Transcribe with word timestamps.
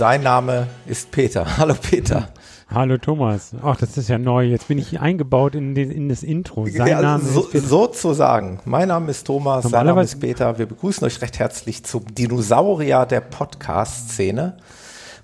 sein 0.00 0.22
Name 0.22 0.66
ist 0.86 1.10
Peter. 1.10 1.44
Hallo 1.58 1.74
Peter. 1.74 2.30
Hallo 2.72 2.96
Thomas. 2.96 3.52
Ach, 3.62 3.76
das 3.76 3.98
ist 3.98 4.08
ja 4.08 4.16
neu. 4.16 4.46
Jetzt 4.46 4.68
bin 4.68 4.78
ich 4.78 4.98
eingebaut 4.98 5.54
in, 5.54 5.74
den, 5.74 5.90
in 5.90 6.08
das 6.08 6.22
Intro. 6.22 6.64
Sein 6.64 6.86
ja, 6.86 7.02
Name 7.02 7.22
so, 7.22 7.42
ist 7.42 7.50
Peter. 7.50 7.66
sozusagen. 7.66 8.60
Mein 8.64 8.88
Name 8.88 9.10
ist 9.10 9.26
Thomas, 9.26 9.66
sein 9.66 9.84
Name 9.84 10.02
ist 10.02 10.18
Peter. 10.18 10.56
Wir 10.56 10.64
begrüßen 10.64 11.06
euch 11.06 11.20
recht 11.20 11.38
herzlich 11.38 11.84
zum 11.84 12.06
Dinosaurier 12.14 13.04
der 13.04 13.20
Podcast-Szene 13.20 14.56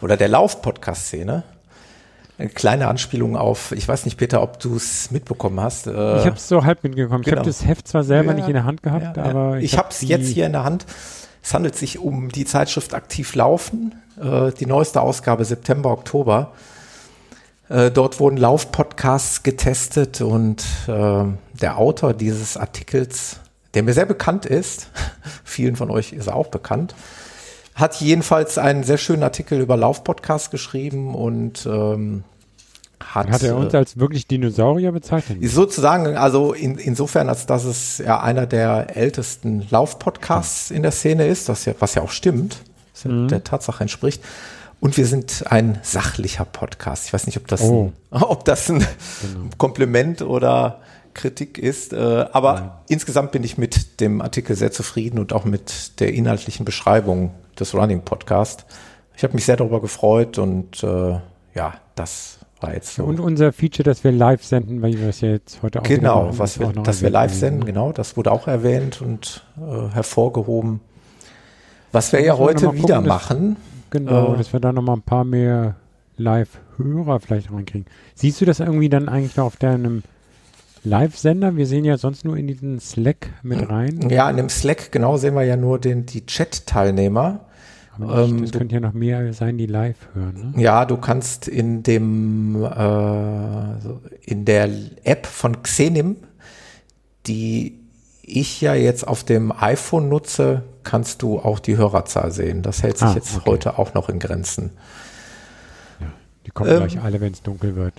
oder 0.02 0.18
der 0.18 0.28
Lauf-Podcast-Szene. 0.28 1.42
Eine 2.36 2.48
kleine 2.50 2.88
Anspielung 2.88 3.34
auf, 3.34 3.72
ich 3.72 3.88
weiß 3.88 4.04
nicht, 4.04 4.18
Peter, 4.18 4.42
ob 4.42 4.60
du 4.60 4.76
es 4.76 5.10
mitbekommen 5.10 5.58
hast. 5.58 5.86
Äh, 5.86 6.18
ich 6.18 6.26
habe 6.26 6.36
es 6.36 6.48
so 6.48 6.66
halb 6.66 6.84
mitbekommen. 6.84 7.22
Genau. 7.22 7.32
Ich 7.32 7.38
habe 7.38 7.46
das 7.46 7.64
Heft 7.64 7.88
zwar 7.88 8.04
selber 8.04 8.32
ja, 8.32 8.36
nicht 8.36 8.48
in 8.48 8.52
der 8.52 8.64
Hand 8.64 8.82
gehabt, 8.82 9.16
ja, 9.16 9.22
aber 9.24 9.56
ich, 9.56 9.72
ich 9.72 9.78
habe 9.78 9.88
es 9.88 10.02
jetzt 10.02 10.28
hier 10.28 10.44
in 10.44 10.52
der 10.52 10.64
Hand. 10.64 10.84
Es 11.42 11.54
handelt 11.54 11.76
sich 11.76 11.98
um 11.98 12.28
die 12.28 12.44
Zeitschrift 12.44 12.92
Aktiv 12.92 13.34
Laufen, 13.34 13.94
äh, 14.20 14.52
die 14.52 14.66
neueste 14.66 15.00
Ausgabe 15.00 15.44
September, 15.44 15.90
Oktober. 15.90 16.52
Äh, 17.68 17.90
dort 17.90 18.20
wurden 18.20 18.36
Laufpodcasts 18.36 19.42
getestet 19.42 20.20
und 20.20 20.64
äh, 20.86 21.24
der 21.60 21.78
Autor 21.78 22.14
dieses 22.14 22.56
Artikels, 22.56 23.40
der 23.74 23.82
mir 23.82 23.92
sehr 23.92 24.06
bekannt 24.06 24.46
ist, 24.46 24.90
vielen 25.44 25.76
von 25.76 25.90
euch 25.90 26.12
ist 26.12 26.28
er 26.28 26.36
auch 26.36 26.48
bekannt, 26.48 26.94
hat 27.74 28.00
jedenfalls 28.00 28.56
einen 28.56 28.84
sehr 28.84 28.98
schönen 28.98 29.22
Artikel 29.22 29.60
über 29.60 29.76
Laufpodcasts 29.76 30.50
geschrieben 30.50 31.14
und 31.14 31.66
ähm, 31.66 32.24
hat, 33.00 33.30
hat 33.30 33.42
er 33.42 33.56
uns 33.56 33.74
äh, 33.74 33.78
als 33.78 33.98
wirklich 33.98 34.26
Dinosaurier 34.26 34.92
bezeichnet? 34.92 35.38
Sozusagen, 35.42 36.16
also 36.16 36.52
in, 36.52 36.78
insofern, 36.78 37.28
als 37.28 37.46
dass 37.46 37.64
es 37.64 37.98
ja 37.98 38.20
einer 38.20 38.46
der 38.46 38.96
ältesten 38.96 39.66
Laufpodcasts 39.70 40.70
in 40.70 40.82
der 40.82 40.92
Szene 40.92 41.26
ist, 41.26 41.48
das 41.48 41.64
ja, 41.66 41.74
was 41.78 41.94
ja 41.94 42.02
auch 42.02 42.10
stimmt, 42.10 42.58
mhm. 43.04 43.28
der 43.28 43.44
Tatsache 43.44 43.82
entspricht. 43.82 44.22
Und 44.78 44.96
wir 44.96 45.06
sind 45.06 45.44
ein 45.50 45.78
sachlicher 45.82 46.44
Podcast. 46.44 47.06
Ich 47.06 47.12
weiß 47.12 47.26
nicht, 47.26 47.38
ob 47.38 47.48
das, 47.48 47.62
oh. 47.62 47.92
ein, 48.10 48.22
ob 48.22 48.44
das 48.44 48.68
ein 48.68 48.78
genau. 48.78 49.50
Kompliment 49.56 50.22
oder 50.22 50.80
Kritik 51.14 51.58
ist. 51.58 51.92
Äh, 51.92 52.26
aber 52.32 52.54
ja. 52.54 52.82
insgesamt 52.88 53.32
bin 53.32 53.42
ich 53.42 53.58
mit 53.58 54.00
dem 54.00 54.20
Artikel 54.20 54.54
sehr 54.54 54.70
zufrieden 54.70 55.18
und 55.18 55.32
auch 55.32 55.44
mit 55.44 55.98
der 56.00 56.12
inhaltlichen 56.12 56.64
Beschreibung 56.64 57.32
des 57.58 57.74
Running 57.74 58.02
Podcast. 58.02 58.66
Ich 59.16 59.24
habe 59.24 59.34
mich 59.34 59.46
sehr 59.46 59.56
darüber 59.56 59.80
gefreut 59.80 60.38
und 60.38 60.82
äh, 60.84 61.18
ja, 61.54 61.74
das 61.94 62.38
war 62.60 62.74
jetzt 62.74 62.94
so. 62.94 63.04
Und 63.04 63.18
unser 63.18 63.52
Feature, 63.52 63.82
dass 63.82 64.04
wir 64.04 64.12
live 64.12 64.44
senden, 64.44 64.82
weil 64.82 64.92
wir 64.98 65.06
das 65.06 65.22
ja 65.22 65.30
jetzt 65.30 65.62
heute 65.62 65.80
auch 65.80 65.84
Genau, 65.84 66.30
was 66.38 66.60
wir, 66.60 66.68
dass 66.72 67.02
wir 67.02 67.10
live 67.10 67.32
senden, 67.32 67.60
ne? 67.60 67.66
genau, 67.66 67.92
das 67.92 68.16
wurde 68.16 68.30
auch 68.30 68.46
erwähnt 68.46 69.00
und 69.00 69.42
äh, 69.58 69.92
hervorgehoben. 69.92 70.80
Was 71.96 72.12
wir 72.12 72.20
ja 72.20 72.36
heute 72.36 72.74
wieder 72.74 72.96
gucken, 72.96 73.08
machen. 73.08 73.56
Genau, 73.88 74.34
äh, 74.34 74.36
dass 74.36 74.52
wir 74.52 74.60
da 74.60 74.70
nochmal 74.70 74.96
ein 74.96 75.02
paar 75.02 75.24
mehr 75.24 75.76
Live-Hörer 76.18 77.20
vielleicht 77.20 77.50
reinkriegen. 77.50 77.86
Siehst 78.14 78.38
du 78.38 78.44
das 78.44 78.60
irgendwie 78.60 78.90
dann 78.90 79.08
eigentlich 79.08 79.34
noch 79.36 79.46
auf 79.46 79.56
deinem 79.56 80.02
Live-Sender? 80.84 81.56
Wir 81.56 81.66
sehen 81.66 81.86
ja 81.86 81.96
sonst 81.96 82.26
nur 82.26 82.36
in 82.36 82.48
diesen 82.48 82.80
Slack 82.80 83.30
mit 83.42 83.70
rein. 83.70 84.10
Ja, 84.10 84.28
in 84.28 84.36
dem 84.36 84.50
Slack, 84.50 84.92
genau, 84.92 85.16
sehen 85.16 85.34
wir 85.36 85.44
ja 85.44 85.56
nur 85.56 85.78
den, 85.78 86.04
die 86.04 86.26
Chat-Teilnehmer. 86.26 87.40
Aber 87.98 88.24
ähm, 88.24 88.42
das 88.42 88.52
könnte 88.52 88.74
ja 88.74 88.80
noch 88.82 88.92
mehr 88.92 89.32
sein, 89.32 89.56
die 89.56 89.64
live 89.64 89.96
hören. 90.12 90.52
Ne? 90.54 90.62
Ja, 90.62 90.84
du 90.84 90.98
kannst 90.98 91.48
in 91.48 91.82
dem 91.82 92.62
äh, 92.62 94.30
in 94.30 94.44
der 94.44 94.68
App 95.02 95.24
von 95.24 95.62
Xenim, 95.62 96.16
die 97.26 97.85
ich 98.26 98.60
ja 98.60 98.74
jetzt 98.74 99.06
auf 99.06 99.24
dem 99.24 99.52
iPhone 99.52 100.08
nutze, 100.08 100.62
kannst 100.82 101.22
du 101.22 101.38
auch 101.38 101.60
die 101.60 101.76
Hörerzahl 101.76 102.32
sehen. 102.32 102.62
Das 102.62 102.82
hält 102.82 102.98
sich 102.98 103.08
ah, 103.08 103.14
jetzt 103.14 103.36
okay. 103.36 103.50
heute 103.50 103.78
auch 103.78 103.94
noch 103.94 104.08
in 104.08 104.18
Grenzen. 104.18 104.72
Ja, 106.00 106.06
die 106.44 106.50
kommen 106.50 106.70
ähm, 106.70 106.76
gleich 106.78 107.00
alle, 107.00 107.20
wenn 107.20 107.32
es 107.32 107.42
dunkel 107.42 107.76
wird. 107.76 107.94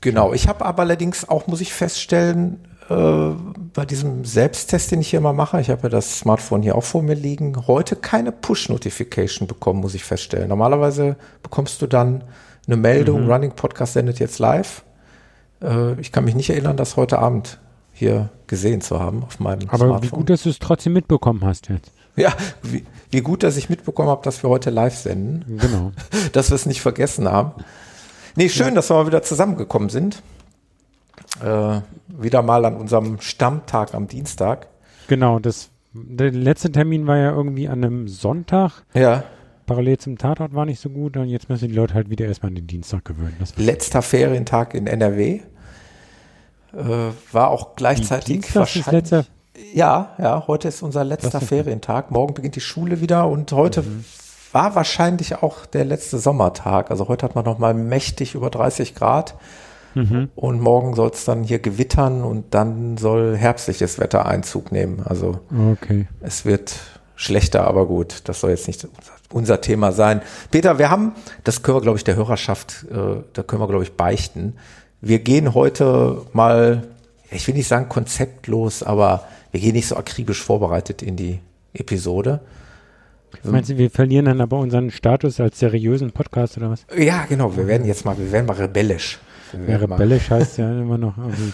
genau, 0.00 0.32
ich 0.32 0.48
habe 0.48 0.64
aber 0.64 0.82
allerdings 0.82 1.28
auch, 1.28 1.48
muss 1.48 1.60
ich 1.60 1.72
feststellen, 1.72 2.60
äh, 2.88 3.30
bei 3.74 3.84
diesem 3.84 4.24
Selbsttest, 4.24 4.92
den 4.92 5.00
ich 5.00 5.10
hier 5.10 5.18
immer 5.18 5.32
mache, 5.32 5.60
ich 5.60 5.70
habe 5.70 5.82
ja 5.84 5.88
das 5.88 6.20
Smartphone 6.20 6.62
hier 6.62 6.76
auch 6.76 6.84
vor 6.84 7.02
mir 7.02 7.14
liegen, 7.14 7.66
heute 7.66 7.96
keine 7.96 8.30
Push-Notification 8.30 9.48
bekommen, 9.48 9.80
muss 9.80 9.94
ich 9.94 10.04
feststellen. 10.04 10.48
Normalerweise 10.48 11.16
bekommst 11.42 11.82
du 11.82 11.88
dann 11.88 12.22
eine 12.66 12.76
Meldung, 12.76 13.24
mhm. 13.24 13.30
Running 13.30 13.52
Podcast 13.52 13.94
sendet 13.94 14.20
jetzt 14.20 14.38
live. 14.38 14.84
Äh, 15.60 16.00
ich 16.00 16.12
kann 16.12 16.24
mich 16.24 16.36
nicht 16.36 16.50
erinnern, 16.50 16.76
das 16.76 16.96
heute 16.96 17.18
Abend 17.18 17.58
hier 18.02 18.30
gesehen 18.48 18.80
zu 18.80 18.98
haben 18.98 19.22
auf 19.22 19.38
meinem 19.38 19.68
Aber 19.68 19.76
Smartphone. 19.76 19.90
Aber 19.90 20.02
wie 20.02 20.08
gut, 20.08 20.30
dass 20.30 20.42
du 20.42 20.50
es 20.50 20.58
trotzdem 20.58 20.92
mitbekommen 20.92 21.44
hast 21.44 21.68
jetzt. 21.68 21.92
Ja, 22.16 22.32
wie, 22.62 22.84
wie 23.10 23.20
gut, 23.20 23.42
dass 23.42 23.56
ich 23.56 23.70
mitbekommen 23.70 24.08
habe, 24.08 24.22
dass 24.24 24.42
wir 24.42 24.50
heute 24.50 24.70
live 24.70 24.96
senden. 24.96 25.58
Genau. 25.58 25.92
dass 26.32 26.50
wir 26.50 26.56
es 26.56 26.66
nicht 26.66 26.82
vergessen 26.82 27.28
haben. 27.28 27.52
Nee, 28.34 28.48
schön, 28.48 28.68
ja. 28.68 28.74
dass 28.74 28.90
wir 28.90 28.94
mal 28.94 29.06
wieder 29.06 29.22
zusammengekommen 29.22 29.88
sind. 29.88 30.22
Äh, 31.42 31.80
wieder 32.08 32.42
mal 32.42 32.64
an 32.64 32.76
unserem 32.76 33.20
Stammtag 33.20 33.94
am 33.94 34.08
Dienstag. 34.08 34.66
Genau, 35.06 35.38
das, 35.38 35.70
der 35.92 36.32
letzte 36.32 36.72
Termin 36.72 37.06
war 37.06 37.16
ja 37.16 37.30
irgendwie 37.30 37.68
an 37.68 37.84
einem 37.84 38.08
Sonntag. 38.08 38.82
Ja. 38.94 39.24
Parallel 39.66 39.98
zum 39.98 40.18
Tatort 40.18 40.54
war 40.54 40.66
nicht 40.66 40.80
so 40.80 40.90
gut 40.90 41.16
und 41.16 41.28
jetzt 41.28 41.48
müssen 41.48 41.68
die 41.68 41.74
Leute 41.74 41.94
halt 41.94 42.10
wieder 42.10 42.26
erstmal 42.26 42.48
an 42.48 42.56
den 42.56 42.66
Dienstag 42.66 43.04
gewöhnen. 43.04 43.36
Letzter 43.56 44.02
Ferientag 44.02 44.74
in 44.74 44.88
NRW. 44.88 45.40
Äh, 46.74 47.12
war 47.32 47.50
auch 47.50 47.76
gleichzeitig 47.76 48.26
Dienstag 48.26 48.60
wahrscheinlich. 48.60 49.10
Letzter, 49.10 49.24
ja, 49.74 50.14
ja, 50.18 50.44
heute 50.46 50.68
ist 50.68 50.82
unser 50.82 51.04
letzter 51.04 51.40
Ferientag. 51.40 52.10
Morgen 52.10 52.34
beginnt 52.34 52.56
die 52.56 52.60
Schule 52.60 53.00
wieder 53.00 53.28
und 53.28 53.52
heute 53.52 53.82
mhm. 53.82 54.04
war 54.52 54.74
wahrscheinlich 54.74 55.42
auch 55.42 55.66
der 55.66 55.84
letzte 55.84 56.18
Sommertag. 56.18 56.90
Also 56.90 57.08
heute 57.08 57.24
hat 57.24 57.34
man 57.34 57.44
noch 57.44 57.58
mal 57.58 57.74
mächtig 57.74 58.34
über 58.34 58.50
30 58.50 58.94
Grad. 58.94 59.34
Mhm. 59.94 60.30
Und 60.34 60.60
morgen 60.60 60.94
soll 60.94 61.10
es 61.10 61.26
dann 61.26 61.42
hier 61.44 61.58
gewittern 61.58 62.24
und 62.24 62.54
dann 62.54 62.96
soll 62.96 63.36
herbstliches 63.36 63.98
Wetter 63.98 64.24
Einzug 64.24 64.72
nehmen. 64.72 65.02
Also 65.04 65.40
okay. 65.72 66.08
es 66.20 66.46
wird 66.46 66.74
schlechter, 67.14 67.66
aber 67.66 67.86
gut. 67.86 68.22
Das 68.24 68.40
soll 68.40 68.50
jetzt 68.50 68.66
nicht 68.66 68.88
unser 69.32 69.60
Thema 69.60 69.92
sein. 69.92 70.22
Peter, 70.50 70.78
wir 70.78 70.90
haben, 70.90 71.12
das 71.44 71.62
können 71.62 71.76
wir, 71.76 71.82
glaube 71.82 71.98
ich, 71.98 72.04
der 72.04 72.16
Hörerschaft, 72.16 72.86
äh, 72.90 73.22
da 73.32 73.42
können 73.42 73.62
wir, 73.62 73.68
glaube 73.68 73.84
ich, 73.84 73.92
beichten. 73.96 74.54
Wir 75.04 75.18
gehen 75.18 75.52
heute 75.52 76.22
mal, 76.32 76.84
ich 77.28 77.48
will 77.48 77.56
nicht 77.56 77.66
sagen 77.66 77.88
konzeptlos, 77.88 78.84
aber 78.84 79.24
wir 79.50 79.58
gehen 79.60 79.72
nicht 79.72 79.88
so 79.88 79.96
akribisch 79.96 80.40
vorbereitet 80.40 81.02
in 81.02 81.16
die 81.16 81.40
Episode. 81.74 82.40
Meinst 83.42 83.70
du, 83.70 83.78
wir 83.78 83.90
verlieren 83.90 84.26
dann 84.26 84.40
aber 84.40 84.58
unseren 84.58 84.92
Status 84.92 85.40
als 85.40 85.58
seriösen 85.58 86.12
Podcast 86.12 86.56
oder 86.56 86.70
was? 86.70 86.86
Ja, 86.96 87.24
genau. 87.28 87.56
Wir 87.56 87.66
werden 87.66 87.84
jetzt 87.84 88.04
mal, 88.04 88.16
wir 88.16 88.30
werden 88.30 88.46
mal 88.46 88.56
rebellisch. 88.56 89.18
Ja, 89.66 89.76
rebellisch 89.78 90.30
heißt 90.30 90.58
ja 90.58 90.70
immer 90.70 90.98
noch. 90.98 91.18
Irgendwie. 91.18 91.52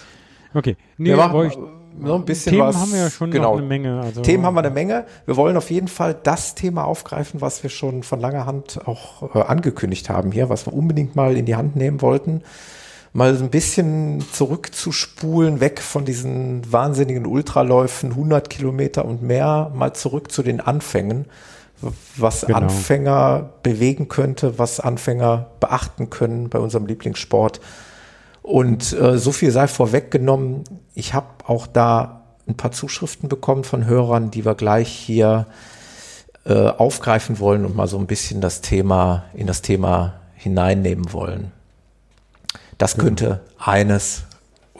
Okay. 0.52 0.76
Nee, 0.98 1.08
wir 1.08 1.16
machen 1.16 1.50
so 2.04 2.14
ein 2.16 2.24
bisschen 2.26 2.52
Themen 2.52 2.66
was. 2.66 2.76
haben 2.76 2.92
wir 2.92 2.98
ja 2.98 3.10
schon 3.10 3.30
genau. 3.30 3.56
eine 3.56 3.66
Menge. 3.66 3.98
Also 3.98 4.20
Themen 4.20 4.44
haben 4.44 4.56
wir 4.56 4.60
eine 4.60 4.70
Menge. 4.70 5.06
Wir 5.24 5.36
wollen 5.36 5.56
auf 5.56 5.70
jeden 5.70 5.88
Fall 5.88 6.14
das 6.22 6.54
Thema 6.54 6.84
aufgreifen, 6.84 7.40
was 7.40 7.62
wir 7.62 7.70
schon 7.70 8.02
von 8.02 8.20
langer 8.20 8.44
Hand 8.44 8.86
auch 8.86 9.34
äh, 9.34 9.40
angekündigt 9.40 10.10
haben 10.10 10.32
hier, 10.32 10.50
was 10.50 10.66
wir 10.66 10.74
unbedingt 10.74 11.16
mal 11.16 11.34
in 11.34 11.46
die 11.46 11.56
Hand 11.56 11.76
nehmen 11.76 12.02
wollten. 12.02 12.42
Mal 13.12 13.34
so 13.34 13.44
ein 13.44 13.50
bisschen 13.50 14.24
zurückzuspulen, 14.32 15.60
weg 15.60 15.80
von 15.80 16.04
diesen 16.04 16.70
wahnsinnigen 16.70 17.26
Ultraläufen, 17.26 18.10
100 18.10 18.50
Kilometer 18.50 19.04
und 19.04 19.22
mehr, 19.22 19.72
mal 19.74 19.94
zurück 19.94 20.30
zu 20.30 20.42
den 20.42 20.60
Anfängen 20.60 21.26
was 22.16 22.42
genau. 22.42 22.58
Anfänger 22.58 23.50
bewegen 23.62 24.08
könnte, 24.08 24.58
was 24.58 24.80
Anfänger 24.80 25.46
beachten 25.60 26.10
können 26.10 26.48
bei 26.48 26.58
unserem 26.58 26.86
Lieblingssport. 26.86 27.60
Und 28.42 28.92
äh, 28.92 29.18
so 29.18 29.32
viel 29.32 29.50
sei 29.50 29.68
vorweggenommen. 29.68 30.64
Ich 30.94 31.14
habe 31.14 31.26
auch 31.46 31.66
da 31.66 32.22
ein 32.48 32.56
paar 32.56 32.72
Zuschriften 32.72 33.28
bekommen 33.28 33.64
von 33.64 33.84
Hörern, 33.84 34.30
die 34.30 34.44
wir 34.44 34.54
gleich 34.54 34.88
hier 34.88 35.46
äh, 36.44 36.68
aufgreifen 36.68 37.38
wollen 37.38 37.64
und 37.64 37.76
mal 37.76 37.86
so 37.86 37.98
ein 37.98 38.06
bisschen 38.06 38.40
das 38.40 38.60
Thema 38.60 39.24
in 39.34 39.46
das 39.46 39.62
Thema 39.62 40.14
hineinnehmen 40.34 41.12
wollen. 41.12 41.52
Das 42.78 42.96
könnte 42.96 43.40
eines 43.58 44.22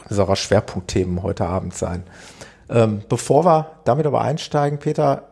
unserer 0.09 0.37
Schwerpunktthemen 0.37 1.21
heute 1.21 1.45
Abend 1.45 1.75
sein. 1.75 2.03
Ähm, 2.69 3.01
bevor 3.09 3.45
wir 3.45 3.71
damit 3.83 4.05
aber 4.05 4.21
einsteigen, 4.21 4.79
Peter, 4.79 5.29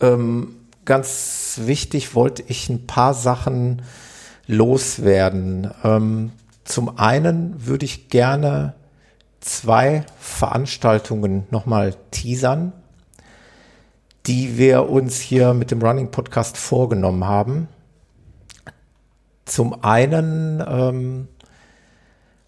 ähm, 0.00 0.56
ganz 0.84 1.60
wichtig 1.62 2.14
wollte 2.14 2.42
ich 2.48 2.68
ein 2.68 2.86
paar 2.86 3.14
Sachen 3.14 3.82
loswerden. 4.46 5.70
Ähm, 5.84 6.32
zum 6.64 6.98
einen 6.98 7.66
würde 7.66 7.84
ich 7.84 8.08
gerne 8.08 8.74
zwei 9.40 10.04
Veranstaltungen 10.18 11.46
nochmal 11.50 11.94
teasern, 12.10 12.72
die 14.26 14.56
wir 14.58 14.88
uns 14.88 15.20
hier 15.20 15.54
mit 15.54 15.70
dem 15.70 15.82
Running 15.82 16.10
Podcast 16.10 16.56
vorgenommen 16.56 17.24
haben. 17.24 17.68
Zum 19.44 19.84
einen 19.84 20.64
ähm, 20.66 21.28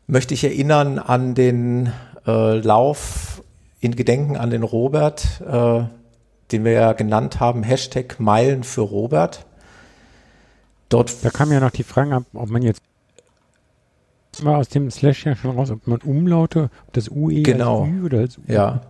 möchte 0.07 0.35
ich 0.35 0.45
erinnern 0.45 0.99
an 0.99 1.35
den 1.35 1.93
äh, 2.27 2.59
Lauf 2.59 3.43
in 3.81 3.97
Gedenken 3.97 4.37
an 4.37 4.51
den 4.51 4.63
Robert, 4.63 5.41
äh, 5.47 5.85
den 6.53 6.65
wir 6.65 6.73
ja 6.73 6.93
genannt 6.93 7.41
haben, 7.41 7.63
Hashtag 7.63 8.19
Meilen 8.19 8.65
für 8.65 8.83
Robert. 8.83 9.47
Dort 10.89 11.25
da 11.25 11.31
kam 11.31 11.53
ja 11.53 11.61
noch 11.61 11.71
die 11.71 11.83
Frage 11.83 12.15
ab, 12.15 12.25
ob 12.33 12.49
man 12.49 12.63
jetzt 12.63 12.83
war 14.43 14.59
aus 14.59 14.69
dem 14.69 14.91
Slash 14.91 15.25
ja 15.25 15.35
schon 15.35 15.53
raus, 15.53 15.71
ob 15.71 15.87
man 15.87 15.99
Umlaute, 16.03 16.71
ob 16.87 16.93
das 16.93 17.09
UE 17.09 17.43
genau. 17.43 17.85
als 17.85 17.91
Ü 17.91 18.05
oder 18.05 18.19
als 18.19 18.39
U. 18.39 18.43
Ja. 18.49 18.83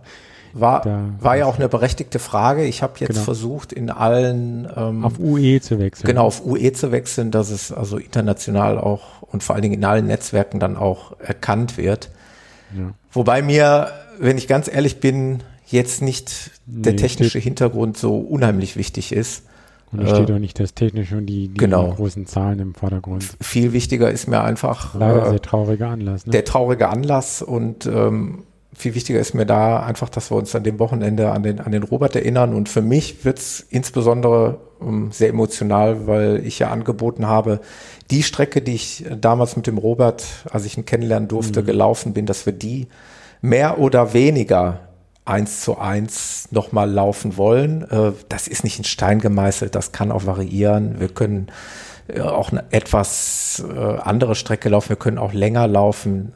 War, 0.59 0.83
war 1.19 1.37
ja 1.37 1.45
auch 1.45 1.57
eine 1.57 1.69
berechtigte 1.69 2.19
Frage. 2.19 2.63
Ich 2.65 2.83
habe 2.83 2.93
jetzt 2.99 3.09
genau. 3.09 3.21
versucht, 3.21 3.73
in 3.73 3.89
allen 3.89 4.67
ähm, 4.75 5.05
auf 5.05 5.19
UE 5.19 5.61
zu 5.61 5.79
wechseln. 5.79 6.07
Genau, 6.07 6.25
auf 6.25 6.45
UE 6.45 6.71
zu 6.73 6.91
wechseln, 6.91 7.31
dass 7.31 7.49
es 7.49 7.71
also 7.71 7.97
international 7.97 8.77
auch 8.77 9.21
und 9.21 9.43
vor 9.43 9.55
allen 9.55 9.63
Dingen 9.63 9.75
in 9.75 9.85
allen 9.85 10.07
Netzwerken 10.07 10.59
dann 10.59 10.77
auch 10.77 11.19
erkannt 11.19 11.77
wird. 11.77 12.09
Ja. 12.77 12.91
Wobei 13.11 13.41
mir, 13.41 13.91
wenn 14.19 14.37
ich 14.37 14.47
ganz 14.47 14.67
ehrlich 14.67 14.99
bin, 14.99 15.43
jetzt 15.67 16.01
nicht 16.01 16.51
nee, 16.65 16.83
der 16.83 16.95
technische 16.95 17.39
Hintergrund 17.39 17.97
so 17.97 18.17
unheimlich 18.17 18.75
wichtig 18.75 19.11
ist. 19.11 19.43
Und 19.91 20.01
da 20.01 20.15
steht 20.15 20.29
äh, 20.29 20.33
auch 20.33 20.39
nicht 20.39 20.59
das 20.59 20.73
Technische 20.73 21.17
und 21.17 21.27
die, 21.27 21.47
die 21.47 21.57
genau. 21.57 21.93
großen 21.93 22.25
Zahlen 22.25 22.59
im 22.59 22.75
Vordergrund. 22.75 23.25
Viel 23.39 23.71
wichtiger 23.71 24.11
ist 24.11 24.27
mir 24.27 24.41
einfach 24.41 24.95
Leider 24.95 25.27
äh, 25.27 25.29
sehr 25.29 25.41
trauriger 25.41 25.89
Anlass. 25.89 26.25
Ne? 26.25 26.31
Der 26.31 26.43
traurige 26.43 26.89
Anlass 26.89 27.41
und 27.41 27.85
ähm, 27.85 28.43
viel 28.77 28.93
wichtiger 28.93 29.19
ist 29.19 29.33
mir 29.33 29.47
da 29.47 29.83
einfach, 29.83 30.07
dass 30.07 30.31
wir 30.31 30.35
uns 30.35 30.55
an 30.55 30.63
dem 30.63 30.77
Wochenende 30.77 31.31
an 31.31 31.41
den, 31.41 31.59
an 31.59 31.71
den 31.71 31.81
Robert 31.81 32.15
erinnern. 32.15 32.53
Und 32.53 32.69
für 32.69 32.83
mich 32.83 33.25
wird's 33.25 33.65
insbesondere 33.71 34.59
ähm, 34.79 35.09
sehr 35.11 35.29
emotional, 35.29 36.05
weil 36.05 36.45
ich 36.45 36.59
ja 36.59 36.69
angeboten 36.69 37.27
habe, 37.27 37.59
die 38.11 38.21
Strecke, 38.21 38.61
die 38.61 38.75
ich 38.75 39.03
damals 39.19 39.55
mit 39.55 39.65
dem 39.65 39.79
Robert, 39.79 40.23
als 40.51 40.65
ich 40.65 40.77
ihn 40.77 40.85
kennenlernen 40.85 41.27
durfte, 41.27 41.63
mhm. 41.63 41.65
gelaufen 41.65 42.13
bin, 42.13 42.27
dass 42.27 42.45
wir 42.45 42.53
die 42.53 42.87
mehr 43.41 43.79
oder 43.79 44.13
weniger 44.13 44.81
eins 45.25 45.61
zu 45.61 45.79
eins 45.79 46.47
nochmal 46.51 46.89
laufen 46.89 47.35
wollen. 47.35 47.81
Äh, 47.89 48.11
das 48.29 48.47
ist 48.47 48.63
nicht 48.63 48.77
in 48.77 48.85
Stein 48.85 49.19
gemeißelt, 49.19 49.73
das 49.73 49.91
kann 49.91 50.11
auch 50.11 50.27
variieren. 50.27 50.99
Wir 50.99 51.09
können 51.09 51.47
äh, 51.47 51.86
auch 52.21 52.51
eine 52.51 52.63
etwas 52.71 53.63
äh, 53.67 53.77
andere 53.77 54.35
Strecke 54.35 54.69
laufen, 54.69 54.89
wir 54.89 54.95
können 54.95 55.17
auch 55.17 55.33
länger 55.33 55.67
laufen. 55.67 56.33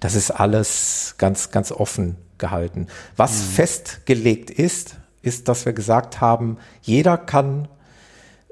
das 0.00 0.14
ist 0.14 0.30
alles 0.30 1.14
ganz, 1.18 1.50
ganz 1.50 1.72
offen 1.72 2.16
gehalten. 2.38 2.86
Was 3.16 3.38
mhm. 3.38 3.44
festgelegt 3.52 4.50
ist, 4.50 4.96
ist, 5.22 5.48
dass 5.48 5.66
wir 5.66 5.72
gesagt 5.72 6.20
haben, 6.20 6.58
jeder 6.82 7.18
kann 7.18 7.68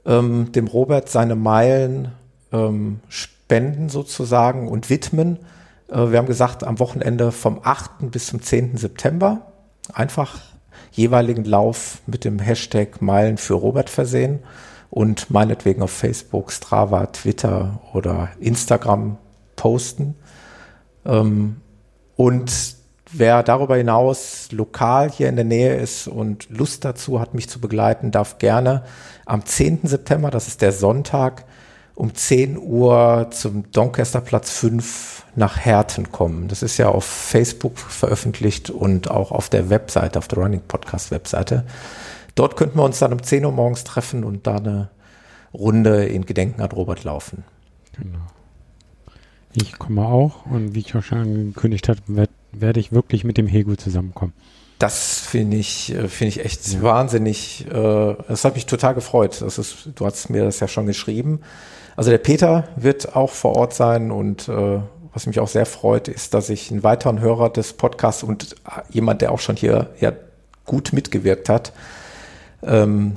ähm, 0.04 0.52
dem 0.52 0.66
Robert 0.66 1.08
seine 1.08 1.36
Meilen 1.36 2.12
ähm, 2.52 3.00
spenden 3.08 3.88
sozusagen 3.88 4.68
und 4.68 4.90
widmen. 4.90 5.38
Äh, 5.88 6.10
wir 6.10 6.18
haben 6.18 6.26
gesagt, 6.26 6.64
am 6.64 6.78
Wochenende 6.78 7.32
vom 7.32 7.60
8. 7.62 8.10
bis 8.10 8.26
zum 8.26 8.42
10. 8.42 8.76
September 8.76 9.52
einfach 9.92 10.40
jeweiligen 10.92 11.44
Lauf 11.44 11.98
mit 12.06 12.24
dem 12.24 12.38
Hashtag 12.38 13.02
Meilen 13.02 13.36
für 13.36 13.54
Robert 13.54 13.90
versehen 13.90 14.40
und 14.94 15.28
meinetwegen 15.28 15.82
auf 15.82 15.90
Facebook, 15.90 16.52
Strava, 16.52 17.06
Twitter 17.06 17.80
oder 17.94 18.28
Instagram 18.38 19.18
posten. 19.56 20.14
Ähm, 21.04 21.56
und 22.14 22.76
wer 23.10 23.42
darüber 23.42 23.74
hinaus 23.74 24.52
lokal 24.52 25.10
hier 25.10 25.28
in 25.28 25.34
der 25.34 25.44
Nähe 25.44 25.74
ist 25.74 26.06
und 26.06 26.48
Lust 26.48 26.84
dazu 26.84 27.18
hat, 27.18 27.34
mich 27.34 27.48
zu 27.48 27.60
begleiten, 27.60 28.12
darf 28.12 28.38
gerne 28.38 28.84
am 29.26 29.44
10. 29.44 29.80
September, 29.82 30.30
das 30.30 30.46
ist 30.46 30.62
der 30.62 30.70
Sonntag, 30.70 31.44
um 31.96 32.14
10 32.14 32.56
Uhr 32.56 33.26
zum 33.32 33.72
Doncaster 33.72 34.20
Platz 34.20 34.50
5 34.50 35.24
nach 35.34 35.58
Herten 35.58 36.12
kommen. 36.12 36.46
Das 36.46 36.62
ist 36.62 36.78
ja 36.78 36.88
auf 36.88 37.04
Facebook 37.04 37.78
veröffentlicht 37.78 38.70
und 38.70 39.10
auch 39.10 39.32
auf 39.32 39.48
der 39.48 39.70
Webseite, 39.70 40.20
auf 40.20 40.28
der 40.28 40.38
Running 40.38 40.62
Podcast 40.68 41.10
Webseite. 41.10 41.64
Dort 42.34 42.56
könnten 42.56 42.78
wir 42.78 42.84
uns 42.84 42.98
dann 42.98 43.12
um 43.12 43.22
10 43.22 43.44
Uhr 43.44 43.52
morgens 43.52 43.84
treffen 43.84 44.24
und 44.24 44.46
da 44.46 44.56
eine 44.56 44.90
Runde 45.52 46.04
in 46.06 46.26
Gedenken 46.26 46.60
an 46.60 46.70
Robert 46.70 47.04
laufen. 47.04 47.44
Genau. 47.96 48.26
Ich 49.52 49.78
komme 49.78 50.04
auch 50.04 50.46
und 50.46 50.74
wie 50.74 50.80
ich 50.80 50.96
auch 50.96 51.02
schon 51.02 51.18
angekündigt 51.18 51.88
habe, 51.88 52.00
werde 52.08 52.32
werd 52.60 52.76
ich 52.76 52.92
wirklich 52.92 53.24
mit 53.24 53.36
dem 53.36 53.46
Hego 53.46 53.76
zusammenkommen. 53.76 54.32
Das 54.78 55.20
finde 55.20 55.56
ich, 55.56 55.94
äh, 55.94 56.08
finde 56.08 56.28
ich 56.28 56.44
echt 56.44 56.66
ja. 56.68 56.82
wahnsinnig. 56.82 57.66
Äh, 57.66 58.14
das 58.28 58.44
hat 58.44 58.54
mich 58.54 58.66
total 58.66 58.94
gefreut. 58.94 59.40
Das 59.40 59.58
ist, 59.58 59.90
du 59.94 60.06
hast 60.06 60.30
mir 60.30 60.44
das 60.44 60.60
ja 60.60 60.68
schon 60.68 60.86
geschrieben. 60.86 61.40
Also 61.96 62.10
der 62.10 62.18
Peter 62.18 62.68
wird 62.76 63.14
auch 63.14 63.30
vor 63.30 63.56
Ort 63.56 63.74
sein 63.74 64.10
und 64.10 64.48
äh, 64.48 64.80
was 65.12 65.26
mich 65.26 65.38
auch 65.38 65.48
sehr 65.48 65.64
freut, 65.64 66.08
ist, 66.08 66.34
dass 66.34 66.50
ich 66.50 66.72
einen 66.72 66.82
weiteren 66.82 67.20
Hörer 67.20 67.50
des 67.50 67.72
Podcasts 67.72 68.24
und 68.24 68.56
jemand, 68.90 69.22
der 69.22 69.30
auch 69.30 69.38
schon 69.38 69.54
hier 69.54 69.90
ja 70.00 70.12
gut 70.64 70.92
mitgewirkt 70.92 71.48
hat, 71.48 71.72
ähm, 72.66 73.14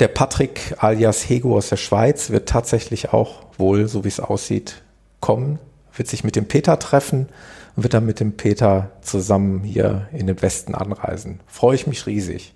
der 0.00 0.08
Patrick 0.08 0.74
alias 0.78 1.28
Hego 1.28 1.56
aus 1.56 1.68
der 1.68 1.76
Schweiz 1.76 2.30
wird 2.30 2.48
tatsächlich 2.48 3.12
auch 3.12 3.44
wohl, 3.58 3.88
so 3.88 4.04
wie 4.04 4.08
es 4.08 4.20
aussieht, 4.20 4.82
kommen, 5.20 5.58
wird 5.94 6.08
sich 6.08 6.24
mit 6.24 6.36
dem 6.36 6.46
Peter 6.46 6.78
treffen 6.78 7.28
und 7.74 7.82
wird 7.82 7.94
dann 7.94 8.06
mit 8.06 8.20
dem 8.20 8.32
Peter 8.32 8.90
zusammen 9.00 9.62
hier 9.62 10.08
in 10.12 10.26
den 10.26 10.40
Westen 10.42 10.74
anreisen. 10.74 11.40
Freue 11.46 11.74
ich 11.74 11.86
mich 11.86 12.06
riesig. 12.06 12.54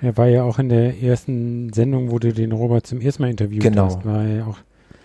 Er 0.00 0.16
war 0.16 0.26
ja 0.26 0.42
auch 0.42 0.58
in 0.58 0.68
der 0.68 1.02
ersten 1.02 1.72
Sendung, 1.72 2.10
wo 2.10 2.18
du 2.18 2.32
den 2.32 2.52
Robert 2.52 2.86
zum 2.86 3.00
ersten 3.00 3.22
Mal 3.22 3.30
interviewt 3.30 3.62
genau. 3.62 3.86
hast. 3.86 4.04
War 4.04 4.24
er 4.24 4.46
auch 4.46 4.58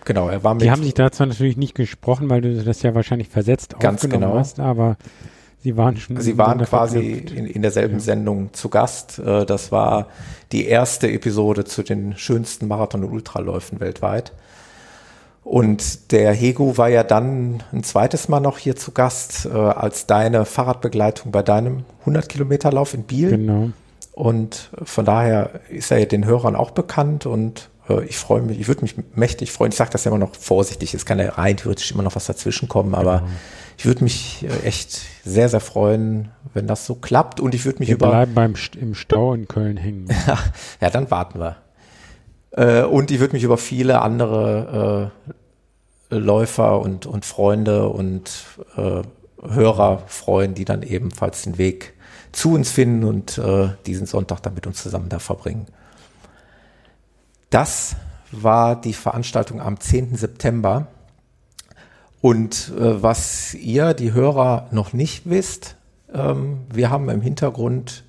Genau, 0.04 0.28
er 0.28 0.42
war 0.42 0.54
mit. 0.54 0.62
Die 0.62 0.70
haben 0.70 0.82
sich 0.82 0.94
da 0.94 1.12
zwar 1.12 1.26
natürlich 1.26 1.56
nicht 1.56 1.74
gesprochen, 1.74 2.30
weil 2.30 2.40
du 2.40 2.62
das 2.64 2.82
ja 2.82 2.94
wahrscheinlich 2.94 3.28
versetzt 3.28 3.78
ganz 3.78 4.04
aufgenommen 4.04 4.32
genau. 4.32 4.38
hast, 4.38 4.58
aber 4.58 4.96
sie 5.62 5.76
waren 5.76 5.96
schon. 5.96 6.20
Sie 6.20 6.38
waren 6.38 6.60
quasi 6.64 6.98
in, 6.98 7.46
in, 7.46 7.62
derselben 7.62 7.94
ja. 7.94 8.00
Sendung 8.00 8.52
zu 8.52 8.68
Gast. 8.68 9.18
Äh, 9.18 9.46
das 9.46 9.72
war 9.72 10.08
die 10.52 10.66
erste 10.66 11.10
Episode 11.10 11.64
zu 11.64 11.82
den 11.82 12.16
schönsten 12.16 12.68
Marathon- 12.68 13.04
und 13.04 13.12
Ultraläufen 13.12 13.80
weltweit. 13.80 14.32
Und 15.42 16.12
der 16.12 16.32
Hego 16.32 16.76
war 16.76 16.88
ja 16.88 17.02
dann 17.02 17.62
ein 17.72 17.82
zweites 17.82 18.28
Mal 18.28 18.40
noch 18.40 18.58
hier 18.58 18.76
zu 18.76 18.92
Gast 18.92 19.46
äh, 19.46 19.56
als 19.56 20.06
deine 20.06 20.44
Fahrradbegleitung 20.44 21.32
bei 21.32 21.42
deinem 21.42 21.84
100 22.00 22.28
Kilometer 22.28 22.70
Lauf 22.70 22.94
in 22.94 23.04
Biel. 23.04 23.30
Genau. 23.30 23.70
Und 24.12 24.70
von 24.82 25.04
daher 25.04 25.60
ist 25.70 25.90
er 25.90 25.98
ja 25.98 26.04
den 26.04 26.26
Hörern 26.26 26.54
auch 26.54 26.72
bekannt 26.72 27.26
und 27.26 27.70
ich 27.98 28.16
freue 28.16 28.42
mich, 28.42 28.60
ich 28.60 28.68
würde 28.68 28.82
mich 28.82 28.94
mächtig 29.14 29.52
freuen. 29.52 29.72
Ich 29.72 29.78
sage 29.78 29.90
das 29.90 30.04
ja 30.04 30.10
immer 30.10 30.18
noch 30.18 30.34
vorsichtig, 30.34 30.94
es 30.94 31.04
kann 31.04 31.18
ja 31.18 31.30
rein 31.30 31.56
theoretisch 31.56 31.90
immer 31.90 32.02
noch 32.02 32.14
was 32.14 32.26
dazwischen 32.26 32.68
kommen, 32.68 32.94
aber 32.94 33.18
genau. 33.18 33.30
ich 33.76 33.86
würde 33.86 34.04
mich 34.04 34.44
äh, 34.44 34.66
echt 34.66 35.00
sehr, 35.24 35.48
sehr 35.48 35.60
freuen, 35.60 36.30
wenn 36.54 36.66
das 36.66 36.86
so 36.86 36.94
klappt 36.94 37.40
und 37.40 37.54
ich 37.54 37.64
würde 37.64 37.80
mich 37.80 37.88
wir 37.88 37.96
über. 37.96 38.08
bleiben 38.08 38.34
beim 38.34 38.54
im 38.80 38.94
Stau 38.94 39.34
in 39.34 39.48
Köln 39.48 39.76
hängen. 39.76 40.08
ja, 40.80 40.90
dann 40.90 41.10
warten 41.10 41.40
wir. 41.40 41.56
Äh, 42.52 42.84
und 42.84 43.10
ich 43.10 43.20
würde 43.20 43.34
mich 43.34 43.42
über 43.42 43.58
viele 43.58 44.00
andere 44.02 45.12
Läufer 46.10 46.80
und, 46.80 47.06
und 47.06 47.24
Freunde 47.24 47.88
und 47.88 48.32
Hörer 49.40 50.02
freuen, 50.08 50.54
die 50.54 50.64
dann 50.64 50.82
ebenfalls 50.82 51.42
den 51.42 51.56
Weg 51.56 51.94
zu 52.32 52.54
uns 52.54 52.72
finden 52.72 53.04
und 53.04 53.40
diesen 53.86 54.06
Sonntag 54.06 54.42
dann 54.42 54.54
mit 54.54 54.66
uns 54.66 54.82
zusammen 54.82 55.08
da 55.08 55.20
verbringen. 55.20 55.66
Das 57.50 57.96
war 58.30 58.80
die 58.80 58.92
Veranstaltung 58.92 59.60
am 59.60 59.80
10. 59.80 60.14
September. 60.14 60.86
Und 62.20 62.72
äh, 62.78 63.02
was 63.02 63.54
ihr, 63.54 63.94
die 63.94 64.12
Hörer, 64.12 64.68
noch 64.70 64.92
nicht 64.92 65.28
wisst, 65.28 65.76
ähm, 66.12 66.58
wir 66.72 66.90
haben 66.90 67.08
im 67.08 67.20
Hintergrund 67.20 68.04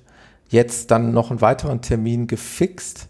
jetzt 0.48 0.90
dann 0.90 1.12
noch 1.12 1.30
einen 1.30 1.40
weiteren 1.40 1.80
Termin 1.80 2.28
gefixt. 2.28 3.08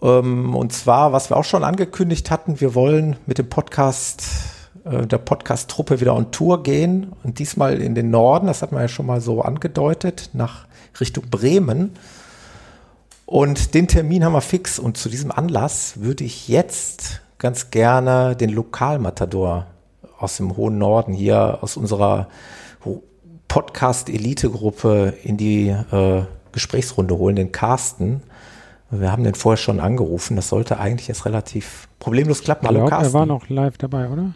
Ähm, 0.00 0.54
und 0.54 0.72
zwar, 0.72 1.12
was 1.12 1.30
wir 1.30 1.36
auch 1.36 1.44
schon 1.44 1.64
angekündigt 1.64 2.30
hatten, 2.30 2.60
wir 2.60 2.74
wollen 2.74 3.16
mit 3.26 3.38
dem 3.38 3.48
Podcast, 3.48 4.22
äh, 4.84 5.06
der 5.06 5.18
Podcast-Truppe 5.18 6.00
wieder 6.00 6.14
on 6.14 6.30
Tour 6.30 6.62
gehen 6.62 7.12
und 7.24 7.38
diesmal 7.38 7.80
in 7.80 7.94
den 7.94 8.10
Norden, 8.10 8.46
das 8.46 8.62
hat 8.62 8.70
man 8.70 8.82
ja 8.82 8.88
schon 8.88 9.06
mal 9.06 9.20
so 9.20 9.42
angedeutet, 9.42 10.30
nach 10.34 10.66
Richtung 11.00 11.24
Bremen. 11.30 11.96
Und 13.26 13.74
den 13.74 13.88
Termin 13.88 14.24
haben 14.24 14.32
wir 14.32 14.40
fix. 14.40 14.78
Und 14.78 14.96
zu 14.96 15.08
diesem 15.08 15.30
Anlass 15.30 16.00
würde 16.00 16.24
ich 16.24 16.48
jetzt 16.48 17.22
ganz 17.38 17.70
gerne 17.70 18.36
den 18.36 18.50
Lokalmatador 18.50 19.66
aus 20.18 20.36
dem 20.36 20.56
hohen 20.56 20.78
Norden 20.78 21.12
hier 21.12 21.58
aus 21.60 21.76
unserer 21.76 22.28
Podcast-Elite-Gruppe 23.48 25.14
in 25.22 25.36
die 25.36 25.68
äh, 25.68 26.22
Gesprächsrunde 26.52 27.16
holen, 27.16 27.36
den 27.36 27.52
Carsten. 27.52 28.22
Wir 28.90 29.12
haben 29.12 29.22
den 29.24 29.34
vorher 29.34 29.56
schon 29.56 29.80
angerufen. 29.80 30.36
Das 30.36 30.48
sollte 30.48 30.78
eigentlich 30.78 31.08
erst 31.08 31.24
relativ 31.24 31.88
problemlos 32.00 32.42
klappen. 32.42 32.66
Hallo, 32.66 32.86
Carsten. 32.86 33.14
Er 33.14 33.20
war 33.20 33.26
noch 33.26 33.48
live 33.48 33.78
dabei, 33.78 34.08
oder? 34.08 34.34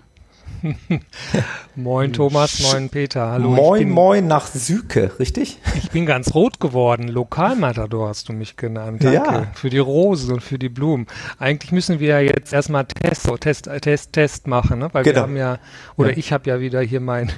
moin 1.76 2.12
Thomas, 2.12 2.60
moin 2.60 2.88
Peter. 2.88 3.30
Hallo. 3.30 3.50
Moin, 3.50 3.80
bin, 3.80 3.90
moin 3.90 4.26
nach 4.26 4.46
Süke, 4.46 5.12
richtig? 5.18 5.58
Ich 5.76 5.90
bin 5.90 6.06
ganz 6.06 6.34
rot 6.34 6.60
geworden. 6.60 7.08
Lokalmatador 7.08 8.08
hast 8.08 8.28
du 8.28 8.32
mich 8.32 8.56
genannt. 8.56 9.02
Danke. 9.04 9.16
Ja. 9.16 9.46
Für 9.54 9.70
die 9.70 9.78
Rosen 9.78 10.34
und 10.34 10.42
für 10.42 10.58
die 10.58 10.68
Blumen. 10.68 11.06
Eigentlich 11.38 11.72
müssen 11.72 12.00
wir 12.00 12.08
ja 12.08 12.20
jetzt 12.20 12.52
erstmal 12.52 12.86
Test, 12.86 13.28
Test, 13.40 13.70
Test, 13.80 14.12
Test 14.12 14.46
machen, 14.46 14.80
ne? 14.80 14.88
weil 14.92 15.04
genau. 15.04 15.16
wir 15.16 15.22
haben 15.22 15.36
ja, 15.36 15.58
oder 15.96 16.10
ja. 16.10 16.16
ich 16.16 16.32
habe 16.32 16.48
ja 16.48 16.60
wieder 16.60 16.80
hier 16.80 17.00
mein, 17.00 17.30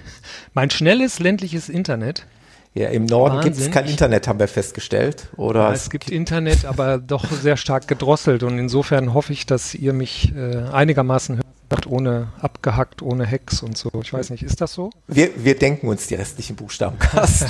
mein 0.54 0.70
schnelles 0.70 1.18
ländliches 1.18 1.68
Internet. 1.68 2.26
Ja, 2.72 2.88
im 2.88 3.04
Norden 3.04 3.40
gibt 3.40 3.56
es 3.56 3.68
kein 3.72 3.86
Internet, 3.86 4.28
haben 4.28 4.38
wir 4.38 4.46
festgestellt. 4.46 5.28
Oder 5.36 5.62
ja, 5.62 5.72
es 5.72 5.90
gibt 5.90 6.08
Internet, 6.08 6.64
aber 6.64 6.98
doch 6.98 7.28
sehr 7.28 7.56
stark 7.56 7.88
gedrosselt. 7.88 8.44
Und 8.44 8.58
insofern 8.60 9.12
hoffe 9.12 9.32
ich, 9.32 9.44
dass 9.44 9.74
ihr 9.74 9.92
mich 9.92 10.32
äh, 10.36 10.68
einigermaßen 10.70 11.36
hört 11.36 11.46
ohne 11.86 12.28
abgehackt, 12.40 13.02
ohne 13.02 13.26
Hex 13.26 13.62
und 13.62 13.76
so. 13.76 13.90
Ich 14.02 14.12
weiß 14.12 14.30
nicht, 14.30 14.42
ist 14.42 14.60
das 14.60 14.72
so? 14.72 14.90
Wir, 15.06 15.30
wir 15.36 15.56
denken 15.56 15.88
uns 15.88 16.06
die 16.06 16.14
restlichen 16.14 16.56
Buchstaben, 16.56 16.96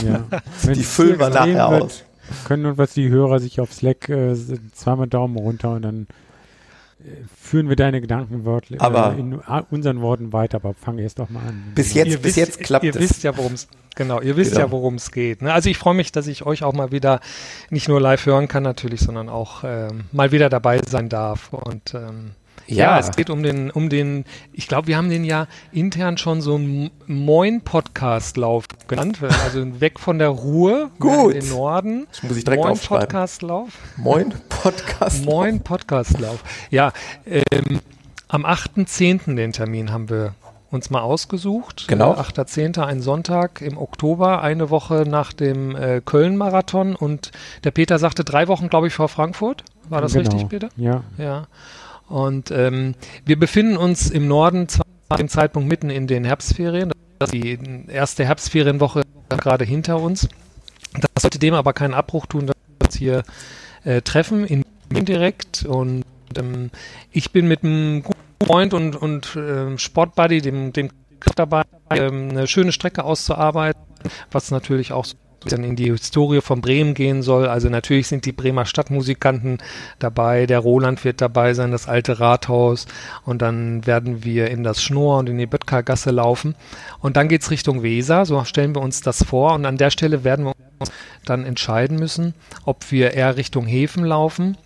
Ja. 0.05 0.25
die 0.75 0.83
füllen 0.83 1.19
wir 1.19 1.31
nachher 1.31 1.71
wird, 1.71 1.83
aus. 1.83 2.05
Können 2.47 2.67
und 2.67 2.79
was 2.79 2.95
die 2.95 3.09
Hörer 3.09 3.41
sich 3.41 3.61
auf 3.61 3.73
Slack 3.73 4.09
äh, 4.09 4.35
zweimal 4.73 5.09
Daumen 5.09 5.37
runter 5.37 5.73
und 5.73 5.83
dann 5.83 6.07
äh, 7.01 7.09
führen 7.41 7.69
wir 7.69 7.77
deine 7.77 8.01
Gedanken 8.01 8.45
wörtlich 8.45 8.81
aber 8.81 9.15
äh, 9.17 9.21
in 9.21 9.41
unseren 9.71 10.01
Worten 10.01 10.33
weiter, 10.33 10.57
aber 10.57 10.75
fange 10.75 11.03
erst 11.03 11.19
doch 11.19 11.31
mal 11.31 11.41
an. 11.41 11.73
Bis 11.75 11.95
jetzt, 11.95 12.09
ihr 12.09 12.19
bis 12.19 12.25
wisst, 12.25 12.37
jetzt 12.37 12.61
klappt 12.61 12.85
ihr 12.85 12.91
es. 12.91 12.97
Ihr 12.97 13.03
wisst 13.03 13.23
ja, 13.23 13.37
worum 13.37 13.55
es 13.55 13.69
Genau, 13.97 14.21
ihr 14.21 14.37
wisst 14.37 14.53
genau. 14.53 14.67
ja, 14.67 14.71
worum 14.71 14.95
es 14.95 15.11
geht. 15.11 15.43
Ne? 15.43 15.53
Also 15.53 15.69
ich 15.69 15.77
freue 15.79 15.95
mich, 15.95 16.13
dass 16.13 16.27
ich 16.27 16.47
euch 16.47 16.63
auch 16.63 16.73
mal 16.73 16.93
wieder 16.93 17.21
nicht 17.71 17.89
nur 17.89 18.01
live 18.01 18.25
hören 18.25 18.49
kann 18.49 18.63
natürlich, 18.63 19.01
sondern 19.01 19.29
auch 19.29 19.65
ähm, 19.65 20.05
mal 20.13 20.33
wieder 20.33 20.49
dabei 20.49 20.81
sein 20.89 21.09
darf. 21.09 21.53
Und 21.53 21.95
ähm, 21.95 22.31
ja. 22.71 22.93
ja. 22.93 22.99
es 22.99 23.11
geht 23.13 23.31
um 23.31 23.43
den, 23.43 23.71
um 23.71 23.89
den, 23.89 24.25
ich 24.53 24.69
glaube, 24.69 24.89
wir 24.89 24.97
haben 24.97 25.11
den 25.11 25.25
ja 25.25 25.47
intern 25.73 26.19
schon 26.19 26.41
so 26.41 26.55
einen 26.55 26.91
Moin-Podcast-Lauf 27.07 28.65
genannt. 28.89 29.19
Also 29.23 29.81
weg 29.81 29.99
von 29.99 30.19
der 30.19 30.29
Ruhe 30.29 30.91
Gut. 30.99 31.35
in 31.35 31.41
den 31.41 31.51
Norden. 31.51 32.07
Das 32.11 32.23
muss 32.23 32.37
ich 32.37 32.45
direkt 32.45 32.65
Moin. 32.65 32.79
Podcast-Lauf. 32.79 33.71
Moin 33.97 34.35
Podcast. 34.49 35.25
Moin 35.25 35.61
Podcast-Lauf. 35.61 36.43
Ja, 36.71 36.93
ähm, 37.27 37.81
am 38.29 38.45
8.10. 38.45 39.35
den 39.35 39.53
Termin 39.53 39.93
haben 39.93 40.09
wir 40.09 40.35
uns 40.71 40.91
mal 40.91 41.01
ausgesucht. 41.01 41.87
Genau. 41.89 42.15
Äh, 42.15 42.19
8.10. 42.19 42.81
ein 42.83 43.01
Sonntag 43.01 43.61
im 43.61 43.77
Oktober, 43.77 44.43
eine 44.43 44.71
Woche 44.71 45.05
nach 45.07 45.33
dem 45.33 45.75
äh, 45.75 46.01
Köln-Marathon 46.01 46.95
und 46.95 47.33
der 47.65 47.73
Peter 47.73 47.99
sagte 47.99 48.25
drei 48.25 48.49
Wochen, 48.49 48.69
glaube 48.69 48.87
ich, 48.87 48.95
vor 48.95 49.09
Frankfurt. 49.09 49.65
War 49.89 50.01
das 50.01 50.13
genau. 50.13 50.31
richtig, 50.31 50.49
Peter? 50.49 50.69
Ja. 50.77 51.03
Ja. 51.19 51.49
Und 52.11 52.51
ähm, 52.51 52.95
wir 53.25 53.39
befinden 53.39 53.77
uns 53.77 54.11
im 54.11 54.29
Norden 54.29 54.69
zu 54.69 54.83
dem 55.17 55.29
Zeitpunkt 55.29 55.69
mitten 55.69 55.91
in 55.91 56.07
den 56.07 56.25
Herbstferien. 56.25 56.93
Das 57.19 57.33
ist 57.33 57.33
die 57.33 57.59
erste 57.89 58.25
Herbstferienwoche 58.25 59.03
gerade 59.29 59.65
hinter 59.65 60.01
uns. 60.01 60.29
Das 61.15 61.23
sollte 61.23 61.39
dem 61.39 61.55
aber 61.55 61.73
keinen 61.73 61.95
Abbruch 61.95 62.27
tun, 62.27 62.47
dass 62.47 62.57
wir 62.67 62.87
uns 62.87 62.97
hier 62.97 63.23
äh, 63.85 64.03
treffen, 64.03 64.45
in 64.45 64.65
direkt. 64.91 65.65
Und 65.65 66.03
ähm, 66.37 66.71
ich 67.13 67.31
bin 67.31 67.47
mit 67.47 67.63
einem 67.63 68.03
guten 68.03 68.19
Freund 68.45 68.75
und, 68.75 68.97
und 68.97 69.37
äh, 69.37 69.79
Sportbuddy, 69.79 70.43
dem, 70.43 70.73
dem 70.73 70.91
dabei, 71.37 71.63
ähm, 71.91 72.31
eine 72.31 72.49
schöne 72.49 72.73
Strecke 72.73 73.05
auszuarbeiten, 73.05 73.81
was 74.33 74.51
natürlich 74.51 74.93
auch 74.93 75.05
so 75.05 75.17
dann 75.47 75.65
in 75.65 75.77
die 75.77 75.91
Historie 75.91 76.41
von 76.41 76.61
Bremen 76.61 76.95
gehen 76.95 77.23
soll. 77.23 77.49
Also 77.49 77.69
natürlich 77.69 78.09
sind 78.09 78.27
die 78.27 78.33
Bremer 78.33 78.67
Stadtmusikanten 78.67 79.59
dabei, 79.99 80.47
der 80.47 80.59
Roland 80.59 81.05
wird 81.05 81.21
dabei 81.21 81.55
sein, 81.55 81.71
das 81.71 81.89
alte 81.89 82.21
Rathaus. 82.21 82.87
Und 83.25 83.43
dann 83.43 83.87
werden 83.87 84.25
wir 84.25 84.51
in 84.51 84.63
das 84.63 84.83
Schnur 84.83 85.19
und 85.19 85.29
in 85.29 85.39
die 85.39 85.47
Böttkergasse 85.47 86.11
laufen. 86.11 86.55
Und 87.01 87.17
dann 87.17 87.29
geht's 87.29 87.51
Richtung 87.51 87.83
Weser, 87.83 88.27
so 88.27 88.45
stellen 88.45 88.75
wir 88.75 88.83
uns 88.83 89.01
das 89.01 89.25
vor. 89.25 89.55
Und 89.55 89.65
an 89.65 89.79
der 89.79 89.91
Stelle 89.91 90.25
werden 90.25 90.45
wir 90.45 90.53
uns 90.79 90.91
dann 91.25 91.45
entscheiden 91.45 91.99
müssen, 91.99 92.35
ob 92.65 92.91
wir 92.91 93.15
eher 93.15 93.37
Richtung 93.37 93.67
Häfen 93.67 94.05
laufen 94.05 94.57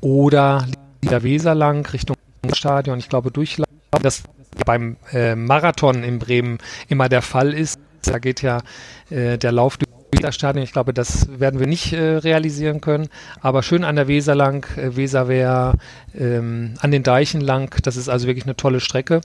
oder 0.00 0.66
der 1.02 1.22
Weser 1.22 1.54
lang 1.54 1.86
Richtung 1.92 2.16
Stadion, 2.52 2.98
ich 2.98 3.08
glaube 3.08 3.30
durchlaufen, 3.30 3.72
das 4.02 4.22
beim 4.66 4.96
äh, 5.12 5.34
Marathon 5.34 6.02
in 6.02 6.18
Bremen 6.18 6.58
immer 6.88 7.08
der 7.08 7.22
Fall 7.22 7.52
ist. 7.52 7.78
Da 8.04 8.18
geht 8.18 8.42
ja 8.42 8.62
äh, 9.10 9.38
der 9.38 9.52
Lauf 9.52 9.76
durch 9.76 9.91
Stadion. 10.30 10.62
Ich 10.62 10.72
glaube, 10.72 10.94
das 10.94 11.40
werden 11.40 11.58
wir 11.58 11.66
nicht 11.66 11.92
äh, 11.92 12.18
realisieren 12.18 12.80
können. 12.80 13.08
Aber 13.40 13.64
schön 13.64 13.82
an 13.82 13.96
der 13.96 14.06
Weser 14.06 14.36
lang, 14.36 14.64
äh, 14.76 14.94
Weserwehr, 14.94 15.74
ähm, 16.16 16.74
an 16.78 16.92
den 16.92 17.02
Deichen 17.02 17.40
lang. 17.40 17.74
Das 17.82 17.96
ist 17.96 18.08
also 18.08 18.28
wirklich 18.28 18.44
eine 18.44 18.56
tolle 18.56 18.78
Strecke. 18.78 19.20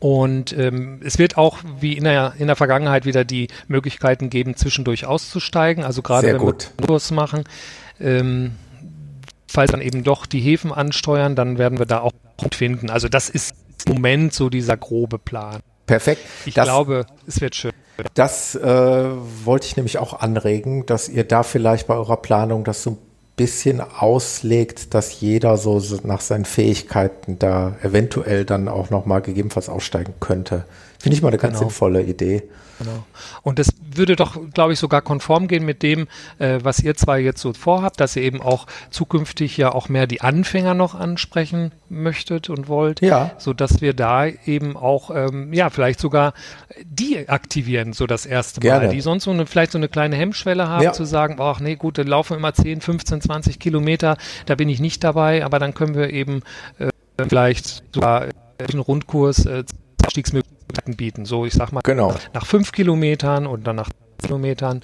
Und 0.00 0.56
ähm, 0.56 1.00
es 1.04 1.18
wird 1.18 1.36
auch 1.36 1.58
wie 1.80 1.96
in 1.96 2.04
der, 2.04 2.34
in 2.38 2.46
der 2.46 2.56
Vergangenheit 2.56 3.04
wieder 3.04 3.24
die 3.24 3.48
Möglichkeiten 3.66 4.30
geben, 4.30 4.56
zwischendurch 4.56 5.06
auszusteigen. 5.06 5.84
Also 5.84 6.02
gerade 6.02 6.28
wenn 6.28 6.38
gut. 6.38 6.70
wir 6.78 6.86
Kurs 6.86 7.10
machen, 7.10 7.44
ähm, 8.00 8.52
falls 9.48 9.72
dann 9.72 9.80
eben 9.80 10.04
doch 10.04 10.26
die 10.26 10.40
Häfen 10.40 10.72
ansteuern, 10.72 11.34
dann 11.34 11.58
werden 11.58 11.78
wir 11.78 11.86
da 11.86 12.00
auch 12.00 12.12
finden. 12.52 12.90
Also 12.90 13.08
das 13.08 13.28
ist 13.28 13.54
im 13.86 13.94
Moment 13.94 14.32
so 14.32 14.48
dieser 14.48 14.76
grobe 14.76 15.18
Plan. 15.18 15.60
Perfekt. 15.86 16.22
Ich 16.46 16.54
das, 16.54 16.66
glaube, 16.66 17.06
es 17.26 17.40
wird 17.40 17.56
schön. 17.56 17.72
Das 18.14 18.54
äh, 18.54 19.10
wollte 19.44 19.66
ich 19.66 19.76
nämlich 19.76 19.98
auch 19.98 20.20
anregen, 20.20 20.86
dass 20.86 21.08
ihr 21.08 21.24
da 21.24 21.42
vielleicht 21.42 21.86
bei 21.86 21.94
eurer 21.94 22.16
Planung 22.16 22.64
das 22.64 22.82
so 22.82 22.90
ein 22.90 22.98
bisschen 23.36 23.80
auslegt, 23.80 24.94
dass 24.94 25.20
jeder 25.20 25.56
so 25.56 25.80
nach 26.02 26.20
seinen 26.20 26.44
Fähigkeiten 26.44 27.38
da 27.38 27.76
eventuell 27.82 28.44
dann 28.44 28.68
auch 28.68 28.90
nochmal 28.90 29.22
gegebenenfalls 29.22 29.68
aussteigen 29.68 30.14
könnte. 30.20 30.64
Finde 30.98 31.16
ich 31.16 31.22
mal 31.22 31.28
eine 31.28 31.38
ganz 31.38 31.54
genau. 31.54 31.68
sinnvolle 31.68 32.02
Idee. 32.02 32.42
Genau. 32.78 33.04
Und 33.42 33.58
das 33.58 33.70
würde 33.92 34.16
doch, 34.16 34.38
glaube 34.54 34.72
ich, 34.72 34.78
sogar 34.78 35.02
konform 35.02 35.48
gehen 35.48 35.64
mit 35.64 35.82
dem, 35.82 36.06
äh, 36.38 36.58
was 36.62 36.80
ihr 36.80 36.94
zwei 36.94 37.20
jetzt 37.20 37.40
so 37.40 37.52
vorhabt, 37.52 38.00
dass 38.00 38.14
ihr 38.16 38.22
eben 38.22 38.40
auch 38.40 38.66
zukünftig 38.90 39.56
ja 39.56 39.72
auch 39.74 39.88
mehr 39.88 40.06
die 40.06 40.20
Anfänger 40.20 40.74
noch 40.74 40.94
ansprechen 40.94 41.72
möchtet 41.88 42.50
und 42.50 42.68
wollt. 42.68 43.00
Ja. 43.00 43.32
So 43.38 43.52
dass 43.52 43.80
wir 43.80 43.94
da 43.94 44.26
eben 44.26 44.76
auch, 44.76 45.10
ähm, 45.14 45.52
ja, 45.52 45.70
vielleicht 45.70 46.00
sogar 46.00 46.34
die 46.84 47.28
aktivieren, 47.28 47.92
so 47.92 48.06
das 48.06 48.26
erste 48.26 48.60
Mal, 48.60 48.80
Gerne. 48.80 48.88
die 48.94 49.00
sonst 49.00 49.24
so 49.24 49.30
eine, 49.30 49.46
vielleicht 49.46 49.72
so 49.72 49.78
eine 49.78 49.88
kleine 49.88 50.16
Hemmschwelle 50.16 50.68
haben, 50.68 50.84
ja. 50.84 50.92
zu 50.92 51.04
sagen, 51.04 51.36
ach 51.40 51.60
nee, 51.60 51.76
gut, 51.76 51.98
dann 51.98 52.06
laufen 52.06 52.30
wir 52.30 52.36
immer 52.36 52.54
10, 52.54 52.80
15, 52.80 53.20
20 53.22 53.58
Kilometer, 53.58 54.16
da 54.46 54.54
bin 54.54 54.68
ich 54.68 54.78
nicht 54.78 55.02
dabei, 55.02 55.44
aber 55.44 55.58
dann 55.58 55.74
können 55.74 55.94
wir 55.94 56.10
eben 56.10 56.42
äh, 56.78 56.88
vielleicht 57.28 57.82
sogar 57.92 58.26
einen 58.58 58.80
Rundkurs 58.80 59.46
äh, 59.46 59.64
Abstiegsmöglichkeiten 60.04 60.57
bieten. 60.96 61.24
So, 61.24 61.44
ich 61.44 61.54
sag 61.54 61.72
mal, 61.72 61.80
genau. 61.82 62.14
nach 62.32 62.46
fünf 62.46 62.72
Kilometern 62.72 63.46
und 63.46 63.66
dann 63.66 63.76
nach 63.76 63.90
Kilometern. 64.22 64.82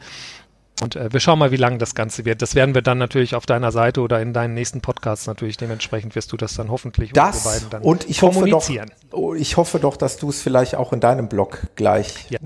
Und 0.83 0.97
äh, 0.97 1.13
wir 1.13 1.21
schauen 1.21 1.39
mal, 1.39 1.53
wie 1.53 1.57
lang 1.57 1.79
das 1.79 1.95
Ganze 1.95 2.25
wird. 2.25 2.43
Das 2.43 2.57
werden 2.57 2.75
wir 2.75 2.83
dann 2.83 2.99
natürlich 2.99 3.37
auf 3.37 3.47
deiner 3.47 3.71
Seite 3.71 4.01
oder 4.01 4.21
in 4.21 4.33
deinen 4.33 4.55
nächsten 4.55 4.81
Podcasts 4.81 5.27
natürlich 5.27 5.57
dementsprechend 5.57 6.17
wirst 6.17 6.33
du 6.33 6.37
das 6.37 6.55
dann 6.55 6.69
hoffentlich 6.69 7.13
das 7.13 7.45
beiden 7.45 7.71
dann 7.71 7.83
und 7.83 8.09
ich 8.11 8.23
hoffe 8.23 8.49
doch, 8.49 8.69
oh, 9.13 9.35
ich 9.35 9.57
hoffe 9.57 9.79
doch, 9.79 9.97
dass 9.97 10.17
du 10.17 10.31
es 10.31 10.43
vielleicht 10.43 10.75
auch 10.75 10.93
in 10.93 10.99
deinem 10.99 11.29
Blog 11.29 11.69
gleich 11.77 12.29
ja, 12.29 12.39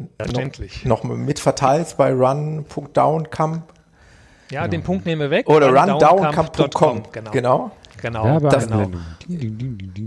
noch, 0.84 1.04
noch 1.04 1.04
mit 1.04 1.40
verteilst 1.40 1.96
bei 1.96 2.12
run.downcamp. 2.12 3.72
Ja, 4.50 4.68
den 4.68 4.82
Punkt 4.82 5.06
nehmen 5.06 5.22
wir 5.22 5.30
weg. 5.30 5.48
Oder 5.48 5.68
rundowncamp.com. 5.68 7.02
Genau. 7.12 7.30
genau. 7.30 7.70
Genau. 8.00 8.40
Das, 8.40 8.66
genau. 8.66 8.90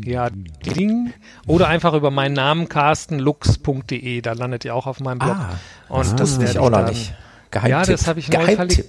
Ja, 0.04 0.30
ding. 0.30 1.14
Oder 1.48 1.68
einfach 1.68 1.94
über 1.94 2.12
meinen 2.12 2.34
Namen 2.34 2.70
carstenlux.de, 2.70 4.22
da 4.22 4.34
landet 4.34 4.66
ihr 4.66 4.76
auch 4.76 4.88
auf 4.88 5.00
meinem 5.00 5.20
Blog. 5.20 5.36
Ah, 5.38 5.60
und 5.90 6.20
das 6.20 6.40
werde 6.40 6.52
ich 6.52 6.60
auch 6.60 6.70
noch 6.70 6.88
nicht. 6.88 7.14
Geheimtipp. 7.52 7.72
Ja, 7.72 7.86
das 7.86 8.08
habe 8.08 8.20
ich 8.20 8.30
neu 8.30 8.56
verlegt. 8.56 8.86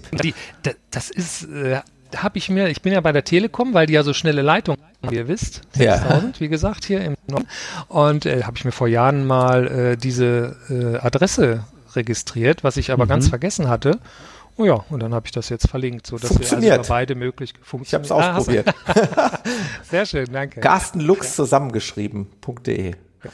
Das 0.90 1.11
ist, 1.11 1.44
äh, 1.44 1.80
habe 2.16 2.38
ich 2.38 2.49
mir, 2.49 2.68
ich 2.68 2.82
bin 2.82 2.92
ja 2.92 3.00
bei 3.00 3.12
der 3.12 3.25
Telekom, 3.25 3.75
weil 3.75 3.87
die 3.87 3.94
ja 3.94 4.02
so 4.02 4.12
schnelle 4.12 4.42
Leitungen 4.42 4.80
wie 5.09 5.16
ihr 5.16 5.28
wisst, 5.28 5.62
6000, 5.73 6.37
ja. 6.37 6.40
wie 6.40 6.49
gesagt, 6.49 6.85
hier 6.85 7.00
im 7.00 7.16
Norden. 7.26 7.49
Und 7.88 8.26
äh, 8.26 8.44
habe 8.44 8.56
ich 8.56 8.64
mir 8.64 8.73
vor 8.73 8.88
Jahren 8.88 9.26
mal 9.26 9.66
äh, 9.66 9.97
diese 9.97 10.56
äh, 10.71 11.04
Adresse 11.04 11.64
registriert, 11.94 12.64
was 12.64 12.76
ich 12.76 12.92
aber 12.92 13.04
mhm. 13.04 13.11
ganz 13.11 13.28
vergessen 13.28 13.68
hatte. 13.68 13.99
Oh 14.56 14.64
ja, 14.64 14.85
und 14.90 15.00
dann 15.00 15.14
habe 15.14 15.26
ich 15.26 15.32
das 15.32 15.49
jetzt 15.49 15.68
verlinkt, 15.68 16.06
so 16.06 16.18
dass 16.18 16.38
wir 16.38 16.73
also 16.73 16.88
beide 16.88 17.14
möglich 17.14 17.54
funktionieren. 17.62 18.04
Ich 18.04 18.11
habe 18.11 18.21
es 18.21 18.28
ah, 18.28 18.37
ausprobiert. 18.37 18.75
Sehr 19.90 20.04
schön, 20.06 20.26
danke. 20.30 20.61
Carsten 20.61 21.00
Lux 21.00 21.37
zusammengeschrieben.de. 21.37 22.90
Ja. 22.90 23.30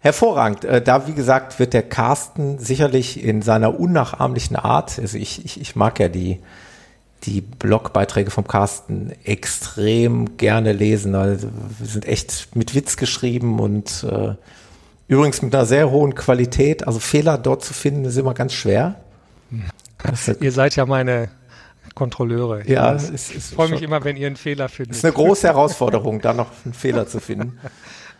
Hervorragend. 0.00 0.64
Äh, 0.64 0.82
da, 0.82 1.06
wie 1.06 1.14
gesagt, 1.14 1.58
wird 1.58 1.72
der 1.72 1.82
Carsten 1.82 2.58
sicherlich 2.58 3.22
in 3.22 3.40
seiner 3.40 3.80
unnachahmlichen 3.80 4.56
Art, 4.56 4.98
also 4.98 5.16
ich, 5.16 5.44
ich, 5.44 5.60
ich 5.60 5.76
mag 5.76 5.98
ja 5.98 6.08
die, 6.08 6.40
die 7.24 7.40
Blogbeiträge 7.40 8.30
vom 8.30 8.46
Carsten 8.46 9.12
extrem 9.24 10.36
gerne 10.36 10.72
lesen. 10.72 11.14
Also, 11.14 11.48
wir 11.78 11.86
sind 11.86 12.06
echt 12.06 12.54
mit 12.54 12.74
Witz 12.74 12.96
geschrieben 12.96 13.58
und 13.58 14.06
äh, 14.08 14.34
übrigens 15.08 15.42
mit 15.42 15.54
einer 15.54 15.66
sehr 15.66 15.90
hohen 15.90 16.14
Qualität. 16.14 16.86
Also 16.86 16.98
Fehler 16.98 17.38
dort 17.38 17.64
zu 17.64 17.72
finden 17.72 18.04
ist 18.04 18.16
immer 18.18 18.34
ganz 18.34 18.52
schwer. 18.52 18.96
Ihr 20.40 20.52
seid 20.52 20.76
ja 20.76 20.86
meine 20.86 21.28
Kontrolleure. 21.94 22.68
Ja, 22.68 22.94
es, 22.94 23.10
es, 23.10 23.30
ich 23.30 23.44
freue 23.44 23.68
mich 23.68 23.82
immer, 23.82 24.04
wenn 24.04 24.16
ihr 24.16 24.26
einen 24.26 24.36
Fehler 24.36 24.68
findet. 24.68 24.92
Es 24.92 24.98
ist 24.98 25.04
eine 25.04 25.14
große 25.14 25.46
Herausforderung, 25.46 26.20
da 26.20 26.32
noch 26.32 26.50
einen 26.64 26.74
Fehler 26.74 27.06
zu 27.06 27.20
finden. 27.20 27.58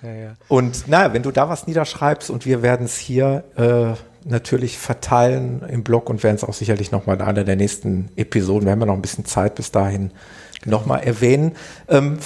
Ja, 0.00 0.12
ja. 0.12 0.34
Und 0.46 0.86
naja, 0.86 1.12
wenn 1.12 1.24
du 1.24 1.32
da 1.32 1.48
was 1.48 1.66
niederschreibst 1.66 2.30
und 2.30 2.46
wir 2.46 2.62
werden 2.62 2.86
es 2.86 2.96
hier 2.96 3.42
äh, 3.56 3.98
natürlich 4.28 4.78
verteilen 4.78 5.62
im 5.68 5.82
Blog 5.82 6.08
und 6.08 6.22
werden 6.22 6.36
es 6.36 6.44
auch 6.44 6.54
sicherlich 6.54 6.92
nochmal 6.92 7.16
in 7.16 7.22
einer 7.22 7.42
der 7.42 7.56
nächsten 7.56 8.08
Episoden, 8.14 8.66
wir 8.66 8.70
haben 8.70 8.78
ja 8.78 8.86
noch 8.86 8.94
ein 8.94 9.02
bisschen 9.02 9.24
Zeit 9.24 9.56
bis 9.56 9.72
dahin, 9.72 10.12
nochmal 10.64 11.02
erwähnen. 11.02 11.56
Ähm, 11.88 12.18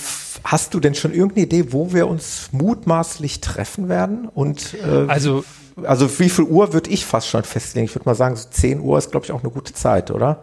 hast 0.45 0.75
du 0.75 0.81
denn 0.81 0.95
schon 0.95 1.15
irgendeine 1.15 1.47
Idee, 1.47 1.73
wo 1.73 1.95
wir 1.95 2.09
uns 2.09 2.51
mutmaßlich 2.53 3.41
treffen 3.41 3.89
werden? 3.89 4.29
Und 4.29 4.75
äh, 4.75 5.07
also 5.09 5.43
also 5.85 6.19
wie 6.19 6.29
viel 6.29 6.45
Uhr 6.45 6.73
würde 6.73 6.91
ich 6.91 7.05
fast 7.05 7.29
schon 7.29 7.45
festlegen? 7.45 7.87
Ich 7.87 7.95
würde 7.95 8.09
mal 8.09 8.15
sagen, 8.15 8.37
so 8.37 8.49
10 8.49 8.81
Uhr 8.81 8.99
ist, 8.99 9.11
glaube 9.11 9.27
ich, 9.27 9.33
auch 9.33 9.43
eine 9.43 9.51
gute 9.51 9.73
Zeit, 9.73 10.11
oder? 10.11 10.43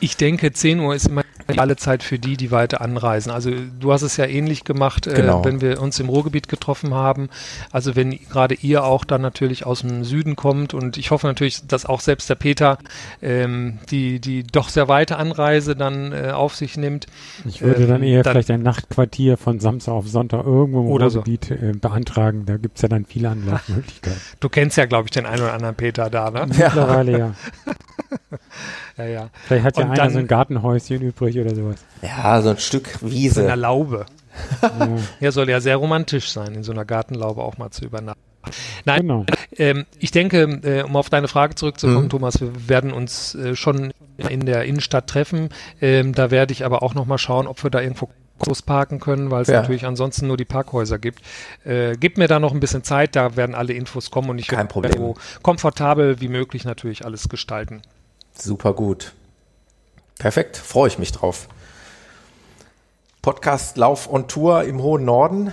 Ich 0.00 0.16
denke, 0.16 0.52
10 0.52 0.80
Uhr 0.80 0.94
ist 0.94 1.06
immer 1.06 1.22
alle 1.56 1.76
Zeit 1.76 2.02
für 2.02 2.18
die, 2.18 2.36
die 2.36 2.50
weiter 2.50 2.80
anreisen. 2.80 3.30
Also 3.32 3.50
du 3.80 3.92
hast 3.92 4.02
es 4.02 4.16
ja 4.16 4.26
ähnlich 4.26 4.64
gemacht, 4.64 5.06
äh, 5.06 5.14
genau. 5.14 5.40
äh, 5.40 5.44
wenn 5.46 5.60
wir 5.60 5.80
uns 5.80 5.98
im 5.98 6.08
Ruhrgebiet 6.08 6.48
getroffen 6.48 6.92
haben. 6.92 7.30
Also 7.72 7.96
wenn 7.96 8.10
gerade 8.10 8.54
ihr 8.54 8.84
auch 8.84 9.04
dann 9.04 9.22
natürlich 9.22 9.64
aus 9.64 9.80
dem 9.80 10.04
Süden 10.04 10.36
kommt 10.36 10.74
und 10.74 10.98
ich 10.98 11.10
hoffe 11.10 11.26
natürlich, 11.26 11.66
dass 11.66 11.86
auch 11.86 12.00
selbst 12.00 12.28
der 12.28 12.34
Peter 12.34 12.78
ähm, 13.22 13.78
die, 13.90 14.20
die 14.20 14.42
doch 14.42 14.68
sehr 14.68 14.88
weite 14.88 15.16
Anreise 15.16 15.74
dann 15.74 16.12
äh, 16.12 16.32
auf 16.32 16.54
sich 16.54 16.76
nimmt. 16.76 17.06
Ich 17.46 17.62
würde 17.62 17.84
ähm, 17.84 17.88
dann 17.88 18.02
eher 18.02 18.22
dann, 18.22 18.32
vielleicht 18.32 18.50
ein 18.50 18.62
Nachtquartier 18.62 19.36
von 19.36 19.60
Samstag 19.60 19.92
auf 19.92 20.08
Sonntag 20.08 20.44
irgendwo 20.44 20.80
im 20.80 20.86
Ruhrgebiet 20.86 21.46
so. 21.46 21.54
äh, 21.54 21.72
beantragen. 21.72 22.44
Da 22.44 22.56
gibt 22.58 22.76
es 22.76 22.82
ja 22.82 22.88
dann 22.88 23.06
viele 23.06 23.30
Anlaufmöglichkeiten. 23.30 24.20
Du 24.40 24.48
kennst 24.48 24.76
ja, 24.76 24.86
glaube 24.86 25.06
ich, 25.06 25.12
den 25.12 25.24
einen 25.24 25.42
oder 25.42 25.54
anderen 25.54 25.74
Peter 25.74 26.10
da, 26.10 26.30
ne? 26.30 26.46
Mittlerweile 26.46 27.18
ja. 27.18 27.34
ja, 28.98 29.04
ja. 29.04 29.30
Vielleicht 29.46 29.64
hat 29.64 29.76
ja 29.76 29.84
und 29.84 29.90
einer 29.90 30.02
dann, 30.02 30.10
so 30.10 30.18
ein 30.18 30.26
Gartenhäuschen 30.26 31.00
übrig 31.00 31.38
oder 31.38 31.54
sowas. 31.54 31.76
Ja, 32.02 32.40
so 32.42 32.50
ein 32.50 32.58
Stück 32.58 32.98
Wiese. 33.02 33.42
In 33.42 33.46
einer 33.46 33.56
Laube. 33.56 34.06
ja. 34.62 34.88
ja, 35.20 35.32
soll 35.32 35.48
ja 35.48 35.60
sehr 35.60 35.76
romantisch 35.76 36.30
sein, 36.30 36.54
in 36.54 36.62
so 36.62 36.72
einer 36.72 36.84
Gartenlaube 36.84 37.42
auch 37.42 37.58
mal 37.58 37.70
zu 37.70 37.84
übernachten. 37.84 38.20
Nein, 38.84 39.02
genau. 39.02 39.26
ähm, 39.56 39.84
ich 39.98 40.10
denke, 40.10 40.42
äh, 40.62 40.82
um 40.82 40.96
auf 40.96 41.10
deine 41.10 41.28
Frage 41.28 41.54
zurückzukommen, 41.54 42.04
mhm. 42.04 42.10
Thomas, 42.10 42.40
wir 42.40 42.68
werden 42.68 42.92
uns 42.92 43.34
äh, 43.34 43.56
schon 43.56 43.92
in 44.16 44.46
der 44.46 44.64
Innenstadt 44.64 45.08
treffen. 45.08 45.50
Ähm, 45.80 46.14
da 46.14 46.30
werde 46.30 46.52
ich 46.52 46.64
aber 46.64 46.82
auch 46.82 46.94
noch 46.94 47.04
mal 47.04 47.18
schauen, 47.18 47.46
ob 47.46 47.62
wir 47.62 47.70
da 47.70 47.80
irgendwo 47.80 48.08
Autos 48.38 48.62
parken 48.62 49.00
können, 49.00 49.30
weil 49.30 49.42
es 49.42 49.48
ja. 49.48 49.60
natürlich 49.60 49.84
ansonsten 49.84 50.28
nur 50.28 50.36
die 50.36 50.44
Parkhäuser 50.44 50.98
gibt. 50.98 51.22
Äh, 51.64 51.96
gib 51.98 52.18
mir 52.18 52.28
da 52.28 52.38
noch 52.38 52.52
ein 52.52 52.60
bisschen 52.60 52.84
Zeit, 52.84 53.16
da 53.16 53.36
werden 53.36 53.54
alle 53.54 53.72
Infos 53.72 54.10
kommen 54.10 54.30
und 54.30 54.38
ich 54.38 54.50
werde 54.50 54.68
so 54.96 55.16
komfortabel 55.42 56.20
wie 56.20 56.28
möglich 56.28 56.64
natürlich 56.64 57.04
alles 57.04 57.28
gestalten. 57.28 57.82
Super 58.40 58.72
gut. 58.72 59.12
Perfekt, 60.18 60.56
freue 60.56 60.88
ich 60.88 60.98
mich 60.98 61.12
drauf. 61.12 61.48
Podcast 63.20 63.76
Lauf 63.76 64.10
on 64.10 64.28
Tour 64.28 64.64
im 64.64 64.80
hohen 64.80 65.04
Norden. 65.04 65.52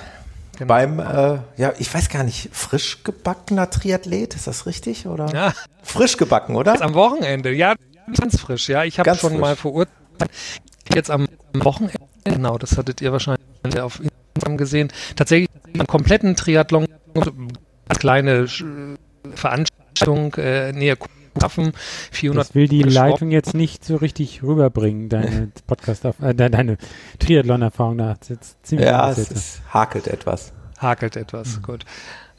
Genau. 0.58 0.68
Beim, 0.68 1.00
äh, 1.00 1.40
ja, 1.58 1.74
ich 1.80 1.94
weiß 1.94 2.10
gar 2.10 2.24
nicht, 2.24 2.50
frisch 2.54 3.04
gebackener 3.04 3.70
Triathlet, 3.70 4.36
ist 4.36 4.48
das 4.48 4.66
richtig? 4.66 5.08
Oder? 5.08 5.28
Ja. 5.34 5.54
Frisch 5.84 6.16
gebacken, 6.16 6.56
oder? 6.56 6.82
Am 6.82 6.94
Wochenende, 6.94 7.52
ja, 7.52 7.76
ganz 8.18 8.40
frisch, 8.40 8.70
ja. 8.70 8.84
Ich 8.84 9.00
habe 9.00 9.16
schon 9.16 9.32
frisch. 9.32 9.42
mal 9.42 9.58
Ort 9.64 9.90
jetzt 10.94 11.12
am 11.12 11.28
Wochenende, 11.54 12.00
genau, 12.24 12.58
das 12.58 12.78
hattet 12.78 13.02
ihr 13.02 13.12
wahrscheinlich 13.12 13.42
auf 13.82 14.00
Instagram 14.00 14.58
gesehen, 14.58 14.94
tatsächlich 15.16 15.50
einen 15.74 15.88
kompletten 15.88 16.36
Triathlon, 16.36 16.88
kleine 18.00 18.48
Veranstaltung 19.34 20.34
äh, 20.36 20.72
näher 20.72 20.96
Waffen, 21.36 21.74
400. 22.12 22.48
Das 22.48 22.56
will 22.56 22.68
die 22.68 22.84
Leitung 22.84 23.32
jetzt 23.32 23.54
nicht 23.54 23.84
so 23.86 23.98
richtig 23.98 24.44
rüberbringen, 24.44 25.10
deine 25.10 25.52
Podcast, 25.68 26.06
äh, 26.06 26.34
deine 26.34 26.78
Triathlon-Erfahrung 27.20 27.98
da. 27.98 28.16
Ziemlich 28.64 28.88
ja, 28.88 29.10
es 29.12 29.32
ist, 29.32 29.62
hakelt 29.74 30.08
etwas. 30.08 30.54
Hakelt 30.78 31.16
etwas, 31.16 31.58
mhm. 31.58 31.62
gut. 31.64 31.86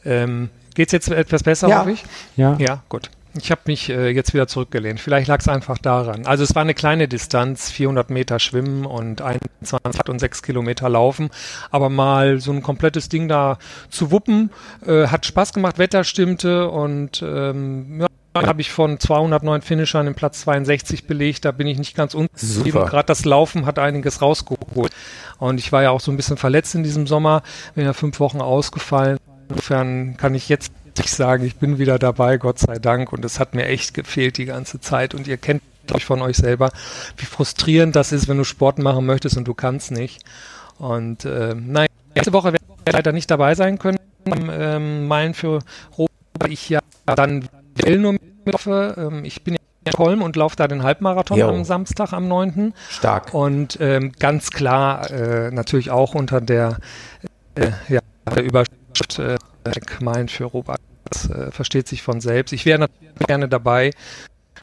Ähm, 0.05 0.51
Geht 0.75 0.89
es 0.89 0.93
jetzt 0.93 1.09
etwas 1.09 1.43
besser, 1.43 1.69
ja. 1.69 1.81
hoffe 1.81 1.93
ich? 1.93 2.05
Ja. 2.37 2.57
Ja, 2.59 2.83
gut. 2.91 3.11
Ich 3.39 3.51
habe 3.51 3.63
mich 3.67 3.89
äh, 3.89 4.11
jetzt 4.11 4.35
wieder 4.35 4.47
zurückgelehnt. 4.47 5.01
Vielleicht 5.01 5.29
lag 5.29 5.41
es 5.41 5.49
einfach 5.49 5.79
daran. 5.79 6.27
Also 6.27 6.45
es 6.45 6.55
war 6.55 6.63
eine 6.63 6.75
kleine 6.75 7.09
Distanz, 7.09 7.71
400 7.71 8.11
Meter 8.11 8.39
schwimmen 8.39 8.87
und 8.87 9.21
21 9.23 10.09
und 10.09 10.19
6 10.19 10.43
Kilometer 10.43 10.89
laufen. 10.89 11.31
Aber 11.71 11.91
mal 11.91 12.41
so 12.41 12.53
ein 12.53 12.63
komplettes 12.63 13.09
Ding 13.09 13.29
da 13.29 13.59
zu 13.91 14.11
wuppen, 14.11 14.51
äh, 14.87 15.07
hat 15.09 15.27
Spaß 15.27 15.53
gemacht, 15.53 15.79
Wetter 15.79 16.05
stimmte 16.05 16.69
und 16.69 17.23
ähm, 17.27 18.01
ja, 18.01 18.07
habe 18.45 18.61
ich 18.61 18.71
von 18.73 18.99
209 18.99 19.63
Finishern 19.63 20.07
den 20.07 20.15
Platz 20.15 20.41
62 20.43 21.07
belegt. 21.07 21.45
Da 21.45 21.53
bin 21.53 21.67
ich 21.67 21.79
nicht 21.79 21.97
ganz 21.97 22.15
unzufrieden. 22.15 22.85
Gerade 22.87 23.07
das 23.07 23.25
Laufen 23.25 23.67
hat 23.67 23.79
einiges 23.79 24.21
rausgeholt. 24.21 24.93
Und 25.39 25.59
ich 25.59 25.73
war 25.73 25.83
ja 25.83 25.91
auch 25.91 26.01
so 26.01 26.11
ein 26.11 26.17
bisschen 26.17 26.37
verletzt 26.37 26.75
in 26.75 26.83
diesem 26.83 27.07
Sommer. 27.07 27.43
Bin 27.75 27.85
ja 27.85 27.93
fünf 27.93 28.21
Wochen 28.21 28.41
ausgefallen. 28.41 29.19
Insofern 29.49 30.17
kann 30.17 30.35
ich 30.35 30.49
jetzt 30.49 30.73
ich 30.99 31.13
sagen, 31.13 31.45
ich 31.45 31.57
bin 31.57 31.79
wieder 31.79 31.99
dabei, 31.99 32.39
Gott 32.39 32.59
sei 32.59 32.79
Dank. 32.79 33.13
Und 33.13 33.25
es 33.25 33.39
hat 33.39 33.55
mir 33.55 33.67
echt 33.67 33.95
gefehlt 33.95 34.39
die 34.39 34.47
ganze 34.47 34.81
Zeit. 34.81 35.15
Und 35.15 35.27
ihr 35.27 35.37
kennt, 35.37 35.63
glaube 35.87 35.99
ich, 35.99 36.05
von 36.05 36.23
euch 36.23 36.37
selber, 36.37 36.73
wie 37.17 37.27
frustrierend 37.27 37.95
das 37.97 38.13
ist, 38.13 38.29
wenn 38.29 38.39
du 38.39 38.45
Sport 38.45 38.79
machen 38.79 39.07
möchtest 39.07 39.37
und 39.37 39.47
du 39.47 39.55
kannst 39.55 39.91
nicht. 39.91 40.25
Und 40.79 41.25
äh, 41.25 41.55
nein, 41.55 41.89
letzte 42.15 42.33
Woche 42.33 42.53
werde 42.53 42.65
ich 42.87 42.93
leider 42.93 43.13
nicht 43.13 43.31
dabei 43.31 43.55
sein 43.55 43.79
können. 43.79 43.99
Ähm, 44.27 45.07
Meilen 45.07 45.35
für 45.35 45.61
Europa, 45.97 46.49
ich 46.49 46.69
ja 46.69 46.81
dann 47.07 47.49
will 47.85 47.99
nur 47.99 48.17
hoffe. 48.53 48.95
Ähm, 48.97 49.25
ich 49.25 49.43
bin 49.43 49.55
in 49.55 49.93
Kolm 49.93 50.23
und 50.23 50.37
laufe 50.37 50.57
da 50.57 50.67
den 50.69 50.83
Halbmarathon 50.83 51.39
jo. 51.39 51.49
am 51.49 51.65
Samstag, 51.65 52.13
am 52.13 52.29
9. 52.29 52.75
Stark. 52.91 53.35
Und 53.35 53.79
ähm, 53.81 54.13
ganz 54.19 54.51
klar 54.51 55.11
äh, 55.11 55.51
natürlich 55.51 55.91
auch 55.91 56.15
unter 56.15 56.41
der, 56.41 56.79
äh, 57.55 57.71
ja, 57.89 58.01
der 58.35 58.43
Überschrift 58.43 59.19
äh, 59.19 59.37
Meilen 60.01 60.29
für 60.29 60.45
Europa. 60.45 60.77
Das 61.05 61.31
äh, 61.31 61.51
versteht 61.53 61.87
sich 61.87 62.03
von 62.03 62.21
selbst. 62.21 62.53
Ich 62.53 62.67
wäre 62.67 62.81
natürlich 62.81 63.27
gerne 63.27 63.49
dabei. 63.49 63.93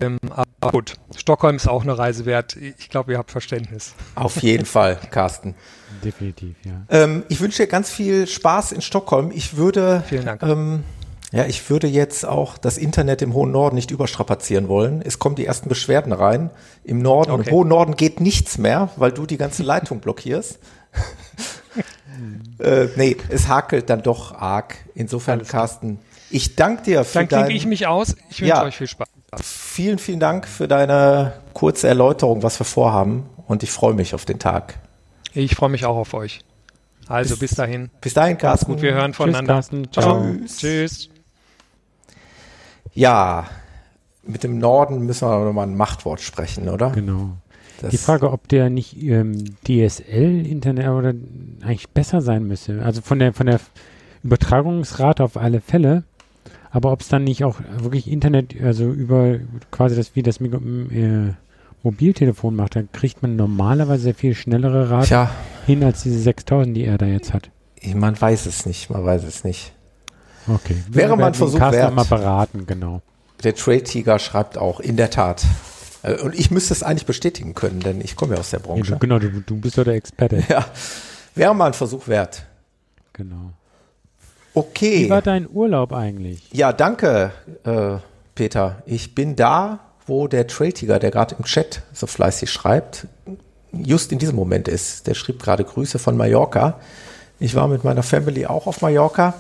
Ähm, 0.02 0.18
aber 0.30 0.72
gut, 0.72 0.96
Stockholm 1.16 1.56
ist 1.56 1.68
auch 1.68 1.84
eine 1.84 1.98
Reise 1.98 2.26
wert. 2.26 2.56
Ich 2.56 2.90
glaube, 2.90 3.14
ihr 3.14 3.18
habt 3.18 3.32
Verständnis. 3.32 3.94
Auf 4.16 4.42
jeden 4.42 4.66
Fall, 4.66 4.98
Carsten. 5.12 5.56
Definitiv, 6.04 6.56
ja. 6.66 6.82
Ähm, 6.90 7.24
ich 7.30 7.40
wünsche 7.40 7.64
dir 7.64 7.68
ganz 7.68 7.92
viel 7.92 8.28
Spaß 8.28 8.72
in 8.72 8.82
Stockholm. 8.82 9.32
Ich 9.34 9.56
würde, 9.56 10.04
Vielen 10.08 10.26
Dank. 10.26 10.42
Ähm, 10.44 10.84
ja, 11.34 11.46
ich 11.46 11.68
würde 11.68 11.88
jetzt 11.88 12.28
auch 12.28 12.60
das 12.60 12.78
Internet 12.78 13.24
im 13.24 13.34
hohen 13.34 13.52
Norden 13.52 13.74
nicht 13.74 13.90
überstrapazieren 13.90 14.68
wollen. 14.68 15.02
Es 15.02 15.18
kommen 15.18 15.36
die 15.36 15.48
ersten 15.48 15.68
Beschwerden 15.68 16.14
rein. 16.14 16.52
Im 16.84 17.00
Norden, 17.00 17.32
okay. 17.32 17.50
im 17.50 17.56
hohen 17.56 17.68
Norden 17.70 17.96
geht 17.96 18.20
nichts 18.20 18.60
mehr, 18.60 18.90
weil 18.98 19.12
du 19.12 19.26
die 19.26 19.38
ganze 19.38 19.64
Leitung 19.64 20.00
blockierst. 20.00 20.60
äh, 22.60 22.88
nee, 22.98 23.18
es 23.30 23.48
hakelt 23.48 23.90
dann 23.90 24.04
doch 24.04 24.36
arg. 24.36 24.76
Insofern, 24.94 25.40
Alles 25.40 25.50
Carsten, 25.50 25.98
ich 26.30 26.56
danke 26.56 26.84
dir 26.84 27.04
für 27.04 27.26
Dann 27.26 27.28
klinke 27.28 27.54
ich 27.54 27.66
mich 27.66 27.88
aus. 27.88 28.16
Ich 28.30 28.40
wünsche 28.42 28.50
ja, 28.54 28.64
euch 28.64 28.78
viel 28.78 28.88
Spaß. 28.88 29.08
Vielen, 29.42 29.98
vielen 29.98 30.20
Dank 30.20 30.48
für 30.48 30.68
deine 30.68 31.34
kurze 31.54 31.88
Erläuterung, 31.88 32.44
was 32.44 32.60
wir 32.60 32.66
vorhaben. 32.66 33.28
Und 33.48 33.64
ich 33.64 33.72
freue 33.72 33.96
mich 33.96 34.14
auf 34.14 34.26
den 34.26 34.38
Tag. 34.38 34.78
Ich 35.34 35.56
freue 35.56 35.70
mich 35.70 35.86
auch 35.86 35.98
auf 35.98 36.14
euch. 36.14 36.42
Also 37.08 37.32
bis, 37.38 37.50
bis 37.50 37.58
dahin. 37.58 37.90
Bis 38.02 38.14
dahin, 38.14 38.38
Carsten. 38.38 38.72
Gut, 38.72 38.84
wir 38.84 38.94
hören 38.94 39.16
voneinander. 39.16 39.62
Tschüss, 39.62 39.72
Carsten. 39.72 39.92
Ciao. 39.92 40.36
Tschüss. 40.46 40.58
Tschüss. 40.58 41.10
Ja, 42.94 43.48
mit 44.26 44.44
dem 44.44 44.58
Norden 44.58 45.06
müssen 45.06 45.28
wir 45.28 45.46
nochmal 45.46 45.68
ein 45.68 45.76
Machtwort 45.76 46.22
sprechen, 46.22 46.70
oder? 46.70 46.92
Genau. 46.92 47.32
Das 47.82 47.92
die 47.92 47.98
Frage, 47.98 48.32
ob 48.32 48.48
der 48.48 48.70
nicht 48.70 49.02
ähm, 49.02 49.44
DSL-Internet 49.68 50.88
oder 50.88 51.14
eigentlich 51.62 51.90
besser 51.90 52.22
sein 52.22 52.48
müsste. 52.48 52.82
Also 52.84 53.02
von 53.02 53.20
der 53.20 53.34
von 53.34 53.48
der 53.48 53.60
Übertragungsrate 54.24 55.24
auf 55.24 55.36
alle 55.38 55.60
Fälle, 55.60 56.04
aber 56.72 56.92
ob 56.92 57.02
es 57.02 57.10
dann 57.10 57.24
nicht 57.26 57.44
auch 57.44 57.60
wirklich 57.78 58.10
Internet, 58.10 58.56
also 58.62 58.90
über 58.90 59.38
quasi 59.72 59.96
das 59.96 60.16
wie 60.16 60.24
das 60.24 60.40
äh, 60.40 61.34
Mobiltelefon 61.84 62.56
macht, 62.56 62.78
dann 62.78 62.90
kriegt 62.92 63.22
man 63.22 63.36
normalerweise 63.36 64.04
sehr 64.04 64.16
viel 64.16 64.34
schnellere 64.34 64.90
Rate 64.90 65.08
Tja. 65.08 65.32
hin 65.66 65.84
als 65.84 66.04
diese 66.04 66.20
6000, 66.20 66.76
die 66.76 66.86
er 66.86 66.98
da 66.98 67.06
jetzt 67.06 67.34
hat. 67.34 67.50
Man 67.94 68.20
weiß 68.20 68.46
es 68.46 68.66
nicht, 68.66 68.90
man 68.90 69.04
weiß 69.04 69.24
es 69.26 69.44
nicht. 69.44 69.74
Okay. 70.48 70.84
Wäre 70.90 71.18
man 71.18 71.34
Versuch 71.34 71.60
wert. 71.60 71.94
mal 71.94 72.06
beraten, 72.06 72.66
genau. 72.66 73.02
Der 73.44 73.56
Trade 73.56 73.84
Tiger 73.84 74.20
schreibt 74.20 74.58
auch, 74.58 74.80
in 74.80 74.98
der 74.98 75.10
Tat. 75.10 75.44
Äh, 76.02 76.16
und 76.16 76.36
ich 76.36 76.52
müsste 76.52 76.74
es 76.74 76.84
eigentlich 76.84 77.06
bestätigen 77.06 77.54
können, 77.54 77.80
denn 77.80 78.02
ich 78.02 78.16
komme 78.16 78.36
ja 78.36 78.40
aus 78.40 78.52
der 78.52 78.60
Branche. 78.60 78.92
Ja, 78.92 78.96
du, 78.96 79.00
genau, 79.00 79.20
du, 79.20 79.30
du 79.30 79.56
bist 79.58 79.78
ja 79.78 79.84
der 79.84 79.96
Experte. 79.96 80.44
Ja, 80.50 80.66
wäre 81.36 81.56
mal 81.56 81.68
ein 81.68 81.74
Versuch 81.74 82.08
wert. 82.08 82.46
Genau. 83.14 83.52
Okay. 84.54 85.06
Wie 85.06 85.10
war 85.10 85.22
dein 85.22 85.50
Urlaub 85.50 85.94
eigentlich? 85.94 86.48
Ja, 86.52 86.74
danke, 86.74 87.32
äh, 87.64 87.98
Peter. 88.36 88.84
Ich 88.86 89.16
bin 89.16 89.36
da, 89.36 89.80
wo 90.06 90.28
der 90.28 90.48
Trail 90.48 90.74
Tiger, 90.74 91.00
der 91.00 91.12
gerade 91.12 91.36
im 91.38 91.46
Chat 91.46 91.82
so 91.94 92.06
fleißig 92.08 92.52
schreibt, 92.52 93.08
just 93.72 94.12
in 94.12 94.20
diesem 94.20 94.36
Moment 94.36 94.68
ist. 94.68 95.08
Der 95.08 95.16
schrieb 95.16 95.42
gerade 95.42 95.64
Grüße 95.64 95.98
von 95.98 96.16
Mallorca. 96.16 96.80
Ich 97.40 97.56
war 97.56 97.68
mit 97.68 97.84
meiner 97.84 98.04
Family 98.04 98.46
auch 98.46 98.68
auf 98.68 98.82
Mallorca 98.82 99.34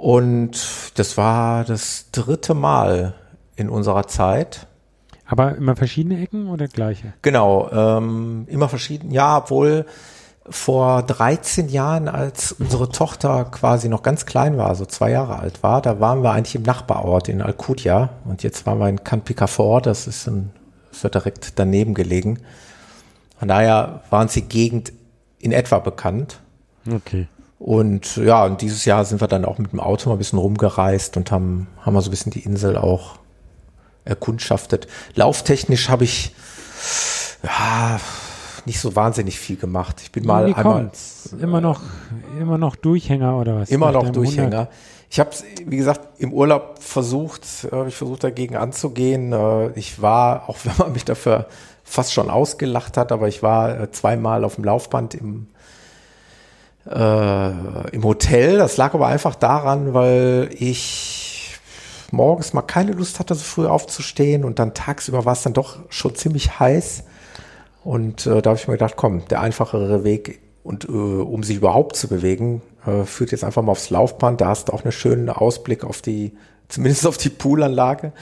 und 0.00 0.52
das 0.94 1.18
war 1.18 1.62
das 1.64 2.06
dritte 2.10 2.54
Mal 2.54 3.12
in 3.54 3.68
unserer 3.68 4.06
Zeit. 4.06 4.66
Aber 5.26 5.54
immer 5.56 5.76
verschiedene 5.76 6.22
Ecken 6.22 6.48
oder 6.48 6.68
gleiche? 6.68 7.12
Genau, 7.20 7.70
ähm, 7.70 8.46
immer 8.48 8.70
verschieden. 8.70 9.10
Ja, 9.10 9.36
obwohl 9.36 9.84
vor 10.48 11.02
13 11.02 11.68
Jahren, 11.68 12.08
als 12.08 12.52
unsere 12.52 12.88
Tochter 12.88 13.44
quasi 13.44 13.90
noch 13.90 14.02
ganz 14.02 14.24
klein 14.24 14.56
war, 14.56 14.74
so 14.74 14.86
zwei 14.86 15.10
Jahre 15.10 15.38
alt 15.38 15.62
war, 15.62 15.82
da 15.82 16.00
waren 16.00 16.22
wir 16.22 16.32
eigentlich 16.32 16.54
im 16.54 16.62
Nachbarort 16.62 17.28
in 17.28 17.42
Alcudia 17.42 18.08
und 18.24 18.42
jetzt 18.42 18.64
waren 18.64 18.78
wir 18.78 18.88
in 18.88 19.04
Canpica 19.04 19.46
das 19.82 20.06
ist, 20.06 20.26
ein, 20.26 20.50
ist 20.90 21.04
ja 21.04 21.10
direkt 21.10 21.58
daneben 21.58 21.92
gelegen. 21.92 22.38
Von 23.38 23.48
daher 23.48 24.00
waren 24.08 24.28
sie 24.28 24.42
Gegend 24.42 24.94
in 25.38 25.52
etwa 25.52 25.78
bekannt. 25.78 26.40
Okay. 26.90 27.28
Und 27.60 28.16
ja, 28.16 28.46
und 28.46 28.62
dieses 28.62 28.86
Jahr 28.86 29.04
sind 29.04 29.20
wir 29.20 29.28
dann 29.28 29.44
auch 29.44 29.58
mit 29.58 29.72
dem 29.72 29.80
Auto 29.80 30.08
mal 30.08 30.14
ein 30.16 30.18
bisschen 30.18 30.38
rumgereist 30.38 31.18
und 31.18 31.30
haben, 31.30 31.68
haben 31.82 31.92
wir 31.92 32.00
so 32.00 32.08
ein 32.08 32.10
bisschen 32.10 32.32
die 32.32 32.40
Insel 32.40 32.78
auch 32.78 33.16
erkundschaftet. 34.06 34.88
Lauftechnisch 35.14 35.90
habe 35.90 36.04
ich 36.04 36.34
ja 37.44 38.00
nicht 38.64 38.80
so 38.80 38.96
wahnsinnig 38.96 39.38
viel 39.38 39.56
gemacht. 39.56 40.00
Ich 40.02 40.10
bin 40.10 40.24
mal 40.26 40.46
Wie 40.46 40.54
einmal 40.54 40.74
kommt's? 40.84 41.34
immer 41.38 41.60
noch 41.60 41.82
immer 42.40 42.56
noch 42.56 42.76
Durchhänger 42.76 43.36
oder 43.36 43.56
was? 43.60 43.68
immer 43.68 43.92
noch 43.92 44.08
Durchhänger. 44.08 44.44
100? 44.68 44.68
Ich 45.10 45.20
habe 45.20 45.30
wie 45.66 45.76
gesagt 45.76 46.00
im 46.18 46.32
Urlaub 46.32 46.78
versucht, 46.80 47.42
äh, 47.70 47.76
habe 47.76 47.88
ich 47.90 47.96
versucht 47.96 48.24
dagegen 48.24 48.56
anzugehen. 48.56 49.32
Äh, 49.34 49.70
Ich 49.78 50.00
war, 50.00 50.48
auch 50.48 50.56
wenn 50.64 50.72
man 50.78 50.92
mich 50.92 51.04
dafür 51.04 51.46
fast 51.84 52.14
schon 52.14 52.30
ausgelacht 52.30 52.96
hat, 52.96 53.12
aber 53.12 53.28
ich 53.28 53.42
war 53.42 53.80
äh, 53.80 53.90
zweimal 53.90 54.44
auf 54.44 54.54
dem 54.54 54.64
Laufband 54.64 55.14
im 55.14 55.48
äh, 56.88 57.90
im 57.90 58.04
Hotel. 58.04 58.58
Das 58.58 58.76
lag 58.76 58.94
aber 58.94 59.06
einfach 59.06 59.34
daran, 59.34 59.94
weil 59.94 60.50
ich 60.52 61.58
morgens 62.10 62.52
mal 62.52 62.62
keine 62.62 62.92
Lust 62.92 63.18
hatte, 63.18 63.34
so 63.34 63.42
früh 63.42 63.66
aufzustehen 63.66 64.44
und 64.44 64.58
dann 64.58 64.74
tagsüber 64.74 65.24
war 65.24 65.32
es 65.34 65.42
dann 65.42 65.52
doch 65.52 65.78
schon 65.88 66.14
ziemlich 66.14 66.58
heiß. 66.58 67.04
Und 67.84 68.26
äh, 68.26 68.42
da 68.42 68.50
habe 68.50 68.60
ich 68.60 68.68
mir 68.68 68.74
gedacht, 68.74 68.94
komm, 68.96 69.26
der 69.28 69.40
einfachere 69.40 70.04
Weg 70.04 70.40
und 70.62 70.84
äh, 70.84 70.92
um 70.92 71.42
sich 71.42 71.56
überhaupt 71.56 71.96
zu 71.96 72.08
bewegen, 72.08 72.62
äh, 72.86 73.04
führt 73.04 73.32
jetzt 73.32 73.44
einfach 73.44 73.62
mal 73.62 73.72
aufs 73.72 73.90
Laufband. 73.90 74.40
Da 74.40 74.48
hast 74.48 74.68
du 74.68 74.72
auch 74.72 74.84
einen 74.84 74.92
schönen 74.92 75.30
Ausblick 75.30 75.84
auf 75.84 76.02
die, 76.02 76.32
zumindest 76.68 77.06
auf 77.06 77.16
die 77.16 77.30
Poolanlage. 77.30 78.12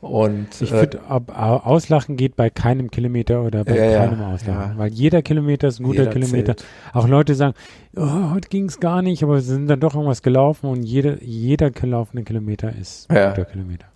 Und 0.00 0.48
Ich 0.60 0.70
äh, 0.72 0.78
finde, 0.86 1.00
Auslachen 1.08 2.16
geht 2.16 2.36
bei 2.36 2.50
keinem 2.50 2.90
Kilometer 2.90 3.42
oder 3.42 3.64
bei 3.64 3.76
Ja, 3.92 4.06
keinem 4.06 4.22
Auslachen. 4.22 4.72
ja. 4.72 4.78
Weil 4.78 4.92
jeder 4.92 5.22
Kilometer 5.22 5.68
ist 5.68 5.80
ein 5.80 5.84
guter 5.84 6.00
Jeder 6.00 6.12
Kilometer. 6.12 6.56
zählt. 6.56 6.68
Auch 6.92 7.08
Leute 7.08 7.34
sagen, 7.34 7.54
oh, 7.96 8.30
heute 8.34 8.48
ging 8.48 8.66
es 8.66 8.78
gar 8.78 9.00
nicht, 9.02 9.22
aber 9.22 9.40
sie 9.40 9.54
sind 9.54 9.68
dann 9.68 9.80
doch 9.80 9.94
irgendwas 9.94 10.22
gelaufen 10.22 10.66
und 10.68 10.82
jeder, 10.82 11.22
jeder 11.22 11.70
gelaufene 11.70 12.22
Kilometer 12.24 12.72
ist 12.76 13.10
ein 13.10 13.16
Ja. 13.16 13.30
guter 13.30 13.46
Kilometer. 13.46 13.86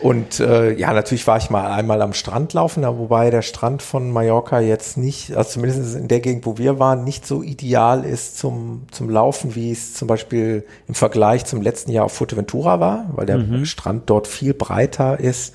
Und 0.00 0.38
äh, 0.38 0.72
ja, 0.74 0.92
natürlich 0.92 1.26
war 1.26 1.38
ich 1.38 1.50
mal 1.50 1.72
einmal 1.72 2.02
am 2.02 2.12
Strand 2.12 2.52
laufen, 2.52 2.84
wobei 2.84 3.30
der 3.30 3.42
Strand 3.42 3.82
von 3.82 4.12
Mallorca 4.12 4.60
jetzt 4.60 4.96
nicht, 4.96 5.36
also 5.36 5.50
zumindest 5.50 5.96
in 5.96 6.06
der 6.06 6.20
Gegend, 6.20 6.46
wo 6.46 6.56
wir 6.56 6.78
waren, 6.78 7.02
nicht 7.02 7.26
so 7.26 7.42
ideal 7.42 8.04
ist 8.04 8.38
zum, 8.38 8.86
zum 8.92 9.10
Laufen, 9.10 9.56
wie 9.56 9.72
es 9.72 9.94
zum 9.94 10.06
Beispiel 10.06 10.64
im 10.86 10.94
Vergleich 10.94 11.46
zum 11.46 11.62
letzten 11.62 11.90
Jahr 11.90 12.04
auf 12.04 12.12
Fuerteventura 12.12 12.78
war, 12.78 13.06
weil 13.14 13.26
der 13.26 13.64
Strand 13.64 14.08
dort 14.08 14.28
viel 14.28 14.54
breiter 14.54 15.18
ist. 15.18 15.52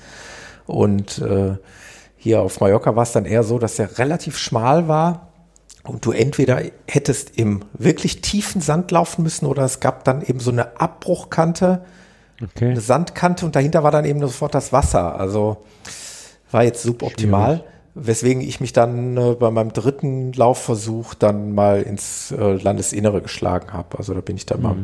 Und 0.66 1.18
äh, 1.18 1.56
hier 2.16 2.42
auf 2.42 2.60
Mallorca 2.60 2.96
war 2.96 3.02
es 3.02 3.12
dann 3.12 3.24
eher 3.24 3.44
so, 3.44 3.58
dass 3.58 3.78
er 3.78 3.98
relativ 3.98 4.36
schmal 4.36 4.88
war 4.88 5.28
und 5.84 6.06
du 6.06 6.12
entweder 6.12 6.62
hättest 6.86 7.38
im 7.38 7.60
wirklich 7.74 8.22
tiefen 8.22 8.60
Sand 8.60 8.90
laufen 8.90 9.22
müssen 9.22 9.46
oder 9.46 9.62
es 9.62 9.80
gab 9.80 10.04
dann 10.04 10.22
eben 10.22 10.40
so 10.40 10.50
eine 10.50 10.80
Abbruchkante, 10.80 11.84
Okay. 12.44 12.70
eine 12.70 12.80
Sandkante 12.80 13.44
und 13.46 13.54
dahinter 13.56 13.82
war 13.82 13.90
dann 13.90 14.04
eben 14.04 14.20
sofort 14.20 14.54
das 14.54 14.72
Wasser. 14.72 15.18
Also 15.18 15.58
war 16.50 16.64
jetzt 16.64 16.82
suboptimal. 16.82 17.64
Weswegen 17.96 18.42
ich 18.42 18.60
mich 18.60 18.72
dann 18.72 19.16
äh, 19.16 19.34
bei 19.38 19.50
meinem 19.52 19.72
dritten 19.72 20.32
Laufversuch 20.32 21.14
dann 21.14 21.54
mal 21.54 21.80
ins 21.82 22.32
äh, 22.32 22.54
Landesinnere 22.54 23.22
geschlagen 23.22 23.72
habe. 23.72 23.98
Also 23.98 24.14
da 24.14 24.20
bin 24.20 24.36
ich 24.36 24.46
dann 24.46 24.62
mal, 24.62 24.74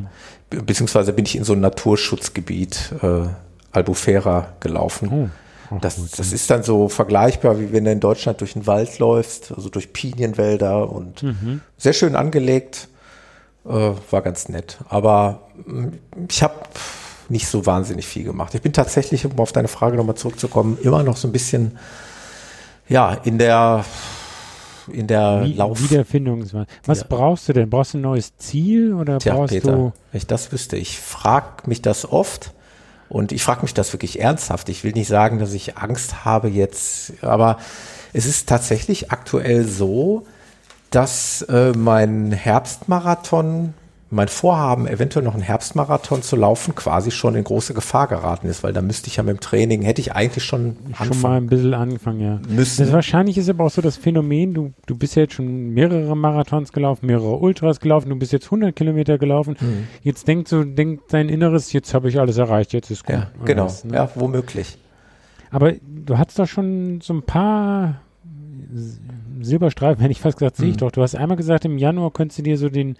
be- 0.48 0.62
beziehungsweise 0.62 1.12
bin 1.12 1.24
ich 1.24 1.34
in 1.34 1.42
so 1.42 1.54
ein 1.54 1.60
Naturschutzgebiet 1.60 2.94
äh, 3.02 3.22
Albufera 3.72 4.52
gelaufen. 4.60 5.30
Oh, 5.72 5.78
Das, 5.80 5.96
das 6.12 6.32
ist 6.32 6.50
dann 6.50 6.62
so 6.62 6.88
vergleichbar, 6.88 7.58
wie 7.58 7.72
wenn 7.72 7.84
du 7.84 7.90
in 7.90 7.98
Deutschland 8.00 8.40
durch 8.40 8.52
den 8.52 8.68
Wald 8.68 9.00
läufst, 9.00 9.52
also 9.56 9.70
durch 9.70 9.92
Pinienwälder 9.92 10.88
und 10.90 11.24
Mhm. 11.24 11.62
sehr 11.78 11.92
schön 11.94 12.14
angelegt. 12.14 12.86
Äh, 13.66 13.90
war 14.10 14.22
ganz 14.22 14.48
nett. 14.48 14.78
Aber 14.88 15.48
mm, 15.66 15.88
ich 16.28 16.44
habe 16.44 16.54
nicht 17.30 17.48
so 17.48 17.64
wahnsinnig 17.66 18.06
viel 18.06 18.24
gemacht. 18.24 18.54
Ich 18.54 18.62
bin 18.62 18.72
tatsächlich, 18.72 19.24
um 19.24 19.38
auf 19.38 19.52
deine 19.52 19.68
Frage 19.68 19.96
nochmal 19.96 20.16
zurückzukommen, 20.16 20.76
immer 20.82 21.02
noch 21.02 21.16
so 21.16 21.28
ein 21.28 21.32
bisschen, 21.32 21.78
ja, 22.88 23.14
in 23.24 23.38
der, 23.38 23.84
in 24.92 25.06
der 25.06 25.42
Wie, 25.44 25.52
Lauf. 25.54 25.80
Wiederfindungswahn. 25.80 26.66
Was 26.84 27.00
Ja. 27.00 27.06
brauchst 27.08 27.48
du 27.48 27.52
denn? 27.52 27.70
Brauchst 27.70 27.94
du 27.94 27.98
ein 27.98 28.02
neues 28.02 28.36
Ziel 28.36 28.92
oder 28.94 29.18
Tja, 29.18 29.34
brauchst 29.34 29.54
Peter, 29.54 29.72
du 29.72 29.92
wenn 30.12 30.18
ich 30.18 30.26
das 30.26 30.52
wüsste, 30.52 30.76
ich 30.76 30.98
frage 30.98 31.66
mich 31.66 31.80
das 31.82 32.10
oft 32.10 32.52
und 33.08 33.32
ich 33.32 33.42
frage 33.42 33.62
mich 33.62 33.74
das 33.74 33.92
wirklich 33.92 34.20
ernsthaft. 34.20 34.68
Ich 34.68 34.82
will 34.84 34.92
nicht 34.92 35.08
sagen, 35.08 35.38
dass 35.38 35.52
ich 35.52 35.78
Angst 35.78 36.24
habe 36.24 36.48
jetzt, 36.48 37.12
aber 37.22 37.58
es 38.12 38.26
ist 38.26 38.48
tatsächlich 38.48 39.12
aktuell 39.12 39.64
so, 39.64 40.26
dass 40.90 41.42
äh, 41.42 41.70
mein 41.76 42.32
Herbstmarathon, 42.32 43.74
mein 44.12 44.26
Vorhaben, 44.26 44.88
eventuell 44.88 45.24
noch 45.24 45.34
einen 45.34 45.42
Herbstmarathon 45.42 46.22
zu 46.22 46.34
laufen, 46.34 46.74
quasi 46.74 47.12
schon 47.12 47.36
in 47.36 47.44
große 47.44 47.74
Gefahr 47.74 48.08
geraten 48.08 48.48
ist, 48.48 48.64
weil 48.64 48.72
da 48.72 48.82
müsste 48.82 49.06
ich 49.06 49.16
ja 49.16 49.22
mit 49.22 49.36
dem 49.36 49.40
Training, 49.40 49.82
hätte 49.82 50.00
ich 50.00 50.12
eigentlich 50.14 50.42
schon 50.44 50.76
schon 50.94 51.20
mal 51.20 51.36
ein 51.36 51.46
bisschen 51.46 51.74
angefangen, 51.74 52.20
ja? 52.20 52.40
müssen. 52.48 52.82
Das 52.84 52.92
wahrscheinlich 52.92 53.38
ist 53.38 53.48
aber 53.48 53.64
auch 53.64 53.70
so 53.70 53.80
das 53.82 53.96
Phänomen, 53.96 54.52
du, 54.52 54.72
du 54.86 54.96
bist 54.96 55.14
ja 55.14 55.22
jetzt 55.22 55.34
schon 55.34 55.70
mehrere 55.70 56.16
Marathons 56.16 56.72
gelaufen, 56.72 57.06
mehrere 57.06 57.36
Ultras 57.36 57.78
gelaufen, 57.78 58.08
du 58.10 58.16
bist 58.16 58.32
jetzt 58.32 58.46
100 58.46 58.74
Kilometer 58.74 59.16
gelaufen. 59.16 59.56
Mhm. 59.60 59.86
Jetzt 60.02 60.26
denkt 60.26 60.48
so, 60.48 60.64
denkt 60.64 61.12
dein 61.12 61.28
Inneres, 61.28 61.72
jetzt 61.72 61.94
habe 61.94 62.08
ich 62.08 62.18
alles 62.18 62.36
erreicht, 62.36 62.72
jetzt 62.72 62.90
ist 62.90 63.04
gut. 63.06 63.14
Ja, 63.14 63.30
genau. 63.44 63.66
was, 63.66 63.84
ne? 63.84 63.94
Ja, 63.94 64.10
womöglich. 64.16 64.76
Aber 65.52 65.72
du 65.72 66.18
hattest 66.18 66.38
doch 66.38 66.46
schon 66.48 67.00
so 67.00 67.14
ein 67.14 67.22
paar 67.22 68.00
Silberstreifen, 69.40 70.00
hätte 70.00 70.12
ich 70.12 70.20
fast 70.20 70.38
gesagt, 70.38 70.56
sehe 70.56 70.68
ich 70.68 70.74
Mhm. 70.74 70.78
doch. 70.80 70.90
Du 70.92 71.02
hast 71.02 71.14
einmal 71.14 71.36
gesagt, 71.36 71.64
im 71.64 71.78
Januar 71.78 72.12
könntest 72.12 72.38
du 72.38 72.42
dir 72.42 72.58
so 72.58 72.68
den 72.68 72.96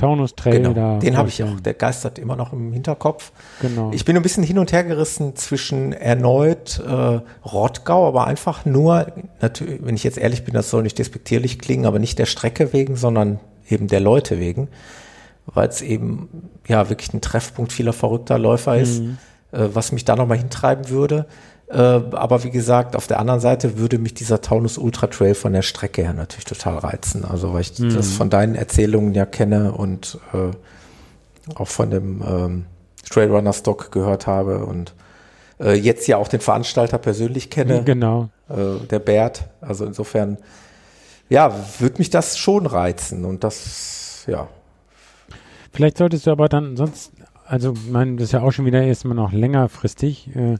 Taunus 0.00 0.34
Trail 0.34 0.58
Genau. 0.62 0.72
da 0.72 0.98
Den 0.98 1.16
habe 1.16 1.28
ich 1.28 1.42
auch. 1.44 1.60
Der 1.60 1.74
geistert 1.74 2.18
immer 2.18 2.34
noch 2.36 2.52
im 2.52 2.72
Hinterkopf. 2.72 3.32
Genau. 3.60 3.90
Ich 3.92 4.04
bin 4.04 4.16
ein 4.16 4.22
bisschen 4.22 4.42
hin 4.42 4.58
und 4.58 4.72
her 4.72 4.84
gerissen 4.84 5.36
zwischen 5.36 5.92
erneut 5.92 6.80
äh, 6.86 7.20
Rottgau, 7.46 8.08
aber 8.08 8.26
einfach 8.26 8.64
nur, 8.64 9.06
natürlich, 9.40 9.80
wenn 9.84 9.94
ich 9.94 10.04
jetzt 10.04 10.18
ehrlich 10.18 10.44
bin, 10.44 10.54
das 10.54 10.70
soll 10.70 10.82
nicht 10.82 10.98
despektierlich 10.98 11.58
klingen, 11.58 11.86
aber 11.86 11.98
nicht 11.98 12.18
der 12.18 12.26
Strecke 12.26 12.72
wegen, 12.72 12.96
sondern 12.96 13.38
eben 13.68 13.86
der 13.88 14.00
Leute 14.00 14.38
wegen, 14.40 14.68
weil 15.46 15.68
es 15.68 15.82
eben 15.82 16.28
ja 16.66 16.88
wirklich 16.88 17.12
ein 17.14 17.20
Treffpunkt 17.20 17.72
vieler 17.72 17.92
verrückter 17.92 18.38
Läufer 18.38 18.76
ist, 18.78 19.00
Mhm. 19.02 19.18
äh, 19.52 19.68
was 19.72 19.92
mich 19.92 20.04
da 20.04 20.16
nochmal 20.16 20.38
hintreiben 20.38 20.88
würde. 20.90 21.26
Äh, 21.70 21.76
aber 21.76 22.42
wie 22.42 22.50
gesagt, 22.50 22.96
auf 22.96 23.06
der 23.06 23.20
anderen 23.20 23.40
Seite 23.40 23.78
würde 23.78 23.98
mich 23.98 24.14
dieser 24.14 24.40
Taunus 24.40 24.76
Ultra 24.76 25.06
Trail 25.06 25.34
von 25.34 25.52
der 25.52 25.62
Strecke 25.62 26.02
her 26.02 26.14
natürlich 26.14 26.44
total 26.44 26.78
reizen. 26.78 27.24
Also 27.24 27.54
weil 27.54 27.60
ich 27.60 27.78
Mhm. 27.78 27.94
das 27.94 28.12
von 28.12 28.28
deinen 28.28 28.56
Erzählungen 28.56 29.14
ja 29.14 29.24
kenne 29.24 29.72
und 29.72 30.18
äh, 30.32 30.50
auch 31.54 31.68
von 31.68 31.90
dem 31.90 32.22
ähm, 32.26 32.66
Trailrunner 33.08 33.52
Stock 33.52 33.92
gehört 33.92 34.26
habe 34.26 34.64
und 34.64 34.94
äh, 35.60 35.74
jetzt 35.74 36.06
ja 36.08 36.16
auch 36.16 36.28
den 36.28 36.40
Veranstalter 36.40 36.98
persönlich 36.98 37.50
kenne, 37.50 37.82
genau. 37.84 38.30
äh, 38.48 38.84
der 38.88 38.98
Bert. 38.98 39.44
Also 39.60 39.84
insofern, 39.84 40.38
ja, 41.28 41.54
würde 41.78 41.98
mich 41.98 42.10
das 42.10 42.36
schon 42.36 42.66
reizen 42.66 43.24
und 43.24 43.44
das, 43.44 44.24
ja, 44.26 44.48
Vielleicht 45.72 45.98
solltest 45.98 46.26
du 46.26 46.32
aber 46.32 46.48
dann 46.48 46.76
sonst, 46.76 47.12
also 47.46 47.74
ich 47.74 47.90
meine, 47.90 48.16
das 48.16 48.24
ist 48.24 48.32
ja 48.32 48.42
auch 48.42 48.50
schon 48.50 48.64
wieder 48.64 48.82
erstmal 48.82 49.14
noch 49.14 49.32
längerfristig, 49.32 50.34
äh, 50.34 50.56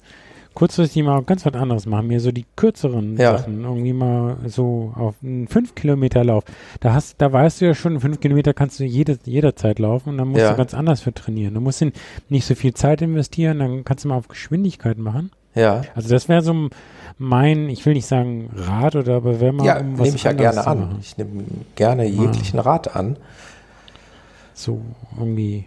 kurzfristig 0.54 1.02
mal 1.04 1.22
ganz 1.22 1.46
was 1.46 1.54
anderes 1.54 1.86
machen, 1.86 2.08
mir 2.08 2.20
so 2.20 2.32
die 2.32 2.44
kürzeren 2.56 3.16
Ja. 3.16 3.38
Sachen, 3.38 3.62
irgendwie 3.64 3.92
mal 3.92 4.36
so 4.46 4.92
auf 4.96 5.14
einen 5.22 5.46
5 5.48 5.74
Kilometer 5.74 6.24
Lauf. 6.24 6.44
Da 6.80 6.92
hast, 6.92 7.16
da 7.20 7.32
weißt 7.32 7.60
du 7.60 7.66
ja 7.66 7.74
schon, 7.74 8.00
5 8.00 8.20
Kilometer 8.20 8.52
kannst 8.52 8.80
du 8.80 8.84
jede, 8.84 9.18
jederzeit 9.24 9.78
laufen 9.78 10.10
und 10.10 10.18
dann 10.18 10.28
musst 10.28 10.42
Ja. 10.42 10.50
du 10.50 10.56
ganz 10.56 10.74
anders 10.74 11.00
für 11.00 11.14
trainieren. 11.14 11.54
Du 11.54 11.60
musst 11.60 11.80
in- 11.82 11.92
nicht 12.28 12.44
so 12.46 12.54
viel 12.54 12.74
Zeit 12.74 13.00
investieren, 13.02 13.58
dann 13.60 13.84
kannst 13.84 14.04
du 14.04 14.08
mal 14.08 14.16
auf 14.16 14.28
Geschwindigkeit 14.28 14.98
machen. 14.98 15.30
ja. 15.54 15.82
Also 15.94 16.08
das 16.10 16.28
wäre 16.28 16.42
so 16.42 16.68
mein, 17.18 17.68
ich 17.68 17.84
will 17.86 17.94
nicht 17.94 18.06
sagen 18.06 18.50
Rat 18.54 18.96
oder 18.96 19.16
aber 19.16 19.40
wäre 19.40 19.52
mal 19.52 19.66
Ja, 19.66 19.78
um 19.80 19.98
was 19.98 20.04
nehme 20.06 20.16
ich 20.16 20.22
ja 20.22 20.32
gerne 20.32 20.66
an. 20.66 20.96
Ich 21.00 21.16
nehme 21.18 21.44
gerne 21.76 22.04
jeglichen 22.06 22.58
Rat 22.58 22.94
an. 22.96 23.16
so 24.54 24.80
irgendwie, 25.18 25.64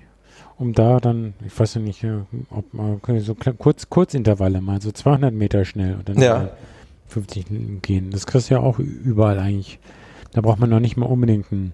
um 0.64 0.74
da 0.74 1.00
dann, 1.00 1.34
ich 1.46 1.58
weiß 1.60 1.76
ja 1.76 1.82
nicht, 1.82 2.04
äh, 2.04 2.14
ob 2.50 2.74
man 2.74 3.00
so 3.20 3.36
kurz, 3.36 3.90
Kurzintervalle 3.90 4.62
mal, 4.62 4.82
so 4.82 4.92
200 4.92 5.34
Meter 5.34 5.66
schnell 5.66 5.96
und 5.96 6.10
dann 6.10 6.18
Ja. 6.20 6.34
mal 6.36 6.52
50 7.10 7.46
gehen. 7.82 8.10
Das 8.12 8.26
kriegst 8.26 8.50
du 8.50 8.56
ja 8.56 8.60
auch 8.62 8.80
überall 8.80 9.38
eigentlich. 9.38 9.80
Da 10.32 10.42
braucht 10.42 10.60
man 10.60 10.70
noch 10.70 10.80
nicht 10.80 10.98
mal 10.98 11.06
unbedingt 11.06 11.52
einen 11.52 11.74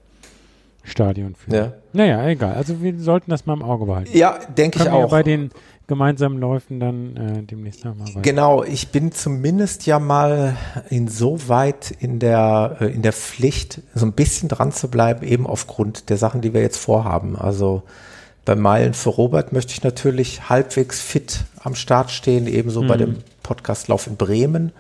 Stadion 0.84 1.36
führen. 1.36 1.56
Ja. 1.56 1.74
Naja, 1.94 2.28
egal. 2.28 2.56
Also 2.56 2.82
wir 2.82 3.00
sollten 3.00 3.32
das 3.32 3.46
mal 3.46 3.54
im 3.54 3.62
Auge 3.64 3.86
behalten. 3.86 4.18
Ja, 4.18 4.38
denke 4.58 4.80
ich 4.80 4.90
auch. 4.90 5.02
Ja 5.02 5.08
bei 5.08 5.24
den 5.24 5.52
gemeinsamen 5.88 6.38
Läufen 6.40 6.80
dann 6.80 7.16
äh, 7.18 7.44
demnächst 7.44 7.84
nochmal 7.86 8.08
weiter. 8.10 8.22
Genau, 8.22 8.64
ich 8.64 8.90
bin 8.90 9.12
zumindest 9.12 9.86
ja 9.88 10.00
mal 10.00 10.56
insoweit 10.90 11.92
in 12.00 12.20
der, 12.20 12.78
äh, 12.82 12.86
in 12.94 13.02
der 13.02 13.14
Pflicht, 13.14 13.82
so 13.96 14.06
ein 14.06 14.14
bisschen 14.14 14.50
dran 14.50 14.72
zu 14.72 14.90
bleiben, 14.90 15.26
eben 15.26 15.48
aufgrund 15.48 16.10
der 16.10 16.18
Sachen, 16.18 16.42
die 16.42 16.54
wir 16.54 16.62
jetzt 16.62 16.78
vorhaben. 16.78 17.36
Also 17.36 17.84
beim 18.50 18.62
Meilen 18.62 18.96
für 18.96 19.10
Robert 19.10 19.54
möchte 19.54 19.74
ich 19.74 19.84
natürlich 19.84 20.50
halbwegs 20.50 21.00
fit 21.00 21.42
am 21.64 21.76
Start 21.76 22.10
stehen, 22.10 22.48
ebenso 22.48 22.82
mhm. 22.82 22.88
bei 22.88 22.98
dem 22.98 23.18
Podcastlauf 23.44 24.08
in 24.08 24.16
Bremen. 24.18 24.72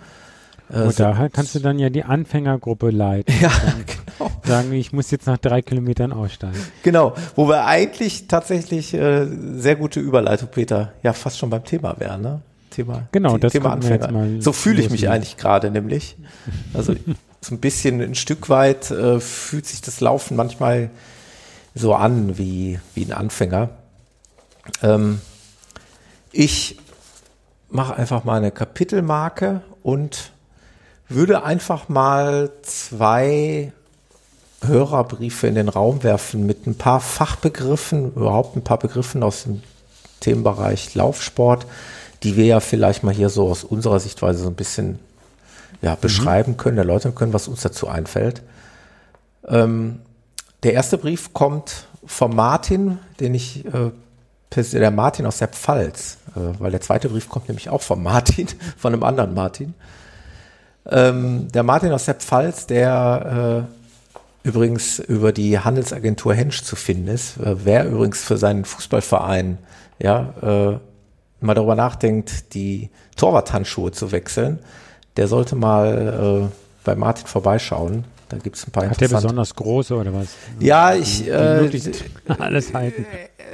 Äh, 0.73 0.86
Und 0.86 0.99
da 0.99 1.29
kannst 1.32 1.53
du 1.53 1.60
dann 1.60 1.77
ja 1.77 1.91
die 1.91 2.03
Anfängergruppe 2.03 2.89
leiten. 2.89 3.32
Ja, 3.39 3.51
genau. 4.17 4.32
Sagen, 4.43 4.73
ich 4.73 4.91
muss 4.91 5.12
jetzt 5.12 5.27
nach 5.27 5.38
drei 5.38 5.62
Kilometern 5.62 6.13
aussteigen. 6.13 6.58
Genau, 6.82 7.13
wo 7.36 7.47
wir 7.47 7.67
eigentlich 7.67 8.27
tatsächlich 8.27 8.95
äh, 8.95 9.27
sehr 9.58 9.75
gute 9.75 9.99
Überleitung, 9.99 10.49
Peter, 10.51 10.93
ja 11.03 11.13
fast 11.13 11.38
schon 11.38 11.51
beim 11.51 11.63
Thema 11.63 11.93
wären, 11.99 12.23
ne? 12.23 12.41
Thema, 12.71 13.08
genau, 13.12 13.38
das 13.38 13.51
Thema 13.51 13.73
Anfänger. 13.73 14.41
so 14.41 14.51
fühle 14.51 14.82
ich 14.82 14.89
mich 14.89 15.10
eigentlich 15.10 15.38
gerade 15.38 15.69
nämlich. 15.69 16.17
Also 16.73 16.95
so 17.41 17.53
ein 17.53 17.60
bisschen 17.60 18.01
ein 18.01 18.15
Stück 18.15 18.49
weit 18.49 18.89
äh, 18.89 19.19
fühlt 19.19 19.67
sich 19.67 19.82
das 19.82 20.01
Laufen 20.01 20.36
manchmal 20.36 20.89
so 21.79 21.95
an 21.95 22.37
wie, 22.37 22.79
wie 22.93 23.05
ein 23.05 23.13
Anfänger. 23.13 23.69
Ähm, 24.83 25.21
ich 26.31 26.77
mache 27.69 27.95
einfach 27.95 28.23
mal 28.23 28.37
eine 28.37 28.51
Kapitelmarke 28.51 29.61
und 29.83 30.31
würde 31.07 31.43
einfach 31.43 31.89
mal 31.89 32.51
zwei 32.61 33.71
Hörerbriefe 34.61 35.47
in 35.47 35.55
den 35.55 35.69
Raum 35.69 36.03
werfen 36.03 36.45
mit 36.45 36.67
ein 36.67 36.75
paar 36.75 36.99
Fachbegriffen, 36.99 38.13
überhaupt 38.13 38.55
ein 38.55 38.63
paar 38.63 38.77
Begriffen 38.77 39.23
aus 39.23 39.43
dem 39.43 39.63
Themenbereich 40.19 40.93
Laufsport, 40.95 41.65
die 42.23 42.35
wir 42.35 42.45
ja 42.45 42.59
vielleicht 42.59 43.03
mal 43.03 43.13
hier 43.13 43.29
so 43.29 43.47
aus 43.47 43.63
unserer 43.63 43.99
Sichtweise 43.99 44.39
so 44.43 44.49
ein 44.49 44.55
bisschen 44.55 44.99
ja, 45.81 45.95
mhm. 45.95 45.99
beschreiben 46.01 46.57
können, 46.57 46.77
erläutern 46.77 47.15
können, 47.15 47.33
was 47.33 47.47
uns 47.47 47.61
dazu 47.61 47.87
einfällt. 47.87 48.41
Ähm, 49.47 50.01
der 50.63 50.73
erste 50.73 50.97
Brief 50.97 51.33
kommt 51.33 51.87
von 52.05 52.35
Martin, 52.35 52.99
den 53.19 53.33
ich, 53.33 53.65
äh, 53.65 53.91
der 54.55 54.91
Martin 54.91 55.25
aus 55.25 55.37
der 55.37 55.47
Pfalz, 55.49 56.17
äh, 56.35 56.39
weil 56.59 56.71
der 56.71 56.81
zweite 56.81 57.09
Brief 57.09 57.29
kommt 57.29 57.47
nämlich 57.47 57.69
auch 57.69 57.81
von 57.81 58.01
Martin, 58.01 58.47
von 58.77 58.93
einem 58.93 59.03
anderen 59.03 59.33
Martin. 59.33 59.73
Ähm, 60.87 61.47
der 61.51 61.63
Martin 61.63 61.91
aus 61.91 62.05
der 62.05 62.15
Pfalz, 62.15 62.65
der 62.65 63.67
äh, 64.43 64.47
übrigens 64.47 64.99
über 64.99 65.31
die 65.31 65.59
Handelsagentur 65.59 66.33
Hensch 66.33 66.63
zu 66.63 66.75
finden 66.75 67.07
ist, 67.07 67.37
äh, 67.37 67.65
wer 67.65 67.85
übrigens 67.85 68.23
für 68.23 68.37
seinen 68.37 68.65
Fußballverein 68.65 69.59
ja, 69.99 70.33
äh, 70.41 70.79
mal 71.41 71.53
darüber 71.53 71.75
nachdenkt, 71.75 72.53
die 72.53 72.89
Torwarthandschuhe 73.15 73.91
zu 73.91 74.11
wechseln, 74.11 74.59
der 75.17 75.27
sollte 75.27 75.55
mal 75.55 76.49
äh, 76.49 76.55
bei 76.83 76.95
Martin 76.95 77.27
vorbeischauen. 77.27 78.05
Da 78.29 78.37
gibt 78.37 78.55
es 78.55 78.67
ein 78.67 78.71
paar 78.71 78.87
Hat 78.87 79.01
der 79.01 79.07
besonders 79.07 79.55
große 79.55 79.95
oder 79.95 80.13
was? 80.13 80.27
Ja, 80.59 80.93
ich 80.93 81.27
äh, 81.27 81.69
alles 82.39 82.73
halten. 82.73 83.05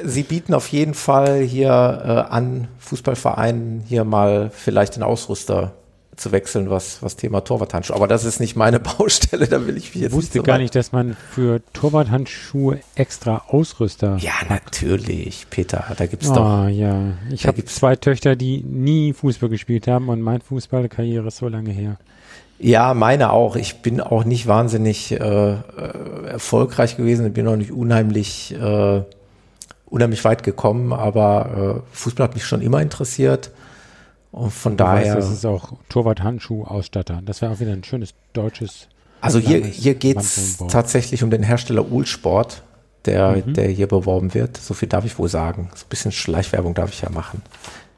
Sie 0.04 0.24
bieten 0.24 0.54
auf 0.54 0.68
jeden 0.68 0.94
Fall 0.94 1.42
hier 1.42 1.70
äh, 1.70 2.34
an 2.34 2.68
Fußballvereinen 2.80 3.84
hier 3.88 4.04
mal 4.04 4.52
vielleicht 4.54 4.98
den 4.98 5.04
Ausrüster 5.04 5.74
zu 6.18 6.32
wechseln, 6.32 6.70
was, 6.70 7.02
was 7.02 7.16
Thema 7.16 7.42
Torwarthandschuhe. 7.42 7.96
Aber 7.96 8.08
das 8.08 8.26
ist 8.26 8.40
nicht 8.40 8.56
meine 8.56 8.80
Baustelle, 8.98 9.48
da 9.48 9.66
will 9.66 9.78
ich 9.78 9.94
mich 9.94 10.04
jetzt 10.04 10.12
ich 10.12 10.16
wusste 10.16 10.38
nicht 10.38 10.46
so 10.46 10.52
gar 10.52 10.58
nicht, 10.58 10.76
dass 10.76 10.92
man 10.92 11.16
für 11.32 11.62
Torwarthandschuhe 11.74 12.80
extra 12.96 13.44
Ausrüster. 13.48 14.18
Ja, 14.20 14.34
natürlich, 14.50 15.48
Peter. 15.50 15.86
Da 15.98 16.06
gibt's 16.06 16.30
oh, 16.30 16.36
doch. 16.36 16.68
ja. 16.68 17.14
Ich 17.32 17.48
habe 17.48 17.64
zwei 17.66 17.96
Töchter, 17.96 18.36
die 18.36 18.64
nie 18.64 19.14
Fußball 19.14 19.50
gespielt 19.50 19.88
haben 19.88 20.10
und 20.10 20.22
meine 20.22 20.42
Fußballkarriere 20.42 21.28
ist 21.28 21.38
so 21.38 21.48
lange 21.48 21.72
her. 21.72 21.98
Ja, 22.60 22.94
meine 22.94 23.32
auch. 23.32 23.56
Ich 23.56 23.82
bin 23.82 24.00
auch 24.00 24.24
nicht 24.24 24.48
wahnsinnig 24.48 25.12
äh, 25.12 25.18
äh 25.18 25.58
erfolgreich 26.28 26.98
gewesen. 26.98 27.28
Ich 27.28 27.34
bin 27.34 27.48
auch 27.48 27.56
nicht 27.56 27.72
unheimlich, 27.72 28.54
äh, 28.54 29.02
unheimlich 29.86 30.24
weit 30.24 30.44
gekommen, 30.44 30.94
aber 30.94 31.84
äh, 31.92 31.96
Fußball 31.96 32.28
hat 32.28 32.34
mich 32.34 32.46
schon 32.46 32.62
immer 32.62 32.82
interessiert. 32.82 33.52
Und 34.32 34.52
von 34.52 34.76
du 34.76 34.84
daher. 34.84 35.16
Weißt, 35.16 35.30
das 35.30 35.32
ist 35.32 35.46
auch 35.46 35.74
Torwart-Handschuh-Ausstatter. 35.90 37.22
Das 37.26 37.42
wäre 37.42 37.54
auch 37.54 37.60
wieder 37.60 37.72
ein 37.72 37.84
schönes 37.84 38.14
deutsches. 38.34 38.88
Also 39.22 39.40
hier, 39.40 39.64
hier 39.64 39.96
geht 39.96 40.18
es 40.18 40.58
tatsächlich 40.70 41.24
um 41.24 41.30
den 41.30 41.42
Hersteller 41.42 41.90
Uhlsport, 41.90 42.62
der, 43.06 43.44
mhm. 43.46 43.54
der 43.54 43.70
hier 43.70 43.88
beworben 43.88 44.34
wird. 44.34 44.58
So 44.58 44.74
viel 44.74 44.90
darf 44.90 45.06
ich 45.06 45.18
wohl 45.18 45.30
sagen. 45.30 45.70
So 45.74 45.86
ein 45.86 45.90
bisschen 45.90 46.12
Schleichwerbung 46.12 46.74
darf 46.74 46.92
ich 46.92 47.02
ja 47.02 47.10
machen. 47.10 47.42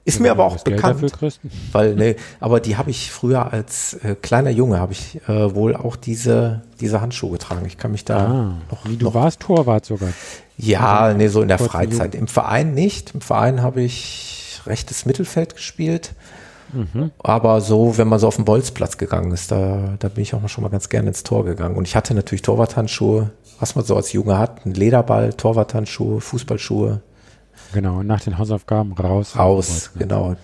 Ist 0.07 0.19
ja, 0.19 0.21
mir 0.23 0.31
aber 0.31 0.45
auch 0.45 0.57
bekannt, 0.63 1.11
weil 1.73 1.95
ne, 1.95 2.15
aber 2.39 2.61
die 2.61 2.77
habe 2.77 2.89
ich 2.89 3.11
früher 3.11 3.51
als 3.51 3.95
äh, 3.95 4.15
kleiner 4.15 4.51
Junge 4.51 4.79
habe 4.79 4.93
ich 4.93 5.19
äh, 5.27 5.53
wohl 5.53 5.75
auch 5.75 5.97
diese 5.97 6.61
diese 6.79 7.01
Handschuhe 7.01 7.31
getragen. 7.31 7.65
Ich 7.65 7.77
kann 7.77 7.91
mich 7.91 8.05
da 8.05 8.17
ah, 8.17 8.53
noch 8.71 8.85
wie 8.85 8.95
du 8.95 9.03
noch, 9.03 9.13
warst 9.13 9.41
Torwart 9.41 9.85
sogar. 9.85 10.09
Ja, 10.55 10.99
also, 10.99 11.17
nee, 11.17 11.27
so 11.27 11.41
in 11.41 11.49
der 11.49 11.59
Freizeit. 11.59 12.15
Im 12.15 12.27
Verein 12.27 12.73
nicht. 12.73 13.15
Im 13.15 13.19
Verein 13.21 13.61
habe 13.61 13.81
ich 13.81 14.61
rechtes 14.65 15.05
Mittelfeld 15.05 15.55
gespielt. 15.55 16.13
Mhm. 16.71 17.11
Aber 17.19 17.59
so, 17.59 17.97
wenn 17.97 18.07
man 18.07 18.19
so 18.19 18.27
auf 18.27 18.37
den 18.37 18.45
Bolzplatz 18.45 18.97
gegangen 18.97 19.33
ist, 19.33 19.51
da, 19.51 19.95
da 19.99 20.07
bin 20.07 20.21
ich 20.21 20.33
auch 20.33 20.41
mal 20.41 20.47
schon 20.47 20.63
mal 20.63 20.69
ganz 20.69 20.87
gerne 20.87 21.09
ins 21.09 21.23
Tor 21.23 21.43
gegangen. 21.43 21.75
Und 21.75 21.85
ich 21.85 21.97
hatte 21.97 22.13
natürlich 22.13 22.43
Torwarthandschuhe, 22.43 23.31
was 23.59 23.75
man 23.75 23.83
so 23.83 23.97
als 23.97 24.13
Junge 24.13 24.37
hat, 24.37 24.65
ein 24.65 24.73
Lederball, 24.73 25.33
Torwarthandschuhe, 25.33 26.21
Fußballschuhe. 26.21 27.01
Genau, 27.73 28.03
nach 28.03 28.21
den 28.21 28.37
Hausaufgaben 28.37 28.93
raus. 28.93 29.37
Raus, 29.37 29.91
genau. 29.97 30.35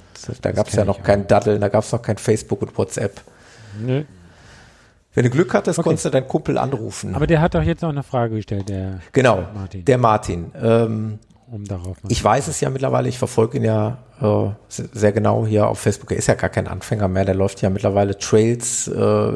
Da 0.42 0.52
gab 0.52 0.68
es 0.68 0.76
ja 0.76 0.86
noch 0.86 1.04
kein 1.04 1.28
Daddeln, 1.28 1.60
da 1.60 1.68
gab 1.68 1.84
es 1.84 1.92
noch 1.92 2.02
kein 2.02 2.18
Facebook 2.18 2.62
und 2.62 2.78
WhatsApp. 2.78 3.22
Nee. 3.80 4.06
Wenn 5.14 5.26
du 5.26 5.30
Glück 5.30 5.54
hattest, 5.54 5.80
okay. 5.80 5.90
konntest 5.90 6.06
du 6.06 6.10
deinen 6.10 6.28
Kumpel 6.28 6.58
anrufen. 6.58 7.14
Aber 7.14 7.28
der 7.28 7.40
hat 7.42 7.54
doch 7.54 7.62
jetzt 7.62 7.82
noch 7.82 7.90
eine 7.90 8.04
Frage 8.04 8.36
gestellt, 8.36 8.70
der 8.70 9.00
genau, 9.12 9.44
Martin. 9.54 9.86
Der 9.86 9.98
Martin. 9.98 10.52
Ähm, 10.60 11.20
um 11.52 11.66
darauf 11.66 11.98
ich 12.08 12.24
weiß 12.24 12.48
es 12.48 12.62
ja 12.62 12.72
mittlerweile, 12.72 13.08
ich 13.10 13.20
verfolge 13.20 13.58
ihn 13.58 13.64
ja 13.64 14.00
äh, 14.22 14.50
sehr 14.68 15.12
genau 15.12 15.46
hier 15.46 15.68
auf 15.68 15.80
Facebook. 15.80 16.12
Er 16.12 16.18
ist 16.18 16.28
ja 16.28 16.34
gar 16.34 16.50
kein 16.50 16.68
Anfänger 16.68 17.08
mehr, 17.08 17.26
der 17.26 17.36
läuft 17.36 17.62
ja 17.62 17.70
mittlerweile 17.70 18.18
Trails 18.18 18.88
äh, 18.88 19.32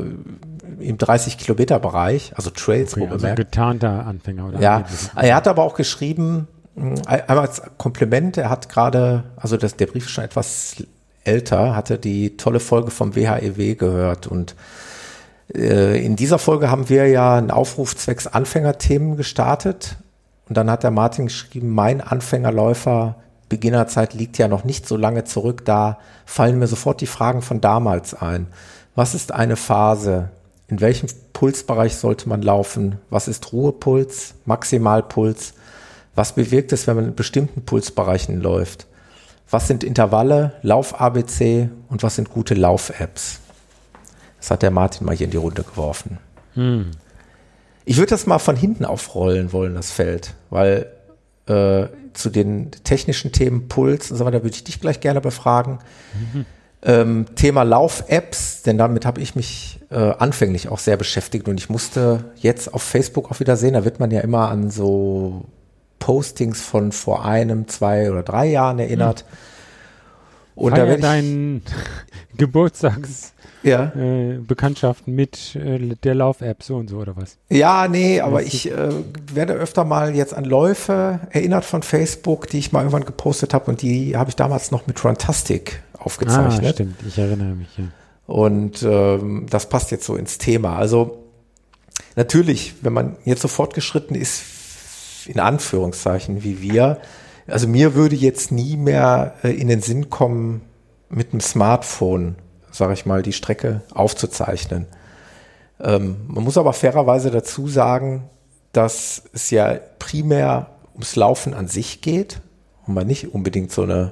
im 0.79 0.97
30 0.97 1.37
Kilometer 1.37 1.79
Bereich, 1.79 2.31
also 2.35 2.49
Trails 2.49 2.95
okay, 2.95 3.07
also 3.07 3.27
getarnter 3.35 4.07
Anfänger 4.07 4.47
oder? 4.47 4.59
Ja, 4.59 4.85
er 5.15 5.35
hat 5.35 5.47
aber 5.47 5.63
auch 5.63 5.75
geschrieben, 5.75 6.47
einmal 6.77 7.39
als 7.39 7.61
Kompliment, 7.77 8.37
er 8.37 8.49
hat 8.49 8.69
gerade, 8.69 9.23
also 9.35 9.57
das, 9.57 9.75
der 9.75 9.87
Brief 9.87 10.05
ist 10.05 10.11
schon 10.11 10.23
etwas 10.23 10.83
älter, 11.23 11.75
hatte 11.75 11.97
die 11.97 12.37
tolle 12.37 12.59
Folge 12.59 12.91
vom 12.91 13.15
WHEW 13.15 13.59
e 13.59 13.75
gehört 13.75 14.27
und 14.27 14.55
äh, 15.53 16.03
in 16.03 16.15
dieser 16.15 16.39
Folge 16.39 16.69
haben 16.69 16.89
wir 16.89 17.07
ja 17.07 17.35
einen 17.35 17.51
Aufruf 17.51 17.95
zwecks 17.95 18.27
Anfängerthemen 18.27 19.17
gestartet 19.17 19.97
und 20.47 20.55
dann 20.55 20.69
hat 20.69 20.83
der 20.83 20.91
Martin 20.91 21.25
geschrieben, 21.25 21.69
mein 21.69 22.01
Anfängerläufer 22.01 23.15
Beginnerzeit 23.49 24.13
liegt 24.13 24.37
ja 24.37 24.47
noch 24.47 24.63
nicht 24.63 24.87
so 24.87 24.97
lange 24.97 25.23
zurück. 25.23 25.63
Da 25.65 25.99
fallen 26.25 26.59
mir 26.59 26.67
sofort 26.67 27.01
die 27.01 27.07
Fragen 27.07 27.41
von 27.41 27.61
damals 27.61 28.13
ein. 28.13 28.47
Was 28.95 29.15
ist 29.15 29.31
eine 29.31 29.55
Phase? 29.55 30.29
In 30.67 30.81
welchem 30.81 31.07
Pulsbereich 31.33 31.95
sollte 31.95 32.27
man 32.27 32.41
laufen? 32.41 32.99
Was 33.09 33.27
ist 33.27 33.53
Ruhepuls, 33.53 34.35
Maximalpuls? 34.45 35.53
Was 36.17 36.33
bewirkt 36.33 36.73
es, 36.73 36.87
wenn 36.87 36.95
man 36.95 37.05
in 37.05 37.15
bestimmten 37.15 37.61
Pulsbereichen 37.61 38.41
läuft? 38.41 38.87
Was 39.51 39.67
sind 39.67 39.83
Intervalle, 39.83 40.53
Lauf-ABC 40.63 41.69
und 41.89 42.01
was 42.01 42.15
sind 42.15 42.31
gute 42.31 42.55
Lauf-Apps? 42.55 43.39
Das 44.39 44.49
hat 44.49 44.63
der 44.63 44.71
Martin 44.71 45.05
mal 45.05 45.15
hier 45.15 45.25
in 45.25 45.31
die 45.31 45.37
Runde 45.37 45.61
geworfen. 45.61 46.17
Hm. 46.55 46.89
Ich 47.85 47.97
würde 47.97 48.09
das 48.09 48.25
mal 48.25 48.39
von 48.39 48.55
hinten 48.55 48.83
aufrollen 48.83 49.53
wollen, 49.53 49.75
das 49.75 49.91
Feld, 49.91 50.33
weil 50.49 50.87
äh, 51.45 51.85
zu 52.13 52.31
den 52.31 52.71
technischen 52.71 53.31
Themen 53.31 53.67
Puls 53.67 54.09
und 54.09 54.17
so 54.17 54.25
weiter 54.25 54.41
würde 54.41 54.55
ich 54.55 54.63
dich 54.63 54.81
gleich 54.81 54.99
gerne 54.99 55.21
befragen. 55.21 55.77
Mhm. 56.33 56.45
Ähm, 56.81 57.25
Thema 57.35 57.61
Lauf-Apps, 57.61 58.63
denn 58.63 58.79
damit 58.79 59.05
habe 59.05 59.21
ich 59.21 59.35
mich 59.35 59.81
äh, 59.91 60.13
anfänglich 60.17 60.69
auch 60.69 60.79
sehr 60.79 60.97
beschäftigt 60.97 61.47
und 61.47 61.59
ich 61.59 61.69
musste 61.69 62.25
jetzt 62.37 62.73
auf 62.73 62.81
Facebook 62.81 63.29
auch 63.29 63.39
wieder 63.39 63.55
sehen, 63.55 63.73
da 63.73 63.85
wird 63.85 63.99
man 63.99 64.09
ja 64.09 64.21
immer 64.21 64.49
an 64.49 64.71
so 64.71 65.45
Postings 65.99 66.61
von 66.61 66.91
vor 66.91 67.25
einem, 67.25 67.67
zwei 67.67 68.11
oder 68.11 68.23
drei 68.23 68.47
Jahren 68.47 68.79
erinnert. 68.79 69.25
Mhm. 69.27 69.37
Und 70.57 70.71
Feier 70.71 70.85
da 70.85 70.89
werde 70.89 71.01
deinen 71.01 71.61
Geburtstags 72.37 73.33
ja. 73.63 73.91
äh, 73.95 74.39
Bekanntschaften 74.39 75.13
mit 75.13 75.55
äh, 75.55 75.95
der 76.03 76.15
Lauf-App 76.15 76.63
so 76.63 76.77
und 76.77 76.89
so 76.89 76.97
oder 76.97 77.15
was? 77.15 77.37
Ja, 77.49 77.87
nee, 77.87 78.21
aber 78.21 78.41
ich 78.41 78.71
äh, 78.71 78.89
werde 79.33 79.53
öfter 79.53 79.83
mal 79.83 80.15
jetzt 80.15 80.33
an 80.33 80.45
Läufe 80.45 81.19
erinnert 81.29 81.65
von 81.65 81.83
Facebook, 81.83 82.47
die 82.47 82.57
ich 82.57 82.71
mal 82.71 82.79
irgendwann 82.79 83.05
gepostet 83.05 83.53
habe 83.53 83.69
und 83.69 83.81
die 83.81 84.17
habe 84.17 84.29
ich 84.29 84.35
damals 84.35 84.71
noch 84.71 84.87
mit 84.87 85.03
Runtastic 85.03 85.81
aufgezeichnet. 85.93 86.71
Ah, 86.71 86.73
stimmt, 86.73 86.95
ich 87.07 87.17
erinnere 87.17 87.55
mich, 87.55 87.77
ja. 87.77 87.85
Und 88.25 88.83
ähm, 88.83 89.45
das 89.49 89.69
passt 89.69 89.91
jetzt 89.91 90.05
so 90.05 90.15
ins 90.15 90.37
Thema. 90.37 90.77
Also 90.77 91.23
natürlich, 92.15 92.75
wenn 92.81 92.93
man 92.93 93.15
jetzt 93.23 93.41
so 93.41 93.47
fortgeschritten 93.47 94.15
ist, 94.15 94.43
in 95.29 95.39
Anführungszeichen 95.39 96.43
wie 96.43 96.61
wir. 96.61 96.99
Also 97.47 97.67
mir 97.67 97.95
würde 97.95 98.15
jetzt 98.15 98.51
nie 98.51 98.77
mehr 98.77 99.35
äh, 99.43 99.49
in 99.49 99.67
den 99.67 99.81
Sinn 99.81 100.09
kommen, 100.09 100.61
mit 101.09 101.31
einem 101.31 101.39
Smartphone, 101.39 102.35
sage 102.71 102.93
ich 102.93 103.05
mal, 103.05 103.21
die 103.21 103.33
Strecke 103.33 103.81
aufzuzeichnen. 103.93 104.87
Ähm, 105.79 106.17
man 106.27 106.43
muss 106.43 106.57
aber 106.57 106.73
fairerweise 106.73 107.31
dazu 107.31 107.67
sagen, 107.67 108.29
dass 108.73 109.23
es 109.33 109.49
ja 109.49 109.79
primär 109.99 110.71
ums 110.93 111.15
Laufen 111.15 111.53
an 111.53 111.67
sich 111.67 112.01
geht 112.01 112.41
und 112.85 112.93
man 112.93 113.07
nicht 113.07 113.33
unbedingt 113.33 113.71
so 113.71 113.83
eine 113.83 114.11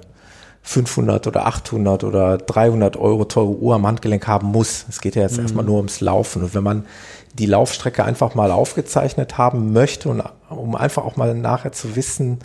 500 0.62 1.28
oder 1.28 1.46
800 1.46 2.04
oder 2.04 2.38
300 2.38 2.98
Euro 2.98 3.26
teure 3.26 3.56
Uhr 3.56 3.76
am 3.76 3.86
Handgelenk 3.86 4.26
haben 4.28 4.48
muss. 4.48 4.86
Es 4.90 5.00
geht 5.00 5.16
ja 5.16 5.22
jetzt 5.22 5.38
mhm. 5.38 5.44
erstmal 5.44 5.66
nur 5.66 5.78
ums 5.78 6.02
Laufen. 6.02 6.44
Und 6.44 6.56
wenn 6.56 6.64
man 6.64 6.86
die 7.38 7.46
Laufstrecke 7.46 8.04
einfach 8.04 8.36
mal 8.36 8.52
aufgezeichnet 8.52 9.38
haben 9.38 9.74
möchte 9.74 10.10
und 10.10 10.24
um 10.50 10.76
einfach 10.76 11.04
auch 11.04 11.18
mal 11.18 11.34
nachher 11.34 11.72
zu 11.72 11.96
wissen, 11.96 12.40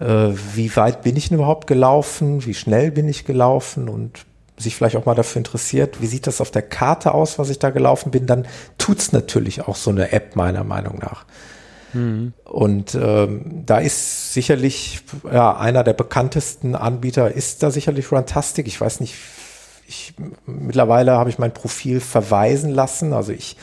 äh, 0.00 0.30
wie 0.54 0.74
weit 0.76 1.02
bin 1.02 1.16
ich 1.16 1.28
denn 1.28 1.38
überhaupt 1.38 1.66
gelaufen, 1.66 2.44
wie 2.44 2.54
schnell 2.54 2.90
bin 2.90 3.08
ich 3.08 3.24
gelaufen 3.24 3.88
und 3.88 4.26
sich 4.56 4.74
vielleicht 4.74 4.96
auch 4.96 5.06
mal 5.06 5.14
dafür 5.14 5.40
interessiert, 5.40 6.00
wie 6.00 6.06
sieht 6.06 6.26
das 6.26 6.40
auf 6.40 6.50
der 6.50 6.62
Karte 6.62 7.14
aus, 7.14 7.38
was 7.38 7.48
ich 7.48 7.58
da 7.58 7.70
gelaufen 7.70 8.10
bin, 8.10 8.26
dann 8.26 8.46
tut's 8.76 9.12
natürlich 9.12 9.66
auch 9.66 9.76
so 9.76 9.90
eine 9.90 10.12
App 10.12 10.36
meiner 10.36 10.64
Meinung 10.64 10.98
nach. 10.98 11.24
Mhm. 11.92 12.32
Und 12.44 12.94
ähm, 12.94 13.62
da 13.64 13.78
ist 13.78 14.34
sicherlich, 14.34 15.00
ja, 15.30 15.56
einer 15.56 15.84
der 15.84 15.94
bekanntesten 15.94 16.74
Anbieter 16.74 17.32
ist 17.32 17.62
da 17.62 17.70
sicherlich 17.70 18.12
Runtastic. 18.12 18.66
Ich 18.66 18.80
weiß 18.80 19.00
nicht, 19.00 19.14
ich, 19.86 20.14
mittlerweile 20.44 21.12
habe 21.12 21.30
ich 21.30 21.38
mein 21.38 21.54
Profil 21.54 22.00
verweisen 22.00 22.70
lassen. 22.70 23.12
Also 23.12 23.32
ich 23.32 23.56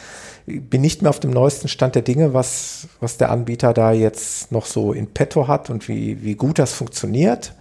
bin 0.45 0.81
nicht 0.81 1.01
mehr 1.01 1.09
auf 1.09 1.19
dem 1.19 1.31
neuesten 1.31 1.67
Stand 1.67 1.95
der 1.95 2.01
Dinge, 2.03 2.33
was, 2.33 2.87
was 2.99 3.17
der 3.17 3.31
Anbieter 3.31 3.73
da 3.73 3.91
jetzt 3.91 4.51
noch 4.51 4.65
so 4.65 4.93
in 4.93 5.07
petto 5.07 5.47
hat 5.47 5.69
und 5.69 5.87
wie, 5.87 6.23
wie 6.23 6.35
gut 6.35 6.59
das 6.59 6.73
funktioniert. 6.73 7.53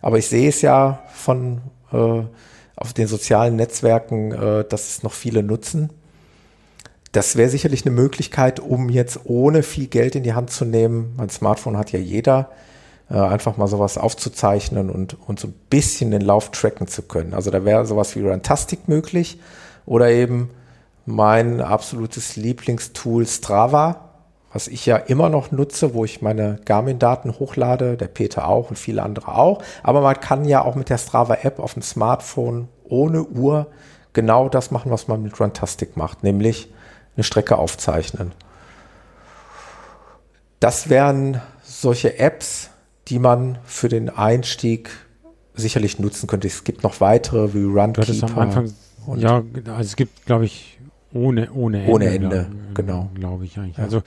Aber 0.00 0.18
ich 0.18 0.28
sehe 0.28 0.48
es 0.48 0.62
ja 0.62 1.02
von 1.12 1.60
äh, 1.92 2.22
auf 2.76 2.92
den 2.92 3.08
sozialen 3.08 3.56
Netzwerken, 3.56 4.32
äh, 4.32 4.64
dass 4.64 4.88
es 4.88 5.02
noch 5.02 5.12
viele 5.12 5.42
nutzen. 5.42 5.90
Das 7.12 7.36
wäre 7.36 7.48
sicherlich 7.48 7.84
eine 7.84 7.94
Möglichkeit, 7.94 8.60
um 8.60 8.88
jetzt 8.88 9.20
ohne 9.24 9.62
viel 9.62 9.88
Geld 9.88 10.14
in 10.14 10.22
die 10.22 10.34
Hand 10.34 10.50
zu 10.50 10.64
nehmen, 10.64 11.14
mein 11.16 11.30
Smartphone 11.30 11.76
hat 11.76 11.90
ja 11.90 11.98
jeder, 11.98 12.50
äh, 13.10 13.14
einfach 13.14 13.56
mal 13.56 13.66
sowas 13.66 13.98
aufzuzeichnen 13.98 14.90
und, 14.90 15.16
und 15.26 15.40
so 15.40 15.48
ein 15.48 15.54
bisschen 15.70 16.12
den 16.12 16.20
Lauf 16.20 16.52
tracken 16.52 16.86
zu 16.86 17.02
können. 17.02 17.34
Also 17.34 17.50
da 17.50 17.64
wäre 17.64 17.86
sowas 17.86 18.14
wie 18.14 18.20
Runtastic 18.20 18.86
möglich 18.86 19.40
oder 19.86 20.10
eben 20.10 20.50
mein 21.08 21.62
absolutes 21.62 22.36
Lieblingstool 22.36 23.26
Strava, 23.26 24.10
was 24.52 24.68
ich 24.68 24.84
ja 24.84 24.96
immer 24.96 25.30
noch 25.30 25.50
nutze, 25.50 25.94
wo 25.94 26.04
ich 26.04 26.20
meine 26.20 26.60
Garmin-Daten 26.66 27.38
hochlade, 27.38 27.96
der 27.96 28.08
Peter 28.08 28.46
auch 28.46 28.68
und 28.68 28.76
viele 28.76 29.02
andere 29.02 29.28
auch. 29.34 29.62
Aber 29.82 30.02
man 30.02 30.20
kann 30.20 30.44
ja 30.44 30.62
auch 30.62 30.74
mit 30.74 30.90
der 30.90 30.98
Strava-App 30.98 31.60
auf 31.60 31.72
dem 31.72 31.82
Smartphone 31.82 32.68
ohne 32.84 33.24
Uhr 33.24 33.68
genau 34.12 34.50
das 34.50 34.70
machen, 34.70 34.90
was 34.90 35.08
man 35.08 35.22
mit 35.22 35.40
Runtastic 35.40 35.96
macht, 35.96 36.24
nämlich 36.24 36.70
eine 37.16 37.24
Strecke 37.24 37.56
aufzeichnen. 37.56 38.32
Das 40.60 40.90
wären 40.90 41.40
solche 41.62 42.18
Apps, 42.18 42.68
die 43.08 43.18
man 43.18 43.58
für 43.64 43.88
den 43.88 44.10
Einstieg 44.10 44.90
sicherlich 45.54 45.98
nutzen 45.98 46.26
könnte. 46.26 46.48
Es 46.48 46.64
gibt 46.64 46.82
noch 46.82 47.00
weitere 47.00 47.54
wie 47.54 47.64
Runkeeper. 47.64 48.26
am 48.26 48.38
Anfang, 48.38 48.74
ja, 49.16 49.42
also 49.68 49.80
es 49.80 49.96
gibt, 49.96 50.26
glaube 50.26 50.44
ich, 50.44 50.77
ohne, 51.12 51.50
ohne 51.52 51.80
Ende. 51.80 51.92
Ohne 51.92 52.06
Ende, 52.06 52.28
glaub, 52.28 52.74
genau. 52.74 53.10
Glaube 53.14 53.44
ich 53.44 53.58
eigentlich. 53.58 53.78
Ja. 53.78 53.84
Also 53.84 54.02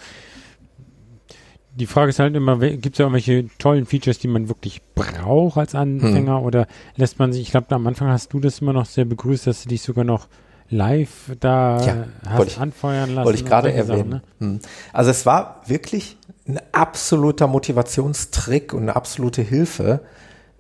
die 1.73 1.85
Frage 1.85 2.09
ist 2.09 2.19
halt 2.19 2.35
immer, 2.35 2.57
gibt 2.57 2.95
es 2.95 2.97
ja 2.97 3.05
irgendwelche 3.05 3.47
tollen 3.57 3.85
Features, 3.85 4.19
die 4.19 4.27
man 4.27 4.49
wirklich 4.49 4.81
braucht 4.93 5.57
als 5.57 5.73
Anfänger 5.73 6.37
hm. 6.37 6.45
oder 6.45 6.67
lässt 6.95 7.19
man 7.19 7.31
sich, 7.31 7.43
ich 7.43 7.51
glaube, 7.51 7.73
am 7.73 7.87
Anfang 7.87 8.09
hast 8.09 8.33
du 8.33 8.39
das 8.39 8.59
immer 8.59 8.73
noch 8.73 8.85
sehr 8.85 9.05
begrüßt, 9.05 9.47
dass 9.47 9.63
du 9.63 9.69
dich 9.69 9.81
sogar 9.81 10.03
noch 10.03 10.27
live 10.69 11.35
da 11.39 11.85
ja, 11.85 12.05
hast 12.27 12.47
ich, 12.47 12.59
anfeuern 12.59 13.13
lassen. 13.13 13.25
Wollte 13.25 13.39
ich 13.39 13.45
gerade 13.45 13.73
erwähnen. 13.73 14.09
ne? 14.09 14.21
Hm. 14.39 14.59
Also 14.93 15.11
es 15.11 15.25
war 15.25 15.61
wirklich 15.65 16.17
ein 16.47 16.59
absoluter 16.71 17.47
Motivationstrick 17.47 18.73
und 18.73 18.83
eine 18.83 18.95
absolute 18.95 19.41
Hilfe, 19.41 20.01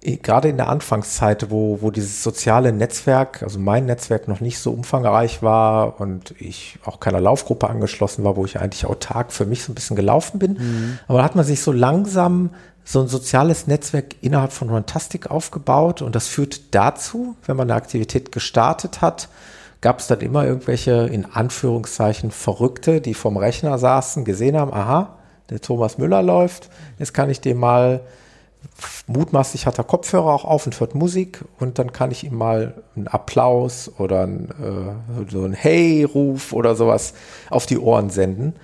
gerade 0.01 0.49
in 0.49 0.57
der 0.57 0.67
Anfangszeit, 0.67 1.51
wo, 1.51 1.79
wo 1.81 1.91
dieses 1.91 2.23
soziale 2.23 2.73
Netzwerk, 2.73 3.43
also 3.43 3.59
mein 3.59 3.85
Netzwerk 3.85 4.27
noch 4.27 4.41
nicht 4.41 4.57
so 4.57 4.71
umfangreich 4.71 5.43
war 5.43 6.01
und 6.01 6.33
ich 6.39 6.79
auch 6.83 6.99
keiner 6.99 7.21
Laufgruppe 7.21 7.69
angeschlossen 7.69 8.23
war, 8.23 8.35
wo 8.35 8.45
ich 8.45 8.59
eigentlich 8.59 8.85
autark 8.85 9.31
für 9.31 9.45
mich 9.45 9.63
so 9.63 9.71
ein 9.71 9.75
bisschen 9.75 9.95
gelaufen 9.95 10.39
bin. 10.39 10.53
Mhm. 10.53 10.99
Aber 11.07 11.19
da 11.19 11.23
hat 11.23 11.35
man 11.35 11.45
sich 11.45 11.61
so 11.61 11.71
langsam 11.71 12.49
so 12.83 12.99
ein 12.99 13.07
soziales 13.07 13.67
Netzwerk 13.67 14.15
innerhalb 14.21 14.53
von 14.53 14.71
Runtastic 14.71 15.29
aufgebaut 15.29 16.01
und 16.01 16.15
das 16.15 16.27
führt 16.27 16.73
dazu, 16.73 17.35
wenn 17.45 17.55
man 17.55 17.69
eine 17.69 17.77
Aktivität 17.77 18.31
gestartet 18.31 19.01
hat, 19.01 19.29
gab 19.81 19.99
es 19.99 20.07
dann 20.07 20.21
immer 20.21 20.45
irgendwelche, 20.45 21.07
in 21.07 21.25
Anführungszeichen, 21.25 22.31
Verrückte, 22.31 23.01
die 23.01 23.13
vom 23.13 23.37
Rechner 23.37 23.77
saßen, 23.77 24.25
gesehen 24.25 24.57
haben, 24.57 24.73
aha, 24.73 25.17
der 25.51 25.61
Thomas 25.61 25.99
Müller 25.99 26.23
läuft, 26.23 26.69
jetzt 26.97 27.13
kann 27.13 27.29
ich 27.29 27.39
dem 27.39 27.57
mal 27.57 28.01
mutmaßlich 29.07 29.65
hat 29.65 29.77
er 29.77 29.83
Kopfhörer 29.83 30.33
auch 30.33 30.45
auf 30.45 30.65
und 30.65 30.79
hört 30.79 30.95
Musik 30.95 31.43
und 31.59 31.79
dann 31.79 31.91
kann 31.91 32.11
ich 32.11 32.23
ihm 32.23 32.35
mal 32.35 32.83
einen 32.95 33.07
Applaus 33.07 33.91
oder 33.97 34.23
ein, 34.25 34.49
äh, 34.49 35.31
so 35.31 35.43
ein 35.43 35.53
Hey-Ruf 35.53 36.53
oder 36.53 36.75
sowas 36.75 37.13
auf 37.49 37.65
die 37.65 37.77
Ohren 37.77 38.09
senden, 38.09 38.55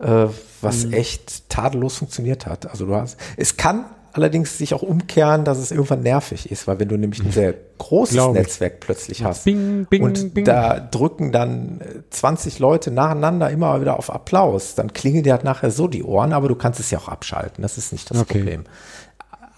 äh, 0.00 0.26
was 0.60 0.86
mhm. 0.86 0.92
echt 0.92 1.48
tadellos 1.48 1.96
funktioniert 1.96 2.46
hat. 2.46 2.70
Also 2.70 2.86
du 2.86 2.94
hast, 2.94 3.16
es 3.36 3.56
kann 3.56 3.86
allerdings 4.12 4.58
sich 4.58 4.74
auch 4.74 4.82
umkehren, 4.82 5.44
dass 5.44 5.58
es 5.58 5.70
irgendwann 5.70 6.02
nervig 6.02 6.50
ist, 6.50 6.66
weil 6.66 6.80
wenn 6.80 6.88
du 6.88 6.96
nämlich 6.96 7.22
ein 7.22 7.30
sehr 7.30 7.54
großes 7.78 8.32
Netzwerk 8.32 8.80
plötzlich 8.80 9.22
hast 9.22 9.44
bing, 9.44 9.86
bing, 9.88 10.02
und 10.02 10.34
bing. 10.34 10.44
da 10.44 10.80
drücken 10.80 11.30
dann 11.30 11.80
20 12.10 12.58
Leute 12.58 12.90
nacheinander 12.90 13.50
immer 13.50 13.80
wieder 13.80 13.98
auf 13.98 14.10
Applaus, 14.10 14.74
dann 14.74 14.92
klingeln 14.92 15.22
dir 15.22 15.32
halt 15.32 15.44
nachher 15.44 15.70
so 15.70 15.86
die 15.86 16.02
Ohren, 16.02 16.32
aber 16.32 16.48
du 16.48 16.56
kannst 16.56 16.80
es 16.80 16.90
ja 16.90 16.98
auch 16.98 17.08
abschalten. 17.08 17.62
Das 17.62 17.78
ist 17.78 17.92
nicht 17.92 18.10
das 18.10 18.18
okay. 18.18 18.38
Problem 18.38 18.64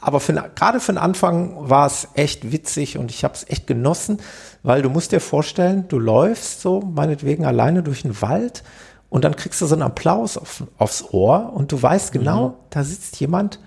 aber 0.01 0.21
für, 0.21 0.33
gerade 0.33 0.81
für 0.81 0.93
den 0.93 0.99
Anfang 0.99 1.69
war 1.69 1.87
es 1.87 2.09
echt 2.15 2.53
witzig 2.53 2.97
und 2.97 3.11
ich 3.11 3.25
habe 3.25 3.35
es 3.35 3.49
echt 3.49 3.67
genossen, 3.67 4.19
weil 4.63 4.83
du 4.83 4.91
musst 4.91 5.13
dir 5.13 5.21
vorstellen, 5.21 5.87
du 5.89 5.99
läufst 5.99 6.61
so 6.61 6.81
meinetwegen 6.81 7.45
alleine 7.45 7.83
durch 7.83 8.03
den 8.03 8.21
Wald 8.23 8.63
und 9.11 9.25
dann 9.25 9.37
kriegst 9.37 9.61
du 9.61 9.67
so 9.67 9.75
einen 9.75 9.83
Applaus 9.83 10.37
auf, 10.37 10.65
aufs 10.79 11.05
Ohr 11.13 11.53
und 11.55 11.73
du 11.73 11.83
weißt 11.83 12.13
genau, 12.13 12.49
mhm. 12.49 12.55
da 12.71 12.85
sitzt 12.85 13.21
jemand 13.21 13.59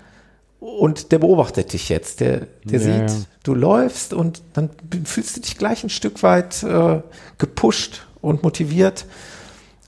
und 0.64 1.12
der 1.12 1.18
beobachtet 1.18 1.72
dich 1.72 1.88
jetzt. 1.88 2.20
Der, 2.20 2.46
der 2.64 2.80
ja, 2.80 3.08
sieht, 3.08 3.10
ja. 3.10 3.26
du 3.42 3.54
läufst 3.54 4.14
und 4.14 4.42
dann 4.54 4.70
fühlst 5.04 5.36
du 5.36 5.40
dich 5.40 5.58
gleich 5.58 5.84
ein 5.84 5.90
Stück 5.90 6.22
weit 6.22 6.62
äh, 6.62 7.02
gepusht 7.38 8.06
und 8.22 8.42
motiviert. 8.42 9.04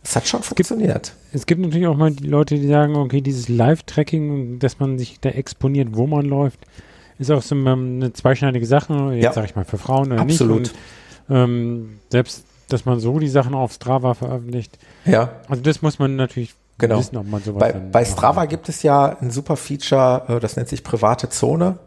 Es 0.05 0.15
hat 0.15 0.29
schon 0.29 0.43
funktioniert. 0.43 1.15
Es 1.37 1.45
gibt 1.45 1.61
natürlich 1.61 1.87
auch 1.87 1.99
mal 1.99 2.11
die 2.11 2.27
Leute, 2.27 2.55
die 2.55 2.67
sagen, 2.67 2.97
okay, 2.97 3.21
dieses 3.21 3.51
Live-Tracking, 3.51 4.59
dass 4.59 4.79
man 4.79 4.99
sich 4.99 5.21
da 5.21 5.29
exponiert, 5.29 5.89
wo 5.93 6.07
man 6.07 6.25
läuft, 6.25 6.61
ist 7.19 7.31
auch 7.31 7.43
so 7.43 7.55
eine 7.55 8.11
zweischneidige 8.15 8.65
Sache, 8.65 9.11
jetzt 9.13 9.23
ja. 9.23 9.33
sage 9.35 9.47
ich 9.49 9.55
mal 9.55 9.67
für 9.67 9.77
Frauen 9.77 10.13
oder 10.13 10.23
Absolut. 10.23 10.61
nicht. 10.61 10.75
Und, 11.29 11.37
ähm, 11.37 11.99
selbst, 12.09 12.45
dass 12.69 12.87
man 12.87 13.01
so 13.01 13.19
die 13.19 13.29
Sachen 13.29 13.55
auf 13.55 13.75
Strava 13.75 14.15
veröffentlicht. 14.15 14.79
Ja. 15.05 15.31
Also 15.47 15.63
das 15.63 15.83
muss 15.83 15.99
man 15.99 16.17
natürlich 16.17 16.55
genau. 16.79 16.99
wissen, 17.01 17.19
ob 17.19 17.29
man 17.29 17.43
sowas 17.43 17.61
Bei, 17.61 17.73
bei 17.73 18.05
Strava 18.07 18.41
macht. 18.41 18.49
gibt 18.49 18.71
es 18.71 18.83
ja 18.83 19.19
ein 19.21 19.31
super 19.31 19.59
Feature, 19.59 20.25
äh, 20.29 20.41
das 20.41 20.57
nennt 20.57 20.71
sich 20.71 20.83
private 20.83 21.29
Zone. 21.29 21.79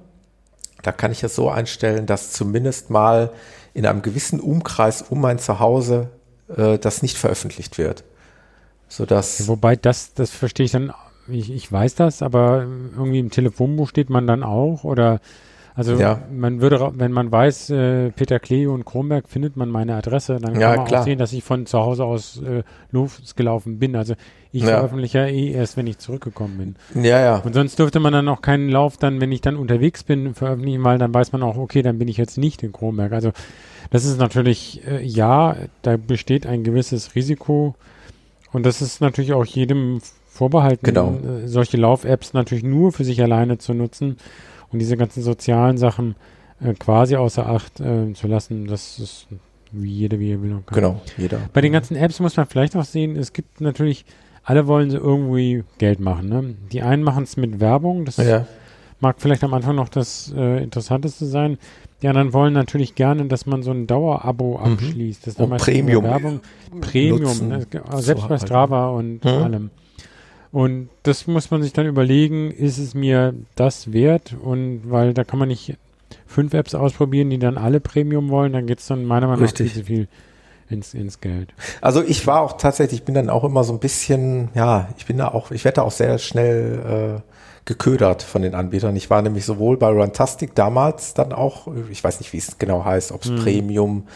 Da 0.83 0.91
kann 0.91 1.11
ich 1.11 1.23
es 1.23 1.33
so 1.33 1.49
einstellen, 1.49 2.05
dass 2.05 2.33
zumindest 2.33 2.91
mal 2.91 3.31
in 3.73 3.87
einem 3.87 4.03
gewissen 4.03 4.39
Umkreis 4.39 5.01
um 5.01 5.21
mein 5.21 5.39
Zuhause 5.39 6.11
äh, 6.55 6.77
das 6.77 7.01
nicht 7.01 7.17
veröffentlicht 7.17 7.79
wird. 7.79 8.03
Sodass 8.89 9.47
Wobei 9.47 9.75
das, 9.75 10.13
das 10.13 10.31
verstehe 10.31 10.65
ich 10.65 10.71
dann, 10.71 10.91
ich, 11.27 11.51
ich 11.51 11.71
weiß 11.71 11.95
das, 11.95 12.21
aber 12.21 12.65
irgendwie 12.97 13.19
im 13.19 13.29
Telefonbuch 13.29 13.87
steht 13.87 14.09
man 14.09 14.27
dann 14.27 14.43
auch 14.43 14.83
oder 14.83 15.21
also 15.79 15.93
ja. 15.93 16.23
man 16.29 16.59
würde, 16.59 16.91
wenn 16.95 17.13
man 17.13 17.31
weiß, 17.31 17.69
äh, 17.69 18.11
Peter 18.11 18.39
Klee 18.39 18.67
und 18.67 18.83
Kronberg 18.83 19.29
findet 19.29 19.55
man 19.55 19.69
meine 19.69 19.95
Adresse, 19.95 20.37
dann 20.37 20.51
kann 20.51 20.61
ja, 20.61 20.75
man 20.75 20.85
klar. 20.85 20.99
auch 20.99 21.05
sehen, 21.05 21.17
dass 21.17 21.31
ich 21.31 21.41
von 21.41 21.65
zu 21.67 21.79
Hause 21.79 22.03
aus 22.03 22.41
äh, 22.41 22.63
losgelaufen 22.91 23.79
bin. 23.79 23.95
Also 23.95 24.15
ich 24.51 24.63
ja. 24.63 24.71
veröffentliche 24.71 25.19
ja 25.19 25.27
eh 25.27 25.51
erst, 25.51 25.77
wenn 25.77 25.87
ich 25.87 25.97
zurückgekommen 25.99 26.57
bin. 26.57 27.03
Ja, 27.05 27.21
ja. 27.21 27.37
Und 27.37 27.53
sonst 27.53 27.79
dürfte 27.79 28.01
man 28.01 28.11
dann 28.11 28.27
auch 28.27 28.41
keinen 28.41 28.67
Lauf 28.67 28.97
dann, 28.97 29.21
wenn 29.21 29.31
ich 29.31 29.39
dann 29.39 29.55
unterwegs 29.55 30.03
bin, 30.03 30.33
veröffentlichen, 30.33 30.83
weil 30.83 30.97
dann 30.97 31.13
weiß 31.13 31.31
man 31.31 31.43
auch, 31.43 31.55
okay, 31.55 31.81
dann 31.81 31.97
bin 31.97 32.09
ich 32.09 32.17
jetzt 32.17 32.37
nicht 32.37 32.61
in 32.61 32.73
Kronberg. 32.73 33.13
Also 33.13 33.31
das 33.89 34.03
ist 34.03 34.19
natürlich, 34.19 34.85
äh, 34.85 35.01
ja, 35.01 35.55
da 35.81 35.95
besteht 35.95 36.45
ein 36.45 36.65
gewisses 36.65 37.15
Risiko 37.15 37.75
und 38.51 38.65
das 38.65 38.81
ist 38.81 39.01
natürlich 39.01 39.33
auch 39.33 39.45
jedem 39.45 40.01
vorbehalten, 40.27 40.85
genau. 40.85 41.13
äh, 41.13 41.47
solche 41.47 41.77
Lauf-Apps 41.77 42.33
natürlich 42.33 42.63
nur 42.63 42.91
für 42.91 43.03
sich 43.03 43.21
alleine 43.21 43.57
zu 43.57 43.73
nutzen 43.73 44.17
und 44.71 44.79
diese 44.79 44.97
ganzen 44.97 45.21
sozialen 45.23 45.77
Sachen 45.77 46.15
äh, 46.61 46.73
quasi 46.73 47.15
außer 47.15 47.47
Acht 47.47 47.79
äh, 47.79 48.13
zu 48.13 48.27
lassen. 48.27 48.67
Das 48.67 48.99
ist 48.99 49.27
wie 49.71 49.91
jeder, 49.91 50.19
wie 50.19 50.31
er 50.31 50.41
will. 50.41 50.63
Genau, 50.71 51.01
jeder. 51.17 51.39
Bei 51.53 51.61
den 51.61 51.71
ganzen 51.71 51.95
Apps 51.95 52.19
muss 52.19 52.37
man 52.37 52.47
vielleicht 52.47 52.75
auch 52.75 52.85
sehen, 52.85 53.15
es 53.15 53.33
gibt 53.33 53.61
natürlich 53.61 54.05
alle 54.49 54.65
wollen 54.65 54.89
sie 54.89 54.97
irgendwie 54.97 55.63
Geld 55.77 55.99
machen. 55.99 56.29
Ne? 56.29 56.55
Die 56.71 56.81
einen 56.81 57.03
machen 57.03 57.23
es 57.23 57.37
mit 57.37 57.59
Werbung, 57.59 58.05
das 58.05 58.17
Ja. 58.17 58.47
Mag 59.01 59.15
vielleicht 59.19 59.43
am 59.43 59.53
Anfang 59.53 59.75
noch 59.75 59.89
das 59.89 60.33
äh, 60.35 60.63
Interessanteste 60.63 61.25
sein. 61.25 61.57
Die 62.01 62.07
anderen 62.07 62.33
wollen 62.33 62.53
natürlich 62.53 62.95
gerne, 62.95 63.25
dass 63.25 63.45
man 63.45 63.61
so 63.63 63.71
ein 63.71 63.87
Dauerabo 63.87 64.57
Mhm. 64.57 64.73
abschließt. 64.73 65.27
Das 65.27 65.33
ist 65.35 65.39
Und 65.39 65.49
meistens 65.49 65.65
Premium 65.73 66.03
Werbung. 66.03 66.39
Premium, 66.81 67.47
ne? 67.49 67.65
selbst 67.97 68.27
bei. 68.27 68.37
Strava 68.37 68.89
und 68.89 69.23
Mhm. 69.25 69.29
allem. 69.31 69.69
Und 70.51 70.89
das 71.03 71.27
muss 71.27 71.51
man 71.51 71.61
sich 71.61 71.73
dann 71.73 71.85
überlegen, 71.85 72.49
ist 72.51 72.77
es 72.79 72.95
mir 72.95 73.33
das 73.55 73.93
wert? 73.93 74.35
Und 74.41 74.81
weil 74.89 75.13
da 75.13 75.23
kann 75.23 75.37
man 75.39 75.47
nicht 75.49 75.77
fünf 76.25 76.53
Apps 76.53 76.73
ausprobieren, 76.73 77.29
die 77.29 77.37
dann 77.37 77.57
alle 77.57 77.79
Premium 77.79 78.29
wollen, 78.29 78.53
dann 78.53 78.65
geht 78.65 78.79
es 78.79 78.87
dann 78.87 79.05
meiner 79.05 79.27
Meinung 79.27 79.43
nach 79.45 79.51
viel 79.55 79.65
Richtig. 79.67 79.81
zu 79.81 79.85
viel 79.85 80.07
ins, 80.69 80.93
ins 80.95 81.19
Geld. 81.21 81.53
Also 81.81 82.03
ich 82.03 82.25
war 82.25 82.41
auch 82.41 82.53
tatsächlich, 82.57 83.01
ich 83.01 83.05
bin 83.05 83.13
dann 83.15 83.29
auch 83.29 83.43
immer 83.43 83.63
so 83.63 83.73
ein 83.73 83.79
bisschen, 83.79 84.49
ja, 84.55 84.89
ich 84.97 85.05
bin 85.05 85.17
da 85.17 85.27
auch, 85.27 85.51
ich 85.51 85.63
werde 85.65 85.77
da 85.77 85.81
auch 85.83 85.91
sehr 85.91 86.17
schnell 86.17 87.21
äh, 87.21 87.21
geködert 87.69 88.23
von 88.23 88.41
den 88.41 88.55
Anbietern. 88.55 88.95
Ich 88.95 89.11
war 89.11 89.21
nämlich 89.21 89.45
sowohl 89.45 89.77
bei 89.77 89.89
Runtastic 89.89 90.55
damals 90.55 91.13
dann 91.13 91.31
auch, 91.31 91.67
ich 91.91 92.03
weiß 92.03 92.19
nicht, 92.19 92.33
wie 92.33 92.39
es 92.39 92.57
genau 92.57 92.83
heißt, 92.83 93.11
ob 93.11 93.23
es 93.23 93.29
Premium, 93.43 94.07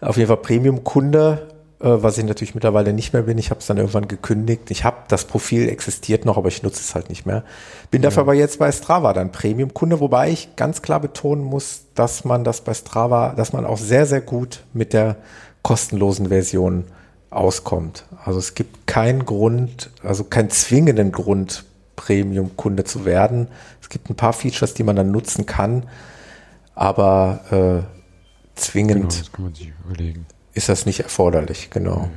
auf 0.00 0.16
jeden 0.16 0.28
Fall 0.28 0.38
Premium-Kunde, 0.38 1.46
äh, 1.78 1.88
was 1.88 2.16
ich 2.16 2.24
natürlich 2.24 2.54
mittlerweile 2.54 2.94
nicht 2.94 3.12
mehr 3.12 3.22
bin. 3.22 3.36
Ich 3.36 3.50
habe 3.50 3.60
es 3.60 3.66
dann 3.66 3.76
irgendwann 3.76 4.08
gekündigt. 4.08 4.70
Ich 4.70 4.84
habe 4.84 4.96
das 5.08 5.26
Profil 5.26 5.68
existiert 5.68 6.24
noch, 6.24 6.38
aber 6.38 6.48
ich 6.48 6.62
nutze 6.62 6.80
es 6.80 6.94
halt 6.94 7.10
nicht 7.10 7.26
mehr. 7.26 7.44
Bin 7.90 8.00
dafür 8.00 8.22
aber 8.22 8.32
jetzt 8.32 8.58
bei 8.58 8.72
Strava 8.72 9.12
dann 9.12 9.30
Premium-Kunde, 9.30 10.00
wobei 10.00 10.30
ich 10.30 10.56
ganz 10.56 10.80
klar 10.80 11.00
betonen 11.00 11.44
muss, 11.44 11.82
dass 11.94 12.24
man 12.24 12.44
das 12.44 12.62
bei 12.62 12.72
Strava, 12.72 13.34
dass 13.36 13.52
man 13.52 13.66
auch 13.66 13.76
sehr, 13.76 14.06
sehr 14.06 14.22
gut 14.22 14.62
mit 14.72 14.94
der 14.94 15.16
kostenlosen 15.60 16.28
Version 16.28 16.84
auskommt. 17.28 18.04
Also 18.24 18.38
es 18.38 18.54
gibt 18.54 18.86
keinen 18.86 19.26
Grund, 19.26 19.90
also 20.02 20.24
keinen 20.24 20.48
zwingenden 20.48 21.12
Grund, 21.12 21.66
Premium-Kunde 21.96 22.84
zu 22.84 23.04
werden. 23.04 23.48
Es 23.80 23.88
gibt 23.88 24.08
ein 24.10 24.14
paar 24.14 24.32
Features, 24.32 24.74
die 24.74 24.82
man 24.82 24.96
dann 24.96 25.10
nutzen 25.10 25.46
kann, 25.46 25.84
aber 26.74 27.40
äh, 27.50 27.54
Genau, 27.54 27.88
zwingend 28.54 29.04
das 29.06 29.30
sich 29.58 29.72
überlegen. 29.84 30.26
ist 30.54 30.68
das 30.68 30.86
nicht 30.86 31.00
erforderlich, 31.00 31.68
genau. 31.70 32.08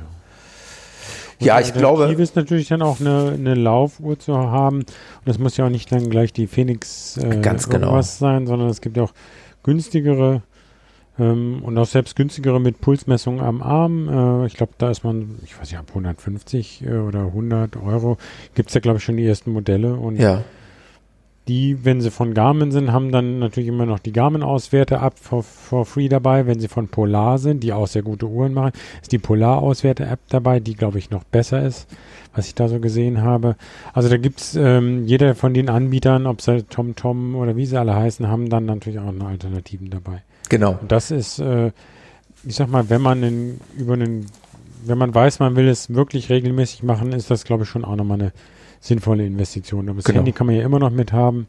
Ja, 1.38 1.58
ich 1.58 1.72
Alternative 1.74 1.78
glaube, 1.78 2.22
ist 2.22 2.36
natürlich 2.36 2.68
dann 2.68 2.82
auch 2.82 3.00
eine, 3.00 3.32
eine 3.32 3.54
Laufuhr 3.54 4.18
zu 4.18 4.36
haben. 4.36 4.80
Und 4.80 4.86
das 5.24 5.38
muss 5.38 5.56
ja 5.56 5.66
auch 5.66 5.70
nicht 5.70 5.90
dann 5.90 6.10
gleich 6.10 6.32
die 6.32 6.46
Phoenix 6.46 7.16
äh, 7.16 7.40
Ganz 7.40 7.68
genau. 7.68 8.00
sein, 8.02 8.46
sondern 8.46 8.68
es 8.68 8.80
gibt 8.82 8.96
ja 8.98 9.04
auch 9.04 9.12
günstigere 9.62 10.42
ähm, 11.20 11.62
und 11.62 11.76
auch 11.78 11.86
selbst 11.86 12.16
günstigere 12.16 12.60
mit 12.60 12.80
Pulsmessung 12.80 13.40
am 13.40 13.62
Arm. 13.62 14.08
Äh, 14.08 14.46
ich 14.46 14.54
glaube, 14.54 14.72
da 14.78 14.90
ist 14.90 15.04
man, 15.04 15.38
ich 15.44 15.58
weiß 15.58 15.70
nicht, 15.70 15.78
ab 15.78 15.86
150 15.88 16.84
äh, 16.86 16.98
oder 16.98 17.26
100 17.26 17.76
Euro 17.76 18.16
gibt 18.54 18.70
es 18.70 18.74
ja, 18.74 18.80
glaube 18.80 18.98
ich, 18.98 19.04
schon 19.04 19.16
die 19.16 19.26
ersten 19.26 19.52
Modelle. 19.52 19.94
Und 19.94 20.16
ja, 20.16 20.42
die, 21.50 21.84
wenn 21.84 22.00
sie 22.00 22.12
von 22.12 22.32
Garmin 22.32 22.70
sind, 22.70 22.92
haben 22.92 23.10
dann 23.10 23.40
natürlich 23.40 23.68
immer 23.68 23.84
noch 23.84 23.98
die 23.98 24.12
Garmin-Auswerte 24.12 25.00
ab 25.00 25.18
for, 25.18 25.42
for 25.42 25.84
free 25.84 26.08
dabei. 26.08 26.46
Wenn 26.46 26.60
sie 26.60 26.68
von 26.68 26.86
Polar 26.86 27.38
sind, 27.38 27.64
die 27.64 27.72
auch 27.72 27.88
sehr 27.88 28.02
gute 28.02 28.26
Uhren 28.26 28.54
machen, 28.54 28.72
ist 29.02 29.10
die 29.10 29.18
Polar-Auswerte-App 29.18 30.20
dabei, 30.28 30.60
die, 30.60 30.74
glaube 30.74 30.98
ich, 30.98 31.10
noch 31.10 31.24
besser 31.24 31.66
ist, 31.66 31.88
was 32.34 32.46
ich 32.46 32.54
da 32.54 32.68
so 32.68 32.78
gesehen 32.78 33.22
habe. 33.22 33.56
Also 33.92 34.08
da 34.08 34.16
gibt's 34.16 34.54
ähm, 34.54 35.06
jeder 35.06 35.34
von 35.34 35.52
den 35.52 35.68
Anbietern, 35.68 36.26
ob 36.26 36.40
sie 36.40 36.62
TomTom 36.62 37.34
oder 37.34 37.56
wie 37.56 37.66
sie 37.66 37.78
alle 37.78 37.96
heißen, 37.96 38.28
haben 38.28 38.48
dann 38.48 38.66
natürlich 38.66 39.00
auch 39.00 39.10
noch 39.10 39.26
Alternativen 39.26 39.90
dabei. 39.90 40.22
Genau. 40.50 40.78
Und 40.82 40.92
das 40.92 41.10
ist, 41.10 41.38
äh, 41.38 41.72
ich 42.44 42.56
sag 42.56 42.68
mal, 42.68 42.90
wenn 42.90 43.00
man 43.00 43.22
in, 43.22 43.60
über 43.78 43.94
einen, 43.94 44.26
wenn 44.84 44.98
man 44.98 45.14
weiß, 45.14 45.38
man 45.38 45.56
will 45.56 45.68
es 45.68 45.94
wirklich 45.94 46.28
regelmäßig 46.28 46.82
machen, 46.82 47.12
ist 47.12 47.30
das, 47.30 47.44
glaube 47.44 47.62
ich, 47.64 47.70
schon 47.70 47.84
auch 47.86 47.96
nochmal 47.96 48.20
eine 48.20 48.32
sinnvolle 48.80 49.24
Investition. 49.24 49.88
Aber 49.88 49.96
das 49.96 50.04
Genau. 50.04 50.18
Handy 50.18 50.32
kann 50.32 50.46
man 50.46 50.56
ja 50.56 50.62
immer 50.62 50.78
noch 50.78 50.90
mit 50.90 51.12
haben, 51.12 51.46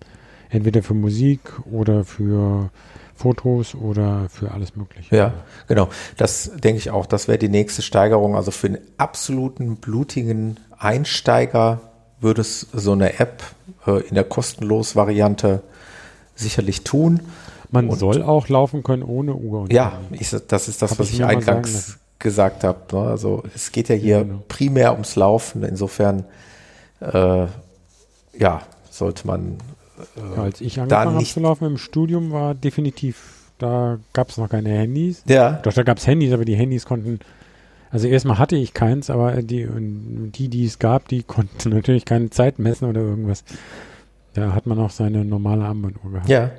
entweder 0.49 0.83
für 0.83 0.93
Musik 0.93 1.39
oder 1.69 2.03
für 2.05 2.69
Fotos 3.15 3.75
oder 3.75 4.27
für 4.29 4.51
alles 4.51 4.75
Mögliche. 4.75 5.15
Ja, 5.15 5.33
genau. 5.67 5.89
Das 6.17 6.51
denke 6.55 6.79
ich 6.79 6.89
auch. 6.89 7.05
Das 7.05 7.27
wäre 7.27 7.37
die 7.37 7.49
nächste 7.49 7.81
Steigerung. 7.83 8.35
Also 8.35 8.51
für 8.51 8.67
einen 8.67 8.79
absoluten 8.97 9.77
blutigen 9.77 10.57
Einsteiger 10.77 11.81
würde 12.19 12.41
es 12.41 12.67
so 12.73 12.91
eine 12.93 13.19
App 13.19 13.43
äh, 13.87 14.01
in 14.07 14.15
der 14.15 14.23
kostenlos 14.23 14.95
Variante 14.95 15.61
sicherlich 16.35 16.83
tun. 16.83 17.21
Man 17.71 17.89
Und- 17.89 17.97
soll 17.99 18.21
auch 18.21 18.49
laufen 18.49 18.83
können 18.83 19.03
ohne 19.03 19.33
Uhr. 19.33 19.61
Und 19.61 19.73
Ja, 19.73 19.93
ich, 20.11 20.29
das 20.47 20.67
ist 20.67 20.81
das, 20.81 20.91
Hab 20.91 20.99
was 20.99 21.09
ich 21.09 21.15
ich 21.19 21.25
eingangs 21.25 21.97
gesagt 22.19 22.63
habe. 22.63 22.79
Ne? 22.91 22.99
Also 23.09 23.43
es 23.55 23.71
geht 23.71 23.89
ja 23.89 23.95
hier 23.95 24.17
Ja, 24.17 24.23
genau. 24.23 24.43
primär 24.47 24.91
ums 24.93 25.15
Laufen. 25.15 25.63
Insofern, 25.63 26.25
äh, 26.99 27.45
ja, 28.37 28.61
sollte 28.89 29.25
man 29.25 29.57
Ja, 30.35 30.43
als 30.43 30.61
ich 30.61 30.79
angefangen 30.79 31.15
habe 31.15 31.25
zu 31.25 31.39
laufen 31.39 31.65
im 31.65 31.77
Studium, 31.77 32.31
war 32.31 32.53
definitiv, 32.55 33.49
da 33.57 33.99
gab 34.13 34.29
es 34.29 34.37
noch 34.37 34.49
keine 34.49 34.69
Handys. 34.69 35.23
ja, 35.27 35.53
Doch, 35.63 35.73
da 35.73 35.83
gab 35.83 35.97
es 35.97 36.07
Handys, 36.07 36.33
aber 36.33 36.43
die 36.45 36.55
Handys 36.55 36.85
konnten, 36.85 37.19
also 37.91 38.07
erstmal 38.07 38.37
hatte 38.39 38.55
ich 38.55 38.73
keins, 38.73 39.09
aber 39.09 39.41
die, 39.43 39.67
die, 39.69 40.47
die 40.49 40.65
es 40.65 40.79
gab, 40.79 41.07
die 41.07 41.23
konnten 41.23 41.69
natürlich 41.73 42.05
keine 42.05 42.29
Zeit 42.31 42.57
messen 42.59 42.87
oder 42.89 43.01
irgendwas. 43.01 43.43
Da 44.33 44.53
hat 44.53 44.65
man 44.65 44.79
auch 44.79 44.89
seine 44.91 45.23
normale 45.25 45.63
Armbanduhr 45.65 46.11
gehabt. 46.11 46.29
Ja. 46.29 46.51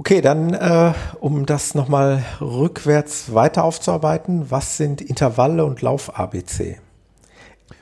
Okay, 0.00 0.22
dann, 0.22 0.54
äh, 0.54 0.94
um 1.20 1.44
das 1.44 1.74
nochmal 1.74 2.24
rückwärts 2.40 3.34
weiter 3.34 3.64
aufzuarbeiten, 3.64 4.50
was 4.50 4.78
sind 4.78 5.02
Intervalle 5.02 5.62
und 5.66 5.82
Lauf-ABC? 5.82 6.78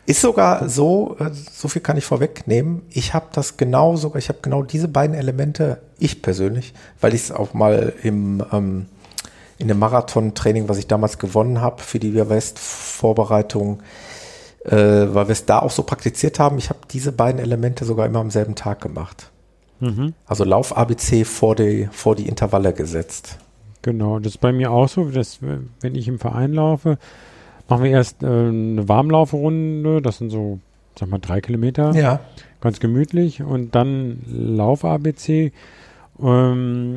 Ist 0.05 0.23
sogar 0.23 0.69
so, 0.69 1.15
äh, 1.21 1.31
so 1.33 1.69
viel 1.69 1.81
kann 1.81 1.97
ich 1.97 2.05
vorwegnehmen, 2.05 2.83
ich 2.91 3.15
habe 3.15 3.27
das 3.31 3.57
genau 3.57 3.95
sogar, 3.95 4.19
ich 4.19 4.31
habe 4.31 4.41
genau 4.43 4.65
diese 4.65 4.89
beiden 4.89 5.15
Elemente, 5.15 5.81
ich 6.01 6.21
persönlich, 6.21 6.75
weil 7.01 7.15
ich 7.15 7.23
es 7.23 7.31
auch 7.31 7.55
mal 7.55 7.93
im, 8.03 8.45
ähm, 8.51 8.87
in 9.59 9.69
dem 9.69 9.79
Marathon-Training, 9.79 10.69
was 10.69 10.79
ich 10.79 10.89
damals 10.89 11.21
gewonnen 11.21 11.61
habe 11.61 11.85
für 11.85 12.01
die 12.01 12.15
Via 12.15 12.29
West-Vorbereitung, 12.29 13.79
äh, 14.65 14.75
weil 14.75 15.29
wir 15.29 15.33
es 15.33 15.47
da 15.47 15.61
auch 15.61 15.71
so 15.71 15.85
praktiziert 15.85 16.41
haben, 16.41 16.59
ich 16.59 16.69
habe 16.69 16.81
diese 16.91 17.13
beiden 17.13 17.41
Elemente 17.41 17.85
sogar 17.85 18.07
immer 18.07 18.19
am 18.19 18.33
selben 18.33 18.57
Tag 18.57 18.81
gemacht. 18.81 19.31
Mhm. 19.81 20.15
Also 20.27 20.45
Lauf 20.45 20.77
ABC 20.77 21.25
vor 21.25 21.55
die, 21.55 21.89
vor 21.91 22.17
die 22.17 22.29
Intervalle 22.29 22.73
gesetzt. 22.73 23.39
Genau, 23.83 24.19
das 24.19 24.35
ist 24.35 24.41
bei 24.41 24.53
mir 24.53 24.71
auch 24.73 24.89
so, 24.89 25.05
dass 25.11 25.39
wenn 25.43 25.95
ich 25.95 26.09
im 26.09 26.19
Verein 26.19 26.53
laufe, 26.53 26.99
machen 27.69 27.85
wir 27.85 27.91
erst 27.91 28.23
äh, 28.23 28.27
eine 28.27 28.89
Warmlaufrunde, 28.89 30.03
das 30.03 30.19
sind 30.19 30.31
so, 30.31 30.59
sag 30.99 31.09
mal, 31.09 31.19
drei 31.19 31.41
Kilometer. 31.41 31.95
Ja. 31.95 32.21
ganz 32.61 32.81
gemütlich 32.81 33.43
und 33.43 33.75
dann 33.75 34.21
Lauf-ABC 34.27 35.53
ähm, 36.21 36.97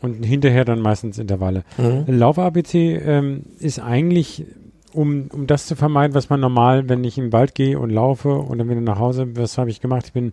und 0.00 0.24
hinterher 0.24 0.64
dann 0.64 0.80
meistens 0.80 1.18
Intervalle. 1.18 1.64
Mhm. 1.76 2.04
Lauf-ABC 2.06 2.96
ähm, 2.96 3.42
ist 3.60 3.78
eigentlich, 3.78 4.46
um, 4.92 5.28
um 5.32 5.46
das 5.46 5.66
zu 5.66 5.76
vermeiden, 5.76 6.14
was 6.14 6.30
man 6.30 6.40
normal, 6.40 6.88
wenn 6.88 7.04
ich 7.04 7.18
im 7.18 7.32
Wald 7.32 7.54
gehe 7.54 7.78
und 7.78 7.90
laufe 7.90 8.32
und 8.34 8.58
dann 8.58 8.68
wieder 8.70 8.80
nach 8.80 8.98
Hause, 8.98 9.36
was 9.36 9.58
habe 9.58 9.70
ich 9.70 9.80
gemacht? 9.80 10.06
Ich 10.06 10.12
bin, 10.12 10.32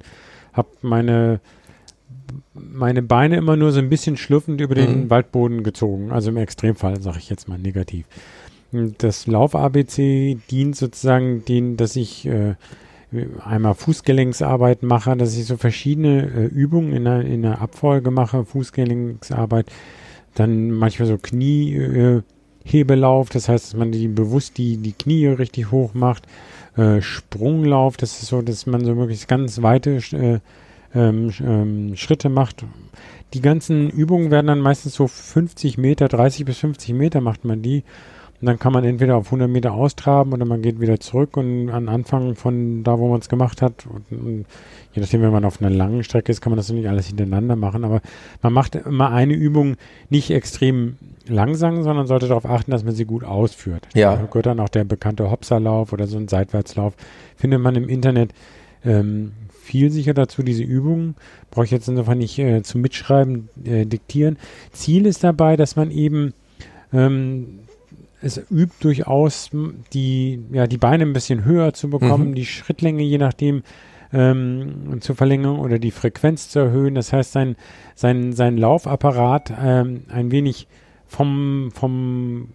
habe 0.54 0.70
meine 0.82 1.42
meine 2.54 3.02
Beine 3.02 3.38
immer 3.38 3.56
nur 3.56 3.72
so 3.72 3.80
ein 3.80 3.90
bisschen 3.90 4.18
schlürfend 4.18 4.62
über 4.62 4.76
den 4.76 5.04
Mhm. 5.04 5.10
Waldboden 5.10 5.64
gezogen. 5.64 6.12
Also 6.12 6.30
im 6.30 6.38
Extremfall, 6.38 7.02
sage 7.02 7.18
ich 7.20 7.30
jetzt 7.30 7.48
mal 7.48 7.58
negativ. 7.58 8.06
Das 8.72 9.26
Lauf-ABC 9.26 10.38
dient 10.52 10.76
sozusagen 10.76 11.44
den, 11.46 11.76
dass 11.78 11.96
ich 11.96 12.28
äh, 12.28 12.56
einmal 13.44 13.74
Fußgelenksarbeit 13.74 14.84
mache, 14.84 15.18
dass 15.18 15.36
ich 15.36 15.46
so 15.46 15.58
verschiedene 15.58 16.24
äh, 16.32 16.46
Übungen 16.46 16.94
in 16.94 17.08
einer, 17.08 17.26
in 17.26 17.44
einer 17.46 17.62
Abfolge 17.62 18.12
mache, 18.12 18.46
Fußgelenksarbeit, 18.46 19.66
dann 20.36 20.72
manchmal 20.72 21.08
so 21.08 21.18
Kniehebelauf, 21.18 22.22
äh, 22.22 22.22
Hebelauf, 22.66 23.30
das 23.30 23.50
heißt, 23.50 23.66
dass 23.68 23.74
man 23.80 23.92
die 23.92 24.08
bewusst 24.08 24.60
die, 24.60 24.78
die 24.78 24.92
Knie 24.92 25.26
richtig 25.28 25.72
hoch 25.72 25.96
macht, 25.96 26.28
äh, 26.78 27.02
Sprunglauf, 27.02 27.98
das 27.98 28.22
ist 28.22 28.28
so, 28.28 28.44
dass 28.44 28.68
man 28.68 28.86
so 28.86 28.94
möglichst 28.94 29.28
ganz 29.28 29.64
weite 29.64 30.00
äh, 30.12 30.40
ähm, 30.96 31.32
ähm, 31.42 31.96
Schritte 31.96 32.30
macht. 32.30 32.66
Die 33.34 33.42
ganzen 33.42 33.90
Übungen 33.90 34.32
werden 34.32 34.48
dann 34.48 34.60
meistens 34.60 34.96
so 34.96 35.08
50 35.08 35.78
Meter, 35.78 36.08
30 36.08 36.46
bis 36.46 36.58
50 36.60 36.94
Meter 36.94 37.22
macht 37.22 37.46
man 37.46 37.62
die. 37.62 37.84
Und 38.42 38.46
dann 38.46 38.58
kann 38.58 38.72
man 38.72 38.86
entweder 38.86 39.18
auf 39.18 39.28
100 39.28 39.50
Meter 39.50 39.74
austraben 39.74 40.32
oder 40.32 40.46
man 40.46 40.62
geht 40.62 40.80
wieder 40.80 41.00
zurück 41.02 41.36
und 41.36 41.70
an 41.70 41.90
Anfang 41.90 42.36
von 42.36 42.86
da, 42.86 42.98
wo 42.98 43.10
man 43.10 43.20
es 43.20 43.28
gemacht 43.28 43.62
hat. 43.62 43.86
Und, 43.86 44.18
und 44.18 44.46
je 44.94 45.02
nachdem, 45.02 45.22
wenn 45.22 45.32
man 45.32 45.44
auf 45.44 45.62
einer 45.62 45.70
langen 45.70 46.06
Strecke 46.06 46.32
ist, 46.32 46.40
kann 46.40 46.52
man 46.52 46.58
das 46.58 46.70
nicht 46.70 46.88
alles 46.88 47.08
hintereinander 47.08 47.58
machen. 47.58 47.84
Aber 47.84 48.02
man 48.42 48.54
macht 48.54 48.76
immer 48.76 49.12
eine 49.12 49.34
Übung 49.34 49.76
nicht 50.10 50.32
extrem 50.32 50.96
langsam, 51.28 51.84
sondern 51.84 52.08
sollte 52.08 52.30
darauf 52.30 52.46
achten, 52.46 52.72
dass 52.72 52.86
man 52.86 52.96
sie 52.96 53.04
gut 53.04 53.26
ausführt. 53.26 53.86
Ja. 53.94 54.16
Da 54.16 54.26
gehört 54.26 54.46
dann 54.46 54.62
auch 54.62 54.70
der 54.70 54.86
bekannte 54.86 55.30
Hopserlauf 55.30 55.92
oder 55.92 56.08
so 56.08 56.18
ein 56.18 56.30
Seitwärtslauf. 56.30 56.94
Findet 57.36 57.60
man 57.60 57.76
im 57.76 57.90
Internet 57.90 58.32
ähm, 58.86 59.34
viel 59.70 59.92
sicher 59.92 60.16
dazu, 60.16 60.42
diese 60.42 60.64
Übungen. 60.64 61.16
Brauche 61.52 61.66
ich 61.66 61.72
jetzt 61.72 61.88
insofern 61.88 62.18
nicht 62.18 62.40
äh, 62.40 62.64
zum 62.64 62.82
Mitschreiben, 62.82 63.50
äh, 63.64 63.86
diktieren. 63.86 64.38
Ziel 64.72 65.06
ist 65.06 65.24
dabei, 65.24 65.56
dass 65.56 65.76
man 65.76 65.92
eben 65.92 66.34
ähm, 66.92 67.60
es 68.22 68.42
übt 68.50 68.76
durchaus 68.82 69.52
die, 69.94 70.42
ja, 70.52 70.66
die 70.66 70.78
Beine 70.78 71.04
ein 71.04 71.14
bisschen 71.14 71.46
höher 71.46 71.74
zu 71.74 71.90
bekommen, 71.90 72.32
mhm. 72.32 72.36
die 72.36 72.46
Schrittlänge 72.46 73.04
je 73.04 73.20
nachdem 73.20 73.62
ähm, 74.12 74.98
zu 75.02 75.14
verlängern 75.14 75.60
oder 75.60 75.78
die 75.78 75.92
Frequenz 75.92 76.50
zu 76.50 76.60
erhöhen. 76.60 76.96
Das 76.96 77.14
heißt, 77.14 77.32
sein, 77.32 77.56
sein, 77.94 78.34
sein 78.34 78.58
Laufapparat 78.58 79.54
ähm, 79.62 80.02
ein 80.10 80.32
wenig 80.32 80.68
vom, 81.06 81.72
vom 81.74 82.50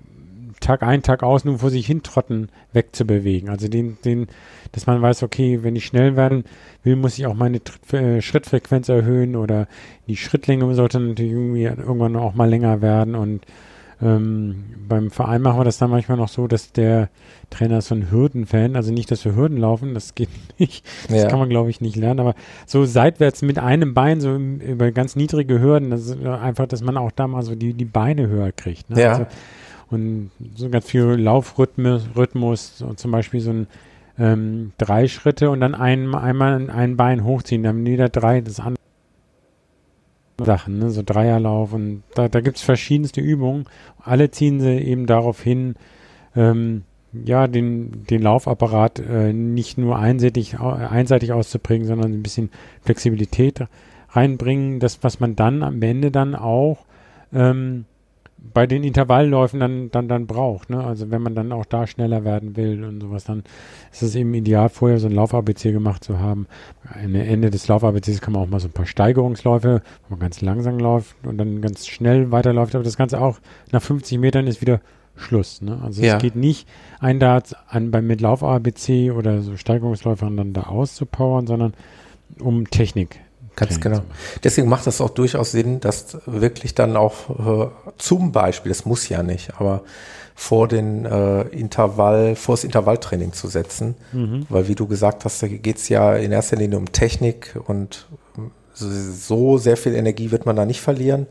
Tag 0.61 0.83
ein, 0.83 1.03
Tag 1.03 1.23
aus 1.23 1.45
nur 1.45 1.59
vor 1.59 1.71
sich 1.71 1.87
hintrotten 1.87 2.49
wegzubewegen. 2.73 3.49
Also 3.49 3.69
den, 3.69 3.99
den, 4.05 4.27
dass 4.75 4.87
man 4.87 5.01
weiß, 5.01 5.23
okay, 5.23 5.63
wenn 5.63 5.77
ich 5.77 5.87
schnell 5.87 6.17
werden 6.17 6.45
will, 6.83 6.97
muss 6.97 7.19
ich 7.19 7.27
auch 7.27 7.35
meine 7.35 7.63
Tritt, 7.63 7.93
äh, 7.95 8.21
Schrittfrequenz 8.21 8.89
erhöhen 8.89 9.37
oder 9.37 9.69
die 10.09 10.17
Schrittlänge 10.17 10.75
sollte 10.75 11.01
natürlich 11.01 11.33
irgendwie 11.33 11.65
irgendwann 11.65 12.17
auch 12.17 12.35
mal 12.35 12.49
länger 12.49 12.83
werden 12.83 13.15
und 13.15 13.47
ähm, 14.03 14.65
beim 14.89 15.11
Verein 15.11 15.41
machen 15.41 15.61
wir 15.61 15.65
das 15.65 15.79
dann 15.79 15.91
manchmal 15.91 16.19
noch 16.19 16.29
so, 16.29 16.49
dass 16.49 16.73
der 16.73 17.09
Trainer 17.51 17.81
so 17.81 17.95
ein 17.95 18.11
Hürdenfan, 18.11 18.75
also 18.75 18.93
nicht, 18.93 19.11
dass 19.11 19.25
wir 19.25 19.37
Hürden 19.37 19.57
laufen, 19.57 19.95
das 19.95 20.15
geht 20.15 20.29
nicht, 20.59 20.85
das 21.09 21.23
ja. 21.23 21.29
kann 21.29 21.39
man 21.39 21.49
glaube 21.49 21.71
ich 21.71 21.81
nicht 21.81 21.97
lernen, 21.97 22.21
aber 22.21 22.35
so 22.67 22.85
seitwärts 22.85 23.43
mit 23.43 23.59
einem 23.59 23.95
Bein, 23.95 24.21
so 24.21 24.35
über 24.35 24.91
ganz 24.91 25.15
niedrige 25.15 25.61
Hürden, 25.61 25.91
das 25.91 26.07
ist 26.07 26.27
einfach, 26.27 26.67
dass 26.67 26.83
man 26.83 26.97
auch 26.97 27.13
da 27.13 27.29
mal 27.29 27.43
so 27.43 27.55
die, 27.55 27.75
die 27.75 27.85
Beine 27.85 28.27
höher 28.27 28.51
kriegt. 28.51 28.91
Ne? 28.91 29.01
Ja. 29.01 29.13
Also, 29.13 29.27
und 29.91 30.31
so 30.57 30.69
ganz 30.71 30.87
viel 30.87 31.05
Laufrhythmus, 31.05 32.09
Rhythmus, 32.17 32.79
so 32.79 32.93
zum 32.95 33.13
Beispiel 33.13 33.41
so 33.41 33.51
ein 33.51 33.67
ähm, 34.19 34.73
drei 34.79 35.09
Schritte 35.09 35.51
und 35.51 35.61
dann 35.61 35.75
ein, 35.75 36.15
einmal 36.15 36.71
ein 36.71 36.97
Bein 36.97 37.25
hochziehen, 37.25 37.63
dann 37.63 37.85
wieder 37.85 38.09
drei, 38.09 38.41
das 38.41 38.61
andere 38.61 38.83
Sachen, 40.41 40.79
ne? 40.79 40.91
so 40.91 41.03
Dreierlauf 41.05 41.73
und 41.73 42.03
da, 42.15 42.29
da 42.29 42.41
gibt 42.41 42.57
es 42.57 42.63
verschiedenste 42.63 43.21
Übungen. 43.21 43.67
Alle 44.03 44.31
ziehen 44.31 44.61
sie 44.61 44.79
eben 44.79 45.07
darauf 45.07 45.41
hin, 45.41 45.75
ähm, 46.35 46.83
ja, 47.13 47.47
den, 47.47 48.05
den 48.07 48.23
Laufapparat 48.23 48.99
äh, 48.99 49.33
nicht 49.33 49.79
nur 49.79 49.99
einseitig, 49.99 50.59
einseitig 50.59 51.33
auszuprägen, 51.33 51.87
sondern 51.87 52.13
ein 52.13 52.23
bisschen 52.25 52.51
Flexibilität 52.83 53.61
reinbringen. 54.11 54.81
Das, 54.81 55.03
was 55.03 55.21
man 55.21 55.37
dann 55.37 55.63
am 55.63 55.81
Ende 55.81 56.11
dann 56.11 56.35
auch 56.35 56.85
ähm, 57.33 57.85
bei 58.53 58.67
den 58.67 58.85
Intervallläufen 58.85 59.61
dann, 59.61 59.91
dann, 59.91 60.09
dann 60.09 60.27
braucht. 60.27 60.71
Ne? 60.71 60.83
Also 60.85 61.11
wenn 61.11 61.23
man 61.23 61.35
dann 61.35 61.53
auch 61.53 61.65
da 61.65 61.87
schneller 61.87 62.25
werden 62.25 62.57
will 62.57 62.85
und 62.85 63.01
sowas, 63.01 63.25
dann 63.25 63.43
ist 63.93 64.03
es 64.03 64.15
eben 64.15 64.35
ideal, 64.35 64.69
vorher 64.69 64.99
so 64.99 65.09
ein 65.09 65.15
Lauf-ABC 65.15 65.73
gemacht 65.73 66.05
zu 66.05 66.19
haben. 66.19 66.47
Am 66.93 67.15
Ende 67.15 67.51
des 67.51 67.67
Lauf-ABCs 67.69 68.21
kann 68.21 68.33
man 68.35 68.43
auch 68.43 68.49
mal 68.49 68.61
so 68.61 68.69
ein 68.69 68.73
paar 68.73 68.87
Steigerungsläufe, 68.87 69.83
wo 70.09 70.15
man 70.15 70.21
ganz 70.21 70.41
langsam 70.41 70.79
läuft 70.79 71.17
und 71.25 71.39
dann 71.39 71.63
ganz 71.63 71.87
schnell 71.87 72.31
weiterläuft. 72.31 72.75
Aber 72.75 72.85
das 72.85 72.97
Ganze 72.97 73.21
auch 73.21 73.39
nach 73.73 73.83
50 73.83 74.19
Metern 74.19 74.47
ist 74.47 74.61
wieder 74.61 74.81
Schluss. 75.17 75.63
Ne? 75.63 75.81
Also 75.83 76.03
ja. 76.03 76.17
es 76.17 76.23
geht 76.23 76.37
nicht 76.37 76.69
ein 77.01 77.21
Darts 77.21 77.55
an 77.69 77.91
beim 77.91 78.07
mit 78.07 78.21
Lauf-ABC 78.21 79.11
oder 79.11 79.43
so 79.43 79.57
Steigerungsläufern 79.57 80.37
dann 80.37 80.53
da 80.53 80.65
auszupowern, 80.65 81.47
sondern 81.47 81.75
um 82.41 82.69
Technik 82.69 83.21
Ganz 83.57 83.81
genau. 83.81 84.01
Deswegen 84.43 84.69
macht 84.69 84.87
das 84.87 85.01
auch 85.01 85.11
durchaus 85.11 85.53
Sinn, 85.53 85.81
dass 85.81 86.19
wirklich 86.27 86.75
dann 86.75 86.97
auch 86.97 87.31
äh, 87.31 87.69
zum 87.99 88.33
Beispiel, 88.33 88.71
das 88.71 88.85
muss 88.85 89.09
ja 89.09 89.23
nicht, 89.23 89.53
aber 89.59 89.83
vor 90.35 90.67
den 90.67 91.05
äh, 91.05 91.43
Intervall, 91.43 92.35
vor 92.35 92.57
das 92.57 92.65
Intervalltraining 92.65 93.33
zu 93.33 93.47
setzen. 93.47 93.95
Mhm. 94.13 94.47
Weil 94.49 94.67
wie 94.67 94.75
du 94.75 94.89
gesagt 94.89 95.25
hast, 95.25 95.43
da 95.43 95.47
geht 95.47 95.77
es 95.77 95.89
ja 95.89 96.15
in 96.15 96.33
erster 96.33 96.57
Linie 96.57 96.79
um 96.79 96.91
Technik 96.91 97.57
und 97.67 98.07
so 98.75 99.59
sehr 99.59 99.77
viel 99.77 99.95
Energie 99.95 100.31
wird 100.33 100.47
man 100.47 100.57
da 100.57 100.67
nicht 100.67 100.81
verlieren. 100.81 101.27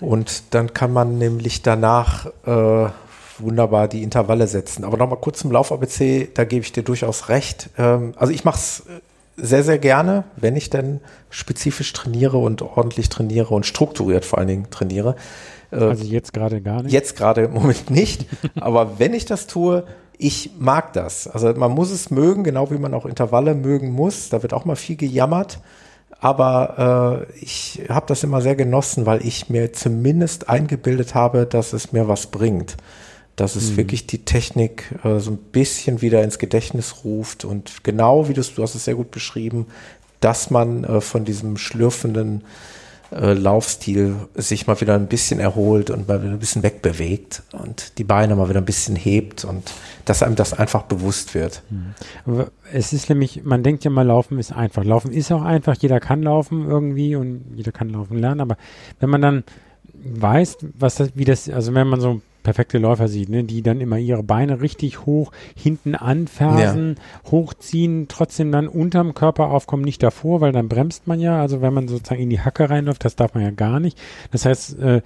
Und 0.00 0.54
dann 0.54 0.74
kann 0.74 0.92
man 0.92 1.18
nämlich 1.18 1.62
danach 1.62 2.26
äh, 2.44 2.90
wunderbar 3.38 3.86
die 3.86 4.02
Intervalle 4.02 4.48
setzen. 4.48 4.82
Aber 4.82 4.96
nochmal 4.96 5.20
kurz 5.20 5.38
zum 5.38 5.52
Lauf-ABC, 5.52 6.30
da 6.34 6.42
gebe 6.42 6.64
ich 6.64 6.72
dir 6.72 6.82
durchaus 6.82 7.28
recht. 7.28 7.70
Ähm, 7.78 8.14
also 8.16 8.32
ich 8.32 8.44
mache 8.44 8.58
es 8.58 8.82
sehr, 9.36 9.64
sehr 9.64 9.78
gerne, 9.78 10.24
wenn 10.36 10.56
ich 10.56 10.70
denn 10.70 11.00
spezifisch 11.30 11.92
trainiere 11.92 12.38
und 12.38 12.62
ordentlich 12.62 13.08
trainiere 13.08 13.54
und 13.54 13.66
strukturiert 13.66 14.24
vor 14.24 14.38
allen 14.38 14.48
Dingen 14.48 14.70
trainiere. 14.70 15.16
Äh, 15.70 15.76
also 15.76 16.04
jetzt 16.04 16.32
gerade 16.32 16.60
gar 16.60 16.82
nicht? 16.82 16.92
Jetzt 16.92 17.16
gerade 17.16 17.42
im 17.44 17.52
Moment 17.52 17.90
nicht. 17.90 18.26
aber 18.60 18.98
wenn 18.98 19.14
ich 19.14 19.24
das 19.24 19.46
tue, 19.46 19.84
ich 20.18 20.50
mag 20.58 20.92
das. 20.92 21.26
Also 21.26 21.52
man 21.54 21.72
muss 21.72 21.90
es 21.90 22.10
mögen, 22.10 22.44
genau 22.44 22.70
wie 22.70 22.78
man 22.78 22.94
auch 22.94 23.06
Intervalle 23.06 23.54
mögen 23.54 23.90
muss. 23.90 24.28
Da 24.28 24.42
wird 24.42 24.52
auch 24.52 24.64
mal 24.64 24.76
viel 24.76 24.96
gejammert. 24.96 25.60
Aber 26.20 27.26
äh, 27.32 27.38
ich 27.38 27.82
habe 27.88 28.06
das 28.06 28.22
immer 28.22 28.40
sehr 28.42 28.54
genossen, 28.54 29.06
weil 29.06 29.26
ich 29.26 29.48
mir 29.48 29.72
zumindest 29.72 30.48
eingebildet 30.48 31.14
habe, 31.14 31.46
dass 31.46 31.72
es 31.72 31.92
mir 31.92 32.06
was 32.06 32.26
bringt 32.26 32.76
dass 33.36 33.56
es 33.56 33.70
mhm. 33.70 33.76
wirklich 33.78 34.06
die 34.06 34.24
Technik 34.24 34.94
äh, 35.04 35.18
so 35.18 35.30
ein 35.32 35.38
bisschen 35.38 36.02
wieder 36.02 36.22
ins 36.22 36.38
Gedächtnis 36.38 37.04
ruft 37.04 37.44
und 37.44 37.84
genau 37.84 38.28
wie 38.28 38.34
du, 38.34 38.42
du 38.42 38.62
hast 38.62 38.74
es 38.74 38.84
sehr 38.84 38.94
gut 38.94 39.10
beschrieben, 39.10 39.66
dass 40.20 40.50
man 40.50 40.84
äh, 40.84 41.00
von 41.00 41.24
diesem 41.24 41.56
schlürfenden 41.56 42.42
äh, 43.12 43.34
Laufstil 43.34 44.16
sich 44.34 44.66
mal 44.66 44.80
wieder 44.80 44.94
ein 44.94 45.06
bisschen 45.06 45.38
erholt 45.40 45.90
und 45.90 46.08
mal 46.08 46.22
wieder 46.22 46.32
ein 46.32 46.38
bisschen 46.38 46.62
wegbewegt 46.62 47.42
und 47.52 47.98
die 47.98 48.04
Beine 48.04 48.36
mal 48.36 48.48
wieder 48.48 48.60
ein 48.60 48.64
bisschen 48.64 48.96
hebt 48.96 49.44
und 49.44 49.70
dass 50.04 50.22
einem 50.22 50.34
das 50.34 50.54
einfach 50.54 50.82
bewusst 50.82 51.34
wird. 51.34 51.62
Mhm. 51.70 52.46
Es 52.72 52.92
ist 52.92 53.08
nämlich, 53.08 53.44
man 53.44 53.62
denkt 53.62 53.84
ja 53.84 53.90
mal, 53.90 54.06
Laufen 54.06 54.38
ist 54.38 54.52
einfach. 54.52 54.84
Laufen 54.84 55.12
ist 55.12 55.30
auch 55.30 55.42
einfach, 55.42 55.76
jeder 55.78 56.00
kann 56.00 56.22
laufen 56.22 56.66
irgendwie 56.66 57.16
und 57.16 57.44
jeder 57.54 57.72
kann 57.72 57.90
laufen 57.90 58.18
lernen, 58.18 58.40
aber 58.40 58.56
wenn 59.00 59.10
man 59.10 59.22
dann 59.22 59.44
weiß, 59.92 60.58
was 60.78 60.96
das, 60.96 61.10
wie 61.14 61.24
das, 61.24 61.48
also 61.48 61.74
wenn 61.74 61.88
man 61.88 62.00
so 62.00 62.20
perfekte 62.42 62.78
Läufer 62.78 63.08
sieht, 63.08 63.28
ne, 63.28 63.44
die 63.44 63.62
dann 63.62 63.80
immer 63.80 63.98
ihre 63.98 64.22
Beine 64.22 64.60
richtig 64.60 65.06
hoch 65.06 65.32
hinten 65.56 65.94
anfersen, 65.94 66.96
ja. 66.96 67.30
hochziehen, 67.30 68.06
trotzdem 68.08 68.52
dann 68.52 68.68
unterm 68.68 69.14
Körper 69.14 69.50
aufkommen, 69.50 69.84
nicht 69.84 70.02
davor, 70.02 70.40
weil 70.40 70.52
dann 70.52 70.68
bremst 70.68 71.06
man 71.06 71.20
ja. 71.20 71.40
Also 71.40 71.62
wenn 71.62 71.74
man 71.74 71.88
sozusagen 71.88 72.22
in 72.22 72.30
die 72.30 72.40
Hacke 72.40 72.70
reinläuft, 72.70 73.04
das 73.04 73.16
darf 73.16 73.34
man 73.34 73.42
ja 73.42 73.50
gar 73.50 73.80
nicht. 73.80 73.98
Das 74.30 74.44
heißt, 74.44 74.78
äh, 74.78 75.02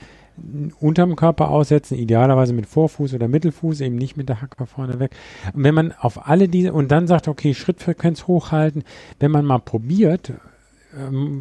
unterm 0.80 1.16
Körper 1.16 1.50
aussetzen, 1.50 1.96
idealerweise 1.96 2.52
mit 2.52 2.66
Vorfuß 2.66 3.14
oder 3.14 3.28
Mittelfuß, 3.28 3.80
eben 3.80 3.96
nicht 3.96 4.16
mit 4.16 4.28
der 4.28 4.42
Hacke 4.42 4.66
vorne 4.66 4.98
weg. 4.98 5.12
Und 5.54 5.64
wenn 5.64 5.74
man 5.74 5.92
auf 5.92 6.28
alle 6.28 6.48
diese 6.48 6.72
und 6.72 6.90
dann 6.90 7.06
sagt, 7.06 7.28
okay, 7.28 7.54
Schrittfrequenz 7.54 8.26
hochhalten, 8.26 8.84
wenn 9.18 9.30
man 9.30 9.44
mal 9.44 9.58
probiert, 9.58 10.34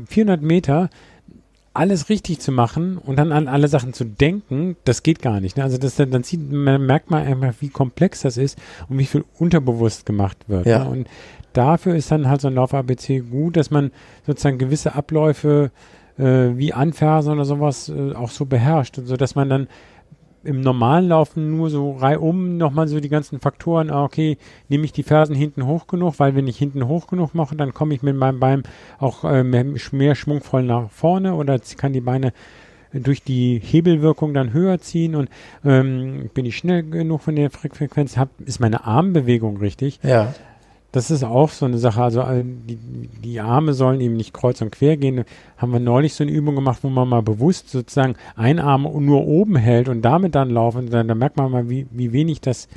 400 0.08 0.42
ähm, 0.42 0.48
Meter 0.48 0.90
alles 1.76 2.10
richtig 2.10 2.40
zu 2.40 2.52
machen 2.52 2.98
und 2.98 3.18
dann 3.18 3.32
an 3.32 3.48
alle 3.48 3.68
Sachen 3.68 3.94
zu 3.94 4.06
denken, 4.06 4.78
das 4.86 5.04
geht 5.04 5.22
gar 5.22 5.40
nicht. 5.40 5.58
Ne? 5.58 5.64
Also 5.64 5.78
das, 5.78 5.96
dann 5.96 6.24
sieht, 6.24 6.52
man 6.52 6.86
merkt 6.86 7.12
man 7.12 7.26
einfach, 7.26 7.54
wie 7.60 7.70
komplex 7.70 8.22
das 8.22 8.38
ist 8.38 8.58
und 8.88 8.98
wie 8.98 9.06
viel 9.06 9.26
unterbewusst 9.38 10.06
gemacht 10.06 10.38
wird. 10.48 10.66
Ja. 10.66 10.86
Ne? 10.86 10.90
Und 10.90 11.08
dafür 11.54 11.96
ist 11.96 12.12
dann 12.12 12.30
halt 12.30 12.42
so 12.42 12.48
ein 12.48 12.56
Lauf-ABC 12.56 13.20
gut, 13.20 13.58
dass 13.58 13.72
man 13.72 13.92
sozusagen 14.26 14.58
gewisse 14.58 14.96
Abläufe 14.96 15.72
äh, 16.18 16.24
wie 16.56 16.74
Anfersen 16.74 17.34
oder 17.34 17.46
sowas 17.46 17.90
äh, 17.90 18.14
auch 18.14 18.30
so 18.30 18.46
beherrscht, 18.46 19.00
so 19.04 19.18
dass 19.18 19.36
man 19.36 19.50
dann 19.50 19.68
im 20.46 20.62
normalen 20.62 21.10
Laufen 21.10 21.58
nur 21.58 21.70
so 21.70 21.92
reihum 21.94 22.58
nochmal 22.58 22.88
so 22.88 23.00
die 23.00 23.10
ganzen 23.10 23.40
Faktoren, 23.40 23.90
ah, 23.90 24.04
okay, 24.04 24.38
nehme 24.70 24.86
ich 24.86 24.94
die 24.94 25.04
Fersen 25.04 25.36
hinten 25.36 25.66
hoch 25.66 25.88
genug, 25.88 26.16
weil 26.18 26.36
wenn 26.36 26.48
ich 26.48 26.58
hinten 26.58 26.88
hoch 26.88 27.08
genug 27.08 27.34
mache, 27.34 27.56
dann 27.56 27.74
komme 27.74 27.94
ich 27.94 28.04
mit 28.04 28.16
meinem 28.16 28.40
Bein 28.40 28.64
auch 29.00 29.24
äh, 29.24 29.44
mehr, 29.44 29.66
mehr 29.92 30.16
schwungvoll 30.16 30.64
nach 30.64 30.90
vorne 30.90 31.34
oder 31.36 31.60
kann 31.78 31.94
die 31.94 32.02
Beine 32.02 32.32
durch 32.94 33.24
die 33.24 33.60
Hebelwirkung 33.60 34.34
dann 34.34 34.54
höher 34.54 34.80
ziehen 34.80 35.16
und 35.16 35.30
ähm, 35.66 36.30
bin 36.34 36.46
ich 36.46 36.58
schnell 36.58 36.84
genug 36.84 37.22
von 37.22 37.36
der 37.36 37.50
Frequenz, 37.50 38.18
hab, 38.18 38.30
ist 38.42 38.60
meine 38.60 38.86
Armbewegung 38.86 39.58
richtig. 39.58 40.00
Ja. 40.02 40.34
Das 40.96 41.12
ist 41.12 41.26
auch 41.26 41.50
so 41.50 41.66
eine 41.66 41.78
Sache. 41.78 42.02
Also 42.02 42.22
äh, 42.22 42.42
die, 42.46 42.78
die 42.78 43.42
Arme 43.42 43.74
sollen 43.74 44.00
eben 44.00 44.16
nicht 44.16 44.34
kreuz 44.34 44.62
und 44.62 44.72
quer 44.72 44.96
gehen. 44.96 45.26
Haben 45.58 45.74
wir 45.74 45.82
neulich 45.82 46.14
so 46.14 46.24
eine 46.24 46.32
Übung 46.32 46.56
gemacht, 46.56 46.80
wo 46.84 46.90
man 46.90 47.10
mal 47.10 47.22
bewusst 47.22 47.70
sozusagen 47.70 48.16
einen 48.38 48.60
Arm 48.60 48.84
nur 48.84 49.28
oben 49.28 49.58
hält 49.58 49.90
und 49.90 50.04
damit 50.04 50.36
dann 50.36 50.50
laufen. 50.50 50.90
Dann, 50.90 51.10
dann 51.10 51.18
merkt 51.18 51.36
man 51.36 51.52
mal, 51.52 51.70
wie, 51.70 51.86
wie 51.92 52.14
wenig 52.14 52.40
das 52.40 52.70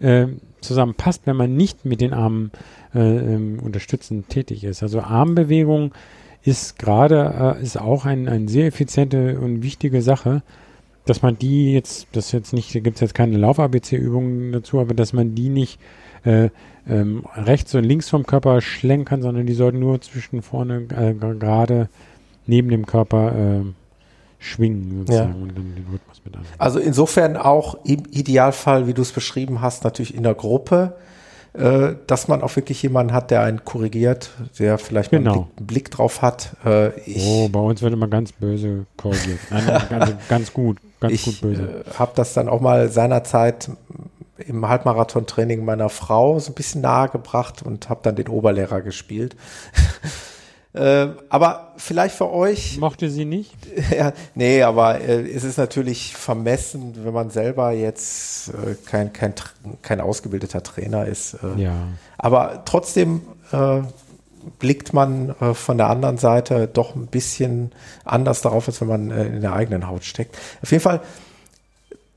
äh, 0.00 0.26
zusammenpasst, 0.62 1.26
wenn 1.26 1.36
man 1.36 1.54
nicht 1.54 1.84
mit 1.84 2.00
den 2.00 2.14
Armen 2.14 2.50
äh, 2.94 2.98
ähm, 2.98 3.60
unterstützend 3.62 4.30
tätig 4.30 4.64
ist. 4.64 4.82
Also 4.82 5.02
Armbewegung 5.02 5.92
ist 6.44 6.78
gerade, 6.78 7.58
äh, 7.58 7.62
ist 7.62 7.78
auch 7.78 8.06
ein, 8.06 8.26
eine 8.26 8.48
sehr 8.48 8.68
effiziente 8.68 9.38
und 9.38 9.62
wichtige 9.62 10.00
Sache 10.00 10.42
dass 11.04 11.22
man 11.22 11.38
die 11.38 11.72
jetzt, 11.72 12.08
das 12.12 12.32
jetzt 12.32 12.52
nicht, 12.52 12.74
da 12.74 12.80
gibt 12.80 12.96
es 12.96 13.00
jetzt 13.00 13.14
keine 13.14 13.36
Lauf-ABC-Übungen 13.36 14.50
dazu, 14.50 14.80
aber 14.80 14.92
dass 14.92 15.12
man 15.12 15.36
die 15.36 15.50
nicht 15.50 15.78
äh, 16.26 16.50
ähm, 16.88 17.24
rechts 17.36 17.74
und 17.74 17.84
links 17.84 18.08
vom 18.08 18.26
Körper 18.26 18.60
schlenkern, 18.60 19.22
sondern 19.22 19.46
die 19.46 19.54
sollten 19.54 19.78
nur 19.78 20.00
zwischen 20.00 20.42
vorne 20.42 20.86
äh, 20.96 21.14
gerade 21.14 21.88
neben 22.46 22.68
dem 22.68 22.86
Körper 22.86 23.32
äh, 23.34 23.64
schwingen 24.38 24.98
sozusagen 24.98 25.34
ja. 25.34 25.42
und 25.42 25.48
dann 25.56 25.74
den 25.74 25.86
Rhythmus 25.90 26.20
mit 26.24 26.36
an. 26.36 26.42
Also 26.58 26.78
insofern 26.78 27.36
auch 27.36 27.78
im 27.84 28.02
Idealfall, 28.10 28.86
wie 28.86 28.94
du 28.94 29.02
es 29.02 29.12
beschrieben 29.12 29.60
hast, 29.62 29.84
natürlich 29.84 30.14
in 30.14 30.22
der 30.22 30.34
Gruppe 30.34 30.94
äh, 31.56 31.94
dass 32.06 32.28
man 32.28 32.42
auch 32.42 32.54
wirklich 32.56 32.82
jemanden 32.82 33.14
hat, 33.14 33.30
der 33.30 33.40
einen 33.40 33.64
korrigiert, 33.64 34.30
der 34.58 34.76
vielleicht 34.76 35.10
Genau. 35.10 35.32
einen 35.32 35.42
Blick, 35.44 35.56
einen 35.56 35.66
Blick 35.66 35.90
drauf 35.90 36.20
hat. 36.20 36.54
Äh, 36.66 36.98
ich 37.00 37.24
Oh, 37.26 37.48
bei 37.48 37.60
uns 37.60 37.80
wird 37.80 37.94
immer 37.94 38.08
ganz 38.08 38.32
böse 38.32 38.84
korrigiert. 38.98 39.38
Nein, 39.50 39.82
ganz, 39.88 40.10
ganz 40.28 40.52
gut, 40.52 40.78
ganz 41.00 41.24
gut 41.24 41.34
ich 41.34 41.40
böse. 41.40 41.84
äh, 41.86 41.90
habe 41.98 42.12
das 42.14 42.34
dann 42.34 42.50
auch 42.50 42.60
mal 42.60 42.90
seinerzeit 42.90 43.70
im 44.38 44.68
Halbmarathon-Training 44.68 45.64
meiner 45.64 45.88
Frau 45.88 46.38
so 46.38 46.50
ein 46.50 46.54
bisschen 46.54 46.80
nahegebracht 46.80 47.62
und 47.62 47.88
habe 47.88 48.00
dann 48.02 48.16
den 48.16 48.28
Oberlehrer 48.28 48.80
gespielt. 48.80 49.36
äh, 50.72 51.08
aber 51.28 51.72
vielleicht 51.76 52.14
für 52.14 52.30
euch 52.30 52.78
Mochte 52.78 53.10
sie 53.10 53.24
nicht? 53.24 53.54
ja, 53.96 54.12
nee, 54.34 54.62
aber 54.62 55.00
äh, 55.00 55.22
es 55.30 55.44
ist 55.44 55.58
natürlich 55.58 56.16
vermessen, 56.16 56.94
wenn 57.04 57.14
man 57.14 57.30
selber 57.30 57.72
jetzt 57.72 58.48
äh, 58.48 58.74
kein, 58.86 59.12
kein, 59.12 59.34
kein 59.82 60.00
ausgebildeter 60.00 60.62
Trainer 60.62 61.06
ist. 61.06 61.34
Äh, 61.34 61.62
Ja. 61.62 61.74
Aber 62.18 62.62
trotzdem 62.64 63.22
blickt 64.58 64.92
man 64.92 65.34
äh, 65.40 65.54
von 65.54 65.78
der 65.78 65.88
anderen 65.88 66.18
Seite 66.18 66.68
doch 66.68 66.94
ein 66.94 67.06
bisschen 67.06 67.72
anders 68.04 68.42
darauf, 68.42 68.68
als 68.68 68.80
wenn 68.80 68.88
man 68.88 69.10
äh, 69.10 69.26
in 69.26 69.40
der 69.40 69.52
eigenen 69.52 69.88
Haut 69.88 70.04
steckt. 70.04 70.36
Auf 70.62 70.70
jeden 70.70 70.82
Fall 70.82 71.00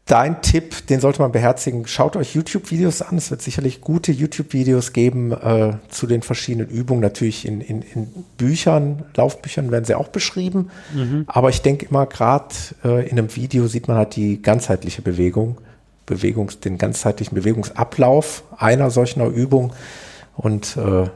dein 0.09 0.41
Tipp, 0.41 0.87
den 0.87 0.99
sollte 0.99 1.21
man 1.21 1.31
beherzigen. 1.31 1.85
Schaut 1.87 2.15
euch 2.15 2.33
YouTube-Videos 2.33 3.01
an. 3.03 3.17
Es 3.17 3.29
wird 3.29 3.41
sicherlich 3.41 3.79
gute 3.79 4.11
YouTube-Videos 4.11 4.91
geben 4.91 5.31
äh, 5.31 5.73
zu 5.89 6.07
den 6.07 6.23
verschiedenen 6.23 6.67
Übungen. 6.67 7.01
Natürlich 7.01 7.47
in, 7.47 7.61
in, 7.61 7.83
in 7.83 8.07
Büchern, 8.37 9.05
Laufbüchern 9.15 9.71
werden 9.71 9.85
sie 9.85 9.95
auch 9.95 10.07
beschrieben. 10.07 10.71
Aber 11.27 11.49
ich 11.49 11.61
denke 11.61 11.85
immer, 11.85 12.07
gerade 12.07 12.55
äh, 12.83 13.07
in 13.07 13.19
einem 13.19 13.35
Video 13.35 13.67
sieht 13.67 13.87
man 13.87 13.97
halt 13.97 14.15
die 14.15 14.41
ganzheitliche 14.41 15.03
Bewegung, 15.03 15.57
Bewegungs-, 16.07 16.59
den 16.59 16.79
ganzheitlichen 16.79 17.35
Bewegungsablauf 17.35 18.43
einer 18.57 18.89
solcher 18.89 19.27
Übung. 19.27 19.73
Und 20.35 20.75
äh, 20.75 21.07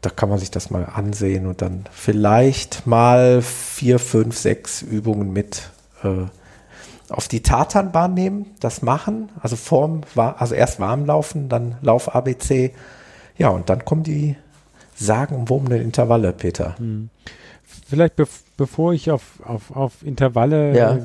da 0.00 0.10
kann 0.10 0.28
man 0.28 0.38
sich 0.38 0.50
das 0.50 0.70
mal 0.70 0.86
ansehen 0.92 1.46
und 1.46 1.62
dann 1.62 1.84
vielleicht 1.92 2.86
mal 2.86 3.42
vier, 3.42 4.00
fünf, 4.00 4.36
sechs 4.36 4.82
Übungen 4.82 5.32
mit 5.32 5.70
äh, 6.02 6.26
auf 7.10 7.28
die 7.28 7.42
Tatanbahn 7.42 8.14
nehmen, 8.14 8.46
das 8.60 8.82
machen, 8.82 9.30
also 9.40 9.56
vorm, 9.56 10.02
also 10.16 10.54
erst 10.54 10.80
warm 10.80 11.04
laufen, 11.06 11.48
dann 11.48 11.74
Lauf 11.82 12.14
ABC. 12.14 12.72
Ja, 13.36 13.48
und 13.48 13.68
dann 13.68 13.84
kommen 13.84 14.02
die 14.02 14.36
sagenumwobenen 14.94 15.80
Intervalle, 15.82 16.32
Peter. 16.32 16.76
Vielleicht 17.88 18.16
bev 18.16 18.28
bevor 18.56 18.92
ich 18.92 19.10
auf, 19.10 19.40
auf, 19.44 19.74
auf 19.74 20.02
Intervalle 20.04 20.76
Ja. 20.76 20.96
äh, 20.96 21.00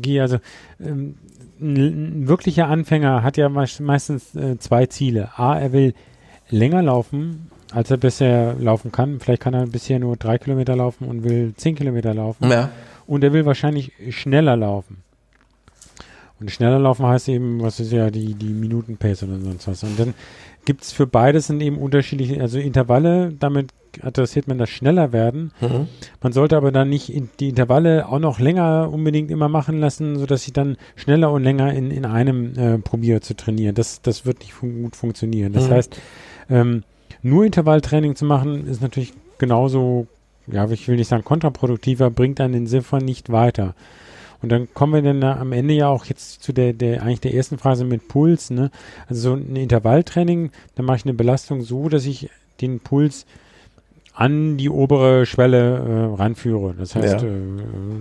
gehe, 0.00 0.22
also 0.22 0.38
ähm, 0.80 1.16
ein, 1.60 1.76
ein 2.22 2.28
wirklicher 2.28 2.68
Anfänger 2.68 3.22
hat 3.24 3.36
ja 3.36 3.48
meist- 3.48 3.80
meistens 3.80 4.34
äh, 4.36 4.56
zwei 4.58 4.86
Ziele. 4.86 5.30
A, 5.36 5.58
er 5.58 5.72
will 5.72 5.92
länger 6.48 6.82
laufen, 6.82 7.50
als 7.72 7.90
er 7.90 7.96
bisher 7.96 8.54
laufen 8.54 8.92
kann. 8.92 9.18
Vielleicht 9.18 9.42
kann 9.42 9.54
er 9.54 9.66
bisher 9.66 9.98
nur 9.98 10.16
drei 10.16 10.38
Kilometer 10.38 10.76
laufen 10.76 11.08
und 11.08 11.24
will 11.24 11.52
zehn 11.56 11.74
Kilometer 11.74 12.14
laufen. 12.14 12.48
Ja. 12.48 12.70
Und 13.08 13.24
er 13.24 13.32
will 13.32 13.44
wahrscheinlich 13.44 13.92
schneller 14.10 14.56
laufen. 14.56 14.98
Und 16.40 16.50
schneller 16.50 16.78
laufen 16.78 17.06
heißt 17.06 17.28
eben, 17.28 17.60
was 17.60 17.80
ist 17.80 17.92
ja 17.92 18.10
die, 18.10 18.34
die 18.34 18.48
Minuten-Pace 18.48 19.24
oder 19.24 19.38
sonst 19.38 19.68
was. 19.68 19.82
Und 19.84 19.98
dann 19.98 20.14
gibt 20.64 20.82
es 20.82 20.92
für 20.92 21.06
beides 21.06 21.48
dann 21.48 21.60
eben 21.60 21.76
unterschiedliche, 21.78 22.40
also 22.40 22.58
Intervalle, 22.58 23.32
damit 23.38 23.68
adressiert 24.02 24.46
man 24.48 24.56
das 24.56 24.70
schneller 24.70 25.12
werden. 25.12 25.52
Mhm. 25.60 25.88
Man 26.22 26.32
sollte 26.32 26.56
aber 26.56 26.70
dann 26.72 26.88
nicht 26.88 27.12
in 27.12 27.28
die 27.40 27.48
Intervalle 27.50 28.08
auch 28.08 28.20
noch 28.20 28.38
länger 28.38 28.88
unbedingt 28.90 29.30
immer 29.30 29.48
machen 29.48 29.80
lassen, 29.80 30.18
sodass 30.18 30.46
ich 30.46 30.52
dann 30.52 30.76
schneller 30.96 31.30
und 31.32 31.42
länger 31.42 31.72
in, 31.74 31.90
in 31.90 32.04
einem 32.06 32.56
äh, 32.56 32.78
probiere 32.78 33.20
zu 33.20 33.34
trainieren. 33.34 33.74
Das, 33.74 34.00
das 34.00 34.24
wird 34.24 34.40
nicht 34.40 34.52
fun 34.54 34.82
gut 34.82 34.96
funktionieren. 34.96 35.52
Das 35.52 35.68
Mhm. 35.68 35.72
heißt, 35.72 35.96
ähm, 36.48 36.84
nur 37.22 37.44
Intervalltraining 37.44 38.14
zu 38.16 38.24
machen, 38.24 38.66
ist 38.66 38.80
natürlich 38.80 39.12
genauso, 39.38 40.06
ja, 40.46 40.70
ich 40.70 40.88
will 40.88 40.96
nicht 40.96 41.08
sagen 41.08 41.24
kontraproduktiver, 41.24 42.10
bringt 42.10 42.40
einen 42.40 42.54
insofern 42.54 43.04
nicht 43.04 43.30
weiter. 43.30 43.74
Und 44.42 44.50
dann 44.50 44.72
kommen 44.72 44.94
wir 44.94 45.02
dann 45.02 45.20
da 45.20 45.36
am 45.38 45.52
Ende 45.52 45.74
ja 45.74 45.88
auch 45.88 46.06
jetzt 46.06 46.42
zu 46.42 46.52
der, 46.52 46.72
der 46.72 47.02
eigentlich 47.02 47.20
der 47.20 47.34
ersten 47.34 47.58
Phase 47.58 47.84
mit 47.84 48.08
Puls, 48.08 48.50
ne? 48.50 48.70
Also 49.08 49.30
so 49.30 49.34
ein 49.36 49.54
Intervalltraining, 49.56 50.50
da 50.76 50.82
mache 50.82 50.98
ich 50.98 51.04
eine 51.04 51.14
Belastung 51.14 51.62
so, 51.62 51.88
dass 51.88 52.06
ich 52.06 52.30
den 52.60 52.80
Puls 52.80 53.26
an 54.14 54.56
die 54.56 54.68
obere 54.68 55.24
Schwelle 55.26 55.78
äh, 55.78 56.14
ranführe. 56.20 56.74
Das 56.78 56.94
heißt, 56.94 57.22
Ja. 57.22 57.28
äh, 57.28 57.30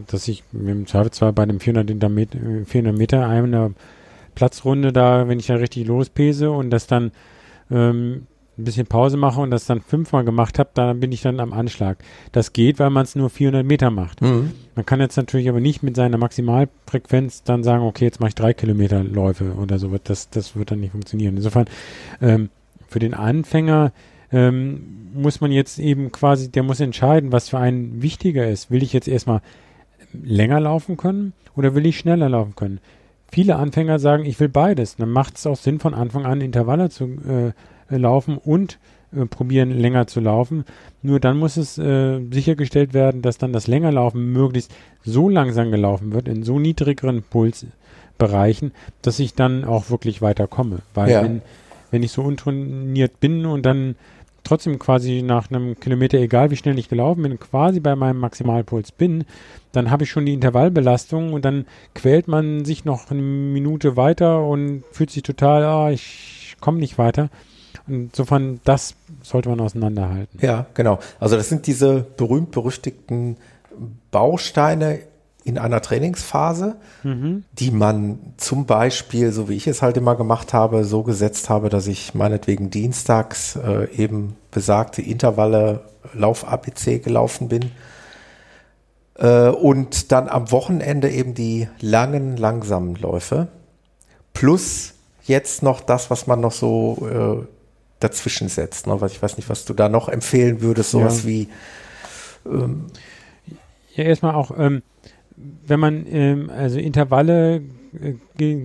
dass 0.08 0.28
ich 0.28 0.44
mit 0.52 0.68
dem 0.70 0.88
Zweifelsfall 0.88 1.34
bei 1.34 1.44
einem 1.44 1.60
400 1.60 2.10
Meter, 2.10 2.38
äh, 2.40 2.66
400 2.66 2.98
Meter 2.98 3.28
einer 3.28 3.72
Platzrunde 4.36 4.92
da, 4.94 5.28
wenn 5.28 5.40
ich 5.40 5.48
da 5.48 5.56
richtig 5.56 5.88
lospese 5.88 6.52
und 6.52 6.70
das 6.72 6.88
dann 6.88 7.12
ähm, 7.72 8.28
ein 8.60 8.64
bisschen 8.64 8.88
Pause 8.88 9.18
mache 9.18 9.42
und 9.42 9.52
das 9.52 9.66
dann 9.66 9.82
fünfmal 9.82 10.24
gemacht 10.24 10.60
habe, 10.60 10.70
dann 10.74 11.00
bin 11.00 11.12
ich 11.12 11.22
dann 11.22 11.40
am 11.40 11.54
Anschlag. 11.54 11.98
Das 12.32 12.54
geht, 12.54 12.80
weil 12.80 12.90
man 12.90 13.04
es 13.04 13.16
nur 13.16 13.30
400 13.30 13.66
Meter 13.66 13.90
macht. 13.90 14.22
Mhm. 14.22 14.52
Man 14.76 14.86
kann 14.86 15.00
jetzt 15.00 15.18
natürlich 15.18 15.50
aber 15.50 15.60
nicht 15.60 15.82
mit 15.84 15.96
seiner 15.96 16.18
Maximalfrequenz 16.18 17.44
dann 17.44 17.64
sagen, 17.64 17.84
okay, 17.84 18.06
jetzt 18.06 18.20
mache 18.20 18.30
ich 18.30 18.36
drei 18.36 18.54
Kilometer 18.54 19.04
Läufe 19.04 19.54
oder 19.54 19.80
so. 19.80 19.96
Das, 20.04 20.30
das 20.30 20.56
wird 20.56 20.72
dann 20.72 20.80
nicht 20.80 20.92
funktionieren. 20.92 21.38
Insofern, 21.38 21.66
ähm, 22.22 22.50
für 22.88 23.00
den 23.00 23.14
Anfänger 23.14 23.92
ähm, 24.32 25.12
muss 25.14 25.42
man 25.42 25.52
jetzt 25.52 25.80
eben 25.80 26.12
quasi, 26.12 26.52
der 26.52 26.64
muss 26.64 26.80
entscheiden, 26.80 27.32
was 27.32 27.50
für 27.50 27.60
einen 27.60 28.02
wichtiger 28.02 28.48
ist. 28.48 28.72
Will 28.72 28.84
ich 28.84 28.94
jetzt 28.94 29.08
erstmal 29.08 29.42
länger 30.14 30.60
laufen 30.60 30.98
können 30.98 31.34
oder 31.56 31.76
will 31.76 31.86
ich 31.86 32.00
schneller 32.00 32.30
laufen 32.30 32.56
können? 32.56 32.80
Viele 33.32 33.58
Anfänger 33.58 34.00
sagen, 34.00 34.26
ich 34.26 34.40
will 34.40 34.50
beides. 34.50 34.96
Dann 34.96 35.12
macht 35.12 35.38
es 35.38 35.46
auch 35.46 35.56
Sinn, 35.56 35.80
von 35.80 35.94
Anfang 35.94 36.26
an 36.26 36.42
Intervalle 36.42 36.90
zu 36.90 37.06
äh, 37.06 37.52
laufen 37.98 38.38
und 38.38 38.80
äh, 39.16 39.26
probieren, 39.26 39.72
länger 39.72 40.08
zu 40.08 40.20
laufen. 40.20 40.66
Nur 41.02 41.20
dann 41.20 41.38
muss 41.38 41.58
es 41.58 41.78
äh, 41.78 42.20
sichergestellt 42.32 42.94
werden, 42.94 43.22
dass 43.22 43.38
dann 43.38 43.54
das 43.54 43.68
Längerlaufen 43.68 44.32
möglichst 44.32 44.72
so 45.04 45.30
langsam 45.30 45.72
gelaufen 45.72 46.14
wird, 46.14 46.28
in 46.28 46.44
so 46.44 46.60
niedrigeren 46.60 47.24
Pulsbereichen, 47.24 48.72
dass 49.02 49.20
ich 49.20 49.34
dann 49.34 49.64
auch 49.64 49.90
wirklich 49.90 50.22
weiterkomme. 50.22 50.80
Weil 50.94 51.10
Ja. 51.10 51.24
wenn, 51.24 51.42
wenn 51.92 52.04
ich 52.04 52.12
so 52.12 52.22
untrainiert 52.22 53.20
bin 53.20 53.46
und 53.46 53.66
dann 53.66 53.96
trotzdem 54.44 54.80
quasi 54.80 55.22
nach 55.22 55.50
einem 55.50 55.80
Kilometer, 55.80 56.18
egal 56.18 56.52
wie 56.52 56.56
schnell 56.56 56.80
ich 56.80 56.90
gelaufen 56.90 57.24
bin, 57.24 57.40
quasi 57.40 57.80
bei 57.80 57.96
meinem 57.96 58.20
Maximalpuls 58.20 58.92
bin, 58.92 59.26
dann 59.72 59.92
habe 59.92 60.04
ich 60.04 60.10
schon 60.10 60.26
die 60.26 60.34
Intervallbelastung 60.34 61.34
und 61.34 61.46
dann 61.46 61.66
quält 61.94 62.28
man 62.28 62.66
sich 62.66 62.86
noch 62.86 63.12
eine 63.12 63.22
Minute 63.22 63.96
weiter 63.96 64.44
und 64.44 64.84
fühlt 64.92 65.12
sich 65.12 65.24
total, 65.24 65.64
ah, 65.64 65.92
ich 65.92 66.56
komme 66.60 66.80
nicht 66.80 66.98
weiter. 66.98 67.30
Insofern, 67.90 68.60
das 68.64 68.96
sollte 69.24 69.50
man 69.50 69.60
auseinanderhalten. 69.60 70.40
Ja, 70.42 70.66
genau. 70.74 71.00
Also 71.20 71.36
das 71.36 71.50
sind 71.50 71.68
diese 71.68 72.06
berühmt-berüchtigten 72.18 73.38
Bausteine 74.12 75.00
in 75.44 75.58
einer 75.58 75.82
Trainingsphase, 75.82 76.76
Mhm. 77.04 77.44
die 77.54 77.72
man 77.72 78.20
zum 78.38 78.66
Beispiel, 78.66 79.32
so 79.32 79.50
wie 79.50 79.56
ich 79.56 79.68
es 79.68 79.82
halt 79.82 79.98
immer 79.98 80.16
gemacht 80.16 80.54
habe, 80.54 80.84
so 80.84 81.02
gesetzt 81.04 81.50
habe, 81.50 81.70
dass 81.70 81.88
ich 81.88 82.14
meinetwegen 82.14 82.70
dienstags 82.70 83.56
äh, 83.56 83.88
eben 83.96 84.36
besagte 84.52 85.02
Intervalle 85.02 85.82
Lauf 86.14 86.48
ABC 86.48 87.00
gelaufen 87.00 87.48
bin 87.50 87.72
äh, 89.16 89.50
und 89.50 90.12
dann 90.12 90.28
am 90.30 90.52
Wochenende 90.52 91.10
eben 91.10 91.34
die 91.34 91.68
langen, 91.82 92.38
langsamen 92.38 92.96
Läufe 92.96 93.48
plus 94.34 94.94
jetzt 95.26 95.64
noch 95.64 95.82
das, 95.82 96.10
was 96.10 96.28
man 96.28 96.40
noch 96.42 96.52
so 96.52 97.08
äh, 97.46 97.46
dazwischen 98.00 98.50
setzt. 98.50 98.88
Ne? 98.88 98.98
Ich 99.08 99.22
weiß 99.22 99.38
nicht, 99.38 99.50
was 99.50 99.66
du 99.66 99.74
da 99.74 99.90
noch 99.90 100.10
empfehlen 100.10 100.62
würdest, 100.62 100.92
sowas 100.92 101.24
Ja. 101.24 101.30
wie 101.30 101.48
Ja, 103.96 104.04
erstmal 104.04 104.36
auch, 104.36 104.52
ähm, 104.58 104.82
wenn 105.66 105.80
man, 105.80 106.06
ähm, 106.12 106.50
also 106.50 106.80
Intervalle 106.80 107.62
äh, 107.94 108.14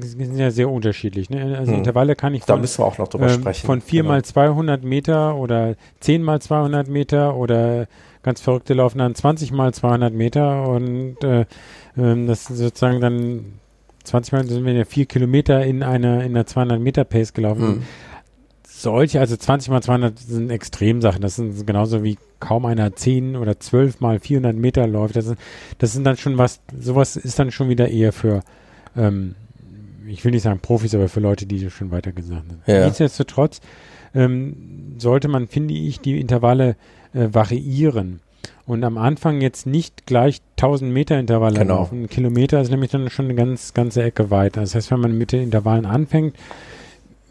sind 0.03 0.37
ja 0.37 0.51
sehr 0.51 0.69
unterschiedlich. 0.69 1.31
Ne? 1.31 1.57
Also 1.59 1.73
Hm. 1.73 1.79
Intervalle 1.79 2.15
kann 2.17 2.35
ich 2.35 2.45
Da 2.45 2.55
von, 2.55 2.61
müssen 2.61 2.81
wir 2.83 2.87
auch 2.87 2.99
noch 2.99 3.09
drüber 3.09 3.29
ähm, 3.29 3.41
sprechen. 3.41 3.67
von 3.67 3.81
4 3.81 4.03
Genau. 4.03 4.15
mal 4.15 4.25
200 4.25 4.85
Meter 4.85 5.37
oder 5.37 5.77
10 6.01 6.23
mal 6.23 6.41
200 6.41 6.89
Meter 6.89 7.35
oder 7.37 7.87
ganz 8.23 8.41
verrückte 8.41 8.75
laufen 8.75 8.99
dann 8.99 9.15
20 9.15 9.53
mal 9.53 9.73
200 9.73 10.13
Meter 10.13 10.69
und 10.69 11.23
äh, 11.25 11.47
ähm, 11.97 12.27
das 12.27 12.51
ist 12.51 12.59
sozusagen 12.59 13.01
dann 13.01 13.45
20 14.05 14.33
mal 14.33 14.47
sind 14.47 14.65
wir 14.67 14.73
ja 14.75 14.85
4 14.85 15.07
Kilometer 15.07 15.65
in 15.65 15.83
einer 15.83 16.23
in 16.25 16.33
einer 16.33 16.47
200 16.47 16.81
Meter 16.81 17.05
Pace 17.05 17.33
gelaufen. 17.33 17.63
Hm. 17.63 17.83
Solche, 18.85 19.19
also 19.19 19.37
20 19.37 19.71
mal 19.71 19.83
200 19.83 20.19
sind 20.19 20.51
Extremsachen. 20.51 21.23
Das 21.23 21.37
sind 21.37 21.67
genauso 21.67 22.05
wie 22.05 22.19
kaum 22.39 22.67
einer 22.67 22.95
10 22.95 23.35
oder 23.37 23.59
12 23.59 24.01
mal 24.01 24.21
400 24.21 24.55
Meter 24.55 24.87
läuft. 24.87 25.17
Das, 25.17 25.27
ist, 25.27 25.37
das 25.79 25.93
sind 25.95 26.05
dann 26.05 26.19
schon 26.19 26.37
was, 26.39 26.61
sowas 26.79 27.17
ist 27.17 27.39
dann 27.39 27.51
schon 27.51 27.71
wieder 27.71 27.89
eher 27.89 28.13
für, 28.13 28.43
ähm, 28.95 29.35
ich 30.07 30.23
will 30.25 30.33
nicht 30.33 30.43
sagen 30.43 30.61
Profis, 30.61 30.95
aber 30.95 31.09
für 31.09 31.21
Leute, 31.21 31.47
die 31.47 31.71
schon 31.71 31.91
weiter 31.91 32.13
gesagt 32.13 32.43
haben. 32.47 32.63
Ja. 32.67 32.85
Nichtsdestotrotz 32.85 33.63
ähm, 34.15 34.95
sollte 34.99 35.29
man, 35.29 35.49
finde 35.49 35.73
ich, 35.75 36.01
die 36.01 36.21
Intervalle 36.21 36.77
äh, 37.15 37.29
variieren. 37.33 38.21
Und 38.67 38.85
am 38.85 38.99
Anfang 38.99 39.41
jetzt 39.41 39.67
nicht 39.67 40.07
gleich 40.07 40.41
1000 40.59 40.93
Meter 40.93 41.19
Intervalle 41.19 41.59
Genau. 41.59 41.77
laufen. 41.77 42.03
Ein 42.03 42.09
Kilometer 42.09 42.61
ist 42.61 42.71
nämlich 42.71 42.91
dann 42.91 43.09
schon 43.11 43.27
eine 43.27 43.35
ganz, 43.35 43.73
ganze 43.75 44.03
Ecke 44.03 44.31
weiter. 44.31 44.61
Das 44.61 44.75
heißt, 44.75 44.91
wenn 44.91 45.01
man 45.01 45.17
mit 45.17 45.33
den 45.33 45.43
Intervallen 45.43 45.87
anfängt, 45.87 46.37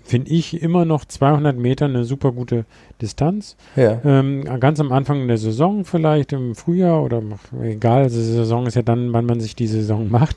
finde 0.03 0.31
ich, 0.31 0.61
immer 0.61 0.85
noch 0.85 1.05
200 1.05 1.57
Meter 1.57 1.85
eine 1.85 2.03
super 2.03 2.31
gute 2.31 2.65
Distanz. 3.01 3.55
Ja. 3.75 4.01
Ähm, 4.03 4.43
ganz 4.59 4.79
am 4.79 4.91
Anfang 4.91 5.27
der 5.27 5.37
Saison 5.37 5.85
vielleicht, 5.85 6.33
im 6.33 6.55
Frühjahr 6.55 7.03
oder 7.03 7.21
egal, 7.61 8.03
also 8.03 8.17
die 8.17 8.25
Saison 8.25 8.67
ist 8.67 8.75
ja 8.75 8.81
dann, 8.81 9.13
wann 9.13 9.25
man 9.25 9.39
sich 9.39 9.55
die 9.55 9.67
Saison 9.67 10.09
macht, 10.11 10.35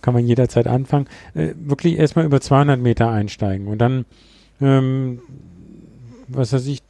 kann 0.00 0.14
man 0.14 0.26
jederzeit 0.26 0.66
anfangen, 0.66 1.06
äh, 1.34 1.48
wirklich 1.56 1.98
erstmal 1.98 2.24
über 2.24 2.40
200 2.40 2.80
Meter 2.80 3.10
einsteigen 3.10 3.66
und 3.66 3.78
dann 3.78 4.04
ähm, 4.60 5.20
was 6.28 6.52
weiß 6.52 6.66
ich, 6.66 6.82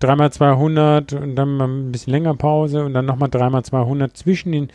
dreimal 0.00 0.32
200 0.32 1.12
und 1.12 1.36
dann 1.36 1.56
mal 1.56 1.68
ein 1.68 1.92
bisschen 1.92 2.12
länger 2.12 2.34
Pause 2.34 2.84
und 2.84 2.94
dann 2.94 3.04
nochmal 3.04 3.28
dreimal 3.28 3.62
200 3.62 4.16
zwischen 4.16 4.52
den 4.52 4.68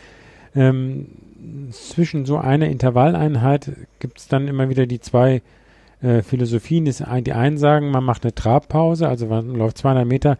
ähm, 0.54 1.06
zwischen 1.70 2.24
so 2.24 2.38
einer 2.38 2.68
Intervalleinheit 2.68 3.72
gibt 3.98 4.18
es 4.18 4.28
dann 4.28 4.48
immer 4.48 4.68
wieder 4.68 4.86
die 4.86 5.00
zwei 5.00 5.42
äh, 6.02 6.22
Philosophien. 6.22 6.86
Ist, 6.86 7.02
die 7.22 7.32
einen 7.32 7.58
sagen, 7.58 7.90
man 7.90 8.04
macht 8.04 8.24
eine 8.24 8.34
Trabpause, 8.34 9.08
also 9.08 9.26
man 9.26 9.54
läuft 9.54 9.78
200 9.78 10.06
Meter, 10.06 10.38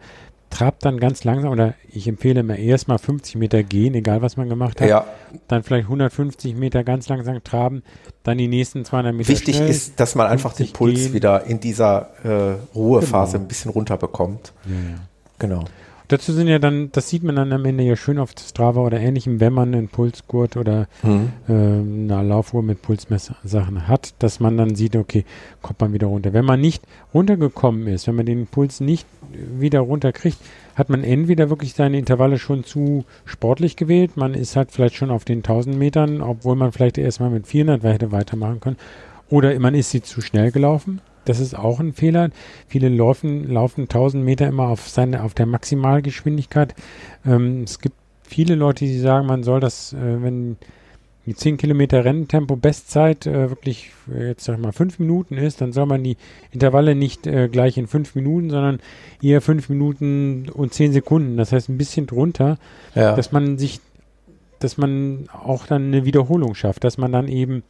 trabt 0.49 0.83
dann 0.83 0.99
ganz 0.99 1.23
langsam 1.23 1.51
oder 1.51 1.75
ich 1.91 2.07
empfehle 2.07 2.41
mir 2.41 2.57
erstmal 2.57 2.97
50 2.97 3.35
Meter 3.35 3.61
gehen, 3.61 3.93
egal 3.93 4.21
was 4.21 4.35
man 4.35 4.49
gemacht 4.49 4.81
hat. 4.81 4.89
Ja. 4.89 5.05
Dann 5.47 5.61
vielleicht 5.63 5.85
150 5.85 6.55
Meter 6.55 6.83
ganz 6.83 7.07
langsam 7.07 7.43
traben, 7.43 7.83
dann 8.23 8.37
die 8.39 8.47
nächsten 8.47 8.83
200 8.83 9.13
Meter 9.13 9.29
Wichtig 9.29 9.57
schnell, 9.57 9.69
ist, 9.69 9.99
dass 9.99 10.15
man 10.15 10.25
einfach 10.27 10.53
den 10.53 10.65
50 10.65 10.73
Puls 10.73 10.95
gehen. 10.99 11.13
wieder 11.13 11.43
in 11.45 11.59
dieser 11.59 12.09
äh, 12.23 12.55
Ruhephase 12.75 13.33
Genau. 13.33 13.43
ein 13.43 13.47
bisschen 13.47 13.71
runterbekommt. 13.71 14.53
Ja, 14.65 14.71
ja. 14.71 14.95
Genau. 15.37 15.65
Dazu 16.09 16.33
sind 16.33 16.47
ja 16.47 16.57
dann, 16.59 16.91
das 16.91 17.07
sieht 17.09 17.23
man 17.23 17.35
dann 17.35 17.53
am 17.53 17.63
Ende 17.65 17.83
ja 17.83 17.95
schön 17.95 18.17
auf 18.17 18.31
Strava 18.37 18.81
oder 18.81 18.99
ähnlichem, 18.99 19.39
wenn 19.39 19.53
man 19.53 19.73
einen 19.73 19.87
Pulsgurt 19.89 20.57
oder 20.57 20.87
Mhm. 21.03 21.29
ähm, 21.47 22.07
eine 22.11 22.27
Laufuhr 22.27 22.63
mit 22.63 22.81
Pulsmesssachen 22.81 23.87
hat, 23.87 24.13
dass 24.19 24.39
man 24.39 24.57
dann 24.57 24.73
sieht, 24.75 24.95
okay, 24.95 25.23
kommt 25.61 25.79
man 25.81 25.93
wieder 25.93 26.07
runter. 26.07 26.33
Wenn 26.33 26.45
man 26.45 26.59
nicht 26.59 26.83
runtergekommen 27.13 27.87
ist, 27.87 28.07
wenn 28.07 28.15
man 28.15 28.25
den 28.25 28.47
Puls 28.47 28.79
nicht 28.81 29.05
wieder 29.59 29.81
runterkriegt, 29.81 30.37
hat 30.73 30.89
man 30.89 31.03
entweder 31.03 31.49
wirklich 31.51 31.75
seine 31.75 31.99
Intervalle 31.99 32.39
schon 32.39 32.63
zu 32.63 33.05
sportlich 33.25 33.75
gewählt, 33.75 34.17
man 34.17 34.33
ist 34.33 34.55
halt 34.55 34.71
vielleicht 34.71 34.95
schon 34.95 35.11
auf 35.11 35.25
den 35.25 35.39
1000 35.43 35.77
Metern, 35.77 36.21
obwohl 36.21 36.55
man 36.55 36.71
vielleicht 36.71 36.97
erstmal 36.97 37.29
mit 37.29 37.45
400 37.45 37.83
hätte 37.83 38.11
weitermachen 38.11 38.59
können, 38.61 38.77
oder 39.29 39.57
man 39.59 39.75
ist 39.75 39.91
sie 39.91 40.01
zu 40.01 40.21
schnell 40.21 40.51
gelaufen. 40.51 41.01
Das 41.29 41.39
ist 41.39 41.53
auch 41.53 41.79
ein 41.79 41.93
Fehler. 41.93 42.31
Viele 42.67 42.89
laufen, 42.89 43.47
laufen 43.47 43.81
1000 43.83 44.23
Meter 44.23 44.47
immer 44.47 44.67
auf, 44.69 44.89
seine, 44.89 45.23
auf 45.23 45.35
der 45.35 45.45
Maximalgeschwindigkeit. 45.45 46.73
Ähm, 47.25 47.63
es 47.63 47.79
gibt 47.79 47.95
viele 48.23 48.55
Leute, 48.55 48.85
die 48.85 48.97
sagen, 48.97 49.27
man 49.27 49.43
soll 49.43 49.59
das, 49.59 49.93
äh, 49.93 50.23
wenn 50.23 50.57
die 51.27 51.35
10 51.35 51.57
Kilometer 51.57 52.03
Renntempo 52.03 52.55
Bestzeit 52.55 53.27
äh, 53.27 53.49
wirklich, 53.51 53.91
äh, 54.11 54.29
jetzt 54.29 54.45
sag 54.45 54.55
ich 54.57 54.61
mal, 54.63 54.71
5 54.71 54.97
Minuten 54.97 55.37
ist, 55.37 55.61
dann 55.61 55.71
soll 55.71 55.85
man 55.85 56.03
die 56.03 56.17
Intervalle 56.51 56.95
nicht 56.95 57.27
äh, 57.27 57.47
gleich 57.47 57.77
in 57.77 57.85
5 57.85 58.15
Minuten, 58.15 58.49
sondern 58.49 58.79
eher 59.21 59.41
5 59.41 59.69
Minuten 59.69 60.49
und 60.49 60.73
10 60.73 60.93
Sekunden. 60.93 61.37
Das 61.37 61.51
heißt 61.51 61.69
ein 61.69 61.77
bisschen 61.77 62.07
drunter, 62.07 62.57
Ja. 62.95 63.15
dass 63.15 63.31
man 63.31 63.59
sich, 63.59 63.79
dass 64.57 64.77
man 64.77 65.27
auch 65.31 65.67
dann 65.67 65.87
eine 65.87 66.05
Wiederholung 66.05 66.55
schafft, 66.55 66.83
dass 66.83 66.97
man 66.97 67.11
dann 67.11 67.27
eben 67.27 67.61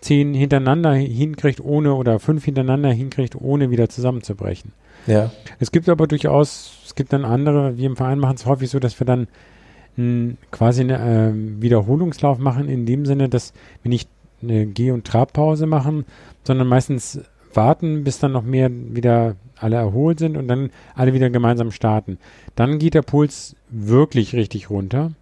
10 0.00 0.34
hintereinander 0.34 0.94
hinkriegt, 0.94 1.60
ohne 1.60 1.94
oder 1.94 2.18
5 2.18 2.44
hintereinander 2.44 2.90
hinkriegt, 2.92 3.36
ohne 3.36 3.70
wieder 3.70 3.88
zusammenzubrechen. 3.88 4.72
ja. 5.06 5.30
Es 5.58 5.72
gibt 5.72 5.88
aber 5.88 6.06
durchaus, 6.06 6.78
es 6.86 6.94
gibt 6.94 7.12
dann 7.12 7.24
andere, 7.24 7.76
wir 7.76 7.86
im 7.86 7.96
Verein 7.96 8.18
machen 8.18 8.36
es 8.36 8.46
häufig 8.46 8.70
so, 8.70 8.78
dass 8.78 8.98
wir 8.98 9.06
dann 9.06 9.28
mh, 9.96 10.34
quasi 10.50 10.82
einen 10.82 11.00
ähm, 11.00 11.62
Wiederholungslauf 11.62 12.38
machen, 12.38 12.68
in 12.68 12.86
dem 12.86 13.04
Sinne, 13.06 13.28
dass 13.28 13.52
wir 13.82 13.90
nicht 13.90 14.08
eine 14.42 14.66
Geh- 14.66 14.90
und 14.90 15.06
Trabpause 15.06 15.66
machen, 15.66 16.06
sondern 16.44 16.66
meistens 16.66 17.20
warten, 17.52 18.04
bis 18.04 18.18
dann 18.18 18.32
noch 18.32 18.44
mehr 18.44 18.70
wieder 18.70 19.36
alle 19.56 19.76
erholt 19.76 20.18
sind 20.18 20.36
und 20.36 20.48
dann 20.48 20.70
alle 20.94 21.12
wieder 21.12 21.28
gemeinsam 21.30 21.70
starten. 21.70 22.18
Dann 22.54 22.78
geht 22.78 22.94
der 22.94 23.02
Puls 23.02 23.56
wirklich 23.68 24.34
richtig 24.34 24.70
runter 24.70 25.12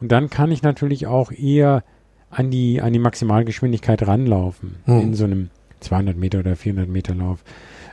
und 0.00 0.12
dann 0.12 0.30
kann 0.30 0.52
ich 0.52 0.62
natürlich 0.62 1.06
auch 1.06 1.32
eher 1.32 1.82
an 2.30 2.50
die, 2.50 2.80
an 2.80 2.92
die 2.92 2.98
Maximalgeschwindigkeit 2.98 4.06
ranlaufen 4.06 4.76
Hm. 4.84 5.00
in 5.00 5.14
so 5.14 5.24
einem 5.24 5.50
200 5.80 6.16
Meter 6.16 6.40
oder 6.40 6.56
400 6.56 6.88
Meter 6.88 7.14
Lauf. 7.14 7.42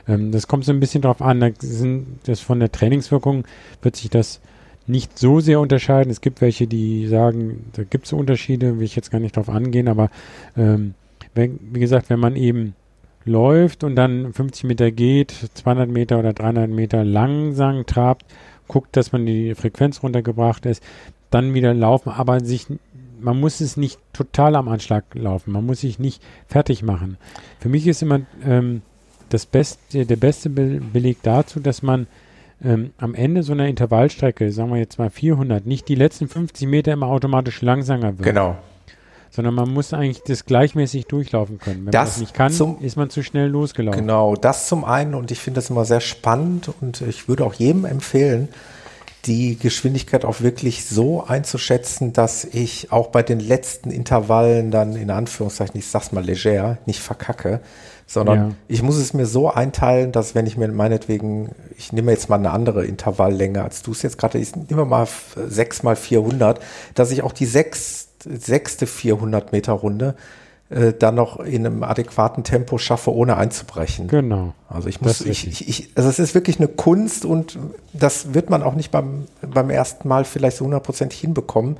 Ähm, 0.06 0.30
das 0.32 0.46
kommt 0.46 0.64
so 0.64 0.72
ein 0.72 0.80
bisschen 0.80 1.02
drauf 1.02 1.20
an. 1.22 1.40
Da 1.40 1.50
sind, 1.58 2.18
das 2.24 2.40
von 2.40 2.60
der 2.60 2.70
Trainingswirkung 2.72 3.44
wird 3.82 3.96
sich 3.96 4.10
das 4.10 4.40
nicht 4.86 5.18
so 5.18 5.40
sehr 5.40 5.60
unterscheiden. 5.60 6.10
Es 6.10 6.20
gibt 6.20 6.40
welche, 6.40 6.66
die 6.66 7.06
sagen, 7.08 7.66
da 7.74 7.84
gibt 7.84 8.06
es 8.06 8.12
Unterschiede, 8.12 8.78
will 8.78 8.84
ich 8.84 8.96
jetzt 8.96 9.10
gar 9.10 9.20
nicht 9.20 9.36
drauf 9.36 9.48
angehen, 9.48 9.88
aber 9.88 10.10
ähm, 10.56 10.94
wenn, 11.34 11.58
wie 11.72 11.80
gesagt, 11.80 12.08
wenn 12.10 12.20
man 12.20 12.36
eben 12.36 12.74
läuft 13.24 13.84
und 13.84 13.96
dann 13.96 14.32
50 14.32 14.64
Meter 14.64 14.90
geht, 14.90 15.32
200 15.54 15.90
Meter 15.90 16.18
oder 16.18 16.32
300 16.32 16.70
Meter 16.70 17.04
langsam 17.04 17.84
trabt, 17.84 18.24
guckt, 18.66 18.96
dass 18.96 19.12
man 19.12 19.26
die 19.26 19.54
Frequenz 19.54 20.02
runtergebracht 20.02 20.64
ist, 20.64 20.82
dann 21.30 21.52
wieder 21.52 21.74
laufen, 21.74 22.08
aber 22.08 22.40
sich, 22.40 22.66
man 23.20 23.38
muss 23.40 23.60
es 23.60 23.76
nicht 23.76 23.98
total 24.12 24.56
am 24.56 24.68
Anschlag 24.68 25.04
laufen, 25.14 25.52
man 25.52 25.64
muss 25.66 25.80
sich 25.80 25.98
nicht 25.98 26.22
fertig 26.46 26.82
machen. 26.82 27.16
Für 27.60 27.68
mich 27.68 27.86
ist 27.86 28.02
immer 28.02 28.20
ähm, 28.44 28.82
das 29.28 29.46
beste, 29.46 30.06
der 30.06 30.16
beste 30.16 30.50
Be 30.50 30.80
Beleg 30.92 31.18
dazu, 31.22 31.60
dass 31.60 31.82
man 31.82 32.06
ähm, 32.64 32.90
am 32.98 33.14
Ende 33.14 33.42
so 33.42 33.52
einer 33.52 33.68
Intervallstrecke, 33.68 34.50
sagen 34.52 34.70
wir 34.70 34.78
jetzt 34.78 34.98
mal 34.98 35.10
400, 35.10 35.66
nicht 35.66 35.88
die 35.88 35.94
letzten 35.94 36.28
50 36.28 36.66
Meter 36.68 36.92
immer 36.92 37.06
automatisch 37.06 37.62
langsamer 37.62 38.18
wird, 38.18 38.22
Genau. 38.22 38.56
sondern 39.30 39.54
man 39.54 39.70
muss 39.72 39.92
eigentlich 39.92 40.22
das 40.26 40.44
gleichmäßig 40.44 41.06
durchlaufen 41.06 41.58
können. 41.58 41.76
Wenn 41.78 41.84
man 41.84 41.92
Das 41.92 42.10
das 42.12 42.20
nicht 42.20 42.34
kann, 42.34 42.50
zum- 42.50 42.80
ist 42.82 42.96
man 42.96 43.10
zu 43.10 43.22
schnell 43.22 43.48
losgelaufen. 43.48 44.00
Genau, 44.00 44.34
das 44.34 44.66
zum 44.68 44.84
einen 44.84 45.14
und 45.14 45.30
ich 45.30 45.38
finde 45.40 45.58
das 45.58 45.70
immer 45.70 45.84
sehr 45.84 46.00
spannend 46.00 46.70
und 46.80 47.00
ich 47.02 47.28
würde 47.28 47.44
auch 47.44 47.54
jedem 47.54 47.84
empfehlen, 47.84 48.48
die 49.28 49.58
Geschwindigkeit 49.58 50.24
auch 50.24 50.40
wirklich 50.40 50.86
so 50.86 51.22
einzuschätzen, 51.22 52.12
dass 52.12 52.44
ich 52.44 52.90
auch 52.90 53.08
bei 53.08 53.22
den 53.22 53.38
letzten 53.38 53.90
Intervallen 53.90 54.70
dann 54.70 54.96
in 54.96 55.10
Anführungszeichen, 55.10 55.78
ich 55.78 55.86
sag's 55.86 56.12
mal 56.12 56.24
leger, 56.24 56.78
nicht 56.86 57.00
verkacke, 57.00 57.60
sondern 58.06 58.38
Ja. 58.38 58.54
ich 58.68 58.82
muss 58.82 58.96
es 58.96 59.12
mir 59.12 59.26
so 59.26 59.50
einteilen, 59.50 60.12
dass 60.12 60.34
wenn 60.34 60.46
ich 60.46 60.56
mir 60.56 60.68
meinetwegen, 60.68 61.50
ich 61.76 61.92
nehme 61.92 62.10
jetzt 62.10 62.30
mal 62.30 62.36
eine 62.36 62.50
andere 62.50 62.86
Intervalllänge, 62.86 63.62
als 63.62 63.82
du 63.82 63.92
es 63.92 64.02
jetzt 64.02 64.16
gerade, 64.16 64.38
ich 64.38 64.56
nehme 64.56 64.86
mal 64.86 65.06
sechs 65.46 65.82
mal 65.82 65.94
400, 65.94 66.58
dass 66.94 67.10
ich 67.10 67.22
auch 67.22 67.32
die 67.32 67.46
sechs, 67.46 68.08
sechste 68.24 68.86
400 68.86 69.52
Meter 69.52 69.74
Runde 69.74 70.14
äh, 70.70 70.92
dann 70.92 71.14
noch 71.14 71.40
in 71.40 71.64
einem 71.66 71.82
adäquaten 71.82 72.44
Tempo 72.44 72.76
schaffe, 72.78 73.12
ohne 73.14 73.36
einzubrechen. 73.36 74.08
Genau. 74.08 74.52
Also 74.68 74.88
ich 74.88 75.00
muss, 75.00 75.22
ich, 75.22 75.46
ich, 75.48 75.68
ich, 75.68 75.90
also 75.94 76.08
es 76.10 76.18
ist 76.18 76.34
wirklich 76.34 76.58
eine 76.58 76.68
Kunst 76.68 77.24
und 77.24 77.58
das 77.92 78.34
wird 78.34 78.50
man 78.50 78.62
auch 78.62 78.74
nicht 78.74 78.90
beim, 78.90 79.24
beim 79.40 79.70
ersten 79.70 80.08
Mal 80.08 80.24
vielleicht 80.24 80.58
so 80.58 80.64
hundertprozentig 80.66 81.20
hinbekommen. 81.20 81.78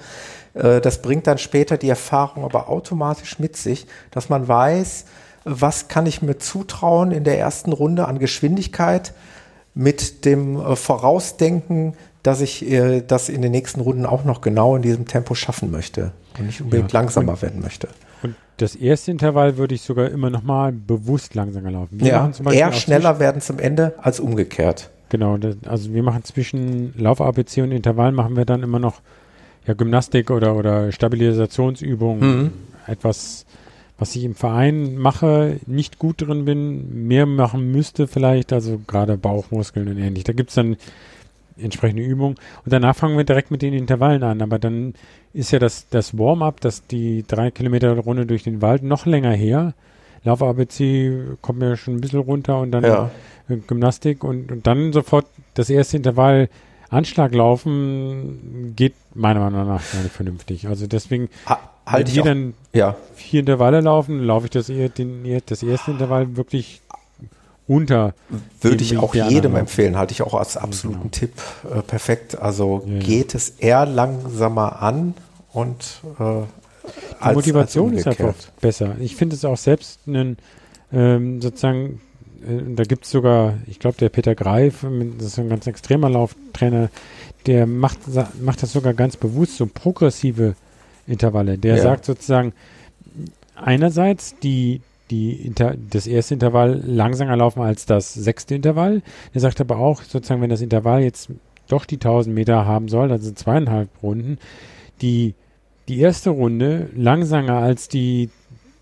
Äh, 0.55 0.81
Das 0.81 1.03
bringt 1.03 1.27
dann 1.27 1.39
später 1.39 1.77
die 1.77 1.89
Erfahrung 1.91 2.45
aber 2.45 2.69
automatisch 2.71 3.39
mit 3.39 3.57
sich, 3.57 3.87
dass 4.11 4.29
man 4.31 4.49
weiß, 4.49 5.05
was 5.45 5.89
kann 5.89 6.07
ich 6.07 6.23
mir 6.23 6.39
zutrauen 6.39 7.11
in 7.13 7.25
der 7.25 7.39
ersten 7.39 7.73
Runde 7.73 8.07
an 8.09 8.19
Geschwindigkeit 8.19 9.13
mit 9.75 10.25
dem 10.25 10.57
äh, 10.61 10.77
Vorausdenken, 10.77 11.95
dass 12.23 12.41
ich 12.41 12.69
äh, 12.71 13.03
das 13.07 13.29
in 13.29 13.43
den 13.43 13.53
nächsten 13.53 13.81
Runden 13.81 14.07
auch 14.07 14.25
noch 14.25 14.41
genau 14.41 14.77
in 14.77 14.83
diesem 14.83 15.07
Tempo 15.07 15.35
schaffen 15.35 15.71
möchte 15.71 16.13
und 16.39 16.47
nicht 16.47 16.61
unbedingt 16.63 16.93
Ja. 16.93 17.01
langsamer 17.01 17.41
werden 17.43 17.61
möchte. 17.61 17.89
Das 18.59 18.75
erste 18.75 19.13
Intervall 19.13 19.57
würde 19.57 19.75
ich 19.75 19.83
sogar 19.83 20.11
immer 20.11 20.31
nochmal 20.31 20.73
bewusst 20.73 21.35
langsamer 21.35 21.71
laufen. 21.71 22.01
Wir 22.01 22.09
Ja, 22.09 22.31
eher 22.51 22.73
schneller 22.73 23.21
werden 23.21 23.41
zum 23.41 23.59
Ende 23.59 23.95
als 23.99 24.21
umgekehrt. 24.21 24.91
Genau, 25.11 25.37
das, 25.39 25.57
also 25.67 25.95
wir 25.95 26.03
machen 26.03 26.25
zwischen 26.25 26.93
Lauf-ABC 26.99 27.63
und 27.63 27.73
Intervall 27.73 28.13
machen 28.13 28.37
wir 28.37 28.45
dann 28.45 28.63
immer 28.63 28.81
noch 28.81 29.01
ja, 29.67 29.75
Gymnastik 29.75 30.31
oder, 30.31 30.57
oder 30.57 30.91
Stabilisationsübungen. 30.91 32.43
Mhm. 32.43 32.51
Etwas, 32.87 33.47
was 33.97 34.17
ich 34.17 34.25
im 34.25 34.35
Verein 34.35 34.97
mache, 34.97 35.61
nicht 35.67 35.99
gut 35.99 36.23
drin 36.23 36.45
bin, 36.45 37.07
mehr 37.07 37.27
machen 37.27 37.71
müsste 37.71 38.09
vielleicht, 38.09 38.53
also 38.53 38.81
gerade 38.87 39.17
Bauchmuskeln 39.17 39.89
und 39.89 39.99
ähnlich. 39.99 40.25
Da 40.25 40.33
gibt's 40.33 40.55
dann 40.55 40.77
entsprechende 41.61 42.03
Übungen. 42.03 42.37
Und 42.65 42.73
danach 42.73 42.97
fangen 42.97 43.17
wir 43.17 43.25
direkt 43.25 43.51
mit 43.51 43.63
den 43.63 43.75
Intervallen 43.75 44.23
an. 44.23 44.43
Aber 44.43 44.59
dann 44.59 44.95
ist 45.33 45.51
ja 45.51 45.59
das, 45.59 45.89
das 45.91 46.17
Warm-up, 46.17 46.61
das 46.61 46.87
die 46.87 47.25
drei 47.27 47.51
Kilometer 47.51 47.97
Runde 47.99 48.27
durch 48.27 48.43
den 48.45 48.63
Wald 48.63 48.83
noch 48.83 49.07
länger 49.07 49.33
her. 49.33 49.75
Lauf-ABC 50.25 51.37
kommt 51.41 51.59
mir 51.61 51.77
schon 51.77 51.95
ein 51.97 52.01
bisschen 52.01 52.21
runter 52.21 52.61
und 52.61 52.73
dann 52.73 52.85
Ja. 52.85 53.11
äh, 53.49 53.57
Gymnastik 53.57 54.25
und, 54.25 54.51
und 54.53 54.67
dann 54.67 54.93
sofort 54.93 55.27
das 55.55 55.71
erste 55.71 55.97
Intervall 55.97 56.49
Anschlag 56.91 57.35
laufen 57.35 58.73
geht 58.75 58.95
meiner 59.15 59.41
Meinung 59.41 59.67
nach 59.69 59.83
gar 59.93 60.03
nicht 60.03 60.15
vernünftig. 60.15 60.69
Also 60.69 60.87
deswegen, 60.87 61.29
Ha, 61.47 61.59
halte 61.85 62.07
wenn 62.09 62.15
ich 62.15 62.21
auch, 62.21 62.25
dann 62.25 62.55
ja, 62.73 62.97
vier 63.15 63.41
Intervalle 63.41 63.81
laufen, 63.83 64.21
laufe 64.25 64.47
ich 64.47 64.51
das, 64.51 64.69
das 65.47 65.63
erste 65.63 65.91
Intervall 65.91 66.37
wirklich 66.37 66.81
unter. 67.69 68.15
würde 68.61 68.83
ich 68.83 68.97
auch 68.99 69.15
jedem 69.15 69.55
empfehlen, 69.55 69.97
halte 69.97 70.13
ich 70.13 70.23
auch 70.23 70.35
als 70.35 70.57
absoluten 70.57 71.11
Tipp 71.11 71.33
äh, 71.71 71.83
perfekt. 71.83 72.39
Also 72.39 72.83
Ja, 72.87 72.99
geht 72.99 73.35
es 73.35 73.51
eher 73.51 73.87
langsamer 73.87 74.83
an 74.83 75.15
und 75.53 76.01
äh, 76.19 76.43
Die 77.29 77.35
Motivation 77.35 77.93
ist 77.93 78.09
einfach 78.09 78.35
besser. 78.61 78.97
Ich 78.99 79.15
finde 79.15 79.37
es 79.37 79.45
auch 79.45 79.59
selbst 79.59 80.01
einen, 80.07 80.39
ähm, 80.93 81.41
sozusagen 81.43 82.01
äh, 82.43 82.75
da 82.75 82.85
gibt 82.85 83.05
es 83.05 83.11
sogar, 83.11 83.55
ich 83.67 83.79
glaube, 83.79 83.97
der 83.99 84.09
Peter 84.09 84.35
Greif, 84.35 84.85
das 85.19 85.27
ist 85.27 85.39
ein 85.39 85.49
ganz 85.49 85.67
extremer 85.67 86.11
Lauftrainer, 86.11 86.91
der 87.47 87.67
macht, 87.67 87.99
macht 88.41 88.63
das 88.63 88.73
sogar 88.73 88.95
ganz 88.95 89.17
bewusst, 89.17 89.57
so 89.57 89.67
progressive 89.67 90.55
Intervalle. 91.07 91.59
Der 91.59 91.77
ja. 91.77 91.83
sagt 91.83 92.05
sozusagen, 92.05 92.53
einerseits 93.55 94.39
die, 94.39 94.81
die 95.11 95.33
Inter 95.33 95.75
das 95.91 96.07
erste 96.07 96.35
Intervall 96.35 96.83
langsamer 96.85 97.37
laufen 97.37 97.63
als 97.63 97.87
das 97.87 98.15
sechste 98.15 98.55
Intervall. 98.55 99.03
Er 99.33 99.41
sagt 99.41 99.61
aber 99.61 99.79
auch, 99.79 100.03
sozusagen, 100.03 100.43
wenn 100.43 100.51
das 100.51 100.61
Intervall 100.61 101.03
jetzt 101.03 101.31
doch 101.69 101.85
die 101.85 101.97
1000 101.97 102.35
Meter 102.35 102.67
haben 102.67 102.89
soll, 102.89 103.13
also 103.13 103.31
zweieinhalb 103.33 103.91
Runden, 104.03 104.39
die, 105.01 105.35
die 105.89 106.01
erste 106.01 106.31
Runde 106.31 106.91
langsamer 106.95 107.59
als 107.59 107.89
die 107.89 108.31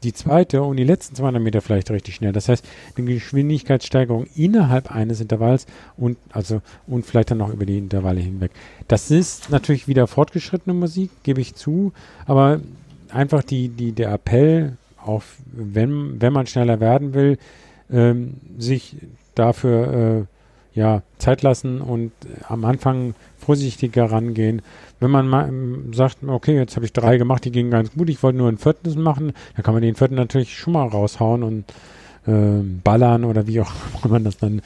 die 0.07 0.13
zweite 0.13 0.63
und 0.63 0.77
die 0.77 0.85
letzten 0.85 1.17
200 1.17 1.43
Meter 1.43 1.61
vielleicht 1.61 1.91
richtig 1.91 2.15
schnell. 2.15 2.33
Das 2.33 2.49
heißt, 2.49 2.65
eine 2.97 3.07
Geschwindigkeitssteigerung 3.07 4.27
innerhalb 4.37 4.95
eines 4.95 5.21
Intervalls 5.21 5.67
und 5.97 6.17
also 6.31 6.63
und 6.87 7.05
vielleicht 7.05 7.31
dann 7.31 7.39
noch 7.39 7.53
über 7.53 7.67
die 7.67 7.79
Intervalle 7.79 8.21
hinweg. 8.21 8.53
Das 8.89 9.11
ist 9.11 9.51
natürlich 9.51 9.89
wieder 9.89 10.07
fortgeschrittene 10.07 10.75
Musik, 10.75 11.11
gebe 11.23 11.41
ich 11.41 11.55
zu, 11.55 11.93
aber 12.27 12.61
einfach 13.11 13.43
die, 13.43 13.69
die, 13.69 13.93
der 13.93 14.13
Appell, 14.13 14.77
auch 15.07 15.23
wenn, 15.47 16.21
wenn 16.21 16.33
man 16.33 16.47
schneller 16.47 16.81
werden 16.81 17.15
will, 17.15 17.39
ähm, 17.91 18.35
sich 18.59 18.97
dafür 19.35 20.27
äh, 20.75 20.79
ja, 20.79 21.03
Zeit 21.19 21.43
lassen 21.43 21.81
und 21.81 22.13
am 22.49 22.65
Anfang 22.65 23.15
vorsichtiger 23.39 24.11
rangehen 24.11 24.63
wenn 25.01 25.11
man 25.11 25.29
mal 25.29 25.49
ähm, 25.49 25.93
sagt, 25.93 26.19
okay, 26.27 26.57
jetzt 26.57 26.77
habe 26.77 26.87
ich 26.87 26.93
drei 26.93 27.19
gemacht, 27.19 27.45
die 27.45 27.53
gingen 27.53 27.71
ganz 27.71 27.93
gut, 27.93 28.09
ich 28.09 28.23
wollte 28.23 28.39
nur 28.39 28.49
ein 28.49 28.59
viertes 28.59 28.97
machen, 28.97 29.33
dann 29.55 29.63
kann 29.63 29.75
man 29.75 29.83
den 29.83 29.95
vierten 29.95 30.15
natürlich 30.15 30.57
schon 30.57 30.73
mal 30.73 30.87
raushauen 30.89 31.43
und 31.43 31.65
äh, 32.27 32.63
ballern 32.83 33.25
oder 33.25 33.47
wie 33.47 33.61
auch 33.61 33.73
immer 34.03 34.15
man 34.15 34.25
das 34.25 34.39
dann 34.39 34.61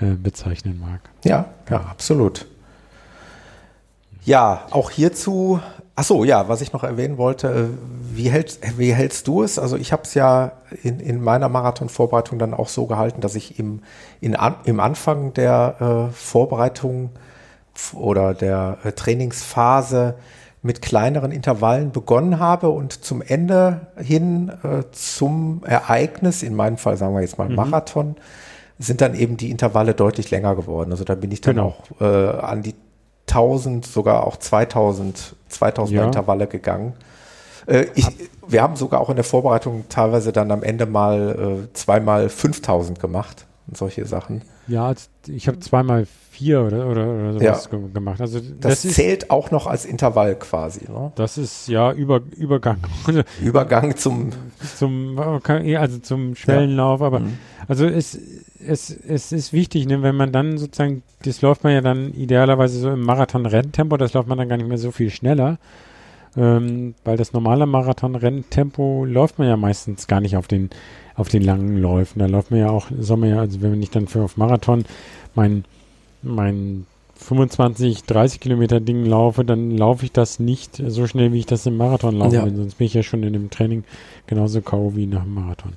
äh, 0.00 0.14
bezeichnen 0.14 0.80
mag. 0.80 1.00
Ja, 1.24 1.52
ja, 1.70 1.80
absolut. 1.80 2.46
Ja, 4.24 4.66
auch 4.70 4.90
hierzu, 4.90 5.60
ach 5.96 6.04
so, 6.04 6.24
ja, 6.24 6.48
was 6.48 6.60
ich 6.60 6.72
noch 6.72 6.84
erwähnen 6.84 7.18
wollte, 7.18 7.48
äh, 7.48 8.14
wie, 8.14 8.30
hält, 8.30 8.60
wie 8.78 8.92
hältst 8.92 9.26
du 9.26 9.42
es? 9.42 9.58
Also 9.58 9.76
ich 9.76 9.92
habe 9.92 10.02
es 10.04 10.14
ja 10.14 10.52
in, 10.82 11.00
in 11.00 11.22
meiner 11.22 11.48
Marathonvorbereitung 11.48 12.38
dann 12.38 12.54
auch 12.54 12.68
so 12.68 12.86
gehalten, 12.86 13.20
dass 13.20 13.34
ich 13.34 13.58
im, 13.58 13.80
in, 14.20 14.36
im 14.64 14.80
Anfang 14.80 15.32
der 15.32 16.08
äh, 16.10 16.12
Vorbereitung 16.12 17.10
oder 17.94 18.34
der 18.34 18.78
äh, 18.84 18.92
Trainingsphase 18.92 20.14
mit 20.62 20.82
kleineren 20.82 21.32
Intervallen 21.32 21.92
begonnen 21.92 22.38
habe 22.38 22.70
und 22.70 22.92
zum 23.04 23.22
Ende 23.22 23.86
hin 23.96 24.50
äh, 24.62 24.82
zum 24.92 25.62
Ereignis, 25.64 26.42
in 26.42 26.54
meinem 26.54 26.76
Fall 26.76 26.96
sagen 26.96 27.14
wir 27.14 27.22
jetzt 27.22 27.38
mal 27.38 27.48
mhm. 27.48 27.54
Marathon, 27.54 28.16
sind 28.78 29.00
dann 29.00 29.14
eben 29.14 29.36
die 29.36 29.50
Intervalle 29.50 29.94
deutlich 29.94 30.30
länger 30.30 30.54
geworden. 30.54 30.90
Also 30.90 31.04
da 31.04 31.14
bin 31.14 31.30
ich 31.32 31.40
dann 31.40 31.56
genau. 31.56 31.68
auch 31.68 32.00
äh, 32.00 32.04
an 32.04 32.62
die 32.62 32.74
1000, 33.28 33.86
sogar 33.86 34.26
auch 34.26 34.36
2000, 34.36 35.36
2000 35.48 35.96
ja. 35.96 36.04
Intervalle 36.04 36.46
gegangen. 36.46 36.94
Äh, 37.66 37.86
ich, 37.94 38.06
wir 38.46 38.62
haben 38.62 38.76
sogar 38.76 39.00
auch 39.00 39.10
in 39.10 39.16
der 39.16 39.24
Vorbereitung 39.24 39.84
teilweise 39.88 40.32
dann 40.32 40.50
am 40.50 40.62
Ende 40.62 40.86
mal 40.86 41.66
äh, 41.68 41.72
zweimal 41.74 42.28
5000 42.28 43.00
gemacht 43.00 43.46
und 43.66 43.76
solche 43.76 44.04
Sachen. 44.06 44.42
Ja, 44.68 44.94
ich 45.26 45.48
habe 45.48 45.58
zweimal 45.60 46.06
vier 46.36 46.60
oder, 46.62 46.86
oder, 46.86 47.08
oder 47.08 47.32
sowas 47.32 47.68
ja. 47.72 47.78
gemacht. 47.92 48.20
Also 48.20 48.40
das, 48.40 48.82
das 48.82 48.94
zählt 48.94 49.24
ist, 49.24 49.30
auch 49.30 49.50
noch 49.50 49.66
als 49.66 49.86
Intervall 49.86 50.34
quasi. 50.36 50.80
Ne? 50.90 51.12
Das 51.14 51.38
ist 51.38 51.68
ja 51.68 51.92
Über, 51.92 52.20
Übergang. 52.36 52.78
Übergang 53.42 53.96
zum 53.96 54.30
zum 54.76 55.18
also 55.18 55.98
zum 55.98 56.34
Schwellenlauf. 56.34 57.00
Ja. 57.00 57.06
Aber 57.06 57.20
mhm. 57.20 57.38
also 57.68 57.86
es, 57.86 58.18
es, 58.66 58.90
es 58.90 59.32
ist 59.32 59.52
wichtig, 59.54 59.86
ne, 59.86 60.02
wenn 60.02 60.14
man 60.14 60.30
dann 60.30 60.58
sozusagen, 60.58 61.02
das 61.22 61.40
läuft 61.40 61.64
man 61.64 61.72
ja 61.72 61.80
dann 61.80 62.12
idealerweise 62.12 62.78
so 62.78 62.90
im 62.90 63.00
Marathon-Renntempo, 63.00 63.96
das 63.96 64.12
läuft 64.12 64.28
man 64.28 64.36
dann 64.36 64.48
gar 64.48 64.58
nicht 64.58 64.68
mehr 64.68 64.78
so 64.78 64.90
viel 64.90 65.10
schneller. 65.10 65.58
Ähm, 66.36 66.94
weil 67.04 67.16
das 67.16 67.32
normale 67.32 67.64
Marathon-Renntempo 67.64 69.06
läuft 69.06 69.38
man 69.38 69.48
ja 69.48 69.56
meistens 69.56 70.06
gar 70.06 70.20
nicht 70.20 70.36
auf 70.36 70.48
den 70.48 70.68
auf 71.14 71.28
den 71.28 71.42
langen 71.42 71.78
Läufen. 71.78 72.18
Da 72.18 72.26
läuft 72.26 72.50
man 72.50 72.60
ja 72.60 72.68
auch, 72.68 72.88
soll 72.98 73.16
man 73.16 73.30
ja, 73.30 73.40
also 73.40 73.62
wenn 73.62 73.82
ich 73.82 73.90
dann 73.90 74.06
für 74.06 74.22
auf 74.22 74.36
Marathon 74.36 74.84
mein, 75.34 75.64
mein 76.26 76.86
25, 77.16 78.04
30 78.04 78.40
Kilometer 78.40 78.80
Ding 78.80 79.04
laufe, 79.04 79.44
dann 79.44 79.70
laufe 79.70 80.04
ich 80.04 80.12
das 80.12 80.38
nicht 80.38 80.82
so 80.86 81.06
schnell, 81.06 81.32
wie 81.32 81.38
ich 81.38 81.46
das 81.46 81.66
im 81.66 81.76
Marathon 81.76 82.16
laufe, 82.16 82.36
ja. 82.36 82.48
sonst 82.48 82.76
bin 82.76 82.86
ich 82.86 82.94
ja 82.94 83.02
schon 83.02 83.22
in 83.22 83.32
dem 83.32 83.50
Training 83.50 83.84
genauso 84.26 84.60
K.O. 84.60 84.92
wie 84.94 85.06
nach 85.06 85.22
dem 85.22 85.34
Marathon. 85.34 85.72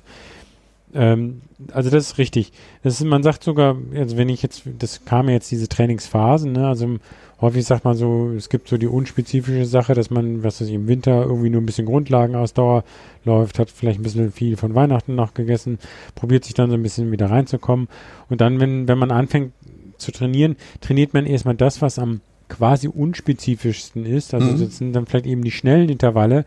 Ähm, 0.94 1.42
also 1.72 1.88
das 1.90 2.10
ist 2.10 2.18
richtig. 2.18 2.52
Das 2.82 3.00
ist, 3.00 3.06
man 3.06 3.22
sagt 3.22 3.44
sogar, 3.44 3.76
also 3.94 4.16
wenn 4.16 4.28
ich 4.28 4.42
jetzt, 4.42 4.62
das 4.78 5.04
kam 5.04 5.28
ja 5.28 5.34
jetzt 5.34 5.50
diese 5.50 5.68
Trainingsphasen, 5.68 6.52
ne, 6.52 6.66
also 6.66 6.96
häufig 7.40 7.64
sagt 7.64 7.84
man 7.84 7.96
so, 7.96 8.30
es 8.36 8.48
gibt 8.48 8.68
so 8.68 8.76
die 8.76 8.86
unspezifische 8.86 9.64
Sache, 9.64 9.94
dass 9.94 10.10
man, 10.10 10.42
was 10.42 10.60
weiß 10.60 10.68
ich, 10.68 10.74
im 10.74 10.88
Winter 10.88 11.22
irgendwie 11.22 11.50
nur 11.50 11.62
ein 11.62 11.66
bisschen 11.66 11.86
Grundlagenausdauer 11.86 12.84
läuft, 13.24 13.58
hat 13.58 13.70
vielleicht 13.70 14.00
ein 14.00 14.02
bisschen 14.02 14.32
viel 14.32 14.56
von 14.56 14.74
Weihnachten 14.74 15.14
noch 15.14 15.32
gegessen, 15.32 15.78
probiert 16.14 16.44
sich 16.44 16.54
dann 16.54 16.70
so 16.70 16.76
ein 16.76 16.82
bisschen 16.82 17.12
wieder 17.12 17.30
reinzukommen. 17.30 17.88
Und 18.28 18.40
dann, 18.40 18.60
wenn, 18.60 18.88
wenn 18.88 18.98
man 18.98 19.10
anfängt 19.10 19.52
zu 20.00 20.12
trainieren, 20.12 20.56
trainiert 20.80 21.14
man 21.14 21.26
erstmal 21.26 21.54
das, 21.54 21.82
was 21.82 21.98
am 21.98 22.20
quasi 22.48 22.88
unspezifischsten 22.88 24.04
ist. 24.04 24.34
Also 24.34 24.52
mhm. 24.52 24.60
das 24.60 24.78
sind 24.78 24.92
dann 24.92 25.06
vielleicht 25.06 25.26
eben 25.26 25.42
die 25.42 25.50
schnellen 25.50 25.88
Intervalle, 25.88 26.44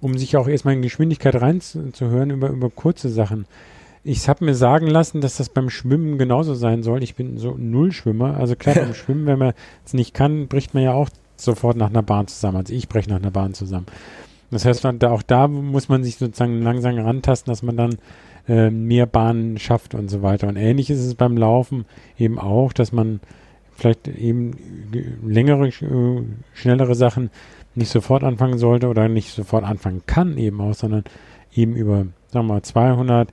um 0.00 0.18
sich 0.18 0.36
auch 0.36 0.48
erstmal 0.48 0.74
in 0.74 0.82
Geschwindigkeit 0.82 1.40
reinzuhören 1.40 2.30
über, 2.30 2.48
über 2.48 2.70
kurze 2.70 3.08
Sachen. 3.08 3.46
Ich 4.04 4.28
habe 4.28 4.44
mir 4.44 4.54
sagen 4.54 4.88
lassen, 4.88 5.20
dass 5.20 5.36
das 5.36 5.48
beim 5.48 5.70
Schwimmen 5.70 6.18
genauso 6.18 6.54
sein 6.54 6.82
soll. 6.82 7.04
Ich 7.04 7.14
bin 7.14 7.38
so 7.38 7.54
Nullschwimmer. 7.56 8.36
Also 8.36 8.56
klar, 8.56 8.74
beim 8.80 8.94
Schwimmen, 8.94 9.26
wenn 9.26 9.38
man 9.38 9.52
es 9.86 9.94
nicht 9.94 10.14
kann, 10.14 10.48
bricht 10.48 10.74
man 10.74 10.82
ja 10.82 10.92
auch 10.92 11.08
sofort 11.36 11.76
nach 11.76 11.90
einer 11.90 12.02
Bahn 12.02 12.26
zusammen. 12.26 12.56
Also 12.58 12.72
ich 12.72 12.88
breche 12.88 13.10
nach 13.10 13.16
einer 13.16 13.30
Bahn 13.30 13.54
zusammen. 13.54 13.86
Das 14.50 14.64
heißt, 14.64 14.84
auch 14.84 15.22
da 15.22 15.48
muss 15.48 15.88
man 15.88 16.04
sich 16.04 16.16
sozusagen 16.16 16.60
langsam 16.62 16.98
rantasten, 16.98 17.50
dass 17.50 17.62
man 17.62 17.76
dann 17.76 17.96
äh, 18.48 18.70
mehr 18.70 19.06
Bahnen 19.06 19.58
schafft 19.58 19.94
und 19.94 20.08
so 20.08 20.22
weiter. 20.22 20.48
Und 20.48 20.56
ähnlich 20.56 20.90
ist 20.90 21.00
es 21.00 21.14
beim 21.14 21.36
Laufen 21.36 21.84
eben 22.18 22.38
auch, 22.38 22.72
dass 22.72 22.92
man 22.92 23.20
vielleicht 23.76 24.08
eben 24.08 24.52
längere, 25.24 25.68
äh, 25.68 26.22
schnellere 26.54 26.94
Sachen 26.94 27.30
nicht 27.74 27.90
sofort 27.90 28.22
anfangen 28.22 28.58
sollte 28.58 28.88
oder 28.88 29.08
nicht 29.08 29.32
sofort 29.32 29.64
anfangen 29.64 30.02
kann 30.06 30.36
eben 30.36 30.60
auch, 30.60 30.74
sondern 30.74 31.04
eben 31.54 31.74
über, 31.74 32.06
sagen 32.28 32.46
wir 32.46 32.54
mal, 32.54 32.62
200 32.62 33.28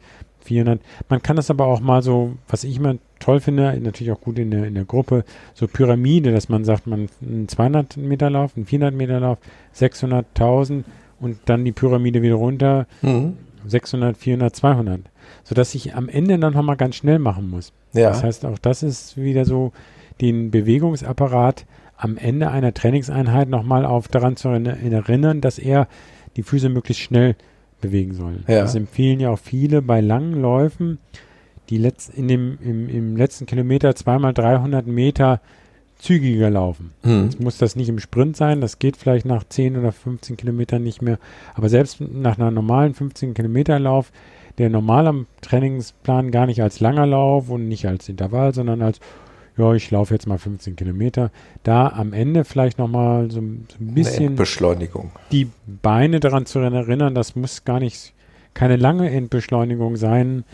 400. 0.49 0.81
Man 1.09 1.21
kann 1.21 1.35
das 1.35 1.49
aber 1.49 1.67
auch 1.67 1.79
mal 1.79 2.01
so, 2.01 2.33
was 2.47 2.63
ich 2.63 2.77
immer 2.77 2.95
toll 3.19 3.39
finde, 3.39 3.77
natürlich 3.79 4.11
auch 4.11 4.21
gut 4.21 4.39
in 4.39 4.51
der, 4.51 4.65
in 4.65 4.73
der 4.73 4.85
Gruppe, 4.85 5.23
so 5.53 5.67
Pyramide, 5.67 6.31
dass 6.31 6.49
man 6.49 6.65
sagt, 6.65 6.87
man 6.87 7.07
einen 7.21 7.47
200 7.47 7.97
Meter 7.97 8.29
Lauf, 8.29 8.55
einen 8.55 8.65
400 8.65 8.95
Meter 8.95 9.19
Lauf, 9.19 9.37
600, 9.73 10.25
1000 10.29 10.85
und 11.19 11.37
dann 11.45 11.65
die 11.65 11.71
Pyramide 11.71 12.21
wieder 12.21 12.35
runter, 12.35 12.87
mhm. 13.01 13.37
600, 13.65 14.17
400, 14.17 14.55
200. 14.55 15.01
Sodass 15.43 15.75
ich 15.75 15.95
am 15.95 16.09
Ende 16.09 16.39
dann 16.39 16.53
nochmal 16.53 16.77
ganz 16.77 16.95
schnell 16.95 17.19
machen 17.19 17.49
muss. 17.49 17.71
Ja. 17.93 18.09
Das 18.09 18.23
heißt, 18.23 18.45
auch 18.45 18.57
das 18.59 18.83
ist 18.83 19.17
wieder 19.17 19.45
so, 19.45 19.71
den 20.21 20.51
Bewegungsapparat 20.51 21.65
am 21.97 22.17
Ende 22.17 22.49
einer 22.49 22.73
Trainingseinheit 22.73 23.49
nochmal 23.49 23.85
auf 23.85 24.07
daran 24.07 24.35
zu 24.35 24.49
erinnern, 24.49 25.41
dass 25.41 25.59
er 25.59 25.87
die 26.35 26.43
Füße 26.43 26.69
möglichst 26.69 27.03
schnell 27.03 27.35
bewegen 27.81 28.13
sollen. 28.13 28.43
Ja. 28.47 28.61
Das 28.61 28.75
empfehlen 28.75 29.19
ja 29.19 29.29
auch 29.29 29.39
viele 29.39 29.81
bei 29.81 30.01
langen 30.01 30.41
Läufen, 30.41 30.99
die 31.69 31.77
letzt, 31.77 32.13
in 32.13 32.27
dem, 32.27 32.57
im, 32.61 32.89
im 32.89 33.15
letzten 33.15 33.45
Kilometer 33.45 33.95
zweimal 33.95 34.33
300 34.33 34.87
Meter 34.87 35.41
zügiger 35.99 36.49
laufen. 36.49 36.91
Jetzt 37.25 37.39
muss 37.39 37.57
das 37.57 37.75
nicht 37.75 37.89
im 37.89 37.99
Sprint 37.99 38.35
sein, 38.35 38.61
das 38.61 38.79
geht 38.79 38.97
vielleicht 38.97 39.25
nach 39.25 39.43
10 39.43 39.77
oder 39.77 39.91
15 39.91 40.37
Kilometern 40.37 40.81
nicht 40.81 41.01
mehr, 41.01 41.19
aber 41.53 41.69
selbst 41.69 42.01
nach 42.01 42.37
einer 42.37 42.51
normalen 42.51 42.93
15 42.93 43.33
Kilometer 43.33 43.77
Lauf, 43.79 44.11
der 44.57 44.69
normal 44.69 45.07
am 45.07 45.27
Trainingsplan 45.41 46.31
gar 46.31 46.45
nicht 46.45 46.61
als 46.63 46.79
langer 46.79 47.05
Lauf 47.05 47.49
und 47.49 47.67
nicht 47.67 47.85
als 47.85 48.09
Intervall, 48.09 48.53
sondern 48.53 48.81
als 48.81 48.99
ja, 49.57 49.73
ich 49.73 49.91
laufe 49.91 50.13
jetzt 50.13 50.25
mal 50.25 50.37
15 50.37 50.77
Kilometer, 50.77 51.31
da 51.63 51.89
am 51.89 52.13
Ende 52.13 52.45
vielleicht 52.45 52.79
nochmal 52.79 53.29
so, 53.29 53.41
so 53.41 53.41
ein 53.41 53.67
bisschen 53.79 54.35
Beschleunigung. 54.35 55.11
Die 55.33 55.49
Beine 55.67 56.21
daran 56.21 56.45
zu 56.45 56.59
erinnern, 56.59 57.13
das 57.13 57.35
muss 57.35 57.65
gar 57.65 57.81
nicht 57.81 58.13
keine 58.53 58.77
lange 58.77 59.09
Endbeschleunigung 59.11 59.97
sein. 59.97 60.45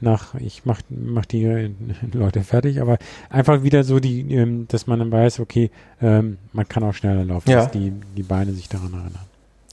Nach, 0.00 0.34
ich 0.34 0.64
mach, 0.64 0.80
mach 0.88 1.24
die 1.24 1.44
Leute 2.12 2.42
fertig, 2.42 2.80
aber 2.80 2.98
einfach 3.30 3.62
wieder 3.62 3.84
so 3.84 4.00
die, 4.00 4.32
ähm, 4.34 4.66
dass 4.68 4.86
man 4.86 4.98
dann 4.98 5.12
weiß, 5.12 5.40
okay, 5.40 5.70
ähm, 6.02 6.38
man 6.52 6.68
kann 6.68 6.82
auch 6.82 6.94
schneller 6.94 7.24
laufen, 7.24 7.50
ja. 7.50 7.62
dass 7.62 7.70
die, 7.70 7.92
die 8.16 8.22
Beine 8.22 8.52
sich 8.52 8.68
daran 8.68 8.92
erinnern. 8.92 9.26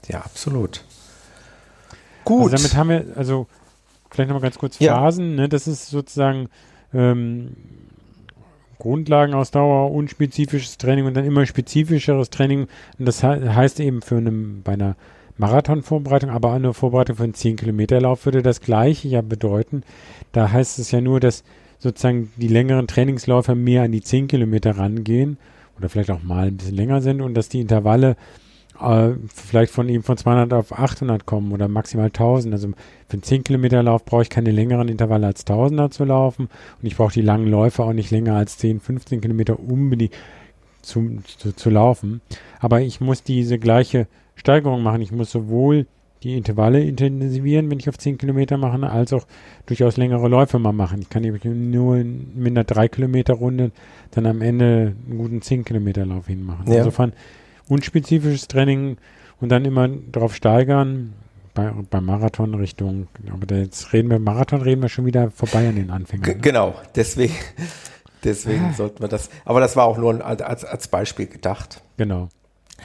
Ja, 0.08 0.20
absolut. 0.20 0.84
Gut. 2.24 2.52
Also 2.52 2.56
damit 2.56 2.76
haben 2.76 2.88
wir, 2.88 3.16
also 3.16 3.46
vielleicht 4.10 4.28
nochmal 4.28 4.42
ganz 4.42 4.58
kurz 4.58 4.76
Phasen, 4.76 5.30
ja. 5.30 5.42
ne? 5.42 5.48
das 5.48 5.66
ist 5.66 5.88
sozusagen 5.88 6.48
ähm, 6.94 7.56
Grundlagenausdauer, 8.78 9.92
unspezifisches 9.92 10.76
Training 10.76 11.06
und 11.06 11.14
dann 11.14 11.24
immer 11.24 11.46
spezifischeres 11.46 12.30
Training. 12.30 12.66
Und 12.98 13.06
das 13.06 13.22
heißt 13.22 13.78
eben 13.80 14.02
für 14.02 14.16
einen, 14.16 14.62
bei 14.62 14.72
einer 14.72 14.96
Marathonvorbereitung, 15.42 16.30
aber 16.30 16.52
eine 16.52 16.72
Vorbereitung 16.72 17.16
für 17.16 17.24
einen 17.24 17.34
10 17.34 17.56
Kilometer 17.56 18.00
Lauf 18.00 18.24
würde 18.24 18.42
das 18.42 18.60
gleiche 18.60 19.08
ja 19.08 19.22
bedeuten. 19.22 19.82
Da 20.30 20.52
heißt 20.52 20.78
es 20.78 20.92
ja 20.92 21.00
nur, 21.00 21.18
dass 21.18 21.42
sozusagen 21.80 22.32
die 22.36 22.48
längeren 22.48 22.86
Trainingsläufer 22.86 23.56
mehr 23.56 23.82
an 23.82 23.92
die 23.92 24.02
10 24.02 24.28
Kilometer 24.28 24.78
rangehen 24.78 25.38
oder 25.76 25.88
vielleicht 25.88 26.12
auch 26.12 26.22
mal 26.22 26.46
ein 26.46 26.56
bisschen 26.56 26.76
länger 26.76 27.02
sind 27.02 27.20
und 27.20 27.34
dass 27.34 27.48
die 27.48 27.60
Intervalle 27.60 28.16
äh, 28.80 29.10
vielleicht 29.34 29.72
von 29.72 29.88
ihm 29.88 30.04
von 30.04 30.16
200 30.16 30.52
auf 30.52 30.78
800 30.78 31.26
kommen 31.26 31.50
oder 31.50 31.66
maximal 31.66 32.06
1000. 32.06 32.54
Also 32.54 32.68
für 32.68 33.14
einen 33.14 33.24
10 33.24 33.42
Kilometer 33.42 33.82
Lauf 33.82 34.04
brauche 34.04 34.22
ich 34.22 34.30
keine 34.30 34.52
längeren 34.52 34.86
Intervalle 34.86 35.26
als 35.26 35.44
1000er 35.44 35.90
zu 35.90 36.04
laufen 36.04 36.48
und 36.80 36.86
ich 36.86 36.96
brauche 36.96 37.12
die 37.12 37.20
langen 37.20 37.48
Läufe 37.48 37.82
auch 37.82 37.92
nicht 37.92 38.12
länger 38.12 38.36
als 38.36 38.58
10, 38.58 38.78
15 38.78 39.20
Kilometer 39.20 39.58
unbedingt 39.58 40.14
zu, 40.82 41.18
zu, 41.38 41.52
zu 41.52 41.68
laufen. 41.68 42.20
Aber 42.60 42.80
ich 42.80 43.00
muss 43.00 43.24
diese 43.24 43.58
gleiche 43.58 44.06
Steigerung 44.34 44.82
machen. 44.82 45.02
Ich 45.02 45.12
muss 45.12 45.30
sowohl 45.30 45.86
die 46.22 46.36
Intervalle 46.36 46.82
intensivieren, 46.82 47.70
wenn 47.70 47.80
ich 47.80 47.88
auf 47.88 47.98
10 47.98 48.18
Kilometer 48.18 48.56
mache, 48.56 48.88
als 48.88 49.12
auch 49.12 49.26
durchaus 49.66 49.96
längere 49.96 50.28
Läufe 50.28 50.58
mal 50.58 50.72
machen. 50.72 51.00
Ich 51.00 51.10
kann 51.10 51.22
nämlich 51.22 51.44
nur 51.44 51.96
mit 51.96 52.52
einer 52.52 52.64
3 52.64 52.88
Kilometer 52.88 53.34
Runde 53.34 53.72
dann 54.12 54.26
am 54.26 54.40
Ende 54.40 54.94
einen 55.08 55.18
guten 55.18 55.42
10 55.42 55.64
Kilometer 55.64 56.06
Lauf 56.06 56.28
hinmachen. 56.28 56.70
Ja. 56.70 56.78
Insofern 56.78 57.12
unspezifisches 57.68 58.48
Training 58.48 58.98
und 59.40 59.48
dann 59.48 59.64
immer 59.64 59.88
darauf 59.88 60.34
steigern, 60.34 61.14
bei, 61.54 61.70
beim 61.90 62.06
Marathon 62.06 62.54
Richtung, 62.54 63.08
aber 63.30 63.46
da 63.46 63.56
jetzt 63.56 63.92
reden 63.92 64.08
wir, 64.10 64.18
Marathon 64.18 64.62
reden 64.62 64.82
wir 64.82 64.88
schon 64.88 65.04
wieder 65.04 65.30
vorbei 65.30 65.68
an 65.68 65.76
den 65.76 65.90
Anfängern. 65.90 66.28
Ne? 66.28 66.36
Genau, 66.36 66.74
deswegen, 66.94 67.34
deswegen 68.24 68.72
sollten 68.72 69.00
wir 69.00 69.08
das, 69.08 69.28
aber 69.44 69.60
das 69.60 69.76
war 69.76 69.84
auch 69.84 69.98
nur 69.98 70.24
als, 70.24 70.64
als 70.64 70.88
Beispiel 70.88 71.26
gedacht. 71.26 71.82
Genau. 71.96 72.28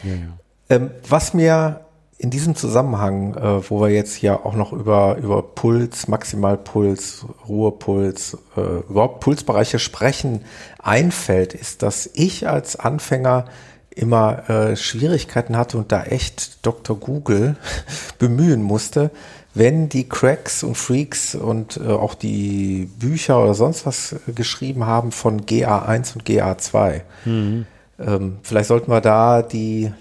Ja, 0.04 0.14
ja. 0.14 0.38
Ähm, 0.70 0.91
was 1.07 1.34
mir 1.34 1.82
in 2.20 2.32
diesem 2.32 2.55
Zusammenhang, 2.55 3.36
äh, 3.36 3.70
wo 3.70 3.82
wir 3.82 3.89
jetzt 3.89 4.22
ja 4.22 4.36
auch 4.36 4.55
noch 4.55 4.74
über, 4.74 5.18
über 5.18 5.43
Puls, 5.43 6.07
Maximalpuls, 6.07 7.26
Ruhepuls, 7.47 8.38
äh, 8.55 8.89
überhaupt 8.89 9.20
Pulsbereiche 9.20 9.78
sprechen, 9.78 10.41
einfällt, 10.82 11.53
ist, 11.53 11.84
dass 11.84 12.09
ich 12.13 12.47
als 12.47 12.76
Anfänger 12.76 13.45
immer 13.91 14.49
äh, 14.49 14.76
Schwierigkeiten 14.76 15.57
hatte 15.57 15.78
und 15.78 15.91
da 15.91 16.03
echt 16.03 16.65
Dr. 16.65 16.97
Google 16.97 17.55
bemühen 18.20 18.63
musste, 18.63 19.11
wenn 19.53 19.89
die 19.89 20.07
Cracks 20.07 20.63
und 20.63 20.76
Freaks 20.76 21.36
und 21.36 21.78
äh, 21.78 21.88
auch 21.89 22.13
die 22.13 22.89
Bücher 22.99 23.41
oder 23.41 23.53
sonst 23.53 23.86
was 23.86 24.15
geschrieben 24.36 24.86
haben 24.86 25.11
von 25.11 25.41
GA1 25.41 26.15
und 26.15 26.28
GA2. 26.28 27.01
Mhm. 27.26 27.65
Ähm, 27.99 28.38
vielleicht 28.43 28.68
sollten 28.68 28.91
wir 28.91 29.01
da 29.01 29.41
die 29.41 29.91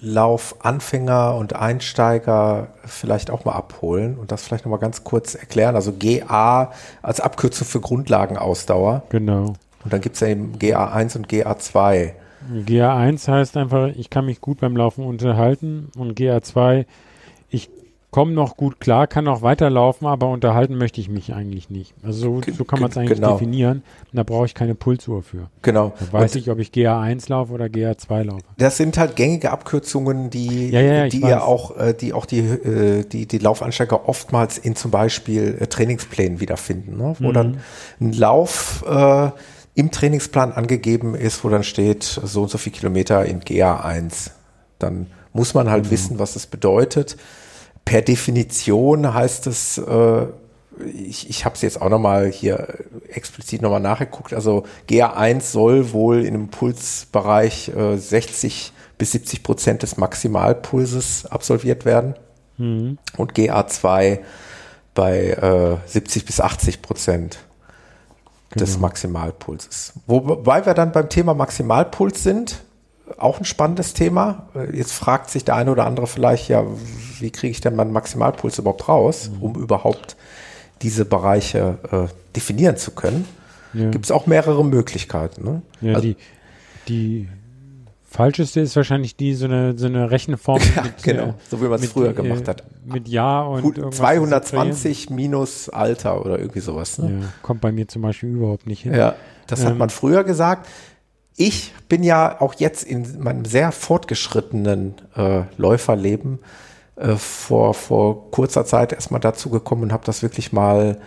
Laufanfänger 0.00 1.34
und 1.34 1.54
Einsteiger 1.54 2.68
vielleicht 2.84 3.30
auch 3.30 3.44
mal 3.44 3.52
abholen 3.52 4.16
und 4.18 4.32
das 4.32 4.44
vielleicht 4.44 4.64
nochmal 4.64 4.80
ganz 4.80 5.04
kurz 5.04 5.34
erklären. 5.34 5.74
Also 5.74 5.92
GA 5.98 6.72
als 7.02 7.20
Abkürzung 7.20 7.66
für 7.66 7.80
Grundlagenausdauer. 7.80 9.02
Genau. 9.10 9.54
Und 9.84 9.92
dann 9.92 10.00
gibt 10.00 10.14
es 10.16 10.20
ja 10.20 10.28
eben 10.28 10.56
GA1 10.58 11.16
und 11.16 11.28
GA2. 11.28 12.12
GA1 12.66 13.28
heißt 13.28 13.56
einfach, 13.56 13.88
ich 13.88 14.10
kann 14.10 14.26
mich 14.26 14.40
gut 14.40 14.60
beim 14.60 14.76
Laufen 14.76 15.04
unterhalten 15.04 15.90
und 15.96 16.18
GA2, 16.18 16.80
ich 16.80 16.86
komme 18.10 18.32
noch 18.32 18.56
gut 18.56 18.80
klar, 18.80 19.06
kann 19.06 19.24
noch 19.24 19.42
weiterlaufen, 19.42 20.06
aber 20.06 20.28
unterhalten 20.28 20.76
möchte 20.78 21.00
ich 21.00 21.08
mich 21.08 21.34
eigentlich 21.34 21.68
nicht. 21.68 21.92
Also 22.02 22.40
so, 22.40 22.52
so 22.52 22.64
kann 22.64 22.80
man 22.80 22.90
es 22.90 22.96
eigentlich 22.96 23.18
genau. 23.18 23.34
definieren. 23.34 23.82
Und 24.10 24.16
da 24.16 24.22
brauche 24.22 24.46
ich 24.46 24.54
keine 24.54 24.74
Pulsuhr 24.74 25.22
für. 25.22 25.50
Genau. 25.62 25.92
Da 26.00 26.12
weiß 26.12 26.34
und 26.34 26.40
ich, 26.40 26.50
ob 26.50 26.58
ich 26.58 26.70
GA1 26.70 27.28
laufe 27.28 27.52
oder 27.52 27.66
GA2 27.66 28.22
laufe. 28.24 28.44
Das 28.56 28.78
sind 28.78 28.96
halt 28.96 29.16
gängige 29.16 29.50
Abkürzungen, 29.50 30.30
die, 30.30 30.70
ja, 30.70 30.80
ja, 30.80 31.08
die 31.08 31.20
ja 31.20 31.42
auch, 31.42 31.76
äh, 31.76 31.92
die 31.92 32.14
auch 32.14 32.24
die, 32.24 32.38
äh, 32.38 33.04
die, 33.04 33.26
die 33.26 33.38
Laufansteiger 33.38 34.08
oftmals 34.08 34.56
in 34.56 34.74
zum 34.74 34.90
Beispiel 34.90 35.58
äh, 35.60 35.66
Trainingsplänen 35.66 36.40
wiederfinden, 36.40 36.96
ne? 36.96 37.14
wo 37.18 37.28
mhm. 37.28 37.34
dann 37.34 37.60
ein 38.00 38.12
Lauf 38.14 38.84
äh, 38.88 39.30
im 39.74 39.90
Trainingsplan 39.90 40.52
angegeben 40.52 41.14
ist, 41.14 41.44
wo 41.44 41.50
dann 41.50 41.62
steht, 41.62 42.04
so 42.04 42.42
und 42.42 42.48
so 42.50 42.56
viel 42.56 42.72
Kilometer 42.72 43.26
in 43.26 43.40
GA1. 43.40 44.30
Dann 44.78 45.08
muss 45.34 45.52
man 45.52 45.70
halt 45.70 45.84
mhm. 45.86 45.90
wissen, 45.90 46.18
was 46.18 46.32
das 46.32 46.46
bedeutet 46.46 47.16
per 47.88 48.02
Definition 48.02 49.14
heißt 49.14 49.46
es, 49.46 49.78
äh, 49.78 50.26
ich, 50.94 51.30
ich 51.30 51.46
habe 51.46 51.54
es 51.54 51.62
jetzt 51.62 51.80
auch 51.80 51.88
nochmal 51.88 52.30
hier 52.30 52.84
explizit 53.08 53.62
nochmal 53.62 53.80
nachgeguckt, 53.80 54.34
also 54.34 54.64
GA1 54.90 55.40
soll 55.40 55.90
wohl 55.92 56.26
in 56.26 56.34
einem 56.34 56.48
Pulsbereich 56.48 57.70
äh, 57.70 57.96
60 57.96 58.74
bis 58.98 59.12
70 59.12 59.42
Prozent 59.42 59.82
des 59.82 59.96
Maximalpulses 59.96 61.24
absolviert 61.24 61.86
werden 61.86 62.14
mhm. 62.58 62.98
und 63.16 63.32
GA2 63.32 64.18
bei 64.92 65.30
äh, 65.30 65.88
70 65.88 66.26
bis 66.26 66.42
80 66.42 66.82
Prozent 66.82 67.38
genau. 68.50 68.66
des 68.66 68.78
Maximalpulses. 68.78 69.94
Wobei 70.06 70.66
wir 70.66 70.74
dann 70.74 70.92
beim 70.92 71.08
Thema 71.08 71.32
Maximalpuls 71.32 72.22
sind, 72.22 72.60
auch 73.16 73.38
ein 73.38 73.44
spannendes 73.44 73.94
Thema. 73.94 74.48
Jetzt 74.72 74.92
fragt 74.92 75.30
sich 75.30 75.44
der 75.44 75.56
eine 75.56 75.72
oder 75.72 75.86
andere 75.86 76.06
vielleicht, 76.06 76.48
ja, 76.48 76.64
wie 77.18 77.30
kriege 77.30 77.50
ich 77.50 77.60
denn 77.60 77.76
meinen 77.76 77.92
Maximalpuls 77.92 78.58
überhaupt 78.58 78.88
raus, 78.88 79.30
mhm. 79.30 79.42
um 79.42 79.54
überhaupt 79.54 80.16
diese 80.82 81.04
Bereiche 81.04 81.78
äh, 81.90 82.34
definieren 82.34 82.76
zu 82.76 82.92
können? 82.92 83.26
Ja. 83.74 83.90
Gibt 83.90 84.04
es 84.04 84.10
auch 84.10 84.26
mehrere 84.26 84.64
Möglichkeiten. 84.64 85.44
Ne? 85.44 85.62
Ja, 85.80 85.94
also, 85.94 86.08
die, 86.08 86.16
die 86.88 87.28
falscheste 88.08 88.60
ist 88.60 88.74
wahrscheinlich 88.76 89.16
die, 89.16 89.34
so 89.34 89.44
eine, 89.44 89.76
so 89.76 89.86
eine 89.86 90.10
Rechenform. 90.10 90.60
Ja, 90.76 90.82
mit, 90.82 91.02
genau, 91.02 91.28
äh, 91.28 91.34
so 91.50 91.60
wie 91.60 91.66
man 91.66 91.80
es 91.80 91.92
früher 91.92 92.12
gemacht 92.12 92.48
hat. 92.48 92.64
Mit 92.84 93.08
Jahr 93.08 93.50
und 93.50 93.94
220 93.94 95.10
minus 95.10 95.68
Alter 95.68 96.24
oder 96.24 96.38
irgendwie 96.38 96.60
sowas. 96.60 96.98
Ne? 96.98 97.20
Ja, 97.20 97.28
kommt 97.42 97.60
bei 97.60 97.72
mir 97.72 97.86
zum 97.88 98.02
Beispiel 98.02 98.30
überhaupt 98.30 98.66
nicht 98.66 98.82
hin. 98.82 98.94
Ja, 98.94 99.16
das 99.46 99.60
ähm, 99.60 99.66
hat 99.68 99.78
man 99.78 99.90
früher 99.90 100.24
gesagt 100.24 100.66
ich 101.38 101.72
bin 101.88 102.02
ja 102.02 102.40
auch 102.40 102.54
jetzt 102.54 102.82
in 102.82 103.22
meinem 103.22 103.44
sehr 103.44 103.72
fortgeschrittenen 103.72 104.94
äh, 105.16 105.42
Läuferleben 105.56 106.40
äh, 106.96 107.14
vor, 107.14 107.74
vor 107.74 108.30
kurzer 108.32 108.66
Zeit 108.66 108.92
erstmal 108.92 109.20
dazu 109.20 109.48
gekommen 109.48 109.84
und 109.84 109.92
habe 109.92 110.04
das 110.04 110.22
wirklich 110.22 110.52
mal 110.52 110.98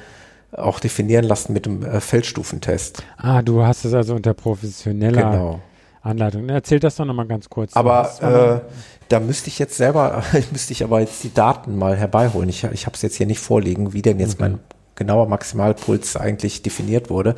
auch 0.54 0.80
definieren 0.80 1.26
lassen 1.26 1.54
mit 1.54 1.66
dem 1.66 1.84
äh, 1.84 2.00
Feldstufentest. 2.00 3.04
Ah, 3.18 3.42
du 3.42 3.64
hast 3.64 3.86
es 3.86 3.94
also 3.94 4.16
unter 4.16 4.34
professioneller 4.34 5.32
genau. 5.32 5.60
Anleitung. 6.02 6.48
Erzähl 6.48 6.80
das 6.80 6.96
doch 6.96 7.06
nochmal 7.06 7.28
ganz 7.28 7.50
kurz. 7.50 7.76
Aber 7.76 8.64
äh, 8.64 8.72
da 9.10 9.20
müsste 9.20 9.50
ich 9.50 9.60
jetzt 9.60 9.76
selber, 9.76 10.24
müsste 10.52 10.72
ich 10.72 10.84
aber 10.84 11.02
jetzt 11.02 11.24
die 11.24 11.34
Daten 11.34 11.78
mal 11.78 11.98
herbeiholen. 11.98 12.48
Ich, 12.48 12.64
ich 12.64 12.86
habe 12.86 12.96
es 12.96 13.02
jetzt 13.02 13.18
hier 13.18 13.28
nicht 13.28 13.40
vorliegen, 13.40 13.92
wie 13.92 14.02
denn 14.02 14.20
jetzt 14.20 14.36
okay. 14.36 14.44
mein 14.44 14.60
genauer 14.96 15.28
Maximalpuls 15.28 16.16
eigentlich 16.16 16.62
definiert 16.62 17.10
wurde. 17.10 17.36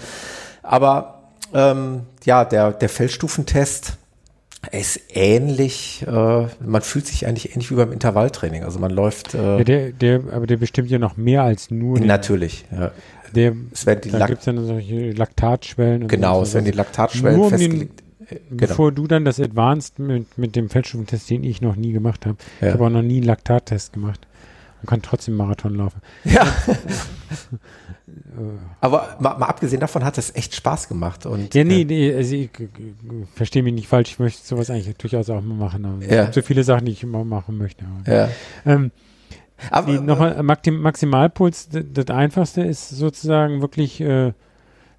Aber 0.62 1.23
ähm, 1.54 2.02
ja, 2.24 2.46
der, 2.46 2.72
der 2.72 2.90
Feldstufentest 2.90 3.98
ist 4.72 5.00
ähnlich, 5.10 6.06
äh, 6.08 6.12
man 6.12 6.82
fühlt 6.82 7.06
sich 7.06 7.28
eigentlich 7.28 7.52
ähnlich 7.52 7.70
wie 7.72 7.76
beim 7.76 7.92
Intervalltraining. 7.92 8.64
Also 8.64 8.80
man 8.80 8.92
läuft. 8.92 9.34
Äh, 9.34 9.58
ja, 9.58 9.64
der, 9.64 9.92
der, 9.92 10.22
aber 10.32 10.48
der 10.48 10.58
bestimmt 10.58 10.90
ja 10.90 11.00
noch 11.00 11.18
mehr 11.18 11.44
als 11.44 11.70
nur. 11.70 12.00
Natürlich, 12.00 12.66
ja. 12.72 12.92
Der, 13.36 13.54
es 13.72 13.86
werden 13.86 14.02
die 14.04 14.12
da 14.12 14.28
gibt 14.28 14.40
es 14.42 14.46
ja 14.46 14.54
solche 14.62 15.12
Laktatschwellen. 15.12 16.08
genau, 16.08 16.38
so, 16.38 16.44
es 16.44 16.54
werden 16.54 16.66
die 16.66 16.72
Laktatschwellen 16.72 17.38
nur 17.38 17.50
festgelegt. 17.50 18.02
Um 18.20 18.28
den, 18.28 18.38
genau. 18.58 18.68
Bevor 18.68 18.92
du 18.92 19.08
dann 19.08 19.26
das 19.26 19.40
Advanced 19.40 20.00
mit, 20.00 20.38
mit 20.38 20.56
dem 20.56 20.70
Feldstufentest, 20.70 21.30
den 21.30 21.44
ich 21.44 21.60
noch 21.60 21.76
nie 21.76 21.92
gemacht 21.92 22.26
habe, 22.26 22.38
ja. 22.62 22.68
ich 22.68 22.74
habe 22.74 22.86
auch 22.86 22.90
noch 22.90 23.02
nie 23.02 23.18
einen 23.18 23.26
Laktattest 23.26 23.94
gemacht 23.94 24.28
und 24.84 24.90
kann 24.90 25.02
trotzdem 25.02 25.36
Marathon 25.38 25.76
laufen. 25.76 26.02
Ja. 26.26 26.46
Aber 28.82 29.16
mal, 29.20 29.38
mal, 29.38 29.46
abgesehen 29.46 29.80
davon 29.80 30.04
hat 30.04 30.18
es 30.18 30.36
echt 30.36 30.54
Spaß 30.56 30.90
gemacht. 30.90 31.26
Und, 31.26 31.56
ja, 31.56 31.64
nee, 31.64 31.84
äh, 31.84 31.86
nee, 31.86 32.14
also 32.14 32.36
ich, 32.36 32.50
ich 32.60 32.70
verstehe 33.34 33.64
mich 33.64 33.74
nicht 33.74 33.88
falsch, 33.88 34.12
ich 34.12 34.20
möchte 34.20 34.46
sowas 34.46 34.70
eigentlich 34.70 34.94
durchaus 34.98 35.30
auch 35.30 35.42
mal 35.42 35.56
machen. 35.56 35.86
Aber 35.86 36.04
ja. 36.04 36.08
Es 36.10 36.22
gibt 36.26 36.34
so 36.34 36.42
viele 36.42 36.66
Sachen, 36.66 36.86
die 36.86 36.92
ich 36.92 37.04
immer 37.04 37.24
machen 37.24 37.58
möchte. 37.58 37.86
Ja. 38.06 38.28
Ähm, 38.66 38.92
aber 39.70 39.94
nochmal, 39.94 40.44
Maximalpuls, 40.44 41.70
das, 41.72 42.08
Einfachste 42.08 42.64
ist 42.64 42.90
sozusagen 42.90 43.62
wirklich, 43.62 44.02
äh, 44.02 44.34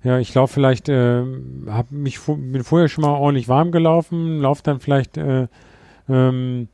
ja, 0.02 0.18
ich 0.18 0.32
laufe 0.32 0.54
vielleicht, 0.54 0.88
äh, 0.88 1.22
hab 1.66 1.90
mich, 1.90 2.20
bin 2.22 2.64
vorher 2.64 2.88
schon 2.88 3.02
mal 3.02 3.10
ordentlich 3.10 3.48
warm 3.48 3.70
gelaufen, 3.70 4.40
laufe 4.40 4.62
dann 4.62 4.80
vielleicht 4.80 5.18
äh, 5.18 5.48
ähm, 6.08 6.68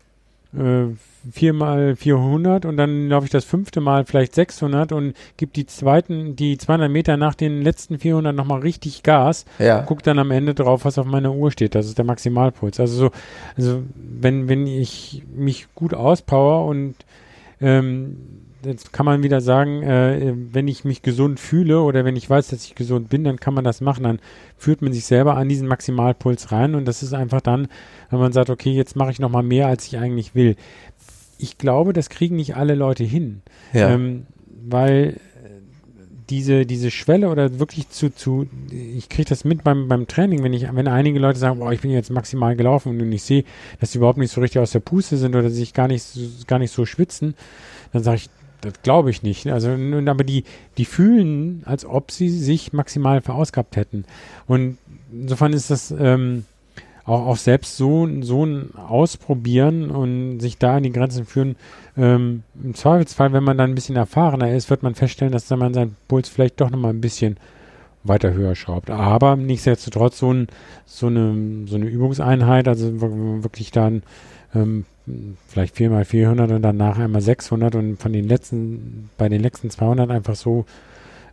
äh, 0.55 0.85
viermal 1.33 1.97
400 1.97 2.65
und 2.65 2.77
dann 2.77 3.09
laufe 3.09 3.27
ich 3.27 3.31
das 3.31 3.45
fünfte 3.45 3.81
Mal 3.81 4.05
vielleicht 4.05 4.35
600 4.35 4.93
und 4.93 5.15
gebe 5.37 5.53
die 5.53 5.67
zweiten, 5.67 6.37
die 6.37 6.57
200 6.57 6.91
Meter 6.91 7.17
nach 7.17 7.35
den 7.35 7.63
letzten 7.63 7.99
400 7.99 8.35
nochmal 8.35 8.61
richtig 8.61 9.03
Gas. 9.03 9.45
Ja. 9.59 9.83
Guck 9.83 10.03
dann 10.03 10.19
am 10.19 10.31
Ende 10.31 10.55
drauf, 10.55 10.85
was 10.85 10.99
auf 10.99 11.07
meiner 11.07 11.33
Uhr 11.33 11.51
steht. 11.51 11.75
Das 11.75 11.87
ist 11.87 11.99
der 11.99 12.05
Maximalpuls. 12.05 12.81
Also 12.81 12.97
so, 12.97 13.11
also 13.57 13.83
wenn, 13.95 14.49
wenn 14.49 14.67
ich 14.67 15.23
mich 15.35 15.69
gut 15.75 15.95
auspower 15.95 16.67
und 16.67 16.95
ähm, 17.61 18.17
jetzt 18.65 18.93
kann 18.93 19.07
man 19.07 19.23
wieder 19.23 19.41
sagen, 19.41 19.83
äh, 19.83 20.35
wenn 20.35 20.69
ich 20.69 20.85
mich 20.85 21.03
gesund 21.03 21.41
fühle 21.41 21.81
oder 21.81 22.05
wenn 22.05 22.17
ich 22.17 22.29
weiß, 22.29 22.49
dass 22.49 22.65
ich 22.65 22.75
gesund 22.75 23.09
bin, 23.09 23.25
dann 23.25 23.39
kann 23.39 23.55
man 23.55 23.65
das 23.65 23.81
machen. 23.81 24.05
Dann 24.05 24.21
führt 24.57 24.83
man 24.83 24.93
sich 24.93 25.05
selber 25.05 25.37
an 25.37 25.49
diesen 25.49 25.69
Maximalpuls 25.69 26.53
rein 26.53 26.75
und 26.75 26.87
das 26.87 27.03
ist 27.03 27.15
einfach 27.15 27.41
dann, 27.41 27.69
wenn 28.11 28.19
man 28.19 28.33
sagt, 28.33 28.51
okay, 28.51 28.73
jetzt 28.73 28.97
mache 28.97 29.11
ich 29.11 29.21
noch 29.21 29.31
mal 29.31 29.43
mehr, 29.43 29.67
als 29.67 29.87
ich 29.87 29.99
eigentlich 29.99 30.35
will. 30.35 30.57
Ich 31.43 31.59
glaube, 31.59 31.93
das 31.93 32.09
kriegen 32.09 32.37
nicht 32.37 32.57
alle 32.57 32.75
Leute 32.75 33.05
hin. 33.05 33.43
Ja. 33.73 33.91
Ähm, 33.91 34.27
weil 34.63 35.21
diese, 36.31 36.65
diese 36.65 36.91
Schwelle 36.91 37.29
oder 37.29 37.59
wirklich 37.59 37.91
zu, 37.91 38.15
zu 38.15 38.47
ich 38.71 39.09
kriege 39.09 39.29
das 39.29 39.45
mit 39.45 39.65
beim, 39.65 39.89
beim 39.89 40.07
Training, 40.07 40.45
wenn 40.45 40.53
ich, 40.53 40.67
wenn 40.73 40.87
einige 40.87 41.19
Leute 41.19 41.39
sagen, 41.39 41.59
boah, 41.59 41.73
ich 41.73 41.81
bin 41.81 41.91
jetzt 41.91 42.11
maximal 42.11 42.55
gelaufen 42.55 43.01
und 43.01 43.13
ich 43.13 43.25
sehe, 43.25 43.45
dass 43.81 43.93
sie 43.93 43.99
überhaupt 43.99 44.19
nicht 44.19 44.31
so 44.31 44.41
richtig 44.41 44.61
aus 44.61 44.71
der 44.71 44.81
Puste 44.81 45.17
sind 45.17 45.35
oder 45.35 45.51
sich 45.51 45.75
gar 45.75 45.89
nicht, 45.89 46.47
gar 46.47 46.61
nicht 46.61 46.71
so 46.71 46.87
schwitzen, 46.87 47.35
dann 47.93 48.05
sage 48.05 48.17
ich, 48.19 48.31
das 48.61 48.75
glaube 48.83 49.11
ich 49.11 49.23
nicht. 49.23 49.49
Also, 49.49 49.71
aber 49.71 50.23
die, 50.23 50.45
die 50.79 50.85
fühlen, 50.85 51.63
als 51.65 51.85
ob 51.85 52.11
sie 52.13 52.29
sich 52.29 52.73
maximal 52.73 53.21
verausgabt 53.23 53.77
hätten. 53.77 54.05
Und 54.47 54.79
insofern 55.11 55.53
ist 55.53 55.71
das, 55.71 55.93
ähm, 55.99 56.45
auch, 57.05 57.27
auch 57.27 57.37
selbst 57.37 57.77
so, 57.77 58.09
so 58.23 58.45
ein 58.45 58.75
Ausprobieren 58.75 59.91
und 59.91 60.41
sich 60.41 60.59
da 60.59 60.77
an 60.77 60.83
die 60.83 60.93
Grenzen 60.93 61.25
führen. 61.25 61.57
Ähm, 61.97 62.43
Im 62.63 62.75
Zweifelsfall, 62.75 63.33
wenn 63.33 63.45
man 63.45 63.59
dann 63.59 63.71
ein 63.71 63.75
bisschen 63.75 63.97
erfahrener 63.97 64.53
ist, 64.53 64.71
wird 64.71 64.83
man 64.83 64.95
feststellen, 64.95 65.33
dass 65.33 65.51
man 65.51 65.75
seinen 65.75 65.97
Puls 66.09 66.29
vielleicht 66.29 66.61
doch 66.61 66.71
nochmal 66.71 66.93
ein 66.93 67.01
bisschen 67.01 67.37
weiter 68.05 68.33
höher 68.33 68.55
schraubt. 68.55 68.91
Aber 68.91 69.37
nichtsdestotrotz 69.37 70.19
so, 70.19 70.33
ein, 70.33 70.49
so, 70.87 71.07
eine, 71.09 71.67
so 71.67 71.77
eine 71.77 71.87
Übungseinheit, 71.87 72.69
also 72.69 73.01
wirklich 73.43 73.71
dann 73.71 74.03
ähm, 74.55 74.87
vielleicht 75.49 75.77
4 75.77 75.91
mal 75.91 76.05
400 76.05 76.51
und 76.51 76.63
danach 76.63 76.99
einmal 76.99 77.21
600 77.21 77.75
und 77.75 78.01
von 78.01 78.13
den 78.13 78.29
letzten, 78.29 79.11
bei 79.19 79.29
den 79.29 79.43
letzten 79.43 79.71
200 79.71 80.11
einfach 80.11 80.35
so 80.35 80.65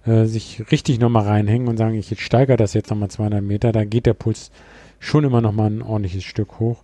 äh, 0.05 0.25
sich 0.25 0.63
richtig 0.71 0.99
nochmal 0.99 1.23
reinhängen 1.23 1.67
und 1.67 1.77
sagen, 1.77 1.95
ich 1.95 2.21
steigere 2.21 2.57
das 2.57 2.73
jetzt 2.73 2.89
nochmal 2.89 3.09
200 3.09 3.43
Meter, 3.43 3.71
da 3.71 3.83
geht 3.85 4.05
der 4.05 4.13
Puls 4.13 4.51
schon 4.99 5.23
immer 5.23 5.41
noch 5.41 5.51
mal 5.51 5.69
ein 5.69 5.81
ordentliches 5.81 6.23
Stück 6.23 6.59
hoch. 6.59 6.83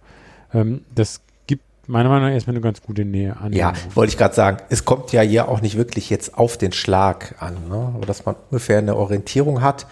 Ähm, 0.54 0.82
das 0.94 1.22
gibt 1.48 1.64
meiner 1.88 2.10
Meinung 2.10 2.28
nach 2.28 2.34
erstmal 2.34 2.56
eine 2.56 2.62
ganz 2.62 2.82
gute 2.82 3.06
Nähe 3.06 3.38
an. 3.38 3.54
Ja, 3.54 3.74
wollte 3.94 4.12
ich 4.12 4.18
gerade 4.18 4.36
sagen, 4.36 4.58
es 4.70 4.86
kommt 4.86 5.12
ja 5.12 5.22
hier 5.22 5.48
auch 5.50 5.62
nicht 5.62 5.78
wirklich 5.78 6.10
jetzt 6.10 6.38
auf 6.38 6.58
den 6.58 6.72
Schlag 6.72 7.36
an, 7.40 7.68
ne? 7.70 7.92
aber 7.96 8.06
dass 8.06 8.26
man 8.26 8.36
ungefähr 8.50 8.78
eine 8.78 8.96
Orientierung 8.96 9.62
hat, 9.62 9.88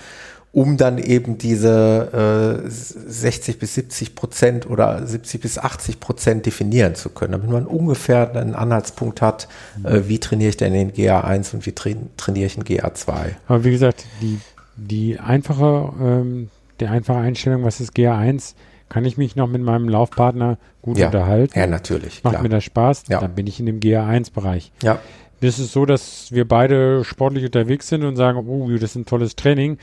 um 0.54 0.76
dann 0.76 0.98
eben 0.98 1.38
diese 1.38 2.64
äh, 2.66 2.70
60 2.70 3.58
bis 3.58 3.76
70 3.76 4.16
Prozent 4.16 4.70
oder 4.70 5.06
70 5.08 5.42
bis 5.42 5.58
80 5.58 6.00
Prozent 6.02 6.46
definieren 6.46 6.96
zu 6.96 7.10
können, 7.10 7.32
damit 7.32 7.50
man 7.50 7.66
ungefähr 7.66 8.36
einen 8.36 8.56
Anhaltspunkt 8.56 9.22
hat, 9.22 9.48
mhm. 9.78 9.86
äh, 9.86 10.10
wie 10.10 10.20
trainiere 10.20 10.50
ich 10.50 10.58
denn 10.58 10.74
den 10.74 10.92
GA1 10.92 11.54
und 11.54 11.66
wie 11.66 11.72
tra 11.72 11.92
trainiere 12.18 12.48
ich 12.48 12.56
den 12.56 12.66
GA2. 12.66 13.14
Aber 13.48 13.64
wie 13.64 13.72
gesagt, 13.72 14.06
die, 14.22 14.40
die 14.76 15.20
einfache 15.20 15.94
ähm, 16.02 16.50
die 16.82 16.88
einfache 16.88 17.20
Einstellung, 17.20 17.64
was 17.64 17.80
ist 17.80 17.96
GA1, 17.96 18.56
kann 18.90 19.06
ich 19.06 19.18
mich 19.18 19.36
noch 19.36 19.48
mit 19.48 19.62
meinem 19.62 19.88
Laufpartner 19.88 20.58
gut 20.82 20.98
ja. 20.98 21.06
unterhalten. 21.06 21.58
Ja, 21.58 21.68
natürlich. 21.68 22.24
Macht 22.24 22.34
klar. 22.34 22.44
mir 22.44 22.50
das 22.50 22.64
Spaß, 22.64 23.04
ja. 23.08 23.20
dann 23.20 23.36
bin 23.36 23.48
ich 23.48 23.60
in 23.60 23.66
dem 23.66 23.80
GA1-Bereich. 23.80 24.72
Ja. 24.84 25.00
Das 25.40 25.58
ist 25.60 25.72
so, 25.72 25.86
dass 25.86 26.32
wir 26.32 26.48
beide 26.48 27.04
sportlich 27.04 27.46
unterwegs 27.46 27.88
sind 27.88 28.04
und 28.04 28.16
sagen, 28.16 28.46
oh, 28.48 28.70
das 28.74 28.92
ist 28.92 28.96
ein 28.96 29.06
tolles 29.06 29.36
Training. 29.36 29.78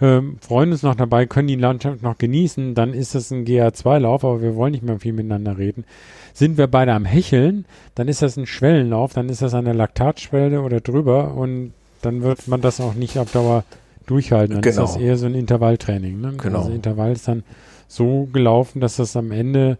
Ähm, 0.00 0.38
freuen 0.40 0.72
uns 0.72 0.82
noch 0.82 0.94
dabei, 0.94 1.26
können 1.26 1.48
die 1.48 1.56
Landschaft 1.56 2.02
noch 2.02 2.18
genießen, 2.18 2.74
dann 2.74 2.92
ist 2.92 3.14
das 3.14 3.30
ein 3.30 3.44
GA2-Lauf, 3.44 4.24
aber 4.24 4.42
wir 4.42 4.56
wollen 4.56 4.72
nicht 4.72 4.82
mehr 4.82 4.98
viel 4.98 5.12
miteinander 5.12 5.58
reden. 5.58 5.84
Sind 6.32 6.56
wir 6.56 6.66
beide 6.66 6.92
am 6.92 7.04
Hecheln, 7.04 7.66
dann 7.94 8.08
ist 8.08 8.22
das 8.22 8.36
ein 8.36 8.46
Schwellenlauf, 8.46 9.12
dann 9.12 9.28
ist 9.28 9.42
das 9.42 9.54
an 9.54 9.64
der 9.64 9.74
Laktatschwelle 9.74 10.62
oder 10.62 10.80
drüber 10.80 11.34
und 11.34 11.72
dann 12.00 12.22
wird 12.22 12.48
man 12.48 12.60
das 12.60 12.80
auch 12.80 12.94
nicht 12.94 13.18
auf 13.18 13.30
Dauer 13.30 13.64
durchhalten. 14.12 14.56
Dann 14.56 14.62
genau. 14.62 14.84
ist 14.84 14.94
das 14.94 15.02
eher 15.02 15.16
so 15.16 15.26
ein 15.26 15.34
Intervalltraining. 15.34 16.20
Ne? 16.20 16.34
Genau. 16.36 16.60
Also 16.60 16.72
Intervall 16.72 17.12
ist 17.12 17.26
dann 17.26 17.42
so 17.88 18.28
gelaufen, 18.32 18.80
dass 18.80 18.96
das 18.96 19.16
am 19.16 19.32
Ende 19.32 19.78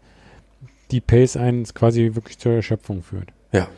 die 0.91 1.01
Pace 1.01 1.37
eins 1.37 1.75
quasi 1.75 2.15
wirklich 2.15 2.39
zur 2.39 2.53
Erschöpfung 2.53 3.03
führt. 3.03 3.29
Ja. 3.53 3.69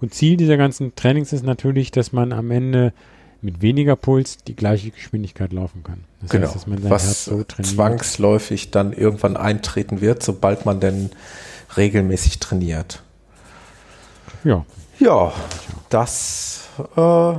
Und 0.00 0.14
Ziel 0.14 0.36
dieser 0.36 0.56
ganzen 0.56 0.94
Trainings 0.94 1.32
ist 1.32 1.44
natürlich, 1.44 1.90
dass 1.90 2.12
man 2.12 2.32
am 2.32 2.50
Ende 2.50 2.92
mit 3.42 3.62
weniger 3.62 3.96
Puls 3.96 4.38
die 4.38 4.56
gleiche 4.56 4.90
Geschwindigkeit 4.90 5.52
laufen 5.52 5.82
kann. 5.82 6.04
Das 6.20 6.30
genau. 6.30 6.46
heißt, 6.46 6.56
dass 6.56 6.66
man 6.66 6.80
sein 6.82 6.90
Was 6.90 7.04
Herz 7.04 7.24
so 7.24 7.42
trainiert. 7.42 7.74
zwangsläufig 7.74 8.70
dann 8.70 8.92
irgendwann 8.92 9.36
eintreten 9.36 10.00
wird, 10.00 10.22
sobald 10.22 10.66
man 10.66 10.80
denn 10.80 11.10
regelmäßig 11.76 12.38
trainiert. 12.38 13.02
Ja. 14.44 14.64
Ja, 14.98 15.32
das 15.88 16.68
äh, 16.96 17.32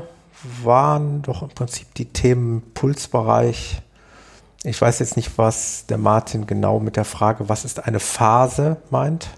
waren 0.63 1.21
doch 1.21 1.41
im 1.41 1.49
Prinzip 1.49 1.93
die 1.95 2.05
Themen 2.05 2.63
Pulsbereich. 2.73 3.81
Ich 4.63 4.79
weiß 4.79 4.99
jetzt 4.99 5.17
nicht, 5.17 5.37
was 5.37 5.85
der 5.87 5.97
Martin 5.97 6.45
genau 6.45 6.79
mit 6.79 6.95
der 6.95 7.05
Frage, 7.05 7.49
was 7.49 7.65
ist 7.65 7.85
eine 7.85 7.99
Phase, 7.99 8.77
meint. 8.89 9.29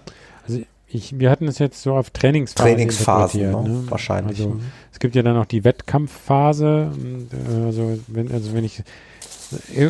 Also 0.46 0.60
ich, 0.86 1.18
wir 1.18 1.30
hatten 1.30 1.48
es 1.48 1.58
jetzt 1.58 1.82
so 1.82 1.94
auf 1.94 2.10
Trainingsphasen. 2.10 2.76
Trainingsphasen, 2.76 3.40
ne? 3.40 3.68
ne? 3.68 3.90
wahrscheinlich. 3.90 4.38
Also, 4.40 4.60
es 4.92 4.98
gibt 4.98 5.14
ja 5.14 5.22
dann 5.22 5.36
auch 5.36 5.46
die 5.46 5.64
Wettkampfphase. 5.64 6.92
Also 7.64 7.98
wenn, 8.08 8.30
also 8.30 8.54
wenn 8.54 8.64
ich 8.64 8.82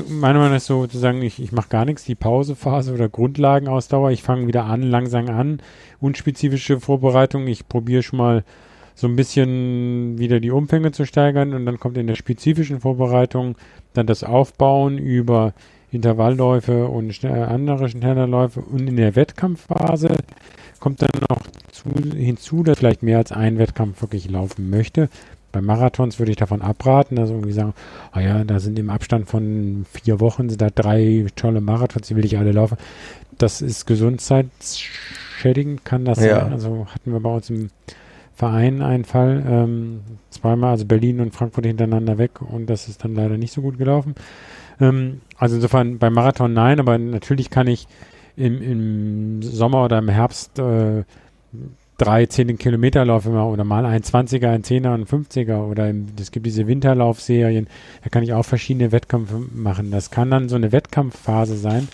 meiner 0.08 0.38
Meinung 0.38 0.50
nach 0.50 0.56
ist 0.56 0.66
so 0.66 0.86
zu 0.86 0.98
sagen, 0.98 1.22
ich, 1.22 1.40
ich 1.40 1.52
mache 1.52 1.68
gar 1.68 1.84
nichts, 1.84 2.04
die 2.04 2.14
Pausephase 2.14 2.92
oder 2.92 3.08
Grundlagenausdauer, 3.08 4.10
ich 4.10 4.22
fange 4.22 4.46
wieder 4.46 4.64
an, 4.64 4.82
langsam 4.82 5.28
an, 5.28 5.60
unspezifische 6.00 6.80
Vorbereitung, 6.80 7.46
ich 7.46 7.68
probiere 7.68 8.02
schon 8.02 8.18
mal 8.18 8.44
so 8.94 9.06
ein 9.08 9.16
bisschen 9.16 10.18
wieder 10.18 10.40
die 10.40 10.50
Umfänge 10.50 10.92
zu 10.92 11.04
steigern 11.04 11.52
und 11.52 11.66
dann 11.66 11.80
kommt 11.80 11.98
in 11.98 12.06
der 12.06 12.14
spezifischen 12.14 12.80
Vorbereitung 12.80 13.56
dann 13.92 14.06
das 14.06 14.24
Aufbauen 14.24 14.98
über 14.98 15.52
Intervallläufe 15.90 16.86
und 16.86 17.12
schnell, 17.12 17.44
andere 17.44 17.88
schneller 17.88 18.26
Läufe 18.26 18.60
und 18.60 18.88
in 18.88 18.96
der 18.96 19.16
Wettkampfphase 19.16 20.16
kommt 20.80 21.02
dann 21.02 21.10
noch 21.28 21.42
zu, 21.70 21.84
hinzu, 22.14 22.62
dass 22.62 22.78
vielleicht 22.78 23.02
mehr 23.02 23.18
als 23.18 23.32
ein 23.32 23.58
Wettkampf 23.58 24.02
wirklich 24.02 24.30
laufen 24.30 24.70
möchte. 24.70 25.08
Bei 25.50 25.60
Marathons 25.60 26.18
würde 26.18 26.32
ich 26.32 26.36
davon 26.36 26.62
abraten, 26.62 27.16
also 27.18 27.34
irgendwie 27.34 27.52
sagen, 27.52 27.74
ah 28.10 28.20
ja, 28.20 28.42
da 28.42 28.58
sind 28.58 28.76
im 28.78 28.90
Abstand 28.90 29.28
von 29.28 29.86
vier 29.90 30.18
Wochen 30.18 30.48
sind 30.48 30.60
da 30.60 30.68
drei 30.68 31.26
tolle 31.36 31.60
Marathons, 31.60 32.08
die 32.08 32.16
will 32.16 32.24
ich 32.24 32.38
alle 32.38 32.50
laufen. 32.50 32.76
Das 33.38 33.62
ist 33.62 33.86
gesundheitsschädigend, 33.86 35.84
kann 35.84 36.04
das 36.04 36.18
ja. 36.18 36.40
sein. 36.40 36.52
Also 36.52 36.86
hatten 36.92 37.12
wir 37.12 37.20
bei 37.20 37.34
uns 37.34 37.50
im 37.50 37.70
Verein 38.34 38.82
einen 38.82 39.04
Fall, 39.04 39.44
ähm, 39.48 40.00
zweimal, 40.30 40.70
also 40.70 40.84
Berlin 40.86 41.20
und 41.20 41.34
Frankfurt 41.34 41.66
hintereinander 41.66 42.18
weg 42.18 42.42
und 42.42 42.66
das 42.68 42.88
ist 42.88 43.04
dann 43.04 43.14
leider 43.14 43.36
nicht 43.36 43.52
so 43.52 43.62
gut 43.62 43.78
gelaufen. 43.78 44.14
Ähm, 44.80 45.20
also 45.38 45.56
insofern 45.56 45.98
beim 45.98 46.12
Marathon 46.12 46.52
nein, 46.52 46.80
aber 46.80 46.98
natürlich 46.98 47.50
kann 47.50 47.68
ich 47.68 47.86
im, 48.36 48.60
im 48.60 49.42
Sommer 49.42 49.84
oder 49.84 49.98
im 49.98 50.08
Herbst 50.08 50.58
äh, 50.58 51.04
drei 51.96 52.26
10 52.26 52.58
Kilometer 52.58 53.04
machen 53.04 53.36
oder 53.36 53.64
mal 53.64 53.86
ein 53.86 54.02
20er, 54.02 54.48
ein 54.48 54.62
10er 54.62 54.94
und 54.94 55.02
ein 55.02 55.06
50er 55.06 55.68
oder 55.68 55.92
es 56.20 56.32
gibt 56.32 56.46
diese 56.46 56.66
Winterlaufserien, 56.66 57.68
da 58.02 58.10
kann 58.10 58.24
ich 58.24 58.32
auch 58.32 58.44
verschiedene 58.44 58.90
Wettkämpfe 58.90 59.40
machen. 59.54 59.90
Das 59.90 60.10
kann 60.10 60.30
dann 60.30 60.48
so 60.48 60.56
eine 60.56 60.72
Wettkampfphase 60.72 61.56
sein. 61.56 61.88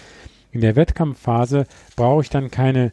In 0.53 0.63
der 0.63 0.75
Wettkampfphase 0.75 1.67
brauche 1.97 2.23
ich 2.23 2.31
dann 2.31 2.51
keine, 2.51 2.93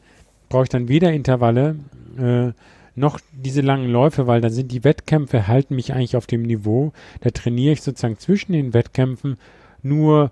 brauche 0.49 0.63
ich 0.63 0.69
dann 0.69 0.89
weder 0.89 1.13
Intervalle, 1.13 1.77
äh, 2.17 2.51
noch 2.97 3.19
diese 3.31 3.61
langen 3.61 3.89
Läufe, 3.89 4.25
weil 4.25 4.41
dann 4.41 4.51
sind 4.51 4.71
die 4.71 4.83
Wettkämpfe, 4.83 5.47
halten 5.47 5.75
mich 5.75 5.93
eigentlich 5.93 6.17
auf 6.17 6.25
dem 6.25 6.41
Niveau. 6.41 6.93
Da 7.21 7.29
trainiere 7.29 7.73
ich 7.73 7.83
sozusagen 7.83 8.17
zwischen 8.17 8.53
den 8.53 8.73
Wettkämpfen 8.73 9.37
nur 9.83 10.31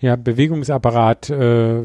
ja, 0.00 0.16
Bewegungsapparat 0.16 1.30
äh, 1.30 1.80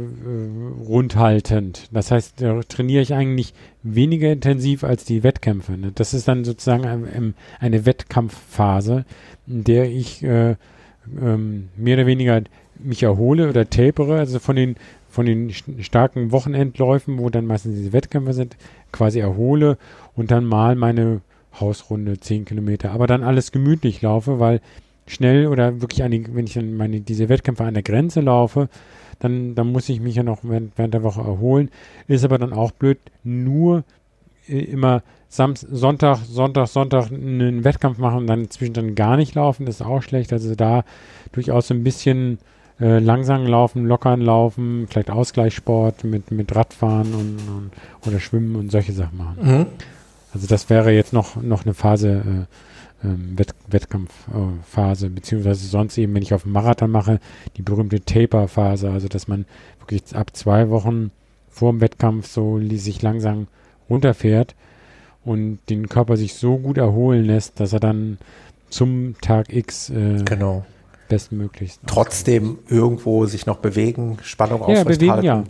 rundhaltend. 0.87 1.89
Das 1.91 2.11
heißt, 2.11 2.41
da 2.41 2.61
trainiere 2.61 3.01
ich 3.01 3.13
eigentlich 3.13 3.53
weniger 3.81 4.31
intensiv 4.31 4.83
als 4.83 5.03
die 5.03 5.23
Wettkämpfe. 5.23 5.77
Ne? 5.77 5.91
Das 5.95 6.13
ist 6.13 6.27
dann 6.27 6.45
sozusagen 6.45 6.85
ein, 6.85 7.33
eine 7.59 7.85
Wettkampfphase, 7.85 9.05
in 9.47 9.63
der 9.63 9.89
ich 9.89 10.21
äh, 10.23 10.55
ähm, 11.19 11.69
mehr 11.75 11.97
oder 11.97 12.05
weniger 12.05 12.41
mich 12.77 13.03
erhole 13.03 13.49
oder 13.49 13.69
tapere, 13.69 14.19
also 14.19 14.39
von 14.39 14.55
den 14.55 14.75
von 15.19 15.25
den 15.25 15.51
starken 15.83 16.31
Wochenendläufen, 16.31 17.19
wo 17.19 17.29
dann 17.29 17.45
meistens 17.45 17.75
diese 17.75 17.91
Wettkämpfe 17.91 18.31
sind, 18.31 18.55
quasi 18.93 19.19
erhole 19.19 19.77
und 20.15 20.31
dann 20.31 20.45
mal 20.45 20.75
meine 20.75 21.19
Hausrunde, 21.59 22.21
10 22.21 22.45
Kilometer, 22.45 22.91
aber 22.91 23.05
dann 23.05 23.23
alles 23.23 23.51
gemütlich 23.51 24.01
laufe, 24.01 24.39
weil 24.39 24.61
schnell 25.07 25.47
oder 25.47 25.81
wirklich 25.81 26.03
an 26.03 26.11
die, 26.11 26.33
wenn 26.33 26.45
ich 26.45 26.53
dann 26.53 26.77
meine, 26.77 27.01
diese 27.01 27.27
Wettkämpfe 27.27 27.65
an 27.65 27.73
der 27.73 27.83
Grenze 27.83 28.21
laufe, 28.21 28.69
dann, 29.19 29.55
dann 29.55 29.73
muss 29.73 29.89
ich 29.89 29.99
mich 29.99 30.15
ja 30.15 30.23
noch 30.23 30.39
während, 30.43 30.77
während 30.77 30.93
der 30.93 31.03
Woche 31.03 31.19
erholen. 31.19 31.69
Ist 32.07 32.23
aber 32.23 32.37
dann 32.37 32.53
auch 32.53 32.71
blöd, 32.71 32.99
nur 33.25 33.83
äh, 34.47 34.59
immer 34.59 35.03
Samst, 35.27 35.67
Sonntag, 35.69 36.19
Sonntag, 36.19 36.67
Sonntag 36.67 37.11
einen 37.11 37.65
Wettkampf 37.65 37.97
machen 37.97 38.19
und 38.19 38.27
dann 38.27 38.49
zwischendrin 38.49 38.95
gar 38.95 39.17
nicht 39.17 39.35
laufen, 39.35 39.65
das 39.65 39.81
ist 39.81 39.85
auch 39.85 40.01
schlecht. 40.01 40.31
Also 40.31 40.55
da 40.55 40.85
durchaus 41.33 41.67
so 41.67 41.73
ein 41.73 41.83
bisschen 41.83 42.39
äh, 42.79 42.99
langsam 42.99 43.45
laufen, 43.45 43.85
lockern 43.85 44.21
laufen, 44.21 44.87
vielleicht 44.89 45.09
Ausgleichssport 45.09 46.03
mit, 46.03 46.31
mit 46.31 46.55
Radfahren 46.55 47.13
und, 47.13 47.37
und 47.47 47.71
oder 48.07 48.19
Schwimmen 48.19 48.55
und 48.55 48.71
solche 48.71 48.93
Sachen 48.93 49.17
machen. 49.17 49.37
Mhm. 49.41 49.65
Also 50.33 50.47
das 50.47 50.69
wäre 50.69 50.91
jetzt 50.91 51.11
noch, 51.13 51.41
noch 51.41 51.65
eine 51.65 51.73
Phase, 51.73 52.47
äh, 53.03 53.05
ähm, 53.05 53.37
Wett, 53.37 53.53
Wettkampfphase, 53.67 55.07
äh, 55.07 55.09
beziehungsweise 55.09 55.67
sonst 55.67 55.97
eben, 55.97 56.13
wenn 56.13 56.21
ich 56.21 56.33
auf 56.33 56.43
dem 56.43 56.51
Marathon 56.51 56.91
mache, 56.91 57.19
die 57.57 57.61
berühmte 57.61 58.01
Taper-Phase, 58.01 58.89
also 58.89 59.07
dass 59.07 59.27
man 59.27 59.45
wirklich 59.79 60.15
ab 60.15 60.35
zwei 60.35 60.69
Wochen 60.69 61.11
vor 61.49 61.71
dem 61.71 61.81
Wettkampf 61.81 62.27
so 62.27 62.59
sich 62.59 63.01
langsam 63.01 63.47
runterfährt 63.89 64.55
und 65.25 65.59
den 65.69 65.89
Körper 65.89 66.17
sich 66.17 66.35
so 66.35 66.57
gut 66.57 66.77
erholen 66.77 67.25
lässt, 67.25 67.59
dass 67.59 67.73
er 67.73 67.79
dann 67.79 68.17
zum 68.69 69.15
Tag 69.21 69.51
X 69.51 69.89
äh, 69.89 70.23
genau. 70.23 70.65
Bestmöglichst. 71.09 71.81
Trotzdem 71.85 72.59
irgendwo 72.67 73.25
sich 73.25 73.45
noch 73.45 73.57
bewegen, 73.57 74.17
Spannung 74.23 74.61
ja, 74.61 74.81
aufrechterhalten. 74.81 75.25
Ja. 75.25 75.43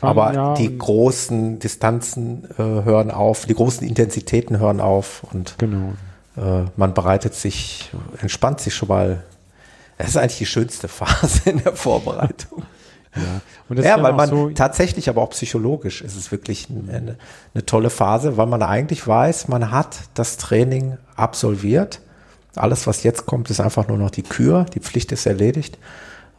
Aber 0.00 0.34
ja, 0.34 0.54
die 0.54 0.76
großen 0.76 1.58
Distanzen 1.58 2.44
äh, 2.58 2.62
hören 2.62 3.10
auf, 3.10 3.46
die 3.46 3.54
großen 3.54 3.86
Intensitäten 3.86 4.58
hören 4.58 4.80
auf 4.80 5.24
und 5.32 5.56
genau. 5.58 5.94
äh, 6.36 6.64
man 6.76 6.94
bereitet 6.94 7.34
sich, 7.34 7.90
entspannt 8.20 8.60
sich 8.60 8.74
schon 8.74 8.88
mal. 8.88 9.24
Das 9.98 10.08
ist 10.08 10.16
eigentlich 10.18 10.38
die 10.38 10.46
schönste 10.46 10.88
Phase 10.88 11.50
in 11.50 11.62
der 11.62 11.74
Vorbereitung. 11.74 12.62
Ja, 13.70 13.82
ja 13.82 14.02
weil 14.02 14.12
man 14.12 14.28
so 14.28 14.50
tatsächlich, 14.50 15.08
aber 15.08 15.22
auch 15.22 15.30
psychologisch 15.30 16.02
ist 16.02 16.16
es 16.16 16.30
wirklich 16.30 16.68
eine, 16.68 17.16
eine, 17.54 17.64
tolle 17.64 17.88
Phase, 17.88 18.36
weil 18.36 18.44
man 18.44 18.62
eigentlich 18.62 19.08
weiß, 19.08 19.48
man 19.48 19.70
hat 19.70 20.00
das 20.12 20.36
Training 20.36 20.98
absolviert. 21.16 22.02
Alles, 22.56 22.86
was 22.86 23.02
jetzt 23.02 23.26
kommt, 23.26 23.50
ist 23.50 23.60
einfach 23.60 23.88
nur 23.88 23.98
noch 23.98 24.10
die 24.10 24.22
Kür. 24.22 24.66
Die 24.74 24.80
Pflicht 24.80 25.12
ist 25.12 25.26
erledigt. 25.26 25.78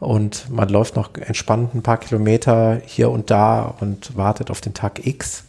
Und 0.00 0.48
man 0.50 0.68
läuft 0.68 0.96
noch 0.96 1.10
entspannt 1.14 1.74
ein 1.74 1.82
paar 1.82 1.98
Kilometer 1.98 2.80
hier 2.84 3.10
und 3.10 3.30
da 3.30 3.74
und 3.80 4.16
wartet 4.16 4.50
auf 4.50 4.60
den 4.60 4.74
Tag 4.74 5.04
X. 5.06 5.44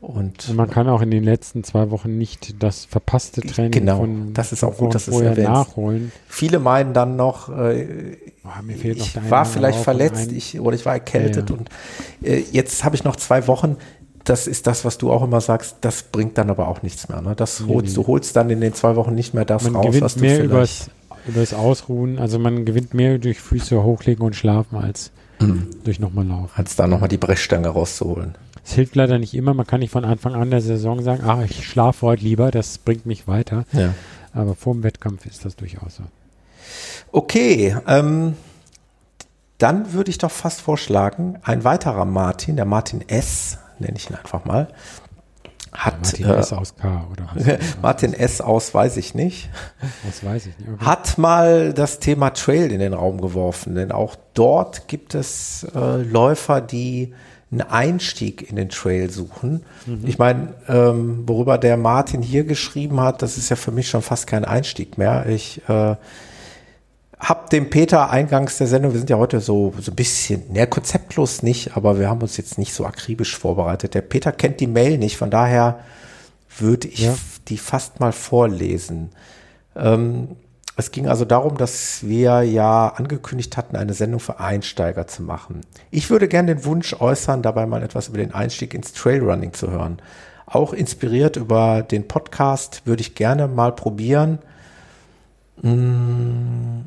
Und, 0.00 0.48
und 0.48 0.54
man 0.54 0.70
kann 0.70 0.88
auch 0.88 1.02
in 1.02 1.10
den 1.10 1.24
letzten 1.24 1.64
zwei 1.64 1.90
Wochen 1.90 2.18
nicht 2.18 2.62
das 2.62 2.84
verpasste 2.84 3.40
Training 3.40 3.72
genau, 3.72 3.98
von 3.98 4.32
das 4.32 4.52
ist 4.52 4.62
auch 4.62 4.76
gut, 4.76 4.94
dass 4.94 5.08
es 5.08 5.38
nachholen. 5.38 6.12
Viele 6.28 6.60
meinen 6.60 6.94
dann 6.94 7.16
noch, 7.16 7.48
äh, 7.48 8.16
oh, 8.44 8.62
mir 8.62 8.76
fehlt 8.76 8.98
ich 8.98 9.16
noch 9.16 9.28
war 9.28 9.44
vielleicht 9.44 9.80
verletzt 9.80 10.30
ich, 10.30 10.60
oder 10.60 10.76
ich 10.76 10.86
war 10.86 10.92
erkältet 10.92 11.50
ja, 11.50 11.56
ja. 11.56 11.60
und 11.60 11.70
äh, 12.22 12.44
jetzt 12.52 12.84
habe 12.84 12.94
ich 12.94 13.02
noch 13.02 13.16
zwei 13.16 13.48
Wochen. 13.48 13.76
Das 14.28 14.46
ist 14.46 14.66
das, 14.66 14.84
was 14.84 14.98
du 14.98 15.10
auch 15.10 15.22
immer 15.22 15.40
sagst. 15.40 15.76
Das 15.80 16.02
bringt 16.02 16.36
dann 16.36 16.50
aber 16.50 16.68
auch 16.68 16.82
nichts 16.82 17.08
mehr. 17.08 17.22
Ne? 17.22 17.34
Das 17.34 17.64
holst, 17.66 17.96
nee. 17.96 18.02
Du 18.02 18.06
holst 18.06 18.36
dann 18.36 18.50
in 18.50 18.60
den 18.60 18.74
zwei 18.74 18.96
Wochen 18.96 19.14
nicht 19.14 19.32
mehr 19.32 19.44
das 19.44 19.64
man 19.64 19.76
raus, 19.76 20.00
was 20.00 20.14
du 20.14 20.20
mehr 20.20 20.36
vielleicht 20.36 20.50
übers, 20.50 20.90
übers 21.26 21.54
Ausruhen. 21.54 22.18
Also 22.18 22.38
man 22.38 22.64
gewinnt 22.64 22.92
mehr 22.92 23.18
durch 23.18 23.40
Füße 23.40 23.82
hochlegen 23.82 24.24
und 24.24 24.36
schlafen 24.36 24.76
als 24.76 25.12
mhm. 25.40 25.68
durch 25.84 25.98
nochmal 25.98 26.26
laufen. 26.26 26.50
Als 26.54 26.76
da 26.76 26.86
nochmal 26.86 27.08
die 27.08 27.16
Brechstange 27.16 27.68
rauszuholen. 27.68 28.34
Es 28.64 28.74
hilft 28.74 28.96
leider 28.96 29.18
nicht 29.18 29.32
immer. 29.32 29.54
Man 29.54 29.66
kann 29.66 29.80
nicht 29.80 29.92
von 29.92 30.04
Anfang 30.04 30.34
an 30.34 30.50
der 30.50 30.60
Saison 30.60 31.02
sagen, 31.02 31.22
ach, 31.26 31.42
ich 31.42 31.66
schlafe 31.66 32.06
heute 32.06 32.22
lieber, 32.22 32.50
das 32.50 32.76
bringt 32.76 33.06
mich 33.06 33.26
weiter. 33.26 33.64
Ja. 33.72 33.94
Aber 34.34 34.54
vor 34.54 34.74
dem 34.74 34.82
Wettkampf 34.82 35.24
ist 35.24 35.46
das 35.46 35.56
durchaus 35.56 35.96
so. 35.96 36.02
Okay, 37.12 37.74
ähm, 37.86 38.34
dann 39.56 39.94
würde 39.94 40.10
ich 40.10 40.18
doch 40.18 40.30
fast 40.30 40.60
vorschlagen, 40.60 41.38
ein 41.42 41.64
weiterer 41.64 42.04
Martin, 42.04 42.56
der 42.56 42.66
Martin 42.66 43.08
S., 43.08 43.56
nenne 43.80 43.96
ich 43.96 44.10
ihn 44.10 44.16
einfach 44.16 44.44
mal, 44.44 44.68
hat 45.72 46.02
Martin 46.02 46.26
äh, 46.26 46.34
S 46.36 46.52
aus 46.52 46.76
K 46.76 47.06
oder? 47.12 47.58
Martin 47.82 48.14
S 48.14 48.40
aus 48.40 48.72
weiß 48.72 48.96
ich 48.96 49.14
nicht. 49.14 49.50
Das 50.04 50.24
weiß 50.24 50.46
ich 50.46 50.58
nicht. 50.58 50.68
Okay. 50.68 50.84
Hat 50.84 51.18
mal 51.18 51.72
das 51.72 51.98
Thema 51.98 52.30
Trail 52.30 52.72
in 52.72 52.80
den 52.80 52.94
Raum 52.94 53.20
geworfen, 53.20 53.74
denn 53.74 53.92
auch 53.92 54.16
dort 54.34 54.88
gibt 54.88 55.14
es 55.14 55.66
äh, 55.74 56.02
Läufer, 56.02 56.60
die 56.60 57.14
einen 57.50 57.62
Einstieg 57.62 58.48
in 58.48 58.56
den 58.56 58.68
Trail 58.68 59.10
suchen. 59.10 59.62
Mhm. 59.86 60.04
Ich 60.06 60.18
meine, 60.18 60.54
ähm, 60.68 61.24
worüber 61.26 61.58
der 61.58 61.76
Martin 61.76 62.22
hier 62.22 62.44
geschrieben 62.44 63.00
hat, 63.00 63.22
das 63.22 63.38
ist 63.38 63.48
ja 63.48 63.56
für 63.56 63.70
mich 63.70 63.88
schon 63.88 64.02
fast 64.02 64.26
kein 64.26 64.44
Einstieg 64.44 64.98
mehr. 64.98 65.26
Ich 65.26 65.62
äh, 65.68 65.96
habe 67.20 67.48
dem 67.50 67.70
Peter 67.70 68.10
eingangs 68.10 68.58
der 68.58 68.66
Sendung, 68.66 68.92
wir 68.92 68.98
sind 68.98 69.10
ja 69.10 69.18
heute 69.18 69.40
so, 69.40 69.74
so 69.80 69.90
ein 69.90 69.96
bisschen, 69.96 70.52
ne, 70.52 70.66
konzeptlos 70.66 71.42
nicht, 71.42 71.76
aber 71.76 71.98
wir 71.98 72.08
haben 72.08 72.22
uns 72.22 72.36
jetzt 72.36 72.58
nicht 72.58 72.72
so 72.72 72.86
akribisch 72.86 73.36
vorbereitet. 73.36 73.94
Der 73.94 74.02
Peter 74.02 74.30
kennt 74.32 74.60
die 74.60 74.66
Mail 74.66 74.98
nicht, 74.98 75.16
von 75.16 75.30
daher 75.30 75.80
würde 76.58 76.88
ich 76.88 77.00
ja. 77.00 77.14
die 77.48 77.58
fast 77.58 78.00
mal 78.00 78.12
vorlesen. 78.12 79.10
Ähm, 79.74 80.36
es 80.76 80.92
ging 80.92 81.08
also 81.08 81.24
darum, 81.24 81.56
dass 81.56 82.06
wir 82.06 82.42
ja 82.42 82.88
angekündigt 82.88 83.56
hatten, 83.56 83.74
eine 83.74 83.94
Sendung 83.94 84.20
für 84.20 84.38
Einsteiger 84.38 85.08
zu 85.08 85.24
machen. 85.24 85.62
Ich 85.90 86.08
würde 86.10 86.28
gerne 86.28 86.54
den 86.54 86.64
Wunsch 86.64 86.94
äußern, 86.94 87.42
dabei 87.42 87.66
mal 87.66 87.82
etwas 87.82 88.08
über 88.08 88.18
den 88.18 88.32
Einstieg 88.32 88.74
ins 88.74 88.92
Trailrunning 88.92 89.52
zu 89.54 89.72
hören. 89.72 90.00
Auch 90.46 90.72
inspiriert 90.72 91.36
über 91.36 91.82
den 91.82 92.06
Podcast 92.06 92.82
würde 92.84 93.00
ich 93.00 93.16
gerne 93.16 93.48
mal 93.48 93.72
probieren. 93.72 94.38
Hm, 95.62 96.86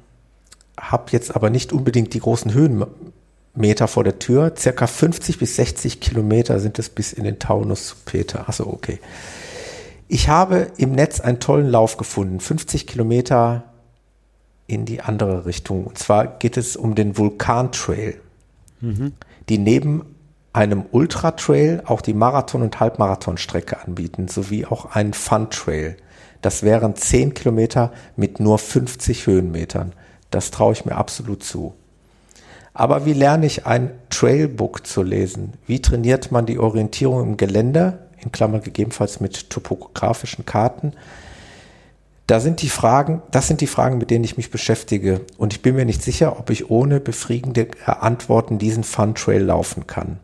hab 0.80 1.11
jetzt 1.11 1.35
aber 1.35 1.49
nicht 1.49 1.73
unbedingt 1.73 2.14
die 2.14 2.19
großen 2.19 2.53
Höhenmeter 2.53 3.88
vor 3.88 4.03
der 4.03 4.19
Tür. 4.19 4.53
Circa 4.57 4.88
50 4.88 5.38
bis 5.39 5.56
60 5.56 5.99
Kilometer 5.99 6.60
sind 6.60 6.80
es 6.80 6.89
bis 6.89 7.14
in 7.14 7.23
den 7.23 7.39
Taunus 7.39 7.88
zu 7.88 7.95
Peter. 8.06 8.48
Achso, 8.48 8.68
okay. 8.68 8.99
Ich 10.07 10.27
habe 10.27 10.68
im 10.77 10.91
Netz 10.91 11.22
einen 11.22 11.39
tollen 11.39 11.69
Lauf 11.69 11.98
gefunden. 11.98 12.39
50 12.39 12.88
Kilometer 12.88 13.64
in 14.68 14.85
die 14.85 15.02
andere 15.02 15.45
Richtung. 15.45 15.85
Und 15.85 15.98
zwar 15.98 16.27
geht 16.27 16.57
es 16.57 16.76
um 16.76 16.95
den 16.95 17.18
Vulkan-Trail, 17.18 18.19
mhm. 18.80 19.14
die 19.49 19.57
neben 19.57 20.15
einem 20.53 20.84
Ultra-Trail 20.91 21.84
auch 21.85 22.02
die 22.02 22.14
Marathon- 22.14 22.61
und 22.61 22.80
Halbmarathon-Strecke 22.80 23.81
anbieten, 23.85 24.27
sowie 24.27 24.65
auch 24.65 24.95
einen 24.95 25.14
Fun-Trail. 25.14 25.95
Das 26.41 26.64
wären 26.64 26.95
10 26.95 27.34
Kilometer 27.34 27.91
mit 28.15 28.39
nur 28.39 28.57
50 28.57 29.27
Höhenmetern. 29.27 29.93
Das 30.32 30.49
traue 30.49 30.74
ich 30.74 30.86
mir 30.86 30.95
absolut 30.95 31.44
zu. 31.44 31.74
Aber 32.74 33.06
wie 33.06 33.14
lerne 33.14 33.45
ich 33.45 33.66
ein 33.66 33.91
Trailbook 34.10 34.88
zu 34.88 35.03
lesen? 35.03 35.53
Wie 35.68 35.82
trainiert 35.82 36.32
man 36.32 36.45
die 36.45 36.58
Orientierung 36.58 37.22
im 37.22 37.38
Gelände, 37.38 37.99
in 38.24 38.32
Klammern 38.32 38.62
gegebenenfalls 38.62 39.20
mit 39.20 39.49
topografischen 39.49 40.45
Karten? 40.45 40.94
Da 42.28 42.40
sind 42.40 42.62
die 42.62 42.70
Fragen, 42.70 43.22
das 43.32 43.48
sind 43.48 43.60
die 43.60 43.68
Fragen, 43.68 43.98
mit 43.98 44.10
denen 44.10 44.24
ich 44.24 44.38
mich 44.38 44.52
beschäftige. 44.52 45.22
Und 45.38 45.52
ich 45.52 45.62
bin 45.62 45.76
mir 45.76 45.84
nicht 45.84 46.02
sicher, 46.02 46.40
ob 46.40 46.49
ich 46.49 46.70
ohne 46.70 47.02
befriedigende 47.02 47.68
Antworten 47.86 48.58
diesen 48.58 48.86
Fun 48.86 49.16
Trail 49.16 49.44
laufen 49.44 49.86
kann. 49.86 50.18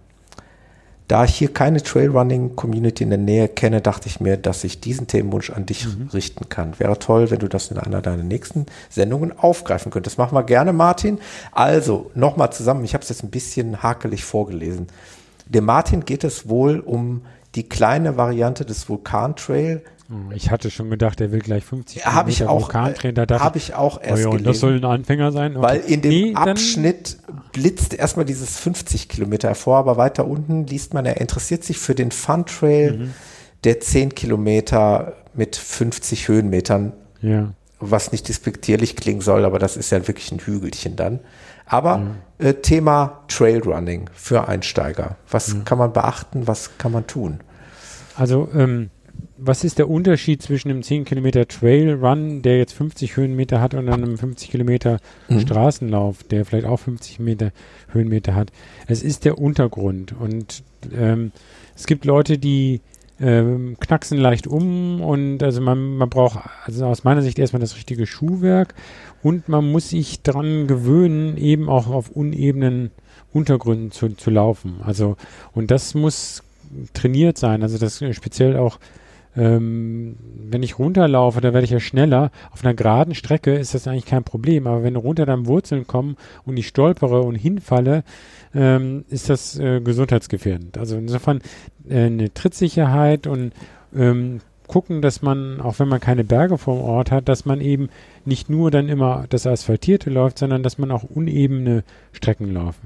Da 1.08 1.24
ich 1.24 1.36
hier 1.36 1.54
keine 1.54 1.82
Trailrunning-Community 1.82 3.04
in 3.04 3.10
der 3.10 3.18
Nähe 3.18 3.48
kenne, 3.48 3.82
dachte 3.82 4.10
ich 4.10 4.20
mir, 4.20 4.36
dass 4.36 4.66
ich 4.66 4.82
diesen 4.82 5.08
Themenwunsch 5.08 5.52
an 5.52 5.66
dich 5.66 5.86
mhm. 5.86 6.10
richten 6.14 6.50
kann. 6.50 6.78
Wäre 6.80 7.00
toll, 7.00 7.32
wenn 7.32 7.40
du 7.40 7.48
das 7.48 7.72
in 7.72 7.78
einer 7.78 8.02
deiner 8.02 8.24
nächsten 8.24 8.66
Sendungen 8.90 9.38
aufgreifen 9.38 9.90
könntest. 9.90 10.18
Machen 10.18 10.36
wir 10.36 10.44
gerne, 10.44 10.74
Martin. 10.74 11.20
Also, 11.54 12.12
nochmal 12.14 12.52
zusammen, 12.52 12.84
ich 12.84 12.94
habe 12.94 13.04
es 13.04 13.10
jetzt 13.10 13.24
ein 13.24 13.30
bisschen 13.30 13.82
hakelig 13.84 14.26
vorgelesen. 14.26 14.88
Dem 15.46 15.64
Martin 15.64 16.04
geht 16.04 16.26
es 16.26 16.50
wohl 16.50 16.82
um 16.82 17.22
die 17.56 17.70
kleine 17.70 18.18
Variante 18.18 18.66
des 18.66 18.90
Vulkan-Trail, 18.90 19.82
hm, 20.10 20.32
ich 20.34 20.52
hatte 20.52 20.72
schon 20.72 20.90
gedacht, 20.90 21.20
er 21.20 21.32
will 21.32 21.42
gleich 21.42 21.66
50 21.66 22.04
ja, 22.04 22.14
habe 22.14 22.30
ich 22.30 22.46
auch 22.46 22.74
Habe 22.74 23.58
ich 23.58 23.74
auch 23.74 24.02
erst 24.02 24.14
oh 24.14 24.18
ja, 24.18 24.30
gelesen. 24.30 24.46
Das 24.46 24.60
soll 24.60 24.78
ein 24.78 24.86
Anfänger 24.86 25.32
sein. 25.34 25.58
Okay. 25.58 25.68
Weil 25.68 25.80
in 25.82 26.02
dem 26.02 26.12
nee, 26.12 26.34
Abschnitt 26.34 27.18
blitzt 27.58 27.94
erstmal 27.94 28.26
dieses 28.26 28.58
50 28.58 29.10
Kilometer 29.10 29.50
hervor, 29.50 29.78
aber 29.78 29.98
weiter 29.98 30.28
unten 30.28 30.66
liest 30.66 30.94
man, 30.94 31.06
er 31.06 31.20
interessiert 31.20 31.64
sich 31.64 31.78
für 31.78 31.96
den 31.96 32.12
Fun 32.12 32.46
Trail, 32.46 32.98
mhm. 32.98 33.14
der 33.64 33.80
10 33.80 34.16
Kilometer 34.16 35.14
mit 35.34 35.56
50 35.56 36.28
Höhenmetern. 36.28 36.94
Ja. 37.22 37.54
Was 37.80 38.12
nicht 38.12 38.28
despektierlich 38.28 38.96
klingen 38.96 39.22
soll, 39.22 39.46
aber 39.46 39.60
das 39.60 39.78
ist 39.78 39.92
ja 39.92 40.08
wirklich 40.08 40.32
ein 40.32 40.40
Hügelchen 40.40 40.96
dann. 40.96 41.20
Aber 41.66 42.02
ja. 42.40 42.48
äh, 42.48 42.54
Thema 42.56 43.24
Trailrunning 43.28 44.10
für 44.14 44.48
Einsteiger. 44.48 45.18
Was 45.30 45.50
ja. 45.50 45.60
kann 45.64 45.78
man 45.78 45.94
beachten? 45.94 46.48
Was 46.48 46.78
kann 46.78 46.92
man 46.92 47.06
tun? 47.06 47.40
Also 48.16 48.50
ähm, 48.56 48.90
was 49.38 49.64
ist 49.64 49.78
der 49.78 49.90
Unterschied 49.90 50.42
zwischen 50.42 50.70
einem 50.70 50.84
10 50.84 51.06
Kilometer 51.06 51.48
Trail 51.48 51.94
Run, 51.94 52.42
der 52.42 52.58
jetzt 52.58 52.74
50 52.74 53.18
Höhenmeter 53.18 53.62
hat, 53.62 53.74
und 53.74 53.90
einem 53.90 54.18
50 54.18 54.50
Kilometer 54.50 55.00
mhm. 55.30 55.40
Straßenlauf, 55.42 56.24
der 56.24 56.46
vielleicht 56.46 56.66
auch 56.66 56.78
50 56.78 57.20
Meter 57.20 57.52
Höhenmeter 57.92 58.36
hat? 58.36 58.52
Es 58.88 59.04
ist 59.04 59.26
der 59.26 59.38
Untergrund 59.38 60.14
und 60.20 60.64
ähm, 60.96 61.32
es 61.76 61.86
gibt 61.86 62.06
Leute, 62.06 62.38
die 62.38 62.82
ähm, 63.20 63.78
knacksen 63.80 64.18
leicht 64.18 64.48
um 64.48 65.02
und 65.02 65.42
also 65.42 65.62
man, 65.62 65.98
man 65.98 66.10
braucht 66.10 66.40
also 66.66 66.86
aus 66.86 67.04
meiner 67.04 67.22
Sicht 67.22 67.40
erstmal 67.40 67.60
das 67.60 67.76
richtige 67.76 68.06
Schuhwerk 68.06 68.76
und 69.24 69.50
man 69.50 69.72
muss 69.72 69.90
sich 69.90 70.22
daran 70.22 70.68
gewöhnen, 70.68 71.38
eben 71.38 71.70
auch 71.70 71.88
auf 71.88 72.10
unebenen 72.10 72.92
Untergründen 73.34 73.92
zu, 73.92 74.10
zu 74.10 74.30
laufen. 74.30 74.82
Also 74.84 75.18
und 75.54 75.72
das 75.72 75.96
muss 75.96 76.44
trainiert 76.94 77.38
sein. 77.38 77.64
Also 77.64 77.78
das 77.78 78.04
speziell 78.16 78.58
auch 78.58 78.80
ähm, 79.38 80.18
wenn 80.50 80.64
ich 80.64 80.80
runterlaufe, 80.80 81.42
da 81.42 81.54
werde 81.54 81.66
ich 81.66 81.72
ja 81.72 81.80
schneller. 81.80 82.32
Auf 82.52 82.64
einer 82.64 82.74
geraden 82.74 83.14
Strecke 83.14 83.54
ist 83.54 83.76
das 83.76 83.88
eigentlich 83.88 84.06
kein 84.06 84.24
Problem, 84.24 84.66
aber 84.66 84.84
wenn 84.84 84.96
runter 84.96 85.26
dann 85.26 85.46
Wurzeln 85.46 85.86
kommen 85.86 86.18
und 86.46 86.58
ich 86.58 86.68
stolpere 86.68 87.22
und 87.22 87.36
hinfalle, 87.36 88.04
ähm, 88.56 89.06
ist 89.10 89.30
das 89.30 89.60
äh, 89.60 89.80
gesundheitsgefährdend. 89.80 90.78
Also 90.78 90.98
insofern 90.98 91.42
äh, 91.88 92.06
eine 92.06 92.34
Trittsicherheit 92.34 93.28
und 93.28 93.52
ähm, 93.96 94.40
gucken, 94.68 95.02
dass 95.02 95.22
man, 95.22 95.62
auch 95.62 95.80
wenn 95.80 95.88
man 95.88 96.00
keine 96.00 96.24
Berge 96.24 96.58
vor 96.58 96.82
Ort 96.82 97.12
hat, 97.12 97.30
dass 97.30 97.46
man 97.46 97.62
eben 97.62 97.90
nicht 98.26 98.50
nur 98.50 98.72
dann 98.72 98.90
immer 98.90 99.26
das 99.30 99.46
Asphaltierte 99.48 100.10
läuft, 100.10 100.40
sondern 100.40 100.64
dass 100.64 100.78
man 100.78 100.92
auch 100.92 101.04
unebene 101.04 101.84
Strecken 102.12 102.52
läuft. 102.52 102.80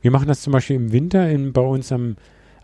Wir 0.00 0.10
machen 0.10 0.28
das 0.28 0.42
zum 0.42 0.52
Beispiel 0.52 0.76
im 0.76 0.92
Winter 0.92 1.28
in, 1.28 1.52
bei 1.52 1.60
uns 1.60 1.90
am 1.90 2.16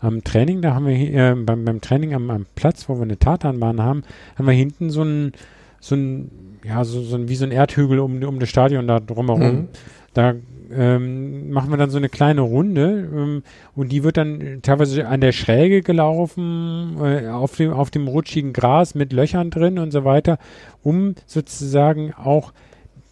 am 0.05 0.23
Training, 0.23 0.61
da 0.61 0.73
haben 0.73 0.85
wir 0.85 0.95
äh, 0.95 1.35
beim, 1.35 1.65
beim 1.65 1.81
Training 1.81 2.13
am, 2.13 2.29
am 2.29 2.45
Platz, 2.55 2.87
wo 2.87 2.95
wir 2.95 3.03
eine 3.03 3.17
Tatanbahn 3.17 3.81
haben, 3.81 4.03
haben 4.37 4.45
wir 4.45 4.53
hinten 4.53 4.89
so 4.89 5.03
ein, 5.03 5.33
so 5.79 5.95
ein, 5.95 6.31
ja, 6.63 6.83
so, 6.83 7.01
so 7.01 7.15
ein, 7.15 7.27
wie 7.27 7.35
so 7.35 7.45
ein 7.45 7.51
Erdhügel 7.51 7.99
um, 7.99 8.21
um 8.23 8.39
das 8.39 8.49
Stadion 8.49 8.87
da 8.87 8.99
drumherum. 8.99 9.55
Mhm. 9.55 9.67
Da 10.13 10.35
ähm, 10.71 11.51
machen 11.51 11.69
wir 11.69 11.77
dann 11.77 11.89
so 11.89 11.97
eine 11.97 12.09
kleine 12.09 12.41
Runde 12.41 13.09
ähm, 13.13 13.43
und 13.75 13.91
die 13.91 14.03
wird 14.03 14.17
dann 14.17 14.59
teilweise 14.61 15.07
an 15.07 15.21
der 15.21 15.31
Schräge 15.31 15.81
gelaufen, 15.81 16.97
äh, 17.01 17.27
auf, 17.27 17.55
dem, 17.55 17.73
auf 17.73 17.91
dem 17.91 18.07
rutschigen 18.07 18.53
Gras 18.53 18.95
mit 18.95 19.13
Löchern 19.13 19.49
drin 19.49 19.77
und 19.77 19.91
so 19.91 20.05
weiter, 20.05 20.37
um 20.83 21.15
sozusagen 21.25 22.13
auch 22.13 22.53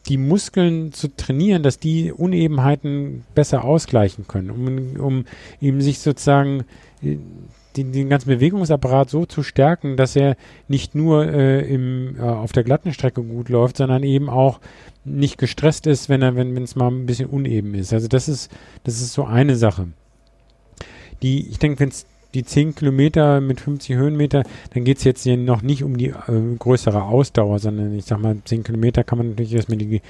die 0.07 0.17
Muskeln 0.17 0.91
zu 0.91 1.15
trainieren, 1.15 1.63
dass 1.63 1.80
die 1.80 2.11
Unebenheiten 2.11 3.23
besser 3.35 3.63
ausgleichen 3.63 4.27
können, 4.27 4.49
um, 4.49 5.01
um 5.01 5.25
eben 5.61 5.81
sich 5.81 5.99
sozusagen 5.99 6.65
äh, 7.01 7.17
den, 7.77 7.91
den 7.91 8.09
ganzen 8.09 8.30
Bewegungsapparat 8.30 9.09
so 9.09 9.25
zu 9.25 9.43
stärken, 9.43 9.97
dass 9.97 10.15
er 10.15 10.35
nicht 10.67 10.93
nur 10.93 11.25
äh, 11.31 11.61
im, 11.61 12.17
äh, 12.17 12.21
auf 12.21 12.51
der 12.51 12.63
glatten 12.63 12.93
Strecke 12.93 13.23
gut 13.23 13.49
läuft, 13.49 13.77
sondern 13.77 14.03
eben 14.03 14.30
auch 14.30 14.59
nicht 15.05 15.38
gestresst 15.38 15.88
ist, 15.88 16.09
wenn 16.09 16.21
er, 16.21 16.35
wenn 16.35 16.55
es 16.61 16.75
mal 16.75 16.89
ein 16.89 17.05
bisschen 17.05 17.30
uneben 17.30 17.73
ist. 17.73 17.93
Also 17.93 18.07
das 18.07 18.30
ist, 18.30 18.51
das 18.84 19.01
ist 19.01 19.13
so 19.13 19.25
eine 19.25 19.55
Sache. 19.55 19.88
Die, 21.21 21.47
ich 21.49 21.59
denke, 21.59 21.80
wenn 21.80 21.89
es 21.89 22.05
die 22.34 22.43
10 22.43 22.76
Kilometer 22.76 23.41
mit 23.41 23.61
50 23.61 23.95
Höhenmeter, 23.95 24.43
dann 24.73 24.84
geht 24.84 24.97
es 24.97 25.03
jetzt 25.03 25.23
hier 25.23 25.38
noch 25.38 25.61
nicht 25.61 25.84
um 25.84 25.97
die 25.97 26.10
äh, 26.10 26.55
größere 26.57 27.03
Ausdauer, 27.03 27.60
sondern 27.60 27.95
ich 27.97 28.05
sag 28.05 28.19
mal, 28.19 28.38
10 28.43 28.64
Kilometer 28.64 29.03
kann 29.03 29.18
man 29.18 29.30
natürlich 29.30 29.53
erstmal 29.53 29.77
die, 29.77 30.01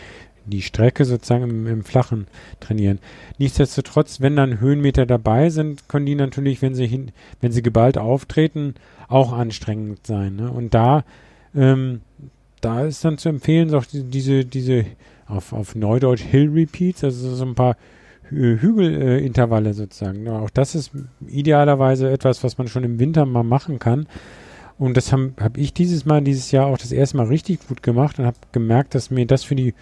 die 0.45 0.61
Strecke 0.61 1.05
sozusagen 1.05 1.43
im, 1.43 1.67
im 1.67 1.83
Flachen 1.83 2.27
trainieren. 2.59 2.99
Nichtsdestotrotz, 3.37 4.21
wenn 4.21 4.35
dann 4.35 4.59
Höhenmeter 4.59 5.05
dabei 5.05 5.49
sind, 5.49 5.87
können 5.89 6.05
die 6.05 6.15
natürlich, 6.15 6.61
wenn 6.61 6.75
sie 6.75 6.87
hin, 6.87 7.11
wenn 7.41 7.51
sie 7.51 7.61
geballt 7.61 7.97
auftreten, 7.97 8.75
auch 9.07 9.33
anstrengend 9.33 10.05
sein. 10.07 10.35
Ne? 10.35 10.51
Und 10.51 10.73
da, 10.73 11.03
ähm, 11.55 12.01
da 12.61 12.85
ist 12.85 13.03
dann 13.03 13.17
zu 13.17 13.29
empfehlen, 13.29 13.73
auch 13.73 13.85
diese, 13.91 14.45
diese 14.45 14.85
auf, 15.27 15.53
auf 15.53 15.75
Neudeutsch 15.75 16.23
Hill 16.23 16.49
Repeats, 16.49 17.03
also 17.03 17.35
so 17.35 17.45
ein 17.45 17.55
paar 17.55 17.75
Hügelintervalle 18.29 19.73
sozusagen. 19.73 20.27
Auch 20.27 20.49
das 20.49 20.75
ist 20.75 20.91
idealerweise 21.27 22.09
etwas, 22.09 22.43
was 22.43 22.57
man 22.57 22.67
schon 22.67 22.83
im 22.83 22.99
Winter 22.99 23.25
mal 23.25 23.43
machen 23.43 23.79
kann. 23.79 24.07
Und 24.77 24.97
das 24.97 25.11
habe 25.11 25.33
hab 25.39 25.57
ich 25.57 25.73
dieses 25.73 26.05
Mal, 26.05 26.21
dieses 26.21 26.51
Jahr 26.51 26.65
auch 26.65 26.77
das 26.77 26.91
erste 26.91 27.17
Mal 27.17 27.27
richtig 27.27 27.67
gut 27.67 27.83
gemacht 27.83 28.19
und 28.19 28.25
habe 28.25 28.37
gemerkt, 28.51 28.95
dass 28.95 29.11
mir 29.11 29.25
das 29.25 29.43
für 29.43 29.55
die 29.55 29.73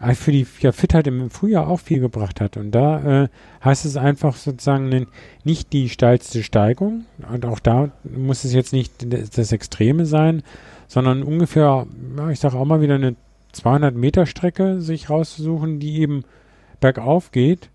äh, 0.00 0.14
für 0.14 0.32
die 0.32 0.46
ja, 0.60 0.72
Fitheit 0.72 1.06
im 1.06 1.30
Frühjahr 1.30 1.68
auch 1.68 1.80
viel 1.80 2.00
gebracht 2.00 2.40
hat. 2.40 2.56
Und 2.56 2.72
da 2.72 3.24
äh, 3.24 3.28
heißt 3.64 3.84
es 3.84 3.96
einfach 3.96 4.36
sozusagen 4.36 5.06
nicht 5.44 5.72
die 5.72 5.88
steilste 5.88 6.42
Steigung. 6.42 7.04
Und 7.32 7.46
auch 7.46 7.60
da 7.60 7.90
muss 8.04 8.44
es 8.44 8.52
jetzt 8.52 8.72
nicht 8.72 9.06
das 9.08 9.52
Extreme 9.52 10.06
sein, 10.06 10.42
sondern 10.88 11.22
ungefähr, 11.22 11.86
ja, 12.16 12.30
ich 12.30 12.40
sage 12.40 12.56
auch 12.56 12.64
mal 12.64 12.80
wieder 12.80 12.96
eine 12.96 13.16
200 13.52 13.94
Meter 13.94 14.26
Strecke 14.26 14.80
sich 14.80 15.08
rauszusuchen, 15.08 15.80
die 15.80 16.00
eben 16.00 16.24
bergauf 16.86 17.32
geht 17.32 17.70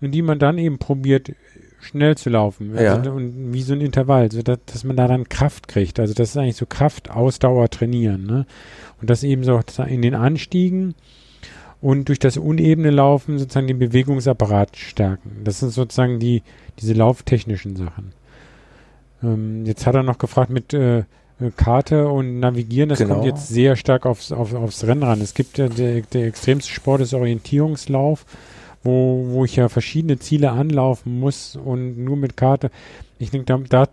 und 0.00 0.12
die 0.12 0.22
man 0.22 0.38
dann 0.38 0.56
eben 0.56 0.78
probiert 0.78 1.32
schnell 1.80 2.16
zu 2.16 2.30
laufen. 2.30 2.72
Also, 2.72 2.82
ja. 2.82 3.12
Und 3.12 3.52
wie 3.52 3.62
so 3.62 3.74
ein 3.74 3.82
Intervall, 3.82 4.32
so 4.32 4.42
dass, 4.42 4.58
dass 4.64 4.84
man 4.84 4.96
da 4.96 5.06
dann 5.06 5.28
Kraft 5.28 5.68
kriegt. 5.68 6.00
Also 6.00 6.14
das 6.14 6.30
ist 6.30 6.36
eigentlich 6.36 6.56
so 6.56 6.66
Kraft, 6.66 7.10
Ausdauer 7.10 7.68
trainieren. 7.68 8.24
Ne? 8.26 8.46
Und 9.00 9.10
das 9.10 9.22
eben 9.22 9.44
so 9.44 9.60
in 9.86 10.00
den 10.00 10.14
Anstiegen 10.14 10.94
und 11.82 12.08
durch 12.08 12.18
das 12.18 12.38
unebene 12.38 12.90
Laufen 12.90 13.38
sozusagen 13.38 13.66
den 13.66 13.78
Bewegungsapparat 13.78 14.76
stärken. 14.76 15.42
Das 15.44 15.60
sind 15.60 15.70
sozusagen 15.70 16.18
die, 16.18 16.42
diese 16.78 16.94
lauftechnischen 16.94 17.76
Sachen. 17.76 18.12
Ähm, 19.22 19.66
jetzt 19.66 19.86
hat 19.86 19.94
er 19.94 20.02
noch 20.02 20.18
gefragt 20.18 20.50
mit 20.50 20.72
äh, 20.72 21.04
Karte 21.56 22.08
und 22.08 22.40
Navigieren, 22.40 22.88
das 22.88 22.98
genau. 22.98 23.14
kommt 23.14 23.26
jetzt 23.26 23.48
sehr 23.48 23.76
stark 23.76 24.06
aufs, 24.06 24.32
auf, 24.32 24.54
aufs 24.54 24.84
Rennen 24.84 25.02
ran. 25.02 25.20
Es 25.20 25.34
gibt 25.34 25.58
ja 25.58 25.68
der, 25.68 26.00
der 26.00 26.26
extremste 26.26 26.72
Sport 26.72 27.02
ist 27.02 27.12
Orientierungslauf, 27.12 28.24
wo, 28.82 29.26
wo 29.28 29.44
ich 29.44 29.56
ja 29.56 29.68
verschiedene 29.68 30.18
Ziele 30.18 30.52
anlaufen 30.52 31.20
muss 31.20 31.56
und 31.56 31.98
nur 31.98 32.16
mit 32.16 32.36
Karte. 32.36 32.70
Ich 33.18 33.30
denke, 33.30 33.46
da, 33.46 33.58
da, 33.68 33.90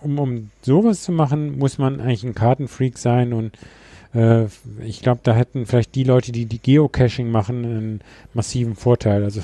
um, 0.00 0.18
um 0.18 0.50
sowas 0.62 1.02
zu 1.02 1.12
machen, 1.12 1.58
muss 1.58 1.76
man 1.76 2.00
eigentlich 2.00 2.24
ein 2.24 2.34
Kartenfreak 2.34 2.96
sein 2.96 3.34
und 3.34 3.52
äh, 4.14 4.46
ich 4.82 5.02
glaube, 5.02 5.20
da 5.22 5.34
hätten 5.34 5.66
vielleicht 5.66 5.94
die 5.94 6.04
Leute, 6.04 6.32
die 6.32 6.46
die 6.46 6.58
Geocaching 6.58 7.30
machen, 7.30 7.64
einen 7.64 8.00
massiven 8.32 8.74
Vorteil. 8.74 9.24
Also 9.24 9.42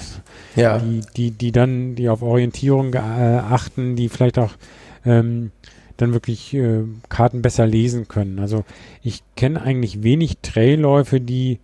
ja. 0.57 0.79
die, 0.79 1.03
die, 1.16 1.31
die 1.31 1.53
dann, 1.53 1.95
die 1.95 2.09
auf 2.09 2.23
Orientierung 2.23 2.95
äh, 2.95 2.99
achten, 2.99 3.97
die 3.97 4.09
vielleicht 4.09 4.39
auch 4.39 4.53
ähm, 5.05 5.51
dann 5.97 6.12
wirklich 6.12 6.55
äh, 6.55 6.83
Karten 7.09 7.43
besser 7.43 7.66
lesen 7.66 8.09
können. 8.09 8.39
Also 8.39 8.65
ich 9.03 9.23
kenne 9.37 9.62
eigentlich 9.62 10.03
wenig 10.03 10.39
Trailläufe, 10.43 11.21
die 11.21 11.59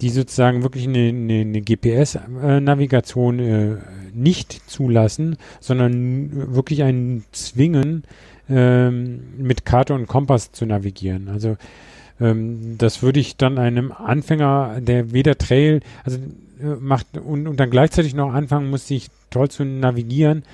die 0.00 0.10
sozusagen 0.10 0.62
wirklich 0.62 0.86
eine, 0.86 1.08
eine, 1.08 1.40
eine 1.40 1.62
GPS-Navigation 1.62 3.38
äh, 3.38 3.76
nicht 4.12 4.68
zulassen, 4.68 5.36
sondern 5.60 6.54
wirklich 6.54 6.82
einen 6.82 7.24
zwingen, 7.32 8.04
ähm, 8.48 9.22
mit 9.38 9.64
Karte 9.64 9.94
und 9.94 10.06
Kompass 10.06 10.52
zu 10.52 10.66
navigieren. 10.66 11.28
Also 11.28 11.56
ähm, 12.20 12.76
das 12.78 13.02
würde 13.02 13.20
ich 13.20 13.36
dann 13.36 13.58
einem 13.58 13.92
Anfänger, 13.92 14.80
der 14.80 15.12
weder 15.12 15.38
Trail, 15.38 15.80
also 16.04 16.18
äh, 16.60 16.76
macht 16.78 17.06
und, 17.16 17.46
und 17.46 17.58
dann 17.58 17.70
gleichzeitig 17.70 18.14
noch 18.14 18.32
anfangen 18.32 18.70
muss, 18.70 18.86
sich 18.86 19.08
toll 19.30 19.48
zu 19.48 19.64
navigieren, 19.64 20.44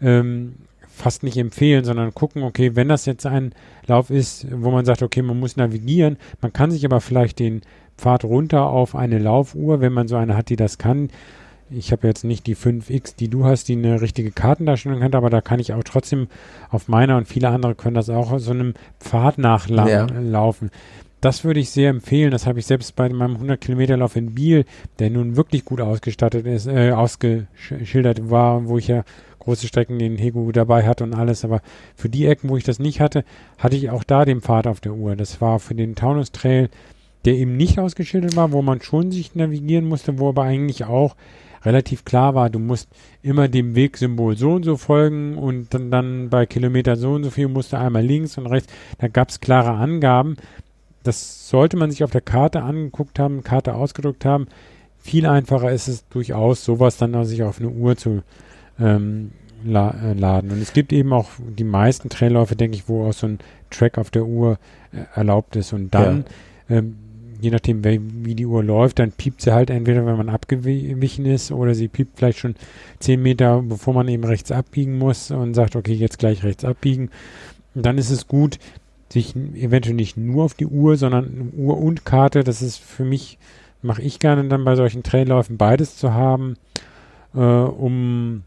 ähm, 0.00 0.54
fast 0.94 1.22
nicht 1.22 1.36
empfehlen, 1.36 1.84
sondern 1.84 2.14
gucken, 2.14 2.42
okay, 2.42 2.76
wenn 2.76 2.88
das 2.88 3.06
jetzt 3.06 3.26
ein 3.26 3.54
Lauf 3.86 4.10
ist, 4.10 4.46
wo 4.50 4.70
man 4.70 4.84
sagt, 4.84 5.02
okay, 5.02 5.22
man 5.22 5.40
muss 5.40 5.56
navigieren, 5.56 6.16
man 6.40 6.52
kann 6.52 6.70
sich 6.70 6.84
aber 6.84 7.00
vielleicht 7.00 7.38
den 7.38 7.62
Pfad 7.96 8.24
runter 8.24 8.66
auf 8.66 8.94
eine 8.94 9.18
Laufuhr, 9.18 9.80
wenn 9.80 9.92
man 9.92 10.08
so 10.08 10.16
eine 10.16 10.36
hat, 10.36 10.48
die 10.48 10.56
das 10.56 10.78
kann. 10.78 11.08
Ich 11.70 11.90
habe 11.90 12.06
jetzt 12.06 12.24
nicht 12.24 12.46
die 12.46 12.56
5X, 12.56 13.16
die 13.16 13.28
du 13.28 13.44
hast, 13.46 13.68
die 13.68 13.72
eine 13.72 14.00
richtige 14.00 14.30
Kartendarstellung 14.30 15.02
hat, 15.02 15.14
aber 15.14 15.30
da 15.30 15.40
kann 15.40 15.58
ich 15.58 15.72
auch 15.72 15.84
trotzdem 15.84 16.28
auf 16.70 16.88
meiner 16.88 17.16
und 17.16 17.26
viele 17.26 17.48
andere 17.48 17.74
können 17.74 17.94
das 17.94 18.10
auch 18.10 18.38
so 18.38 18.50
einem 18.50 18.74
Pfad 19.00 19.38
nachlaufen. 19.38 20.70
Ja. 20.70 20.78
Das 21.22 21.44
würde 21.44 21.60
ich 21.60 21.70
sehr 21.70 21.88
empfehlen. 21.88 22.32
Das 22.32 22.46
habe 22.46 22.58
ich 22.58 22.66
selbst 22.66 22.96
bei 22.96 23.08
meinem 23.08 23.34
100 23.34 23.60
Kilometer 23.60 23.96
Lauf 23.96 24.16
in 24.16 24.34
Biel, 24.34 24.64
der 24.98 25.08
nun 25.08 25.36
wirklich 25.36 25.64
gut 25.64 25.80
ausgestattet 25.80 26.46
ist, 26.46 26.66
äh, 26.66 26.90
ausgeschildert 26.90 28.28
war, 28.28 28.66
wo 28.66 28.76
ich 28.76 28.88
ja 28.88 29.04
große 29.42 29.66
Strecken 29.66 29.98
den 29.98 30.18
Hegu 30.18 30.50
dabei 30.52 30.86
hatte 30.86 31.04
und 31.04 31.14
alles, 31.14 31.44
aber 31.44 31.60
für 31.96 32.08
die 32.08 32.26
Ecken, 32.26 32.48
wo 32.48 32.56
ich 32.56 32.64
das 32.64 32.78
nicht 32.78 33.00
hatte, 33.00 33.24
hatte 33.58 33.76
ich 33.76 33.90
auch 33.90 34.04
da 34.04 34.24
den 34.24 34.40
Pfad 34.40 34.66
auf 34.66 34.80
der 34.80 34.94
Uhr. 34.94 35.16
Das 35.16 35.40
war 35.40 35.58
für 35.58 35.74
den 35.74 35.94
Taunus 35.94 36.32
Trail, 36.32 36.70
der 37.24 37.34
eben 37.34 37.56
nicht 37.56 37.78
ausgeschildert 37.78 38.36
war, 38.36 38.52
wo 38.52 38.62
man 38.62 38.80
schon 38.80 39.10
sich 39.10 39.34
navigieren 39.34 39.84
musste, 39.84 40.18
wo 40.18 40.28
aber 40.28 40.42
eigentlich 40.42 40.84
auch 40.84 41.16
relativ 41.64 42.04
klar 42.04 42.34
war, 42.34 42.50
du 42.50 42.58
musst 42.58 42.88
immer 43.22 43.48
dem 43.48 43.74
Wegsymbol 43.74 44.36
so 44.36 44.52
und 44.52 44.64
so 44.64 44.76
folgen 44.76 45.38
und 45.38 45.72
dann, 45.74 45.90
dann 45.90 46.28
bei 46.28 46.46
Kilometer 46.46 46.96
so 46.96 47.12
und 47.12 47.24
so 47.24 47.30
viel 47.30 47.48
musst 47.48 47.72
du 47.72 47.78
einmal 47.78 48.04
links 48.04 48.38
und 48.38 48.46
rechts. 48.46 48.72
Da 48.98 49.08
gab 49.08 49.28
es 49.28 49.40
klare 49.40 49.70
Angaben. 49.70 50.36
Das 51.04 51.48
sollte 51.48 51.76
man 51.76 51.90
sich 51.90 52.04
auf 52.04 52.10
der 52.10 52.20
Karte 52.20 52.62
angeguckt 52.62 53.18
haben, 53.18 53.42
Karte 53.44 53.74
ausgedruckt 53.74 54.24
haben. 54.24 54.46
Viel 54.98 55.26
einfacher 55.26 55.72
ist 55.72 55.88
es 55.88 56.08
durchaus, 56.08 56.64
sowas 56.64 56.96
dann 56.96 57.24
sich 57.24 57.42
auf 57.42 57.58
eine 57.58 57.70
Uhr 57.70 57.96
zu 57.96 58.22
ähm, 58.78 59.32
la 59.64 59.90
äh, 59.90 60.12
laden. 60.14 60.50
Und 60.50 60.60
es 60.60 60.72
gibt 60.72 60.92
eben 60.92 61.12
auch 61.12 61.28
die 61.38 61.64
meisten 61.64 62.08
Trailläufe, 62.08 62.56
denke 62.56 62.76
ich, 62.76 62.88
wo 62.88 63.06
auch 63.06 63.12
so 63.12 63.26
ein 63.26 63.38
Track 63.70 63.98
auf 63.98 64.10
der 64.10 64.26
Uhr 64.26 64.58
äh, 64.92 65.04
erlaubt 65.14 65.56
ist. 65.56 65.72
Und 65.72 65.94
dann, 65.94 66.24
ja. 66.68 66.76
ähm, 66.78 66.96
je 67.40 67.50
nachdem, 67.50 67.84
wie, 67.84 68.00
wie 68.24 68.34
die 68.34 68.46
Uhr 68.46 68.62
läuft, 68.62 68.98
dann 68.98 69.12
piept 69.12 69.42
sie 69.42 69.52
halt 69.52 69.70
entweder, 69.70 70.06
wenn 70.06 70.16
man 70.16 70.28
abgewichen 70.28 71.26
ist, 71.26 71.50
oder 71.52 71.74
sie 71.74 71.88
piept 71.88 72.18
vielleicht 72.18 72.38
schon 72.38 72.54
zehn 73.00 73.22
Meter, 73.22 73.62
bevor 73.62 73.94
man 73.94 74.08
eben 74.08 74.24
rechts 74.24 74.52
abbiegen 74.52 74.98
muss 74.98 75.30
und 75.30 75.54
sagt, 75.54 75.76
okay, 75.76 75.94
jetzt 75.94 76.18
gleich 76.18 76.44
rechts 76.44 76.64
abbiegen. 76.64 77.10
Und 77.74 77.86
dann 77.86 77.98
ist 77.98 78.10
es 78.10 78.28
gut, 78.28 78.58
sich 79.12 79.36
eventuell 79.36 79.94
nicht 79.94 80.16
nur 80.16 80.44
auf 80.44 80.54
die 80.54 80.66
Uhr, 80.66 80.96
sondern 80.96 81.52
Uhr 81.56 81.78
und 81.78 82.04
Karte, 82.04 82.44
das 82.44 82.62
ist 82.62 82.78
für 82.78 83.04
mich, 83.04 83.38
mache 83.82 84.02
ich 84.02 84.18
gerne 84.18 84.44
dann 84.48 84.64
bei 84.64 84.74
solchen 84.74 85.02
Trailläufen 85.02 85.58
beides 85.58 85.96
zu 85.96 86.14
haben, 86.14 86.56
äh, 87.34 87.38
um 87.38 88.44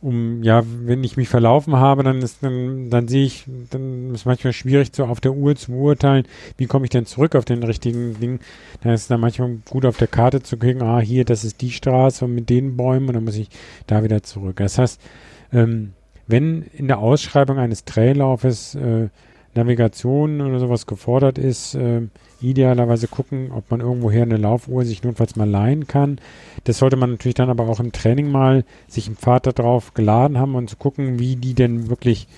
um, 0.00 0.42
ja, 0.44 0.62
wenn 0.64 1.02
ich 1.02 1.16
mich 1.16 1.28
verlaufen 1.28 1.76
habe, 1.76 2.04
dann 2.04 2.22
ist, 2.22 2.42
dann, 2.42 2.88
dann 2.88 3.08
sehe 3.08 3.24
ich, 3.24 3.44
dann 3.70 4.14
ist 4.14 4.26
manchmal 4.26 4.52
schwierig, 4.52 4.90
so 4.92 5.04
auf 5.04 5.20
der 5.20 5.32
Uhr 5.32 5.56
zu 5.56 5.72
beurteilen, 5.72 6.24
wie 6.56 6.66
komme 6.66 6.84
ich 6.84 6.90
denn 6.90 7.04
zurück 7.06 7.34
auf 7.34 7.44
den 7.44 7.62
richtigen 7.64 8.18
Ding. 8.20 8.38
Dann 8.82 8.92
ist 8.92 9.02
es 9.02 9.08
dann 9.08 9.20
manchmal 9.20 9.58
gut 9.68 9.84
auf 9.84 9.96
der 9.96 10.06
Karte 10.06 10.42
zu 10.42 10.56
kriegen, 10.56 10.82
ah, 10.82 11.00
hier, 11.00 11.24
das 11.24 11.44
ist 11.44 11.60
die 11.60 11.72
Straße 11.72 12.28
mit 12.28 12.48
den 12.48 12.76
Bäumen 12.76 13.08
und 13.08 13.14
dann 13.14 13.24
muss 13.24 13.36
ich 13.36 13.48
da 13.86 14.04
wieder 14.04 14.22
zurück. 14.22 14.56
Das 14.58 14.78
heißt, 14.78 15.00
ähm, 15.52 15.94
wenn 16.28 16.62
in 16.62 16.86
der 16.86 16.98
Ausschreibung 16.98 17.58
eines 17.58 17.84
Traillaufes 17.84 18.76
äh, 18.76 19.08
Navigation 19.54 20.40
oder 20.40 20.60
sowas 20.60 20.86
gefordert 20.86 21.38
ist, 21.38 21.74
äh, 21.74 22.02
idealerweise 22.40 23.08
gucken, 23.08 23.50
ob 23.52 23.70
man 23.70 23.80
irgendwoher 23.80 24.22
eine 24.22 24.36
Laufuhr 24.36 24.84
sich 24.84 25.02
notfalls 25.02 25.36
mal 25.36 25.48
leihen 25.48 25.86
kann. 25.86 26.20
Das 26.64 26.78
sollte 26.78 26.96
man 26.96 27.10
natürlich 27.10 27.34
dann 27.34 27.50
aber 27.50 27.68
auch 27.68 27.80
im 27.80 27.92
Training 27.92 28.30
mal 28.30 28.64
sich 28.86 29.08
im 29.08 29.16
Pfad 29.16 29.46
darauf 29.58 29.94
geladen 29.94 30.38
haben 30.38 30.54
und 30.54 30.70
zu 30.70 30.76
gucken, 30.76 31.18
wie 31.18 31.36
die 31.36 31.54
denn 31.54 31.88
wirklich 31.88 32.28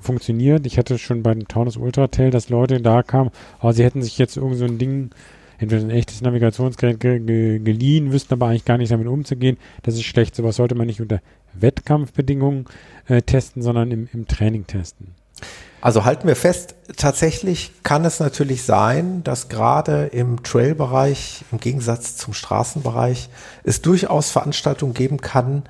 funktioniert. 0.00 0.66
Ich 0.66 0.78
hatte 0.78 0.98
schon 0.98 1.22
bei 1.22 1.34
dem 1.34 1.48
Taunus 1.48 1.76
Ultra 1.76 2.08
Trail, 2.08 2.30
dass 2.30 2.48
Leute 2.48 2.80
da 2.80 3.02
kamen, 3.02 3.30
aber 3.60 3.72
sie 3.72 3.84
hätten 3.84 4.02
sich 4.02 4.18
jetzt 4.18 4.36
irgend 4.36 4.56
so 4.56 4.64
ein 4.64 4.78
Ding, 4.78 5.10
entweder 5.58 5.82
ein 5.82 5.90
echtes 5.90 6.20
Navigationsgerät 6.20 6.98
ge 6.98 7.20
ge 7.20 7.58
geliehen, 7.60 8.12
wüssten 8.12 8.34
aber 8.34 8.48
eigentlich 8.48 8.64
gar 8.64 8.78
nicht 8.78 8.90
damit 8.90 9.06
umzugehen. 9.06 9.58
Das 9.82 9.94
ist 9.94 10.02
schlecht. 10.02 10.34
Sowas 10.34 10.56
sollte 10.56 10.74
man 10.74 10.86
nicht 10.86 11.00
unter 11.00 11.20
Wettkampfbedingungen 11.54 12.66
äh, 13.06 13.22
testen, 13.22 13.62
sondern 13.62 13.90
im, 13.90 14.08
im 14.12 14.26
Training 14.26 14.66
testen. 14.66 15.14
Also 15.82 16.04
halten 16.04 16.28
wir 16.28 16.36
fest, 16.36 16.76
tatsächlich 16.96 17.72
kann 17.82 18.04
es 18.04 18.20
natürlich 18.20 18.62
sein, 18.62 19.24
dass 19.24 19.48
gerade 19.48 20.06
im 20.06 20.44
Trail-Bereich, 20.44 21.44
im 21.50 21.58
Gegensatz 21.58 22.16
zum 22.16 22.34
Straßenbereich, 22.34 23.28
es 23.64 23.82
durchaus 23.82 24.30
Veranstaltungen 24.30 24.94
geben 24.94 25.20
kann, 25.20 25.64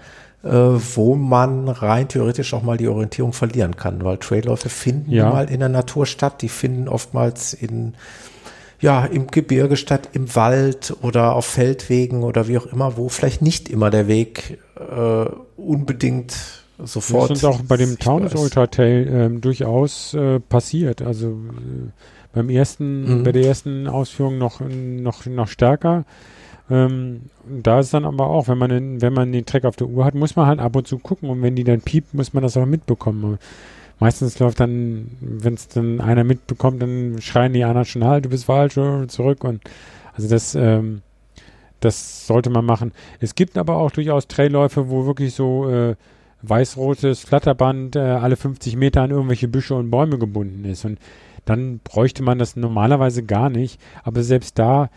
äh, 0.45 0.51
wo 0.51 1.15
man 1.15 1.67
rein 1.67 2.09
theoretisch 2.09 2.53
auch 2.53 2.63
mal 2.63 2.77
die 2.77 2.89
Orientierung 2.89 3.33
verlieren 3.33 3.77
kann, 3.77 4.05
weil 4.05 4.19
Trailläufe 4.19 4.69
finden 4.69 5.13
ja. 5.13 5.31
mal 5.31 5.49
in 5.49 5.61
der 5.61 5.71
Natur 5.71 6.05
statt, 6.05 6.43
die 6.43 6.51
finden 6.51 6.89
oftmals 6.89 7.55
in 7.55 7.95
ja, 8.81 9.07
im 9.07 9.29
Gebirge 9.29 9.77
statt, 9.77 10.11
im 10.13 10.35
Wald 10.35 10.95
oder 11.01 11.37
auf 11.37 11.47
Feldwegen 11.47 12.23
oder 12.23 12.49
wie 12.49 12.59
auch 12.59 12.67
immer, 12.67 12.97
wo 12.97 13.09
vielleicht 13.09 13.41
nicht 13.41 13.69
immer 13.71 13.89
der 13.91 14.09
Weg 14.09 14.59
äh, 14.77 15.25
unbedingt 15.57 16.62
sofort. 16.85 17.31
Das 17.31 17.39
ist 17.39 17.45
auch 17.45 17.63
bei 17.63 17.77
dem 17.77 17.99
Taunus 17.99 18.35
Ultra 18.35 18.67
Trail 18.67 19.09
ähm, 19.11 19.41
durchaus 19.41 20.15
äh, 20.15 20.41
passiert. 20.41 21.03
Also 21.03 21.29
äh, 21.29 21.91
beim 22.33 22.49
ersten, 22.49 23.19
mhm. 23.19 23.23
bei 23.25 23.33
der 23.33 23.45
ersten 23.45 23.87
Ausführung 23.87 24.39
noch, 24.39 24.61
noch, 24.61 25.27
noch 25.27 25.49
stärker. 25.49 26.05
Ähm, 26.71 27.23
da 27.47 27.81
ist 27.81 27.93
dann 27.93 28.05
aber 28.05 28.29
auch, 28.29 28.49
wenn 28.49 28.59
man 28.59 28.71
den, 28.71 29.03
wenn 29.03 29.13
man 29.13 29.33
den 29.33 29.45
Track 29.45 29.65
auf 29.65 29.77
der 29.77 29.89
Uhr 29.89 30.05
hat, 30.05 30.15
muss 30.15 30.37
man 30.37 30.47
halt 30.47 30.61
ab 30.61 30.77
und 30.77 30.87
zu 30.87 30.99
gucken 30.99 31.29
und 31.29 31.43
wenn 31.43 31.57
die 31.57 31.65
dann 31.65 31.81
piept, 31.81 32.15
muss 32.15 32.33
man 32.33 32.43
das 32.43 32.57
auch 32.57 32.67
mitbekommen. 32.67 33.39
Meistens 33.99 34.39
läuft 34.39 34.61
dann, 34.61 35.11
wenn 35.21 35.55
es 35.55 35.69
dann 35.69 36.01
einer 36.01 36.25
mitbekommt, 36.25 36.81
dann 36.83 37.17
schreien 37.21 37.53
die 37.53 37.65
anderen 37.65 37.85
schon 37.85 38.05
halt, 38.05 38.25
du 38.25 38.31
bist 38.31 38.47
falsch, 38.47 38.75
zurück 39.09 39.45
und 39.45 39.61
also 40.15 40.29
das, 40.29 40.55
ähm, 40.55 41.03
das 41.81 42.27
sollte 42.27 42.51
man 42.51 42.65
machen. 42.65 42.93
Es 43.21 43.35
gibt 43.35 43.59
aber 43.59 43.77
auch 43.77 43.91
durchaus 43.91 44.27
Trailläufe, 44.29 44.89
wo 44.89 45.07
wirklich 45.07 45.35
so 45.35 45.69
äh, 45.69 45.95
weiß-rotes 46.43 47.21
Flatterband 47.21 47.97
äh, 47.97 48.01
alle 48.01 48.37
50 48.37 48.77
Meter 48.77 49.03
an 49.03 49.11
irgendwelche 49.11 49.49
Büsche 49.49 49.75
und 49.75 49.91
Bäume 49.91 50.19
gebunden 50.19 50.65
ist. 50.65 50.85
Und 50.85 50.99
dann 51.45 51.81
bräuchte 51.83 52.23
man 52.23 52.39
das 52.39 52.57
normalerweise 52.57 53.23
gar 53.23 53.51
nicht. 53.51 53.81
Aber 54.05 54.23
selbst 54.23 54.59
da 54.59 54.91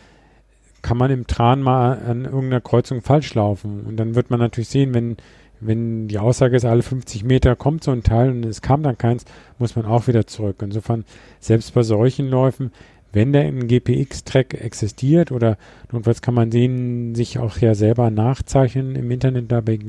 kann 0.82 0.98
man 0.98 1.10
im 1.10 1.26
Tran 1.26 1.62
mal 1.62 1.98
an 2.08 2.26
irgendeiner 2.26 2.62
Kreuzung 2.62 3.02
falsch 3.02 3.34
laufen. 3.34 3.86
Und 3.86 3.98
dann 3.98 4.16
wird 4.16 4.30
man 4.30 4.40
natürlich 4.40 4.70
sehen, 4.70 4.94
wenn, 4.94 5.18
wenn 5.60 6.08
die 6.08 6.20
Aussage 6.20 6.56
ist, 6.56 6.66
alle 6.66 6.84
50 6.84 7.24
Meter 7.24 7.56
kommt 7.56 7.84
so 7.84 7.92
ein 7.92 8.04
Teil 8.04 8.30
und 8.30 8.46
es 8.46 8.62
kam 8.62 8.84
dann 8.84 8.98
keins, 8.98 9.26
muss 9.58 9.76
man 9.76 9.86
auch 9.86 10.08
wieder 10.08 10.28
zurück. 10.28 10.58
Insofern, 10.62 11.06
selbst 11.40 11.74
bei 11.74 11.82
solchen 11.82 12.30
Läufen, 12.30 12.72
wenn 13.14 13.34
der 13.34 13.48
im 13.48 13.68
GPX-Track 13.68 14.56
existiert 14.56 15.32
oder 15.32 15.58
notfalls 15.92 16.22
kann 16.22 16.34
man 16.34 16.50
den 16.50 17.16
sich 17.16 17.40
auch 17.40 17.58
ja 17.58 17.74
selber 17.74 18.12
nachzeichnen 18.12 18.96
im 18.96 19.10
Internet 19.10 19.52
dabei 19.52 19.80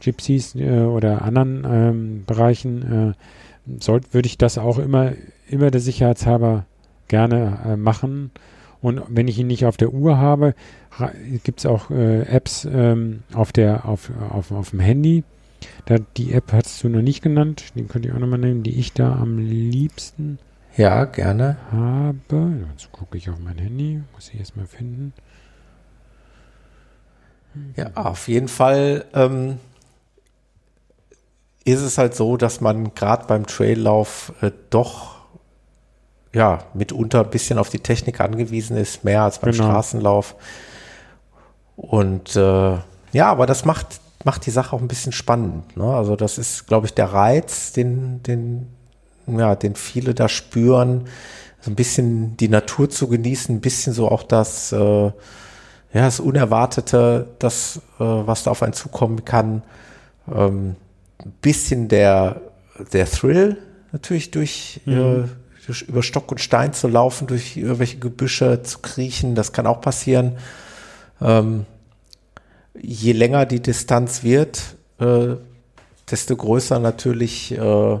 Gypsies 0.00 0.54
äh, 0.54 0.80
oder 0.80 1.22
anderen 1.22 1.66
ähm, 1.70 2.24
Bereichen, 2.26 3.14
äh, 3.16 3.80
sollte, 3.80 4.12
würde 4.12 4.26
ich 4.26 4.38
das 4.38 4.58
auch 4.58 4.78
immer, 4.78 5.12
immer 5.48 5.70
der 5.70 5.80
Sicherheitshalber 5.80 6.64
gerne 7.08 7.58
äh, 7.66 7.76
machen. 7.76 8.30
Und 8.82 9.02
wenn 9.08 9.28
ich 9.28 9.38
ihn 9.38 9.46
nicht 9.46 9.66
auf 9.66 9.76
der 9.76 9.92
Uhr 9.92 10.16
habe, 10.16 10.54
gibt 11.44 11.60
es 11.60 11.66
auch 11.66 11.90
äh, 11.90 12.22
Apps 12.22 12.66
ähm, 12.70 13.22
auf, 13.34 13.52
der, 13.52 13.84
auf, 13.86 14.10
auf, 14.30 14.50
auf 14.52 14.70
dem 14.70 14.80
Handy. 14.80 15.24
Da, 15.84 15.98
die 16.16 16.32
App 16.32 16.52
hast 16.52 16.82
du 16.82 16.88
noch 16.88 17.02
nicht 17.02 17.20
genannt, 17.20 17.64
die 17.74 17.84
könnte 17.84 18.08
ich 18.08 18.14
auch 18.14 18.18
nochmal 18.18 18.38
nehmen, 18.38 18.62
die 18.62 18.78
ich 18.78 18.94
da 18.94 19.14
am 19.16 19.38
liebsten 19.38 20.38
ja, 20.76 21.04
gerne 21.04 21.58
habe. 21.70 22.64
Jetzt 22.70 22.90
gucke 22.92 23.18
ich 23.18 23.28
auf 23.28 23.38
mein 23.38 23.58
Handy, 23.58 24.00
muss 24.14 24.30
ich 24.32 24.38
erstmal 24.38 24.66
finden. 24.66 25.12
Ja, 27.76 27.90
auf 27.94 28.28
jeden 28.28 28.48
Fall 28.48 29.04
ähm, 29.12 29.58
ist 31.64 31.80
es 31.80 31.98
halt 31.98 32.14
so, 32.14 32.36
dass 32.36 32.60
man 32.60 32.94
gerade 32.94 33.26
beim 33.26 33.46
Traillauf 33.46 34.32
äh, 34.40 34.50
doch 34.70 35.20
ja 36.32 36.60
mitunter 36.74 37.20
ein 37.20 37.30
bisschen 37.30 37.58
auf 37.58 37.68
die 37.68 37.80
Technik 37.80 38.20
angewiesen 38.20 38.76
ist, 38.76 39.04
mehr 39.04 39.22
als 39.22 39.38
beim 39.38 39.52
genau. 39.52 39.64
Straßenlauf. 39.64 40.36
Und 41.76 42.36
äh, 42.36 42.78
ja, 43.12 43.30
aber 43.30 43.46
das 43.46 43.64
macht, 43.64 44.00
macht 44.24 44.46
die 44.46 44.50
Sache 44.50 44.74
auch 44.76 44.80
ein 44.80 44.88
bisschen 44.88 45.12
spannend. 45.12 45.76
Ne? 45.76 45.84
Also 45.84 46.16
das 46.16 46.38
ist, 46.38 46.66
glaube 46.66 46.86
ich, 46.86 46.94
der 46.94 47.12
Reiz, 47.12 47.72
den, 47.72 48.22
den, 48.22 48.68
ja, 49.26 49.56
den 49.56 49.74
viele 49.74 50.14
da 50.14 50.28
spüren, 50.28 51.06
so 51.60 51.70
ein 51.70 51.74
bisschen 51.74 52.36
die 52.36 52.48
Natur 52.48 52.88
zu 52.88 53.08
genießen, 53.08 53.56
ein 53.56 53.60
bisschen 53.60 53.92
so 53.92 54.08
auch 54.08 54.22
das, 54.22 54.72
äh, 54.72 54.76
ja, 54.76 55.12
das 55.92 56.20
Unerwartete, 56.20 57.28
das, 57.38 57.80
äh, 57.98 58.04
was 58.04 58.44
da 58.44 58.52
auf 58.52 58.62
einen 58.62 58.72
zukommen 58.72 59.24
kann. 59.24 59.62
Ähm, 60.32 60.76
bisschen 61.40 61.88
der, 61.88 62.40
der 62.92 63.06
Thrill 63.06 63.58
natürlich 63.92 64.30
durch, 64.30 64.80
mhm. 64.84 65.24
äh, 65.24 65.28
durch, 65.66 65.82
über 65.82 66.02
Stock 66.02 66.30
und 66.30 66.40
Stein 66.40 66.72
zu 66.72 66.88
laufen, 66.88 67.26
durch 67.26 67.56
irgendwelche 67.56 67.98
Gebüsche 67.98 68.62
zu 68.62 68.78
kriechen, 68.80 69.34
das 69.34 69.52
kann 69.52 69.66
auch 69.66 69.80
passieren. 69.80 70.36
Ähm, 71.20 71.66
je 72.80 73.12
länger 73.12 73.46
die 73.46 73.60
Distanz 73.60 74.22
wird, 74.22 74.76
äh, 74.98 75.36
desto 76.10 76.36
größer 76.36 76.78
natürlich 76.78 77.52
äh, 77.52 77.98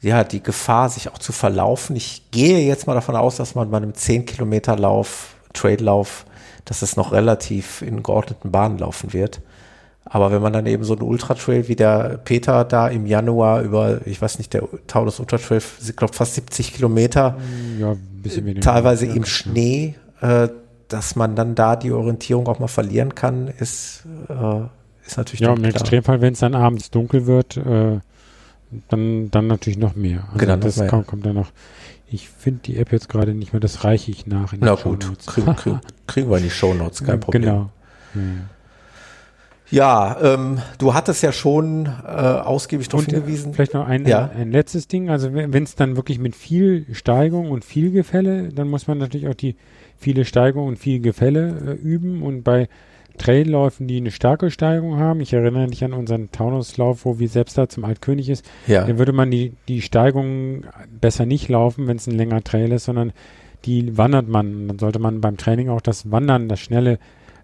ja 0.00 0.24
die 0.24 0.42
Gefahr, 0.42 0.88
sich 0.88 1.10
auch 1.10 1.18
zu 1.18 1.32
verlaufen. 1.32 1.96
Ich 1.96 2.30
gehe 2.30 2.60
jetzt 2.60 2.86
mal 2.86 2.94
davon 2.94 3.16
aus, 3.16 3.36
dass 3.36 3.54
man 3.54 3.70
bei 3.70 3.78
einem 3.78 3.94
10 3.94 4.26
Kilometer 4.26 4.76
Lauf, 4.76 5.34
Trail-Lauf, 5.52 6.24
dass 6.64 6.82
es 6.82 6.96
noch 6.96 7.12
relativ 7.12 7.82
in 7.82 8.02
geordneten 8.02 8.50
Bahnen 8.50 8.78
laufen 8.78 9.12
wird. 9.12 9.40
Aber 10.10 10.32
wenn 10.32 10.40
man 10.40 10.52
dann 10.52 10.66
eben 10.66 10.84
so 10.84 10.94
einen 10.94 11.02
Ultratrail 11.02 11.68
wie 11.68 11.76
der 11.76 12.18
Peter 12.24 12.64
da 12.64 12.88
im 12.88 13.06
Januar 13.06 13.60
über, 13.62 14.06
ich 14.06 14.20
weiß 14.20 14.38
nicht, 14.38 14.54
der 14.54 14.62
Taunus 14.86 15.20
Ultratrail, 15.20 15.60
ich 15.86 15.96
glaube 15.96 16.14
fast 16.14 16.34
70 16.34 16.72
Kilometer, 16.74 17.36
ja, 17.78 17.94
teilweise 18.60 19.06
im 19.06 19.24
Schnee, 19.26 19.96
äh, 20.20 20.48
dass 20.88 21.14
man 21.16 21.36
dann 21.36 21.54
da 21.54 21.76
die 21.76 21.92
Orientierung 21.92 22.46
auch 22.46 22.58
mal 22.58 22.68
verlieren 22.68 23.14
kann, 23.14 23.48
ist, 23.48 24.04
äh, 24.30 24.60
ist 25.06 25.18
natürlich 25.18 25.40
Ja, 25.40 25.52
im. 25.52 25.64
Extremfall, 25.64 26.22
wenn 26.22 26.32
es 26.32 26.38
dann 26.38 26.54
abends 26.54 26.90
dunkel 26.90 27.26
wird, 27.26 27.58
äh, 27.58 27.98
dann, 28.88 29.30
dann 29.30 29.46
natürlich 29.46 29.78
noch 29.78 29.94
mehr. 29.94 30.24
Also 30.28 30.38
genau, 30.38 30.56
das 30.56 30.78
mehr. 30.78 30.88
Kommt, 30.88 31.06
kommt 31.06 31.26
dann 31.26 31.34
noch. 31.34 31.48
Ich 32.10 32.30
finde 32.30 32.60
die 32.64 32.78
App 32.78 32.92
jetzt 32.92 33.10
gerade 33.10 33.34
nicht 33.34 33.52
mehr, 33.52 33.60
das 33.60 33.84
reiche 33.84 34.10
ich 34.10 34.26
nach. 34.26 34.54
Na 34.58 34.74
gut, 34.74 35.10
kriegen, 35.26 35.54
kriegen, 35.54 35.80
kriegen 36.06 36.30
wir 36.30 36.38
in 36.38 36.44
die 36.44 36.50
Show 36.50 36.72
Notes, 36.72 37.04
kein 37.04 37.20
Problem. 37.20 37.42
Genau. 37.42 37.70
Ja. 38.14 38.20
Ja, 39.70 40.16
ähm, 40.22 40.60
du 40.78 40.94
hattest 40.94 41.22
ja 41.22 41.32
schon 41.32 41.86
äh, 41.86 42.08
ausgiebig 42.08 42.88
darauf 42.88 43.04
hingewiesen. 43.04 43.52
Vielleicht 43.52 43.74
noch 43.74 43.86
ein, 43.86 44.06
ja. 44.06 44.30
ein, 44.34 44.42
ein 44.42 44.52
letztes 44.52 44.88
Ding. 44.88 45.10
Also 45.10 45.34
wenn 45.34 45.62
es 45.62 45.74
dann 45.74 45.96
wirklich 45.96 46.18
mit 46.18 46.34
viel 46.34 46.86
Steigung 46.92 47.50
und 47.50 47.64
viel 47.64 47.90
Gefälle, 47.90 48.48
dann 48.48 48.68
muss 48.68 48.86
man 48.86 48.98
natürlich 48.98 49.28
auch 49.28 49.34
die 49.34 49.56
viele 49.98 50.24
Steigung 50.24 50.66
und 50.66 50.78
viel 50.78 51.00
Gefälle 51.00 51.54
äh, 51.66 51.72
üben. 51.72 52.22
Und 52.22 52.44
bei 52.44 52.68
Trailläufen, 53.18 53.88
die 53.88 53.98
eine 53.98 54.10
starke 54.10 54.50
Steigung 54.50 54.96
haben, 54.96 55.20
ich 55.20 55.32
erinnere 55.32 55.66
mich 55.66 55.84
an 55.84 55.92
unseren 55.92 56.30
Taunuslauf, 56.30 57.04
wo 57.04 57.18
wir 57.18 57.28
selbst 57.28 57.58
da 57.58 57.68
zum 57.68 57.84
Altkönig 57.84 58.28
ist, 58.28 58.48
ja. 58.66 58.84
dann 58.84 58.98
würde 58.98 59.12
man 59.12 59.30
die, 59.30 59.54
die 59.66 59.82
Steigung 59.82 60.64
besser 61.00 61.26
nicht 61.26 61.48
laufen, 61.48 61.88
wenn 61.88 61.96
es 61.96 62.06
ein 62.06 62.16
länger 62.16 62.42
Trail 62.42 62.72
ist, 62.72 62.84
sondern 62.84 63.12
die 63.64 63.98
wandert 63.98 64.28
man. 64.28 64.68
Dann 64.68 64.78
sollte 64.78 65.00
man 65.00 65.20
beim 65.20 65.36
Training 65.36 65.68
auch 65.68 65.80
das 65.80 66.10
Wandern, 66.10 66.48
das 66.48 66.60
schnelle 66.60 66.98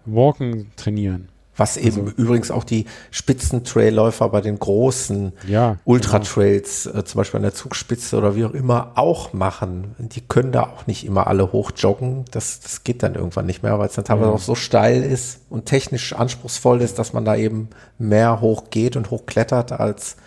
Walken 0.05 0.71
trainieren. 0.77 1.27
Was 1.57 1.77
eben 1.77 2.07
also, 2.07 2.13
übrigens 2.17 2.51
auch 2.51 2.65
die 2.65 2.85
Spitzentrailläufer 3.11 4.27
bei 4.29 4.41
den 4.41 4.59
großen 4.59 5.31
ja, 5.47 5.77
Ultratrails, 5.85 6.83
genau. 6.83 6.99
äh, 6.99 7.05
zum 7.05 7.17
Beispiel 7.19 7.37
an 7.37 7.43
der 7.43 7.53
Zugspitze 7.53 8.17
oder 8.17 8.35
wie 8.35 8.43
auch 8.45 8.53
immer, 8.53 8.91
auch 8.95 9.31
machen. 9.31 9.95
Die 9.99 10.21
können 10.21 10.51
da 10.51 10.63
auch 10.63 10.85
nicht 10.85 11.05
immer 11.05 11.27
alle 11.27 11.53
hochjoggen. 11.53 12.25
Das, 12.31 12.59
das 12.59 12.83
geht 12.83 13.03
dann 13.03 13.15
irgendwann 13.15 13.45
nicht 13.45 13.63
mehr, 13.63 13.79
weil 13.79 13.87
es 13.87 13.95
dann 13.95 14.05
teilweise 14.05 14.29
mhm. 14.29 14.35
auch 14.35 14.41
so 14.41 14.55
steil 14.55 15.01
ist 15.01 15.41
und 15.49 15.65
technisch 15.65 16.13
anspruchsvoll 16.13 16.81
ist, 16.81 16.99
dass 16.99 17.13
man 17.13 17.23
da 17.23 17.35
eben 17.35 17.69
mehr 17.97 18.41
hochgeht 18.41 18.97
und 18.97 19.09
hochklettert 19.09 19.71
als 19.71 20.17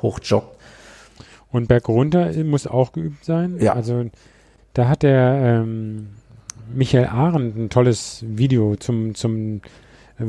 hochjoggt. 0.00 0.56
Und 1.52 1.68
bergunter 1.68 2.32
muss 2.44 2.66
auch 2.66 2.92
geübt 2.92 3.24
sein. 3.24 3.58
Ja. 3.60 3.74
Also 3.74 4.06
da 4.74 4.88
hat 4.88 5.02
der 5.02 5.62
ähm, 5.62 6.08
Michael 6.74 7.06
Arendt 7.06 7.56
ein 7.56 7.68
tolles 7.68 8.24
Video 8.26 8.74
zum, 8.76 9.14
zum 9.14 9.60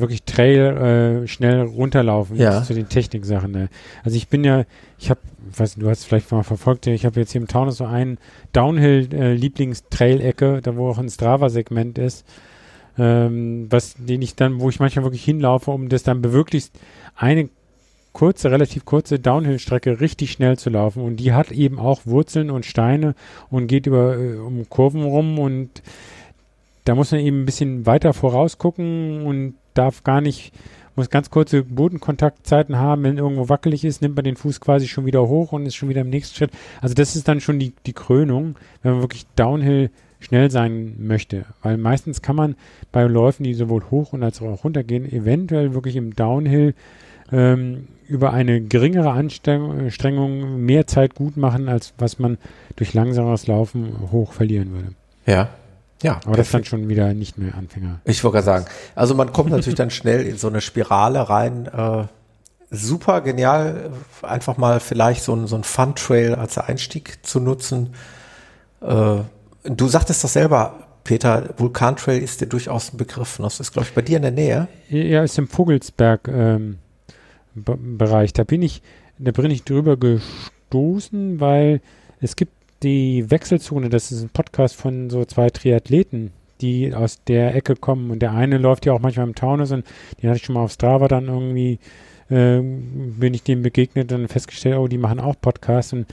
wirklich 0.01 0.23
Trail 0.23 1.23
äh, 1.23 1.27
schnell 1.27 1.61
runterlaufen 1.61 2.37
Ja. 2.37 2.63
zu 2.63 2.73
den 2.73 2.89
Techniksachen. 2.89 3.51
Ne? 3.51 3.69
Also 4.03 4.17
ich 4.17 4.27
bin 4.27 4.43
ja, 4.43 4.63
ich 4.99 5.09
habe, 5.09 5.19
weiß 5.55 5.77
nicht, 5.77 5.85
du 5.85 5.89
hast 5.89 6.05
vielleicht 6.05 6.31
mal 6.31 6.43
verfolgt, 6.43 6.87
ich 6.87 7.05
habe 7.05 7.19
jetzt 7.19 7.31
hier 7.31 7.41
im 7.41 7.47
Taunus 7.47 7.77
so 7.77 7.85
einen 7.85 8.17
Downhill-Lieblings-Trail-Ecke, 8.53 10.61
da 10.61 10.75
wo 10.75 10.89
auch 10.89 10.97
ein 10.97 11.09
Strava-Segment 11.09 11.97
ist, 11.97 12.25
ähm, 12.97 13.67
was 13.69 13.95
den 13.97 14.21
ich 14.21 14.35
dann, 14.35 14.59
wo 14.59 14.69
ich 14.69 14.79
manchmal 14.79 15.05
wirklich 15.05 15.23
hinlaufe, 15.23 15.71
um 15.71 15.89
das 15.89 16.03
dann 16.03 16.21
bewirklichst 16.21 16.73
eine 17.15 17.49
kurze, 18.11 18.51
relativ 18.51 18.85
kurze 18.85 19.19
Downhill-Strecke 19.19 19.99
richtig 19.99 20.31
schnell 20.31 20.57
zu 20.57 20.69
laufen. 20.69 21.01
Und 21.01 21.17
die 21.17 21.33
hat 21.33 21.51
eben 21.51 21.79
auch 21.79 22.01
Wurzeln 22.05 22.51
und 22.51 22.65
Steine 22.65 23.15
und 23.49 23.67
geht 23.67 23.87
über 23.87 24.17
äh, 24.17 24.35
um 24.37 24.69
Kurven 24.69 25.03
rum 25.03 25.39
und 25.39 25.81
da 26.85 26.95
muss 26.95 27.11
man 27.11 27.21
eben 27.21 27.43
ein 27.43 27.45
bisschen 27.45 27.85
weiter 27.85 28.13
vorausgucken 28.13 29.25
und 29.25 29.55
darf 29.73 30.03
gar 30.03 30.21
nicht, 30.21 30.53
muss 30.95 31.09
ganz 31.09 31.29
kurze 31.29 31.63
Bodenkontaktzeiten 31.63 32.77
haben. 32.77 33.03
Wenn 33.03 33.17
irgendwo 33.17 33.49
wackelig 33.49 33.83
ist, 33.83 34.01
nimmt 34.01 34.15
man 34.15 34.25
den 34.25 34.35
Fuß 34.35 34.59
quasi 34.61 34.87
schon 34.87 35.05
wieder 35.05 35.27
hoch 35.27 35.51
und 35.51 35.65
ist 35.65 35.75
schon 35.75 35.89
wieder 35.89 36.01
im 36.01 36.09
nächsten 36.09 36.35
Schritt. 36.35 36.51
Also 36.81 36.95
das 36.95 37.15
ist 37.15 37.27
dann 37.27 37.41
schon 37.41 37.59
die, 37.59 37.73
die 37.85 37.93
Krönung, 37.93 38.55
wenn 38.81 38.93
man 38.93 39.01
wirklich 39.01 39.25
Downhill 39.35 39.89
schnell 40.19 40.49
sein 40.51 40.95
möchte. 40.99 41.45
Weil 41.61 41.77
meistens 41.77 42.21
kann 42.21 42.35
man 42.35 42.55
bei 42.91 43.03
Läufen, 43.03 43.43
die 43.43 43.53
sowohl 43.53 43.83
hoch 43.91 44.13
und 44.13 44.23
als 44.23 44.41
auch 44.41 44.63
runter 44.63 44.83
gehen, 44.83 45.11
eventuell 45.11 45.73
wirklich 45.73 45.95
im 45.95 46.15
Downhill 46.15 46.73
ähm, 47.31 47.87
über 48.07 48.33
eine 48.33 48.61
geringere 48.61 49.11
Anstrengung 49.11 50.65
mehr 50.65 50.87
Zeit 50.87 51.15
gut 51.15 51.37
machen, 51.37 51.67
als 51.67 51.93
was 51.97 52.19
man 52.19 52.37
durch 52.75 52.93
langsameres 52.93 53.47
Laufen 53.47 54.11
hoch 54.11 54.33
verlieren 54.33 54.71
würde. 54.71 54.89
Ja. 55.25 55.49
Ja. 56.03 56.19
Aber 56.25 56.37
das 56.37 56.47
ist 56.47 56.53
dann 56.53 56.65
schon 56.65 56.89
wieder 56.89 57.13
nicht 57.13 57.37
mehr 57.37 57.55
Anfänger. 57.55 58.01
Ich 58.05 58.23
wollte 58.23 58.35
gerade 58.35 58.45
sagen, 58.45 58.65
also 58.93 59.15
man 59.15 59.33
kommt 59.33 59.49
natürlich 59.49 59.75
dann 59.77 59.89
schnell 59.89 60.25
in 60.25 60.37
so 60.37 60.47
eine 60.47 60.61
Spirale 60.61 61.27
rein. 61.29 61.65
Äh, 61.65 62.05
super 62.69 63.21
genial, 63.21 63.91
einfach 64.21 64.57
mal 64.57 64.79
vielleicht 64.79 65.23
so 65.23 65.35
ein, 65.35 65.47
so 65.47 65.55
ein 65.55 65.63
Fun-Trail 65.63 66.35
als 66.35 66.57
Einstieg 66.57 67.25
zu 67.25 67.39
nutzen. 67.39 67.93
Äh, 68.81 69.21
du 69.63 69.87
sagtest 69.87 70.23
das 70.23 70.33
selber, 70.33 70.83
Peter, 71.03 71.49
Vulkantrail 71.57 72.21
ist 72.21 72.41
dir 72.41 72.47
durchaus 72.47 72.93
ein 72.93 72.97
Begriff. 72.97 73.37
Das 73.37 73.59
ist, 73.59 73.73
glaube 73.73 73.87
ich, 73.87 73.93
bei 73.93 74.01
dir 74.01 74.17
in 74.17 74.23
der 74.23 74.31
Nähe. 74.31 74.67
Ja, 74.89 75.23
ist 75.23 75.37
im 75.37 75.47
Vogelsberg 75.47 76.27
ähm. 76.27 76.77
Da 77.55 78.43
bin 78.45 78.63
ich, 78.63 78.81
da 79.19 79.31
bin 79.31 79.51
ich 79.51 79.63
drüber 79.63 79.95
gestoßen, 79.95 81.39
weil 81.39 81.81
es 82.19 82.35
gibt 82.35 82.51
die 82.83 83.29
Wechselzone, 83.31 83.89
das 83.89 84.11
ist 84.11 84.21
ein 84.23 84.29
Podcast 84.29 84.75
von 84.75 85.09
so 85.09 85.23
zwei 85.25 85.49
Triathleten, 85.49 86.31
die 86.61 86.93
aus 86.93 87.23
der 87.23 87.55
Ecke 87.55 87.75
kommen. 87.75 88.11
Und 88.11 88.19
der 88.21 88.31
eine 88.33 88.57
läuft 88.57 88.85
ja 88.85 88.93
auch 88.93 88.99
manchmal 88.99 89.27
im 89.27 89.35
Taunus 89.35 89.71
und 89.71 89.85
den 90.21 90.29
hatte 90.29 90.37
ich 90.37 90.45
schon 90.45 90.55
mal 90.55 90.63
auf 90.63 90.71
Strava 90.71 91.07
dann 91.07 91.27
irgendwie, 91.27 91.79
ähm, 92.29 93.15
bin 93.19 93.33
ich 93.33 93.43
dem 93.43 93.61
begegnet 93.63 94.11
und 94.11 94.27
festgestellt, 94.27 94.77
oh, 94.77 94.87
die 94.87 94.97
machen 94.97 95.19
auch 95.19 95.35
Podcasts. 95.39 95.93
Und 95.93 96.05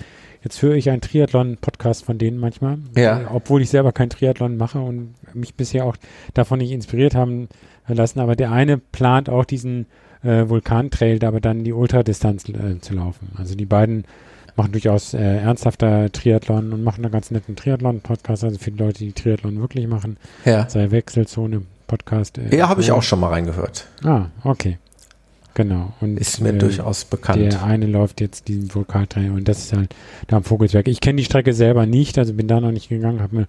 jetzt 0.42 0.60
höre 0.62 0.74
ich 0.74 0.90
einen 0.90 1.00
Triathlon-Podcast 1.00 2.04
von 2.04 2.18
denen 2.18 2.38
manchmal, 2.38 2.78
Ja. 2.96 3.20
äh, 3.20 3.24
obwohl 3.32 3.62
ich 3.62 3.70
selber 3.70 3.92
kein 3.92 4.10
Triathlon 4.10 4.56
mache 4.56 4.80
und 4.80 5.14
mich 5.34 5.54
bisher 5.54 5.84
auch 5.84 5.96
davon 6.34 6.58
nicht 6.58 6.72
inspiriert 6.72 7.14
haben 7.14 7.48
lassen. 7.86 8.20
Aber 8.20 8.36
der 8.36 8.52
eine 8.52 8.78
plant 8.78 9.28
auch 9.28 9.44
diesen 9.44 9.86
äh, 10.22 10.48
Vulkantrail, 10.48 11.18
da 11.18 11.28
aber 11.28 11.40
dann 11.40 11.64
die 11.64 11.72
Ultradistanz 11.72 12.48
äh, 12.48 12.78
zu 12.80 12.94
laufen. 12.94 13.28
Also 13.36 13.54
die 13.54 13.66
beiden 13.66 14.04
machen 14.56 14.72
durchaus 14.72 15.14
äh, 15.14 15.18
ernsthafter 15.18 16.10
Triathlon 16.12 16.72
und 16.72 16.82
machen 16.82 17.04
einen 17.04 17.12
ganz 17.12 17.30
netten 17.30 17.56
Triathlon-Podcast, 17.56 18.44
also 18.44 18.58
für 18.58 18.70
die 18.70 18.78
Leute, 18.78 18.98
die 18.98 19.12
Triathlon 19.12 19.60
wirklich 19.60 19.86
machen. 19.86 20.16
Ja. 20.44 20.68
Sei 20.68 20.90
Wechselzone 20.90 21.62
Podcast. 21.86 22.38
Äh, 22.38 22.56
Ja, 22.56 22.68
habe 22.68 22.80
ich 22.80 22.92
auch 22.92 23.02
schon 23.02 23.20
mal 23.20 23.28
reingehört. 23.28 23.86
Ah, 24.04 24.26
okay. 24.44 24.78
Genau. 25.54 25.92
Und 26.00 26.18
Ist 26.18 26.40
mir 26.40 26.50
äh, 26.50 26.58
durchaus 26.58 27.04
bekannt. 27.04 27.52
Der 27.52 27.64
eine 27.64 27.86
läuft 27.86 28.20
jetzt 28.20 28.48
diesen 28.48 28.72
Vulkantrail 28.72 29.30
und 29.32 29.48
das 29.48 29.58
ist 29.58 29.72
halt 29.72 29.94
da 30.28 30.36
am 30.36 30.44
Vogelsberg. 30.44 30.86
Ich 30.88 31.00
kenne 31.00 31.16
die 31.16 31.24
Strecke 31.24 31.52
selber 31.52 31.86
nicht, 31.86 32.18
also 32.18 32.34
bin 32.34 32.46
da 32.46 32.60
noch 32.60 32.70
nicht 32.70 32.88
gegangen, 32.88 33.20
habe 33.20 33.36
mir 33.36 33.46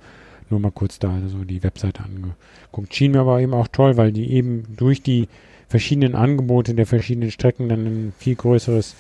nur 0.50 0.60
mal 0.60 0.72
kurz 0.72 1.00
da 1.00 1.14
so 1.28 1.44
die 1.44 1.64
Webseite 1.64 2.04
angeguckt. 2.04 2.94
Schien 2.94 3.12
mir 3.12 3.22
aber 3.22 3.40
eben 3.40 3.54
auch 3.54 3.68
toll, 3.68 3.98
weil 3.98 4.12
die 4.12 4.32
eben 4.34 4.64
durch 4.76 5.02
die 5.04 5.28
verschiedenen 5.70 6.16
Angebote 6.16 6.74
der 6.74 6.86
verschiedenen 6.86 7.32
Strecken 7.32 7.70
dann 7.70 7.86
ein 7.86 8.14
viel 8.18 8.36
größeres 8.36 8.96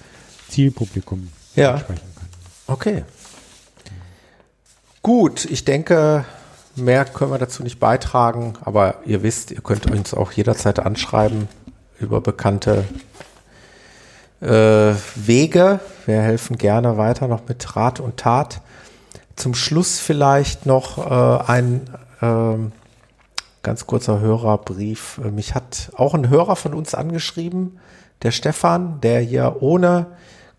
Zielpublikum 0.47 1.27
Ja. 1.55 1.73
ansprechen 1.75 2.01
kann. 2.15 2.27
Okay. 2.67 3.03
Gut, 5.01 5.45
ich 5.45 5.65
denke, 5.65 6.25
mehr 6.75 7.05
können 7.05 7.31
wir 7.31 7.39
dazu 7.39 7.63
nicht 7.63 7.79
beitragen, 7.79 8.53
aber 8.61 8.95
ihr 9.05 9.23
wisst, 9.23 9.51
ihr 9.51 9.61
könnt 9.61 9.89
uns 9.89 10.13
auch 10.13 10.31
jederzeit 10.31 10.79
anschreiben 10.79 11.47
über 11.99 12.21
bekannte 12.21 12.85
äh, 14.41 14.93
Wege. 15.15 15.79
Wir 16.05 16.21
helfen 16.21 16.57
gerne 16.57 16.97
weiter 16.97 17.27
noch 17.27 17.47
mit 17.47 17.75
Rat 17.75 17.99
und 17.99 18.17
Tat. 18.17 18.61
Zum 19.35 19.55
Schluss 19.55 19.99
vielleicht 19.99 20.65
noch 20.65 20.97
äh, 20.97 21.43
ein 21.51 21.89
ähm, 22.21 22.71
ganz 23.63 23.87
kurzer 23.87 24.19
Hörerbrief. 24.19 25.19
Äh, 25.23 25.31
Mich 25.31 25.55
hat 25.55 25.91
auch 25.95 26.13
ein 26.13 26.29
Hörer 26.29 26.55
von 26.55 26.73
uns 26.73 26.95
angeschrieben, 26.95 27.79
der 28.23 28.31
Stefan, 28.31 29.01
der 29.01 29.19
hier 29.21 29.57
ohne 29.61 30.07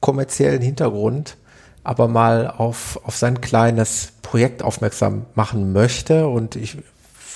kommerziellen 0.02 0.60
Hintergrund 0.60 1.38
aber 1.84 2.08
mal 2.08 2.48
auf, 2.48 3.00
auf 3.04 3.16
sein 3.16 3.40
kleines 3.40 4.12
Projekt 4.22 4.62
aufmerksam 4.62 5.26
machen 5.34 5.72
möchte. 5.72 6.28
Und 6.28 6.56
ich 6.56 6.78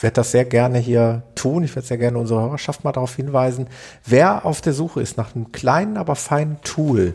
werde 0.00 0.14
das 0.14 0.30
sehr 0.30 0.44
gerne 0.44 0.78
hier 0.78 1.22
tun. 1.34 1.64
Ich 1.64 1.74
werde 1.74 1.88
sehr 1.88 1.98
gerne 1.98 2.18
unsere 2.18 2.40
Hörerschaft 2.40 2.84
mal 2.84 2.92
darauf 2.92 3.16
hinweisen. 3.16 3.66
Wer 4.04 4.44
auf 4.44 4.60
der 4.60 4.72
Suche 4.72 5.00
ist 5.00 5.16
nach 5.16 5.34
einem 5.34 5.52
kleinen, 5.52 5.96
aber 5.96 6.14
feinen 6.14 6.60
Tool, 6.62 7.14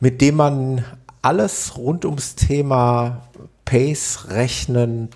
mit 0.00 0.20
dem 0.20 0.36
man 0.36 0.84
alles 1.22 1.78
rund 1.78 2.04
ums 2.04 2.34
Thema 2.34 3.28
Pace 3.64 4.26
rechnen, 4.28 5.08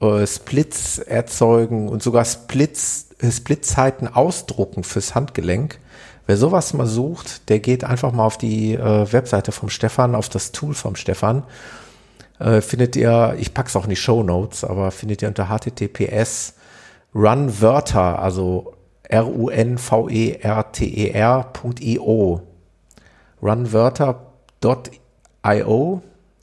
äh, 0.00 0.26
Splits 0.26 0.98
erzeugen 0.98 1.88
und 1.88 2.02
sogar 2.02 2.26
Splits, 2.26 3.08
Splitzeiten 3.30 4.08
ausdrucken 4.08 4.84
fürs 4.84 5.14
Handgelenk. 5.14 5.78
Wer 6.32 6.38
sowas 6.38 6.72
mal 6.72 6.86
sucht, 6.86 7.50
der 7.50 7.58
geht 7.58 7.84
einfach 7.84 8.10
mal 8.10 8.24
auf 8.24 8.38
die 8.38 8.72
äh, 8.72 9.12
Webseite 9.12 9.52
vom 9.52 9.68
Stefan, 9.68 10.14
auf 10.14 10.30
das 10.30 10.50
Tool 10.50 10.72
vom 10.72 10.96
Stefan. 10.96 11.42
Äh, 12.38 12.62
findet 12.62 12.96
ihr, 12.96 13.36
ich 13.38 13.52
pack's 13.52 13.76
auch 13.76 13.84
in 13.84 13.90
die 13.90 13.96
Show 13.96 14.22
Notes, 14.22 14.64
aber 14.64 14.92
findet 14.92 15.20
ihr 15.20 15.28
unter 15.28 15.50
https 15.50 16.54
runwörter, 17.14 18.18
also 18.18 18.72
R-U-N-V-E-R-T-E-R.io. 19.02 19.60
runwörter.io. 23.42 24.42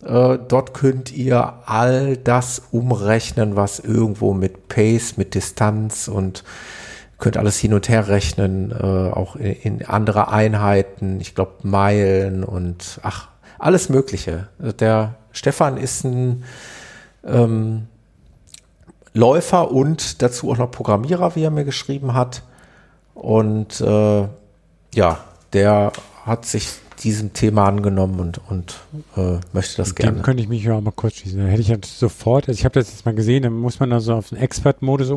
Äh, 0.06 0.38
dort 0.48 0.74
könnt 0.76 1.12
ihr 1.12 1.54
all 1.66 2.16
das 2.16 2.62
umrechnen, 2.70 3.56
was 3.56 3.80
irgendwo 3.80 4.36
mit 4.36 4.68
Pace, 4.68 5.18
mit 5.18 5.34
Distanz 5.34 6.08
und 6.08 6.44
könnt 7.20 7.38
alles 7.38 7.60
hin 7.60 7.74
und 7.74 7.90
her 7.90 8.08
rechnen, 8.08 8.72
äh, 8.72 8.76
auch 8.76 9.36
in, 9.36 9.54
in 9.80 9.86
andere 9.86 10.30
Einheiten, 10.30 11.20
ich 11.22 11.36
glaube 11.36 11.54
Meilen 11.64 12.44
und 12.44 13.00
ach, 13.04 13.28
alles 13.60 13.90
Mögliche. 13.90 14.48
Der 14.58 15.16
Stefan 15.32 15.78
ist 15.78 16.06
ein 16.06 16.44
ähm, 17.26 17.88
Läufer 19.14 19.72
und 19.72 20.22
dazu 20.22 20.52
auch 20.52 20.58
noch 20.58 20.72
Programmierer, 20.72 21.36
wie 21.36 21.44
er 21.44 21.52
mir 21.52 21.66
geschrieben 21.66 22.14
hat. 22.14 22.44
Und 23.14 23.82
äh, 23.82 24.28
ja, 24.96 25.20
der 25.52 25.92
hat 26.26 26.46
sich 26.46 26.70
diesem 27.04 27.34
Thema 27.34 27.66
angenommen 27.66 28.20
und, 28.20 28.42
und 28.50 28.76
äh, 29.16 29.40
möchte 29.54 29.78
das 29.78 29.96
Dem 29.96 29.96
gerne. 29.96 30.22
könnte 30.22 30.44
ich 30.44 30.50
mich 30.50 30.64
ja 30.64 30.76
auch 30.76 30.82
mal 30.82 30.92
kurz 30.92 31.16
schließen. 31.16 31.40
Da 31.40 31.48
hätte 31.48 31.62
ich 31.62 31.70
ja 31.70 31.78
sofort, 31.84 32.48
also 32.48 32.58
ich 32.58 32.66
habe 32.66 32.74
das 32.74 32.92
jetzt 32.92 33.06
mal 33.06 33.16
gesehen, 33.16 33.44
dann 33.44 33.54
muss 33.54 33.80
man 33.80 33.90
da 33.90 34.00
so 34.00 34.14
auf 34.14 34.30
den 34.30 34.38
Expert-Modus 34.38 35.10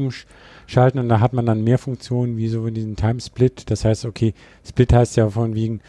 umschalten 0.73 1.01
und 1.01 1.09
da 1.11 1.21
hat 1.21 1.33
man 1.35 1.45
dann 1.45 1.63
mehr 1.65 1.79
Funktionen 1.79 2.37
wie 2.39 2.49
so 2.49 2.67
in 2.67 2.75
diesem 2.75 2.97
Time-Split. 2.97 3.71
Das 3.71 3.85
heißt, 3.85 4.07
okay, 4.07 4.33
Split 4.67 4.93
heißt 4.93 5.17
ja 5.17 5.29
von 5.29 5.55
wegen, 5.55 5.81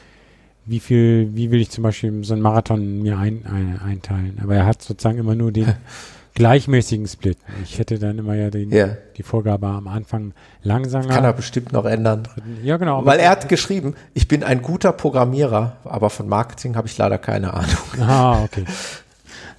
wie 0.65 0.79
viel, 0.79 1.29
wie 1.33 1.51
will 1.51 1.61
ich 1.61 1.69
zum 1.69 1.83
Beispiel 1.83 2.23
so 2.23 2.33
einen 2.33 2.41
Marathon 2.41 3.01
mir 3.01 3.17
ein, 3.17 3.45
ein, 3.45 3.79
einteilen. 3.83 4.39
Aber 4.43 4.55
er 4.55 4.65
hat 4.65 4.81
sozusagen 4.81 5.17
immer 5.19 5.35
nur 5.35 5.51
den 5.53 5.73
gleichmäßigen 6.35 7.07
Split. 7.07 7.37
Ich 7.63 7.79
hätte 7.79 7.97
dann 7.99 8.17
immer 8.17 8.35
ja 8.35 8.49
den, 8.49 8.71
Ja. 8.71 8.89
die 9.17 9.23
Vorgabe 9.23 9.67
am 9.67 9.87
Anfang 9.87 10.33
langsamer. 10.63 11.07
Kann 11.07 11.23
er 11.23 11.33
bestimmt 11.33 11.71
noch 11.71 11.85
ändern. 11.85 12.27
ja, 12.63 12.75
genau. 12.77 13.05
Weil 13.05 13.19
er 13.19 13.29
hat 13.29 13.47
geschrieben, 13.49 13.95
ich 14.13 14.27
bin 14.27 14.43
ein 14.43 14.61
guter 14.61 14.91
Programmierer, 14.91 15.77
aber 15.85 16.09
von 16.09 16.27
Marketing 16.27 16.75
habe 16.75 16.87
ich 16.87 16.97
leider 16.97 17.17
keine 17.17 17.53
Ahnung. 17.53 17.77
Ah, 18.01 18.43
okay. 18.43 18.65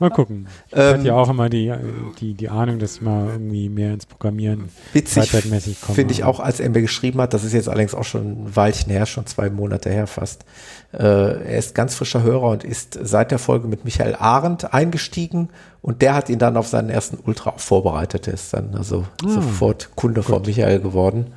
Mal 0.01 0.11
gucken. 0.11 0.47
Ich 0.69 0.77
Ähm, 0.77 0.95
hatte 0.95 1.07
ja 1.07 1.15
auch 1.15 1.29
immer 1.29 1.49
die, 1.49 1.73
die, 2.21 2.35
die 2.35 2.49
Ahnung, 2.49 2.79
dass 2.79 3.01
mal 3.01 3.29
irgendwie 3.29 3.69
mehr 3.69 3.95
ins 3.95 4.07
Programmieren 4.07 4.69
Witzig 4.93 5.31
finde 5.31 6.13
ich 6.13 6.25
auch, 6.25 6.41
als 6.41 6.61
er 6.61 6.69
mir 6.71 6.81
geschrieben 6.83 7.21
hat, 7.21 7.33
das 7.35 7.45
ist 7.45 7.53
jetzt 7.53 7.69
allerdings 7.69 7.95
auch 7.95 8.05
schon 8.05 8.45
ein 8.45 8.57
Weilchen 8.57 8.91
her, 8.91 9.07
schon 9.07 9.27
zwei 9.27 9.51
Monate 9.51 9.91
her 9.91 10.07
fast. 10.07 10.45
Äh, 10.93 10.99
er 10.99 11.59
ist 11.59 11.75
ganz 11.75 11.95
frischer 11.95 12.23
Hörer 12.23 12.51
und 12.51 12.65
ist 12.65 12.99
seit 13.03 13.31
der 13.31 13.39
Folge 13.39 13.67
mit 13.69 13.85
Michael 13.85 14.15
Arendt 14.17 14.73
eingestiegen 14.75 15.49
und 15.83 16.03
der 16.03 16.15
hat 16.15 16.29
ihn 16.29 16.39
dann 16.39 16.57
auf 16.57 16.69
seinen 16.69 16.91
ersten 16.91 17.19
Ultra 17.25 17.51
auch 17.51 17.61
vorbereitet. 17.61 18.27
Er 18.29 18.35
ist 18.35 18.53
dann 18.55 18.75
also 18.77 19.05
Ah, 19.25 19.29
sofort 19.29 19.91
Kunde 19.97 20.23
von 20.23 20.43
Michael 20.43 20.81
geworden. 20.81 21.29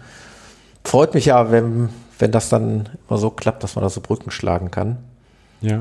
freut 0.83 1.13
mich 1.13 1.25
ja, 1.25 1.51
wenn, 1.51 1.89
wenn 2.19 2.31
das 2.31 2.49
dann 2.49 2.89
immer 3.09 3.17
so 3.17 3.29
klappt, 3.29 3.63
dass 3.63 3.75
man 3.75 3.83
da 3.83 3.89
so 3.89 4.01
Brücken 4.01 4.31
schlagen 4.31 4.71
kann. 4.71 4.97
Ja. 5.61 5.79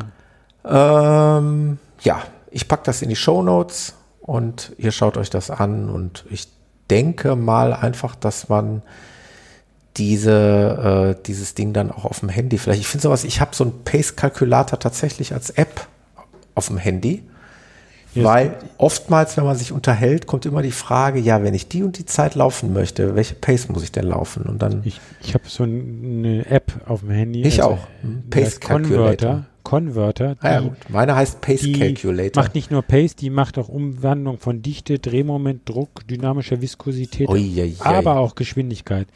Ähm, 0.65 1.79
ja, 2.03 2.23
ich 2.51 2.69
packe 2.69 2.85
das 2.85 3.03
in 3.03 3.09
die 3.09 3.17
Show 3.17 3.43
Notes 3.43 3.95
und 4.21 4.73
ihr 4.79 4.93
schaut 4.93 5.17
euch 5.17 5.31
das 5.31 5.51
an 5.51 5.89
und 5.89 6.25
ich 6.31 6.49
denke 6.91 7.37
mal 7.37 7.73
einfach, 7.73 8.15
dass 8.15 8.49
man 8.49 8.83
diese, 9.97 11.17
äh, 11.17 11.23
dieses 11.25 11.55
Ding 11.55 11.73
dann 11.73 11.91
auch 11.91 12.05
auf 12.05 12.21
dem 12.21 12.29
Handy 12.29 12.59
vielleicht. 12.59 12.81
Ich 12.81 12.89
finde 12.89 13.03
sowas, 13.03 13.25
ich 13.25 13.41
habe 13.41 13.55
so 13.55 13.65
einen 13.65 13.85
Pace-Kalkulator 13.85 14.79
tatsächlich 14.79 15.33
als 15.33 15.51
App 15.51 15.87
auf 16.55 16.69
dem 16.69 16.79
Handy. 16.79 17.23
Yes. 18.15 18.25
Weil 18.25 18.57
oftmals, 18.79 19.37
wenn 19.37 19.45
man 19.45 19.57
sich 19.57 19.73
unterhält, 19.73 20.27
kommt 20.27 20.47
immer 20.47 20.63
die 20.63 20.73
Frage, 20.73 21.19
ja, 21.19 21.43
wenn 21.43 21.53
ich 21.53 21.69
die 21.69 21.83
und 21.83 21.99
die 21.99 22.07
Zeit 22.07 22.35
laufen 22.35 22.73
möchte, 22.73 23.15
welche 23.15 23.35
Pace 23.35 23.69
muss 23.69 23.83
ich 23.83 23.93
denn 23.93 24.07
laufen? 24.07 24.45
Und 24.45 24.63
dann. 24.63 24.81
Ich, 24.85 25.01
ich 25.23 25.35
habe 25.35 25.45
so 25.47 25.65
eine 25.65 26.47
App 26.47 26.73
auf 26.87 27.01
dem 27.01 27.11
Handy. 27.11 27.43
Ich 27.43 27.63
auch. 27.63 27.79
Hm, 28.01 28.25
Pace 28.31 28.59
Converter. 28.59 29.45
Converter. 29.67 30.37
Ah, 30.41 30.53
ja, 30.53 30.61
gut. 30.61 30.77
Meine 30.89 31.17
heißt 31.17 31.41
Pace 31.41 31.61
die 31.63 31.73
Calculator. 31.73 32.41
Macht 32.41 32.55
nicht 32.55 32.71
nur 32.71 32.83
Pace, 32.83 33.17
die 33.17 33.31
macht 33.31 33.59
auch 33.59 33.69
Umwandlung 33.69 34.39
von 34.39 34.63
Dichte, 34.63 35.01
Drehmoment, 35.01 35.69
Druck, 35.69 36.07
dynamischer 36.07 36.61
Viskosität, 36.63 37.29
Ui, 37.29 37.41
ui, 37.41 37.63
ui. 37.63 37.75
aber 37.81 38.19
auch 38.19 38.37
Geschwindigkeit. 38.37 39.09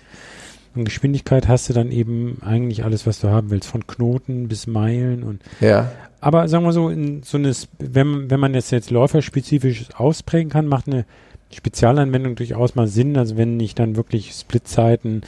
Und 0.75 0.85
Geschwindigkeit 0.85 1.47
hast 1.47 1.69
du 1.69 1.73
dann 1.73 1.93
eben 1.93 2.39
eigentlich 2.45 2.83
alles, 2.85 3.07
was 3.07 3.21
du 3.21 3.29
haben 3.29 3.51
willst, 3.51 3.69
von 3.69 3.87
Knoten 3.87 4.49
bis 4.49 4.67
Meilen 4.67 5.23
und 5.23 5.41
Ja. 5.61 5.93
aber 6.21 6.49
sagen 6.49 6.65
wir 6.65 6.73
so, 6.73 6.89
in 6.89 7.23
so 7.23 7.39
eine, 7.39 7.53
wenn, 7.79 8.29
wenn 8.29 8.41
man 8.41 8.53
das 8.53 8.73
jetzt 8.73 8.91
läuferspezifisch 8.91 9.87
ausprägen 9.97 10.51
kann, 10.51 10.67
macht 10.67 10.89
eine 10.89 11.05
Spezialanwendung 11.53 12.35
durchaus 12.37 12.75
mal 12.75 12.87
Sinn. 12.89 13.17
Also 13.17 13.37
wenn 13.37 13.59
ich 13.61 13.75
dann 13.77 13.95
wirklich 13.97 14.33
Splitzeiten 14.33 15.23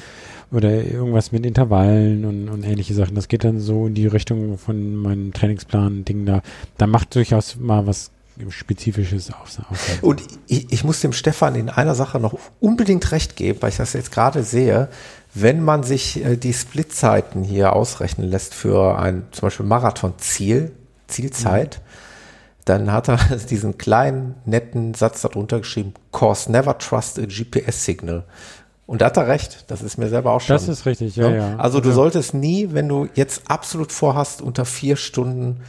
oder 0.52 0.70
irgendwas 0.70 1.32
mit 1.32 1.46
Intervallen 1.46 2.24
und, 2.24 2.48
und 2.48 2.64
ähnliche 2.64 2.94
Sachen, 2.94 3.14
das 3.14 3.28
geht 3.28 3.44
dann 3.44 3.58
so 3.58 3.86
in 3.86 3.94
die 3.94 4.06
Richtung 4.06 4.58
von 4.58 4.96
meinem 4.96 5.32
Trainingsplan-Ding 5.32 6.26
da. 6.26 6.42
Da 6.76 6.86
macht 6.86 7.14
durchaus 7.14 7.56
mal 7.56 7.86
was 7.86 8.10
Spezifisches 8.48 9.30
aus. 9.30 9.58
aus. 9.70 9.78
Und 10.00 10.22
ich, 10.46 10.72
ich 10.72 10.84
muss 10.84 11.00
dem 11.00 11.12
Stefan 11.12 11.54
in 11.54 11.68
einer 11.68 11.94
Sache 11.94 12.18
noch 12.18 12.38
unbedingt 12.60 13.12
recht 13.12 13.36
geben, 13.36 13.60
weil 13.60 13.70
ich 13.70 13.76
das 13.76 13.92
jetzt 13.92 14.10
gerade 14.10 14.42
sehe. 14.42 14.88
Wenn 15.34 15.62
man 15.62 15.82
sich 15.82 16.24
äh, 16.24 16.36
die 16.36 16.52
Splitzeiten 16.52 17.44
hier 17.44 17.74
ausrechnen 17.74 18.28
lässt 18.28 18.54
für 18.54 18.98
ein 18.98 19.24
zum 19.32 19.46
Beispiel 19.46 19.66
Marathon-Ziel, 19.66 20.72
Zielzeit, 21.08 21.80
dann 22.64 22.92
hat 22.92 23.08
er 23.08 23.18
diesen 23.50 23.78
kleinen, 23.78 24.36
netten 24.44 24.94
Satz 24.94 25.22
darunter 25.22 25.58
geschrieben, 25.58 25.94
Course 26.10 26.50
never 26.50 26.78
trust 26.78 27.18
a 27.18 27.26
GPS-Signal. 27.26 28.24
Und 28.86 29.00
da 29.00 29.06
hat 29.06 29.16
er 29.16 29.28
recht, 29.28 29.64
das 29.68 29.82
ist 29.82 29.96
mir 29.96 30.08
selber 30.08 30.32
auch 30.32 30.40
schon. 30.40 30.54
Das 30.54 30.68
ist 30.68 30.86
richtig, 30.86 31.16
ja, 31.16 31.30
ja. 31.30 31.56
Also 31.56 31.80
du 31.80 31.92
solltest 31.92 32.34
nie, 32.34 32.68
wenn 32.72 32.88
du 32.88 33.08
jetzt 33.14 33.42
absolut 33.48 33.92
vorhast, 33.92 34.42
unter 34.42 34.64
vier 34.64 34.96
Stunden 34.96 35.60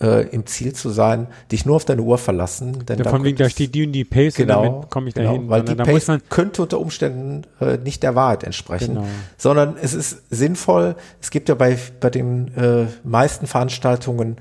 äh, 0.00 0.28
im 0.28 0.46
Ziel 0.46 0.74
zu 0.74 0.90
sein, 0.90 1.28
dich 1.50 1.64
nur 1.64 1.76
auf 1.76 1.84
deine 1.84 2.02
Uhr 2.02 2.18
verlassen. 2.18 2.84
Denn 2.86 2.98
Ja, 2.98 3.08
von 3.08 3.24
wegen, 3.24 3.38
da 3.38 3.48
steht 3.48 3.74
die 3.74 3.86
und 3.86 3.92
die 3.92 4.04
Pace 4.04 4.34
Genau, 4.34 4.60
und 4.60 4.66
damit 4.66 4.90
komme 4.90 5.08
ich 5.08 5.14
genau, 5.14 5.32
dahin. 5.34 5.48
Weil 5.48 5.62
die 5.62 5.74
Pace 5.74 6.10
könnte 6.28 6.62
unter 6.62 6.78
Umständen 6.80 7.42
äh, 7.60 7.78
nicht 7.78 8.02
der 8.02 8.14
Wahrheit 8.14 8.44
entsprechen, 8.44 8.94
Genau. 8.94 9.06
sondern 9.36 9.76
es 9.80 9.94
ist 9.94 10.22
sinnvoll. 10.30 10.96
Es 11.20 11.30
gibt 11.30 11.48
ja 11.48 11.54
bei, 11.54 11.78
bei 12.00 12.10
den 12.10 12.54
äh, 12.56 12.86
meisten 13.04 13.46
Veranstaltungen 13.46 14.36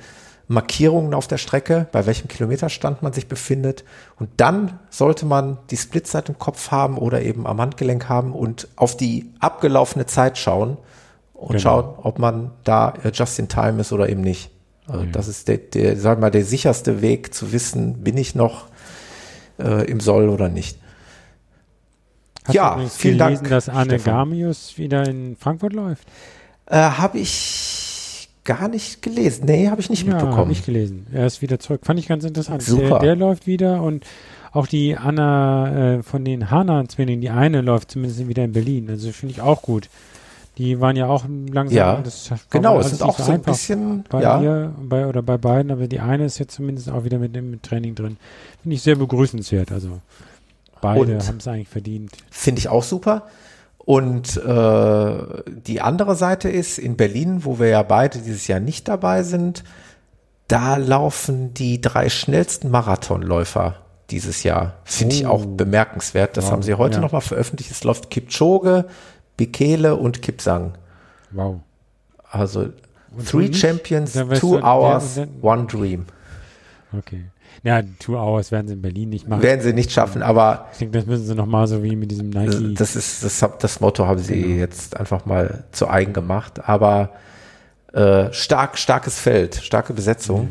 Markierungen 0.50 1.14
auf 1.14 1.28
der 1.28 1.38
Strecke, 1.38 1.88
bei 1.92 2.06
welchem 2.06 2.28
Kilometerstand 2.30 3.02
man 3.04 3.12
sich 3.14 3.28
befindet. 3.28 3.84
Und 4.18 4.30
dann 4.38 4.80
sollte 4.90 5.26
man 5.26 5.58
die 5.72 5.78
Splitzeit 5.78 6.30
im 6.30 6.40
Kopf 6.40 6.72
haben 6.72 6.98
oder 6.98 7.22
eben 7.22 7.46
am 7.46 7.60
Handgelenk 7.60 8.08
haben 8.08 8.34
und 8.34 8.68
auf 8.78 8.96
die 8.96 9.30
abgelaufene 9.40 10.06
Zeit 10.06 10.38
schauen 10.38 10.78
und 11.34 11.50
Genau. 11.50 11.60
schauen, 11.60 11.94
ob 12.02 12.18
man 12.20 12.52
da 12.64 12.94
just 13.14 13.38
in 13.40 13.50
time 13.50 13.82
ist 13.82 13.92
oder 13.92 14.08
eben 14.10 14.22
nicht. 14.22 14.50
Also 14.88 15.06
Das 15.12 15.28
ist 15.28 15.50
der, 15.50 15.58
der, 15.58 15.98
sag 15.98 16.20
mal, 16.22 16.32
der 16.32 16.46
sicherste 16.46 17.02
Weg 17.02 17.34
zu 17.34 17.52
wissen, 17.52 18.04
bin 18.04 18.16
ich 18.18 18.34
noch 18.34 18.68
äh, 19.60 19.86
im 19.90 20.00
Soll 20.00 20.30
oder 20.30 20.48
nicht. 20.48 20.80
hast 22.46 22.54
ja, 22.56 22.76
du 22.76 22.88
vielen 22.88 23.18
gelesen, 23.18 23.36
Dank, 23.44 23.50
dass 23.50 23.68
Arne 23.68 24.00
Stefan. 24.00 24.14
Gamius 24.14 24.78
wieder 24.78 25.06
in 25.08 25.36
Frankfurt 25.36 25.74
läuft? 25.74 26.08
Äh, 26.68 26.78
habe 26.78 27.18
ich 27.20 27.77
gar 28.48 28.68
nicht 28.68 29.04
gelesen. 29.04 29.46
Nee, 29.46 29.70
habe 29.70 29.80
ich 29.82 29.92
nicht 29.92 30.08
Ja, 30.08 30.14
habe 30.14 30.24
mitbekommen. 30.26 30.52
ich 30.52 30.66
gelesen. 30.66 31.06
Er 31.14 31.28
ist 31.28 31.44
wieder 31.44 31.60
zurück. 31.60 31.82
Fand 31.84 32.00
ich 32.00 32.08
ganz 32.08 32.24
interessant. 32.24 32.64
Super. 32.64 32.98
Der, 32.98 33.00
der 33.00 33.16
läuft 33.16 33.46
wieder 33.46 33.84
und 33.84 34.04
auch 34.52 34.66
die 34.66 34.98
Anna 34.98 35.98
äh, 35.98 36.04
von 36.04 36.26
den 36.26 36.50
Hana-Zwillingen, 36.50 37.22
die 37.22 37.30
eine 37.30 37.62
läuft 37.62 37.92
zumindest 37.92 38.28
wieder 38.28 38.44
in 38.44 38.54
Berlin. 38.54 38.90
Also 38.90 39.12
finde 39.12 39.34
ich 39.34 39.42
auch 39.42 39.62
gut. 39.62 39.90
Die 40.58 40.80
waren 40.80 40.96
ja 40.96 41.06
auch 41.06 41.26
langsam. 41.52 41.78
Ja, 41.78 42.04
genau, 42.50 42.80
es 42.80 42.92
nicht 42.94 43.04
auch 43.04 43.20
so 43.20 43.26
ein 43.26 43.36
einfach 43.36 43.52
bisschen, 43.52 44.06
Bei 44.10 44.24
ja. 44.24 44.42
ihr 44.42 44.74
bei, 44.82 45.06
oder 45.06 45.22
bei 45.22 45.38
beiden, 45.38 45.72
aber 45.72 45.88
die 45.88 46.00
eine 46.00 46.26
ist 46.26 46.40
jetzt 46.40 46.56
zumindest 46.56 46.90
auch 46.90 47.04
wieder 47.04 47.20
mit 47.20 47.36
dem 47.36 47.62
Training 47.62 47.94
drin. 47.94 48.18
Finde 48.64 48.76
ich 48.76 48.82
sehr 48.82 48.96
begrüßenswert. 48.96 49.72
Also 49.72 50.00
beide 50.82 51.20
haben 51.20 51.38
es 51.38 51.48
eigentlich 51.48 51.68
verdient. 51.68 52.12
Finde 52.32 52.60
ich 52.60 52.70
auch 52.70 52.82
super. 52.84 53.28
Und 53.88 54.36
äh, 54.36 55.44
die 55.66 55.80
andere 55.80 56.18
Seite 56.18 56.50
ist, 56.50 56.78
in 56.78 56.98
Berlin, 56.98 57.46
wo 57.46 57.58
wir 57.58 57.70
ja 57.70 57.84
beide 57.84 58.20
dieses 58.20 58.46
Jahr 58.48 58.60
nicht 58.60 58.90
dabei 58.90 59.24
sind, 59.24 59.64
da 60.50 60.76
laufen 60.76 61.54
die 61.54 61.80
drei 61.80 62.10
schnellsten 62.10 62.70
Marathonläufer 62.70 63.76
dieses 64.10 64.44
Jahr. 64.44 64.74
Finde 64.84 65.16
ich 65.16 65.26
Oh. 65.26 65.30
auch 65.30 65.46
bemerkenswert. 65.46 66.36
Das 66.36 66.48
Wow, 66.48 66.52
haben 66.52 66.64
sie 66.64 66.74
heute 66.74 66.96
ja. 66.96 67.02
nochmal 67.02 67.22
veröffentlicht. 67.22 67.72
Es 67.72 67.86
läuft 67.86 68.10
Kipchoge, 68.10 68.88
Bekele 69.38 69.96
und 69.96 70.22
Kipsang. 70.22 70.74
Wow. 71.32 71.62
Also 72.30 72.72
Und 73.16 73.26
Three? 73.26 73.54
Champions, 73.54 74.12
Two 74.42 74.60
Hours, 74.62 75.18
One 75.42 75.66
Dream. 75.66 76.08
Okay. 76.92 77.24
Ja, 77.64 77.82
Two 78.00 78.16
Hours 78.16 78.52
werden 78.52 78.68
sie 78.68 78.74
in 78.74 78.82
Berlin 78.82 79.10
nicht 79.10 79.28
machen. 79.28 79.42
Werden 79.42 79.62
sie 79.62 79.74
nicht 79.74 79.92
schaffen, 79.92 80.22
aber 80.22 80.68
ich 80.74 80.78
denke, 80.80 80.98
das 80.98 81.06
müssen 81.08 81.26
sie 81.26 81.36
nochmal 81.36 81.68
so 81.68 81.84
wie 81.84 81.96
mit 81.96 82.12
diesem 82.12 82.30
Nike. 82.30 82.74
Das 82.76 82.96
ist 82.96 83.24
das, 83.24 83.44
das 83.60 83.80
Motto 83.80 84.06
haben 84.06 84.20
sie 84.20 84.42
Genau. 84.42 84.56
jetzt 84.60 84.96
einfach 84.98 85.26
mal 85.26 85.64
zu 85.72 85.90
eigen 85.90 86.14
gemacht. 86.14 86.68
Aber 86.68 87.12
äh, 87.94 88.32
stark, 88.34 88.78
starkes 88.78 89.20
Feld, 89.20 89.56
starke 89.56 89.94
Besetzung. 89.94 90.50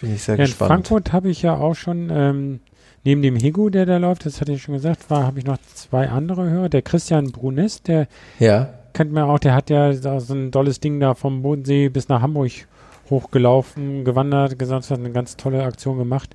Bin 0.00 0.14
ich 0.14 0.22
sehr 0.22 0.36
ja, 0.36 0.44
in 0.44 0.46
gespannt. 0.46 0.68
Frankfurt 0.70 1.12
habe 1.12 1.28
ich 1.28 1.42
ja 1.42 1.54
auch 1.56 1.74
schon, 1.74 2.08
ähm, 2.10 2.60
neben 3.04 3.20
dem 3.22 3.36
Higu, 3.36 3.68
der 3.68 3.84
da 3.86 3.98
läuft, 3.98 4.24
das 4.26 4.40
hatte 4.40 4.52
ich 4.52 4.62
schon 4.62 4.74
gesagt, 4.74 5.10
war, 5.10 5.24
habe 5.26 5.38
ich 5.38 5.44
noch 5.44 5.58
zwei 5.74 6.08
andere 6.08 6.48
Hörer. 6.48 6.68
Der 6.70 6.82
Christian 6.82 7.32
Brunes, 7.32 7.82
der 7.82 8.06
Ja, 8.38 8.70
kennt 8.94 9.12
man 9.12 9.24
auch, 9.24 9.38
der 9.38 9.54
hat 9.54 9.68
ja 9.70 9.92
so 9.92 10.34
ein 10.34 10.50
tolles 10.50 10.80
Ding 10.80 10.98
da 11.00 11.14
vom 11.14 11.42
Bodensee 11.42 11.88
bis 11.90 12.08
nach 12.08 12.22
Hamburg 12.22 12.50
hochgelaufen, 13.10 14.04
gewandert, 14.04 14.58
gesagt, 14.58 14.90
hat 14.90 14.98
eine 14.98 15.10
ganz 15.10 15.36
tolle 15.36 15.62
Aktion 15.64 15.98
gemacht. 15.98 16.34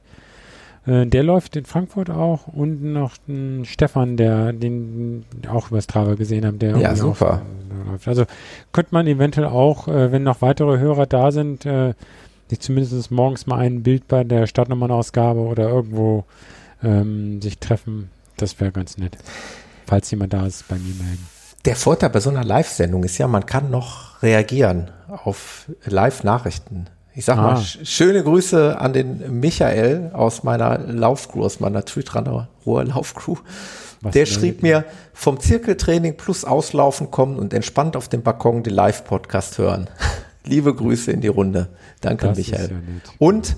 Äh, 0.85 1.06
der 1.07 1.23
läuft 1.23 1.56
in 1.56 1.65
Frankfurt 1.65 2.10
auch 2.10 2.47
und 2.47 2.84
noch 2.84 3.14
ein 3.27 3.65
Stefan, 3.65 4.18
der 4.18 4.53
den 4.53 5.26
auch 5.49 5.69
über 5.72 5.81
Strava 5.81 6.15
gesehen 6.15 6.45
habe, 6.45 6.57
der 6.57 6.77
Ja, 6.77 6.95
super. 6.95 7.41
da 7.69 7.91
läuft. 7.91 8.07
Also 8.07 8.26
könnte 8.72 8.93
man 8.93 9.07
eventuell 9.07 9.47
auch, 9.47 9.88
äh, 9.88 10.11
wenn 10.11 10.23
noch 10.23 10.41
weitere 10.41 10.77
Hörer 10.77 11.06
da 11.07 11.31
sind, 11.31 11.65
äh, 11.65 11.93
sich 12.49 12.60
zumindest 12.60 13.10
morgens 13.10 13.47
mal 13.47 13.60
ein 13.60 13.81
Bild 13.81 14.07
bei 14.07 14.23
der 14.23 14.45
Stadtnummernausgabe 14.45 15.39
oder 15.39 15.68
irgendwo 15.69 16.26
ähm, 16.84 17.41
sich 17.41 17.57
treffen. 17.57 18.10
Das 18.38 18.60
wäre 18.60 18.72
ganz 18.72 18.97
nett. 18.97 19.18
Falls 19.88 20.11
jemand 20.11 20.34
da 20.34 20.45
ist, 20.45 20.68
bei 20.68 20.76
mir 20.76 20.93
melden. 21.03 21.35
Der 21.65 21.75
Vorteil 21.75 22.09
bei 22.09 22.19
so 22.19 22.29
einer 22.29 22.43
Live-Sendung 22.43 23.03
ist 23.03 23.17
ja, 23.17 23.27
man 23.27 23.45
kann 23.45 23.69
noch 23.71 24.21
reagieren 24.21 24.91
auf 25.23 25.65
Live-Nachrichten. 25.85 26.85
Ich 27.13 27.25
sag 27.25 27.37
mal, 27.37 27.53
Ah. 27.53 27.61
sch 27.61 27.79
schöne 27.83 28.23
Grüße 28.23 28.79
an 28.79 28.93
den 28.93 29.39
Michael 29.39 30.11
aus 30.13 30.43
meiner 30.43 30.77
Laufcrew, 30.79 31.43
aus 31.45 31.59
meiner 31.59 31.85
Tweetrunner 31.85 32.49
Ruhr 32.65 32.83
Laufcrew. 32.83 33.37
Was 34.01 34.13
Der 34.13 34.25
schrieb 34.25 34.61
mir, 34.61 34.83
vom 35.13 35.39
Zirkeltraining 35.39 36.17
plus 36.17 36.43
Auslaufen 36.45 37.09
kommen 37.11 37.37
und 37.39 37.53
entspannt 37.53 37.95
auf 37.95 38.09
dem 38.09 38.21
Balkon 38.21 38.63
den 38.63 38.73
Live-Podcast 38.73 39.57
hören. 39.57 39.89
Liebe 40.45 40.75
Grüße 40.75 41.11
in 41.11 41.21
die 41.21 41.27
Runde. 41.29 41.69
Danke, 42.01 42.27
Das 42.27 42.37
Michael. 42.37 42.69
ja. 42.71 42.77
Und 43.17 43.55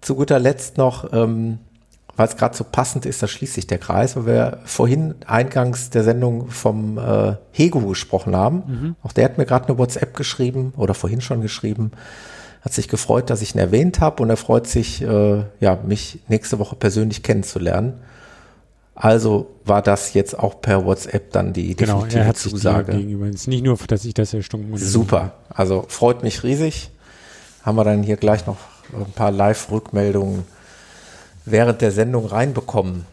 zu 0.00 0.14
guter 0.14 0.38
Letzt 0.38 0.76
noch, 0.76 1.12
ähm, 1.12 1.58
weil 2.16 2.28
es 2.28 2.36
gerade 2.36 2.56
so 2.56 2.64
passend 2.64 3.06
ist, 3.06 3.22
da 3.22 3.26
schließt 3.26 3.54
sich 3.54 3.66
der 3.66 3.78
Kreis, 3.78 4.16
weil 4.16 4.26
wir 4.26 4.58
vorhin 4.64 5.14
eingangs 5.26 5.90
der 5.90 6.04
Sendung 6.04 6.48
vom 6.48 6.98
äh, 6.98 7.34
Hego 7.52 7.80
gesprochen 7.80 8.36
haben. 8.36 8.62
Mhm. 8.66 8.96
Auch 9.02 9.12
der 9.12 9.24
hat 9.24 9.38
mir 9.38 9.46
gerade 9.46 9.68
eine 9.68 9.78
WhatsApp 9.78 10.16
geschrieben 10.16 10.72
oder 10.76 10.94
vorhin 10.94 11.20
schon 11.20 11.40
geschrieben. 11.40 11.90
Hat 12.62 12.72
sich 12.72 12.88
gefreut, 12.88 13.30
dass 13.30 13.42
ich 13.42 13.54
ihn 13.54 13.58
erwähnt 13.58 14.00
habe 14.00 14.22
und 14.22 14.30
er 14.30 14.36
freut 14.36 14.66
sich, 14.66 15.02
äh, 15.02 15.42
ja, 15.60 15.78
mich 15.84 16.20
nächste 16.28 16.58
Woche 16.58 16.76
persönlich 16.76 17.22
kennenzulernen. 17.22 17.94
Also 18.94 19.50
war 19.64 19.82
das 19.82 20.14
jetzt 20.14 20.38
auch 20.38 20.60
per 20.60 20.84
WhatsApp 20.86 21.32
dann 21.32 21.52
die 21.52 21.74
Genau, 21.74 21.94
definitive 21.94 22.20
er 22.20 22.26
hat 22.28 22.36
sich 22.36 22.52
Zusage. 22.52 22.92
gegenüber. 22.96 23.26
Es 23.26 23.34
ist 23.34 23.48
nicht 23.48 23.64
nur, 23.64 23.76
dass 23.88 24.04
ich 24.04 24.14
das 24.14 24.32
erstunken 24.32 24.70
wurde. 24.70 24.84
Super. 24.84 25.32
Also 25.48 25.84
freut 25.88 26.22
mich 26.22 26.44
riesig. 26.44 26.90
Haben 27.64 27.76
wir 27.76 27.84
dann 27.84 28.02
hier 28.04 28.16
gleich 28.16 28.46
noch 28.46 28.58
ein 28.94 29.12
paar 29.12 29.32
Live-Rückmeldungen 29.32 30.44
während 31.44 31.80
der 31.80 31.90
Sendung 31.90 32.26
reinbekommen. 32.26 33.06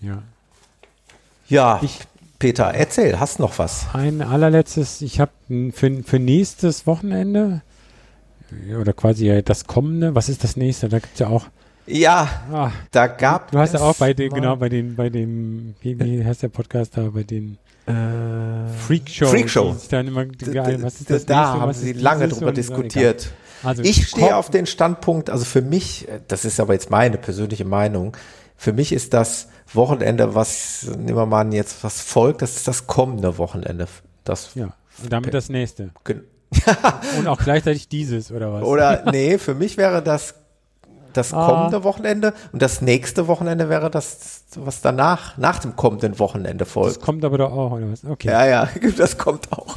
Ja. 0.00 0.22
Ja, 1.48 1.80
Ich 1.82 2.00
Peter, 2.38 2.66
erzähl, 2.72 3.18
hast 3.18 3.40
noch 3.40 3.58
was? 3.58 3.86
Ein 3.94 4.22
allerletztes, 4.22 5.02
ich 5.02 5.18
habe 5.18 5.32
für, 5.72 6.02
für 6.04 6.18
nächstes 6.20 6.86
Wochenende 6.86 7.62
oder 8.80 8.92
quasi 8.92 9.42
das 9.44 9.66
kommende, 9.66 10.14
was 10.14 10.28
ist 10.28 10.44
das 10.44 10.56
nächste? 10.56 10.88
Da 10.88 11.00
gibt 11.00 11.14
es 11.14 11.18
ja 11.18 11.28
auch. 11.28 11.46
Ja, 11.86 12.28
ah, 12.52 12.70
da 12.92 13.06
gab 13.06 13.50
Du 13.50 13.58
hast 13.58 13.74
ja 13.74 13.80
auch 13.80 13.96
bei 13.96 14.12
den, 14.12 14.30
genau, 14.30 14.56
bei 14.56 14.68
den, 14.68 14.94
bei 14.94 15.08
dem, 15.08 15.74
wie, 15.80 15.98
wie 15.98 16.24
heißt 16.24 16.42
der 16.42 16.48
Podcast 16.48 16.96
da, 16.96 17.08
bei 17.08 17.24
den 17.24 17.58
äh, 17.86 18.68
Freak 18.86 19.08
Show. 19.08 19.26
Freak 19.26 19.48
Show. 19.48 19.74
Dann 19.90 20.06
immer, 20.06 20.26
geil, 20.26 20.82
was 20.82 21.00
ist 21.00 21.10
das 21.10 21.24
da 21.24 21.40
nächste, 21.40 21.60
haben 21.60 21.72
sie 21.72 21.92
lange 21.94 22.28
drüber 22.28 22.52
diskutiert. 22.52 23.30
Also 23.62 23.82
ich 23.82 24.08
stehe 24.08 24.36
auf 24.36 24.50
den 24.50 24.66
Standpunkt, 24.66 25.30
also 25.30 25.44
für 25.44 25.62
mich, 25.62 26.06
das 26.28 26.44
ist 26.44 26.60
aber 26.60 26.74
jetzt 26.74 26.90
meine 26.90 27.18
persönliche 27.18 27.64
Meinung, 27.64 28.16
für 28.56 28.72
mich 28.72 28.92
ist 28.92 29.14
das 29.14 29.48
Wochenende, 29.72 30.34
was, 30.34 30.84
nehmen 30.84 31.16
wir 31.16 31.26
mal 31.26 31.52
jetzt 31.52 31.84
was 31.84 32.00
folgt, 32.00 32.42
das 32.42 32.56
ist 32.56 32.68
das 32.68 32.86
kommende 32.86 33.38
Wochenende. 33.38 33.86
Das 34.24 34.54
ja, 34.54 34.74
und 35.02 35.12
damit 35.12 35.34
das 35.34 35.48
nächste. 35.48 35.90
und 37.18 37.26
auch 37.26 37.38
gleichzeitig 37.38 37.88
dieses, 37.88 38.32
oder 38.32 38.52
was? 38.52 38.62
Oder, 38.62 39.10
nee, 39.12 39.38
für 39.38 39.54
mich 39.54 39.76
wäre 39.76 40.02
das 40.02 40.34
das 41.12 41.32
ah. 41.32 41.46
kommende 41.46 41.84
Wochenende 41.84 42.34
und 42.52 42.62
das 42.62 42.80
nächste 42.80 43.26
Wochenende 43.26 43.68
wäre 43.68 43.90
das, 43.90 44.44
was 44.54 44.80
danach, 44.80 45.36
nach 45.36 45.58
dem 45.58 45.76
kommenden 45.76 46.18
Wochenende 46.18 46.64
folgt. 46.64 46.96
Das 46.96 47.02
kommt 47.02 47.24
aber 47.24 47.38
doch 47.38 47.52
auch, 47.52 47.72
oder 47.72 47.90
was? 47.90 48.04
Okay. 48.04 48.28
Ja, 48.28 48.46
ja, 48.46 48.68
das 48.96 49.18
kommt 49.18 49.52
auch. 49.52 49.76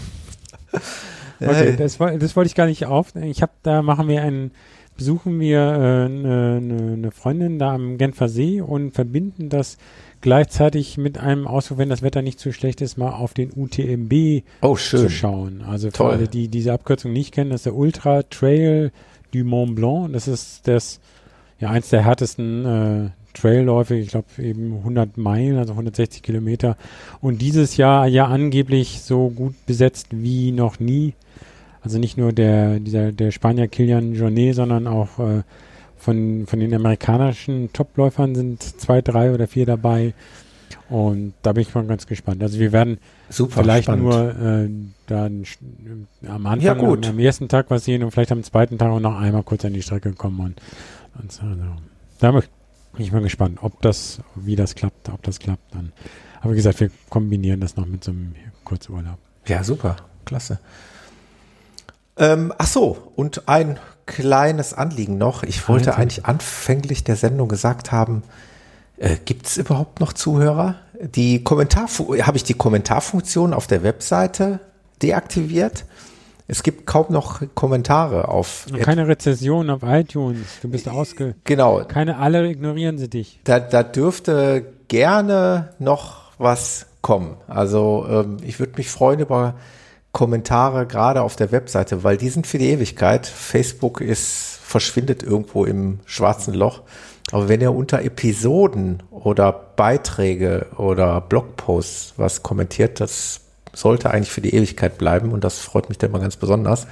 Okay, 1.49 1.76
das, 1.77 1.97
das 1.97 2.35
wollte 2.35 2.47
ich 2.47 2.55
gar 2.55 2.68
nicht 2.68 2.85
auf. 2.85 3.15
Ich 3.15 3.41
habe, 3.41 3.51
da 3.63 3.81
machen 3.81 4.07
wir 4.07 4.22
einen, 4.22 4.51
besuchen 4.97 5.39
wir 5.39 5.61
eine 5.61 6.57
äh, 6.57 6.61
ne, 6.61 6.97
ne 6.97 7.11
Freundin 7.11 7.59
da 7.59 7.73
am 7.73 7.97
Genfer 7.97 8.30
See 8.30 8.61
und 8.61 8.91
verbinden 8.91 9.49
das 9.49 9.77
gleichzeitig 10.22 10.97
mit 10.97 11.18
einem 11.18 11.47
Ausflug, 11.47 11.80
wenn 11.80 11.89
das 11.89 12.03
Wetter 12.03 12.22
nicht 12.22 12.39
zu 12.39 12.53
schlecht 12.53 12.81
ist, 12.81 12.97
mal 12.97 13.11
auf 13.11 13.34
den 13.34 13.51
UTMB 13.55 14.43
oh, 14.61 14.76
zu 14.76 15.09
schauen. 15.09 15.63
Also 15.68 15.88
für 15.88 15.93
Toll. 15.93 16.11
alle, 16.11 16.27
die 16.27 16.47
diese 16.47 16.73
Abkürzung 16.73 17.11
nicht 17.11 17.34
kennen, 17.34 17.49
das 17.49 17.61
ist 17.61 17.65
der 17.65 17.76
Ultra 17.76 18.23
Trail 18.23 18.91
du 19.31 19.43
Mont 19.43 19.76
Blanc. 19.76 20.13
Das 20.13 20.27
ist 20.27 20.68
das 20.68 20.99
ja 21.59 21.69
eins 21.69 21.89
der 21.89 22.05
härtesten 22.05 22.65
äh, 22.65 23.09
Trailläufe, 23.34 23.95
ich 23.95 24.09
glaube 24.09 24.27
eben 24.39 24.77
100 24.77 25.18
Meilen, 25.18 25.57
also 25.57 25.73
160 25.73 26.22
Kilometer. 26.22 26.77
Und 27.22 27.41
dieses 27.41 27.77
Jahr 27.77 28.07
ja 28.07 28.26
angeblich 28.26 29.01
so 29.01 29.30
gut 29.30 29.55
besetzt 29.65 30.07
wie 30.11 30.51
noch 30.51 30.80
nie. 30.80 31.13
Also 31.84 31.98
nicht 31.98 32.18
nur 32.18 32.32
der, 32.32 32.80
dieser, 32.80 33.12
der 33.12 33.32
Spanier 33.32 33.68
Kilian 33.68 34.14
Jornet, 34.14 34.56
sondern 34.56 34.88
auch 34.88 35.20
äh, 35.20 35.41
von, 35.98 36.45
von 36.48 36.60
den 36.60 36.74
amerikanischen 36.74 37.72
Topläufern 37.74 38.36
sind 38.36 38.62
zwei, 38.62 39.02
drei 39.02 39.34
oder 39.34 39.48
vier 39.48 39.66
dabei. 39.66 40.14
Und 40.90 41.34
da 41.41 41.53
bin 41.53 41.62
ich 41.62 41.74
mal 41.74 41.86
ganz 41.86 42.06
gespannt. 42.06 42.44
Also 42.44 42.60
wir 42.60 42.72
werden 42.72 42.98
Super 43.30 43.62
vielleicht 43.62 43.86
spannend. 43.86 44.03
nur 44.03 44.30
äh, 44.32 44.70
dann 45.08 45.45
am 46.28 46.45
Anfang, 46.45 46.62
ja, 46.62 46.74
gut. 46.74 47.08
am 47.08 47.20
ersten 47.20 47.48
Tag 47.48 47.68
was 47.70 47.86
sehen 47.86 48.03
und 48.03 48.12
vielleicht 48.12 48.32
am 48.32 48.44
zweiten 48.44 48.78
Tag 48.78 48.90
auch 48.90 48.99
noch 48.99 49.18
einmal 49.18 49.44
kurz 49.44 49.64
an 49.64 49.74
die 49.74 49.82
Strecke 49.82 50.12
kommen. 50.14 50.40
Und, 50.40 50.62
und 51.22 51.32
so, 51.32 51.44
also, 51.44 51.64
da 52.20 52.32
bin 52.32 52.41
ich 52.98 53.12
mal 53.12 53.22
gespannt, 53.22 53.60
ob 53.62 53.82
das, 53.82 54.20
wie 54.36 54.56
das 54.56 54.76
klappt, 54.76 55.10
ob 55.10 55.24
das 55.24 55.40
klappt 55.40 55.74
dann. 55.74 55.94
Aber 56.41 56.52
wie 56.52 56.58
gesagt, 56.58 56.80
wir 56.80 56.91
kombinieren 57.10 57.62
das 57.62 57.78
noch 57.78 57.86
mit 57.86 58.03
so 58.03 58.12
einem 58.12 58.36
Kurzurlaub. 58.66 59.18
Ja, 59.48 59.64
super. 59.64 59.95
Klasse. 60.26 60.60
Ähm, 62.18 62.54
ach 62.58 62.68
so, 62.68 63.12
und 63.16 63.48
ein 63.48 63.80
kleines 64.06 64.74
Anliegen 64.74 65.18
noch. 65.18 65.44
Ich 65.44 65.68
wollte 65.70 65.92
Alter. 65.92 66.02
eigentlich 66.02 66.26
anfänglich 66.26 67.04
der 67.04 67.16
Sendung 67.16 67.48
gesagt 67.48 67.92
haben, 67.92 68.24
äh, 68.98 69.18
gibt 69.24 69.48
es 69.48 69.58
überhaupt 69.58 70.00
noch 70.00 70.14
Zuhörer? 70.14 70.76
Die 71.00 71.44
Kommentar 71.44 71.88
habe 71.88 72.38
ich 72.38 72.44
die 72.44 72.54
Kommentarfunktion 72.54 73.54
auf 73.54 73.68
der 73.68 73.84
Webseite 73.84 74.60
deaktiviert. 75.02 75.86
Es 76.48 76.64
gibt 76.64 76.86
kaum 76.86 77.06
noch 77.10 77.42
Kommentare 77.56 78.28
auf. 78.28 78.68
Und 78.70 78.82
keine 78.82 79.08
Rezession 79.08 79.70
auf 79.70 79.84
iTunes. 79.84 80.60
Du 80.62 80.70
bist 80.70 80.90
ausge. 80.90 81.36
Genau. 81.46 81.84
Keine 81.86 82.18
alle 82.18 82.48
ignorieren 82.48 82.98
sie 82.98 83.10
dich. 83.10 83.40
Da, 83.46 83.60
da 83.60 83.84
dürfte 83.84 84.66
gerne 84.90 85.70
noch 85.80 86.34
was 86.38 86.88
kommen. 87.02 87.38
Also 87.48 88.06
ähm, 88.10 88.38
ich 88.44 88.60
würde 88.60 88.74
mich 88.76 88.90
freuen 88.90 89.22
über 89.22 89.56
Kommentare 90.12 90.86
gerade 90.86 91.22
auf 91.22 91.36
der 91.36 91.52
Webseite, 91.52 92.04
weil 92.04 92.18
die 92.18 92.30
sind 92.30 92.46
für 92.48 92.58
die 92.58 92.70
Ewigkeit. 92.70 93.26
Facebook 93.26 94.02
ist, 94.02 94.60
verschwindet 94.62 95.24
irgendwo 95.24 95.66
im 95.66 96.00
schwarzen 96.06 96.54
Loch. 96.54 96.82
Aber 97.32 97.48
wenn 97.48 97.62
ihr 97.62 97.74
unter 97.74 98.02
Episoden 98.02 99.04
oder 99.10 99.52
Beiträge 99.54 100.68
oder 100.78 101.22
Blogposts 101.22 102.16
was 102.18 102.44
kommentiert, 102.44 103.00
das 103.00 103.42
sollte 103.74 104.12
eigentlich 104.12 104.32
für 104.32 104.42
die 104.42 104.54
Ewigkeit 104.54 104.98
bleiben 104.98 105.32
und 105.32 105.44
das 105.44 105.60
freut 105.60 105.88
mich 105.88 105.98
dann 105.98 106.12
mal 106.12 106.20
ganz 106.20 106.36
besonders. 106.36 106.88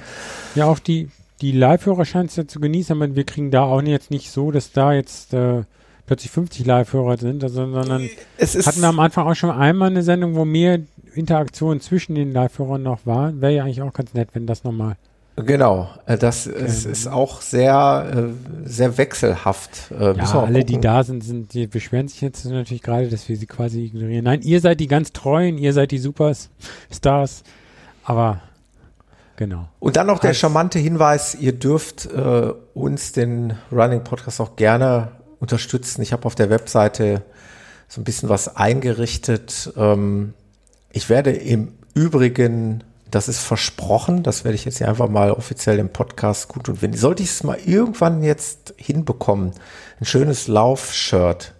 Ja, 0.54 0.64
auch 0.64 0.78
die, 0.78 1.10
die 1.42 1.52
Live-Hörer 1.52 2.06
scheint 2.06 2.30
es 2.30 2.36
ja 2.36 2.46
zu 2.46 2.58
genießen, 2.58 2.96
aber 2.96 3.14
wir 3.14 3.24
kriegen 3.24 3.50
da 3.50 3.62
auch 3.62 3.82
jetzt 3.82 4.10
nicht 4.10 4.30
so, 4.30 4.50
dass 4.50 4.72
da 4.72 4.94
jetzt 4.94 5.34
äh, 5.34 5.64
plötzlich 6.06 6.30
50 6.32 6.64
Live-Hörer 6.64 7.18
sind, 7.18 7.46
sondern 7.48 8.08
es 8.38 8.54
ist 8.54 8.66
hatten 8.66 8.80
wir 8.80 8.88
am 8.88 9.00
Anfang 9.00 9.26
auch 9.26 9.34
schon 9.34 9.50
einmal 9.50 9.90
eine 9.90 10.02
Sendung, 10.02 10.34
wo 10.36 10.44
mehr 10.44 10.80
Interaktion 11.14 11.80
zwischen 11.80 12.14
den 12.14 12.32
Live-Hörern 12.32 12.82
noch 12.82 13.06
war. 13.06 13.40
Wäre 13.40 13.54
ja 13.54 13.64
eigentlich 13.64 13.82
auch 13.82 13.92
ganz 13.92 14.14
nett, 14.14 14.28
wenn 14.32 14.46
das 14.46 14.64
nochmal. 14.64 14.96
Genau, 15.36 15.88
äh, 16.06 16.18
das 16.18 16.46
okay. 16.46 16.64
ist, 16.64 16.84
ist, 16.84 17.06
auch 17.06 17.40
sehr, 17.40 18.10
äh, 18.14 18.68
sehr 18.68 18.98
wechselhaft. 18.98 19.90
Äh, 19.90 20.16
ja, 20.16 20.42
alle, 20.42 20.64
die 20.64 20.80
da 20.80 21.04
sind, 21.04 21.22
sind, 21.22 21.54
die 21.54 21.66
beschweren 21.66 22.08
sich 22.08 22.20
jetzt 22.20 22.44
natürlich 22.44 22.82
gerade, 22.82 23.08
dass 23.08 23.28
wir 23.28 23.36
sie 23.36 23.46
quasi 23.46 23.84
ignorieren. 23.84 24.24
Nein, 24.24 24.42
ihr 24.42 24.60
seid 24.60 24.80
die 24.80 24.88
ganz 24.88 25.12
Treuen, 25.12 25.58
ihr 25.58 25.72
seid 25.72 25.92
die 25.92 25.98
Superstars, 25.98 27.42
aber 28.04 28.40
genau. 29.36 29.68
Und 29.78 29.96
dann 29.96 30.08
noch 30.08 30.18
der 30.18 30.34
charmante 30.34 30.78
Hinweis, 30.78 31.34
ihr 31.34 31.52
dürft 31.52 32.06
äh, 32.06 32.52
uns, 32.74 33.12
den 33.12 33.54
Running 33.72 34.04
Podcast, 34.04 34.40
auch 34.40 34.56
gerne 34.56 35.12
unterstützen. 35.38 36.02
Ich 36.02 36.12
habe 36.12 36.26
auf 36.26 36.34
der 36.34 36.50
Webseite 36.50 37.22
so 37.88 38.00
ein 38.00 38.04
bisschen 38.04 38.28
was 38.28 38.56
eingerichtet. 38.56 39.72
Ähm, 39.76 40.34
ich 40.92 41.08
werde 41.08 41.30
im 41.30 41.72
Übrigen, 41.94 42.84
das 43.10 43.28
ist 43.28 43.40
versprochen, 43.40 44.22
das 44.22 44.44
werde 44.44 44.54
ich 44.54 44.64
jetzt 44.64 44.78
hier 44.78 44.88
einfach 44.88 45.08
mal 45.08 45.32
offiziell 45.32 45.78
im 45.78 45.88
Podcast 45.88 46.48
gut 46.48 46.68
und 46.68 46.82
wenn 46.82 46.92
sollte 46.92 47.22
ich 47.22 47.30
es 47.30 47.42
mal 47.42 47.58
irgendwann 47.64 48.22
jetzt 48.22 48.74
hinbekommen, 48.76 49.52
ein 50.00 50.04
schönes 50.04 50.48
Laufshirt 50.48 51.54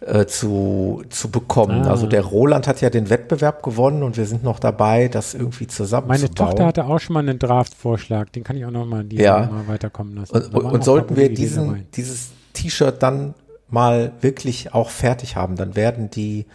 äh, 0.00 0.26
zu, 0.26 1.02
zu 1.08 1.30
bekommen. 1.30 1.82
Ah. 1.86 1.90
Also 1.90 2.06
der 2.06 2.22
Roland 2.22 2.68
hat 2.68 2.80
ja 2.80 2.90
den 2.90 3.10
Wettbewerb 3.10 3.62
gewonnen 3.62 4.02
und 4.02 4.16
wir 4.16 4.26
sind 4.26 4.44
noch 4.44 4.58
dabei, 4.58 5.08
das 5.08 5.34
irgendwie 5.34 5.66
zusammen 5.66 6.08
Meine 6.08 6.30
Tochter 6.30 6.66
hatte 6.66 6.84
auch 6.84 6.98
schon 6.98 7.14
mal 7.14 7.20
einen 7.20 7.38
Draft-Vorschlag, 7.38 8.28
den 8.30 8.44
kann 8.44 8.56
ich 8.56 8.64
auch 8.64 8.70
noch 8.70 8.86
mal, 8.86 9.04
die 9.04 9.16
ja. 9.16 9.48
mal 9.50 9.66
weiterkommen 9.66 10.16
lassen. 10.16 10.34
Und, 10.34 10.54
und, 10.54 10.64
und 10.66 10.84
sollten 10.84 11.16
wir 11.16 11.32
diesen, 11.32 11.86
dieses 11.94 12.30
T-Shirt 12.52 13.02
dann 13.02 13.34
mal 13.70 14.12
wirklich 14.20 14.74
auch 14.74 14.90
fertig 14.90 15.36
haben, 15.36 15.56
dann 15.56 15.74
werden 15.74 16.10
die 16.10 16.46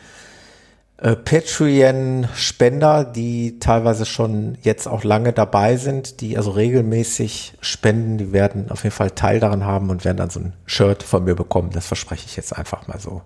äh, 1.01 1.15
Patreon-Spender, 1.15 3.05
die 3.05 3.59
teilweise 3.59 4.05
schon 4.05 4.57
jetzt 4.61 4.87
auch 4.87 5.03
lange 5.03 5.31
dabei 5.31 5.77
sind, 5.77 6.19
die 6.19 6.35
also 6.35 6.51
regelmäßig 6.51 7.53
spenden, 7.61 8.17
die 8.17 8.33
werden 8.33 8.69
auf 8.69 8.83
jeden 8.83 8.95
Fall 8.95 9.11
Teil 9.11 9.39
daran 9.39 9.65
haben 9.65 9.89
und 9.89 10.03
werden 10.03 10.17
dann 10.17 10.29
so 10.29 10.41
ein 10.41 10.53
Shirt 10.65 11.03
von 11.03 11.23
mir 11.23 11.35
bekommen. 11.35 11.69
Das 11.71 11.87
verspreche 11.87 12.25
ich 12.25 12.35
jetzt 12.35 12.57
einfach 12.57 12.87
mal 12.87 12.99
so. 12.99 13.21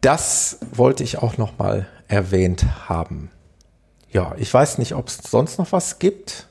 Das 0.00 0.58
wollte 0.72 1.02
ich 1.02 1.18
auch 1.18 1.36
noch 1.36 1.58
mal 1.58 1.86
erwähnt 2.06 2.64
haben. 2.88 3.30
Ja, 4.12 4.34
ich 4.36 4.52
weiß 4.54 4.78
nicht, 4.78 4.94
ob 4.94 5.08
es 5.08 5.18
sonst 5.28 5.58
noch 5.58 5.72
was 5.72 5.98
gibt. 5.98 6.46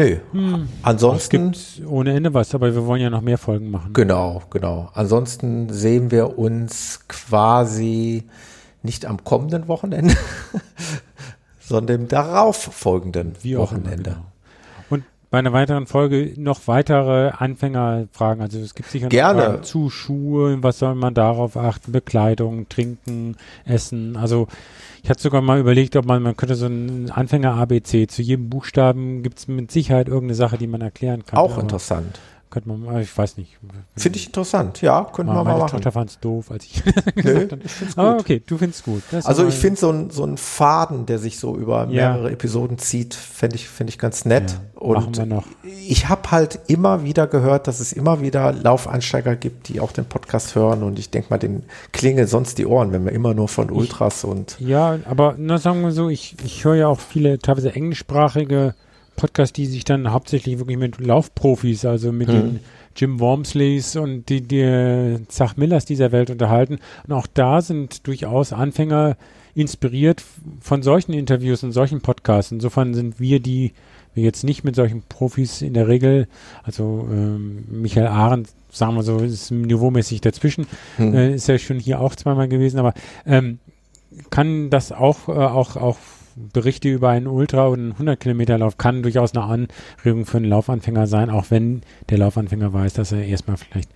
Nö. 0.00 0.16
Hm. 0.32 0.68
Ansonsten. 0.82 1.50
Es 1.50 1.76
gibt 1.76 1.88
ohne 1.88 2.14
Ende 2.14 2.32
was, 2.32 2.54
aber 2.54 2.74
wir 2.74 2.86
wollen 2.86 3.02
ja 3.02 3.10
noch 3.10 3.20
mehr 3.20 3.38
Folgen 3.38 3.70
machen. 3.70 3.92
Genau, 3.92 4.42
genau. 4.50 4.90
Ansonsten 4.94 5.70
sehen 5.70 6.10
wir 6.10 6.38
uns 6.38 7.00
quasi 7.08 8.24
nicht 8.82 9.04
am 9.04 9.22
kommenden 9.24 9.68
Wochenende, 9.68 10.14
sondern 11.60 12.02
im 12.02 12.08
darauf 12.08 12.56
folgenden 12.56 13.34
Wie 13.42 13.58
Wochenende. 13.58 13.90
Immer, 13.90 14.02
genau 14.02 14.29
bei 15.30 15.38
einer 15.38 15.52
weiteren 15.52 15.86
Folge 15.86 16.32
noch 16.36 16.66
weitere 16.66 17.30
Anfängerfragen. 17.30 18.42
Also 18.42 18.58
es 18.58 18.74
gibt 18.74 18.90
sicher 18.90 19.08
Gerne. 19.08 19.42
Fragen 19.42 19.62
zu 19.62 19.88
Schuhen, 19.88 20.62
was 20.62 20.80
soll 20.80 20.96
man 20.96 21.14
darauf 21.14 21.56
achten, 21.56 21.92
Bekleidung, 21.92 22.68
Trinken, 22.68 23.36
Essen. 23.64 24.16
Also 24.16 24.48
ich 25.02 25.08
hatte 25.08 25.22
sogar 25.22 25.40
mal 25.40 25.60
überlegt, 25.60 25.94
ob 25.94 26.04
man, 26.04 26.22
man 26.22 26.36
könnte 26.36 26.56
so 26.56 26.66
ein 26.66 27.10
Anfänger 27.10 27.54
ABC, 27.54 28.08
zu 28.08 28.22
jedem 28.22 28.50
Buchstaben 28.50 29.22
gibt 29.22 29.38
es 29.38 29.48
mit 29.48 29.70
Sicherheit 29.70 30.08
irgendeine 30.08 30.34
Sache, 30.34 30.58
die 30.58 30.66
man 30.66 30.80
erklären 30.80 31.24
kann. 31.24 31.38
Auch 31.38 31.58
interessant. 31.58 32.18
Könnte 32.50 32.68
man 32.68 33.00
ich 33.00 33.16
weiß 33.16 33.36
nicht. 33.36 33.58
Finde 33.96 34.18
ich 34.18 34.26
interessant, 34.26 34.82
ja, 34.82 35.04
könnte 35.04 35.32
man 35.32 35.44
mal 35.44 35.50
Meine 35.52 35.58
machen. 35.60 35.70
Tochter 35.70 35.92
fand 35.92 36.10
es 36.10 36.18
doof, 36.18 36.50
als 36.50 36.64
ich 36.64 36.82
Nö, 37.14 37.46
ich 37.64 37.70
find's 37.70 37.96
Aber 37.96 38.18
okay, 38.18 38.42
du 38.44 38.58
findest 38.58 38.84
gut. 38.84 39.02
Das 39.12 39.24
Also 39.24 39.46
ich 39.46 39.54
finde 39.54 39.78
so 39.78 39.90
ein, 39.90 40.10
so 40.10 40.24
ein 40.24 40.36
Faden, 40.36 41.06
der 41.06 41.20
sich 41.20 41.38
so 41.38 41.56
über 41.56 41.86
Ja. 41.88 42.12
mehrere 42.14 42.32
Episoden 42.32 42.78
zieht, 42.78 43.14
fände 43.14 43.54
ich, 43.54 43.68
finde 43.68 43.90
ich 43.92 43.98
ganz 44.00 44.24
nett. 44.24 44.50
Ja, 44.80 44.88
machen 44.88 45.06
Und 45.06 45.16
wir 45.18 45.26
noch. 45.26 45.44
ich 45.62 46.08
habe 46.08 46.30
halt 46.32 46.58
immer 46.66 47.04
wieder 47.04 47.28
gehört, 47.28 47.68
dass 47.68 47.78
es 47.78 47.92
immer 47.92 48.20
wieder 48.20 48.52
Laufeinsteiger 48.52 49.36
gibt, 49.36 49.68
die 49.68 49.78
auch 49.78 49.92
den 49.92 50.06
Podcast 50.06 50.56
hören. 50.56 50.82
Und 50.82 50.98
ich 50.98 51.10
denke 51.10 51.28
mal, 51.30 51.38
den 51.38 51.62
klingeln 51.92 52.26
sonst 52.26 52.58
die 52.58 52.66
Ohren, 52.66 52.90
wenn 52.92 53.04
wir 53.04 53.12
immer 53.12 53.32
nur 53.32 53.46
von 53.46 53.70
Ultras 53.70 54.24
und 54.24 54.56
Ja, 54.58 54.98
aber 55.04 55.36
na, 55.38 55.58
sagen 55.58 55.82
wir 55.82 55.92
so, 55.92 56.08
ich, 56.08 56.34
ich 56.44 56.64
höre 56.64 56.74
ja 56.74 56.88
auch 56.88 56.98
viele 56.98 57.38
teilweise 57.38 57.72
englischsprachige 57.74 58.74
Podcasts, 59.20 59.52
die 59.52 59.66
sich 59.66 59.84
dann 59.84 60.12
hauptsächlich 60.12 60.58
wirklich 60.58 60.78
mit 60.78 60.98
Laufprofis, 60.98 61.84
also 61.84 62.10
mit 62.10 62.28
Mhm. 62.28 62.32
den 62.32 62.60
Jim 62.96 63.20
Wormsleys 63.20 63.96
und 63.96 64.28
die, 64.30 64.40
die 64.40 65.18
Zach 65.28 65.56
Millers 65.56 65.84
dieser 65.84 66.10
Welt 66.10 66.30
unterhalten. 66.30 66.78
Und 67.06 67.12
auch 67.12 67.26
da 67.26 67.60
sind 67.60 68.06
durchaus 68.06 68.52
Anfänger 68.52 69.16
inspiriert 69.54 70.22
von 70.60 70.82
solchen 70.82 71.12
Interviews 71.12 71.62
und 71.62 71.72
solchen 71.72 72.00
Podcasts. 72.00 72.50
Insofern 72.50 72.94
sind 72.94 73.20
wir, 73.20 73.40
die 73.40 73.72
wir 74.14 74.24
jetzt 74.24 74.42
nicht 74.42 74.64
mit 74.64 74.74
solchen 74.74 75.02
Profis 75.02 75.62
in 75.62 75.74
der 75.74 75.86
Regel, 75.86 76.26
also 76.62 77.06
ähm, 77.10 77.64
Michael 77.70 78.08
Arendt, 78.08 78.48
sagen 78.70 78.94
wir 78.94 79.02
so, 79.02 79.18
ist 79.18 79.50
niveaumäßig 79.50 80.20
dazwischen, 80.20 80.66
hm. 80.96 81.14
äh, 81.14 81.34
ist 81.34 81.46
ja 81.46 81.58
schon 81.58 81.78
hier 81.78 82.00
auch 82.00 82.16
zweimal 82.16 82.48
gewesen, 82.48 82.78
aber 82.78 82.94
ähm, 83.26 83.58
kann 84.30 84.70
das 84.70 84.92
auch, 84.92 85.28
äh, 85.28 85.32
auch, 85.32 85.76
auch 85.76 85.98
Berichte 86.52 86.88
über 86.88 87.10
einen 87.10 87.26
Ultra- 87.26 87.68
oder 87.68 87.82
einen 87.82 87.94
100-Kilometer-Lauf 87.94 88.78
kann 88.78 89.02
durchaus 89.02 89.34
eine 89.34 89.44
Anregung 89.44 90.26
für 90.26 90.38
einen 90.38 90.46
Laufanfänger 90.46 91.06
sein, 91.06 91.30
auch 91.30 91.46
wenn 91.50 91.82
der 92.08 92.18
Laufanfänger 92.18 92.72
weiß, 92.72 92.94
dass 92.94 93.12
er 93.12 93.24
erstmal 93.24 93.56
vielleicht 93.56 93.90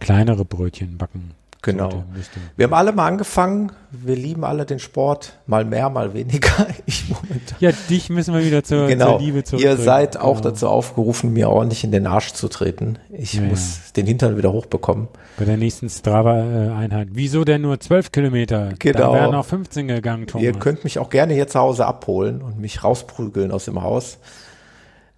kleinere 0.00 0.44
Brötchen 0.44 0.98
backen 0.98 1.32
Genau. 1.66 1.90
sollte, 1.90 2.06
müsste. 2.14 2.40
Wir 2.56 2.64
haben 2.64 2.74
alle 2.74 2.92
mal 2.92 3.06
angefangen. 3.06 3.72
Wir 3.90 4.16
lieben 4.16 4.44
alle 4.44 4.64
den 4.66 4.78
Sport. 4.78 5.38
Mal 5.46 5.64
mehr, 5.64 5.90
mal 5.90 6.14
weniger. 6.14 6.48
Ich 6.86 7.08
momentan. 7.08 7.56
Ja, 7.60 7.70
dich 7.90 8.08
müssen 8.10 8.32
wir 8.34 8.44
wieder 8.44 8.62
zur, 8.64 8.86
Genau. 8.86 9.12
zur 9.12 9.20
Liebe 9.20 9.38
Ihr 9.38 9.44
zurückbringen. 9.44 9.78
seid 9.84 10.16
auch 10.18 10.36
Genau. 10.38 10.50
dazu 10.50 10.68
aufgerufen, 10.68 11.32
mir 11.32 11.50
ordentlich 11.50 11.84
in 11.84 11.92
den 11.92 12.06
Arsch 12.06 12.32
zu 12.32 12.48
treten. 12.48 12.98
Ich 13.10 13.34
Ja, 13.34 13.42
muss 13.42 13.92
den 13.96 14.06
Hintern 14.06 14.36
wieder 14.38 14.52
hochbekommen. 14.52 15.08
Bei 15.38 15.44
der 15.44 15.56
nächsten 15.56 15.88
Strava-Einheit. 15.90 17.08
Wieso 17.12 17.44
denn 17.44 17.62
nur 17.62 17.78
12 17.80 18.12
Kilometer? 18.12 18.70
Genau. 18.78 18.98
Da 18.98 19.12
wären 19.14 19.32
noch 19.32 19.44
15 19.44 19.88
gegangen, 19.88 20.26
Thomas. 20.26 20.44
Ihr 20.44 20.52
könnt 20.52 20.84
mich 20.84 20.98
auch 20.98 21.10
gerne 21.10 21.34
hier 21.34 21.48
zu 21.48 21.58
Hause 21.58 21.86
abholen 21.86 22.40
und 22.42 22.58
mich 22.58 22.82
rausprügeln 22.84 23.50
aus 23.50 23.64
dem 23.66 23.82
Haus. 23.82 24.18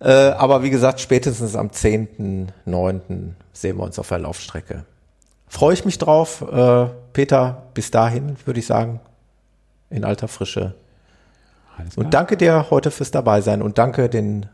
Äh, 0.01 0.11
aber 0.13 0.63
wie 0.63 0.71
gesagt, 0.71 1.01
spätestens 1.01 1.57
am 1.57 1.69
10.9. 1.71 3.01
sehen 3.53 3.77
wir 3.77 3.83
uns 3.83 3.99
auf 3.99 4.09
der 4.09 4.19
Laufstrecke. 4.21 4.85
Freue 5.49 5.75
ich 5.75 5.85
mich 5.85 5.99
drauf. 5.99 6.43
Äh, 6.43 6.87
Peter, 7.13 7.63
bis 7.75 7.91
dahin 7.91 8.37
würde 8.45 8.61
ich 8.61 8.67
sagen, 8.67 9.01
in 9.91 10.05
alter 10.05 10.29
Frische. 10.29 10.75
Und 11.97 12.13
danke 12.13 12.37
dir 12.37 12.67
heute 12.71 12.91
fürs 12.91 13.11
Dabeisein 13.11 13.63
und 13.63 13.79
danke 13.79 14.09
den 14.09 14.47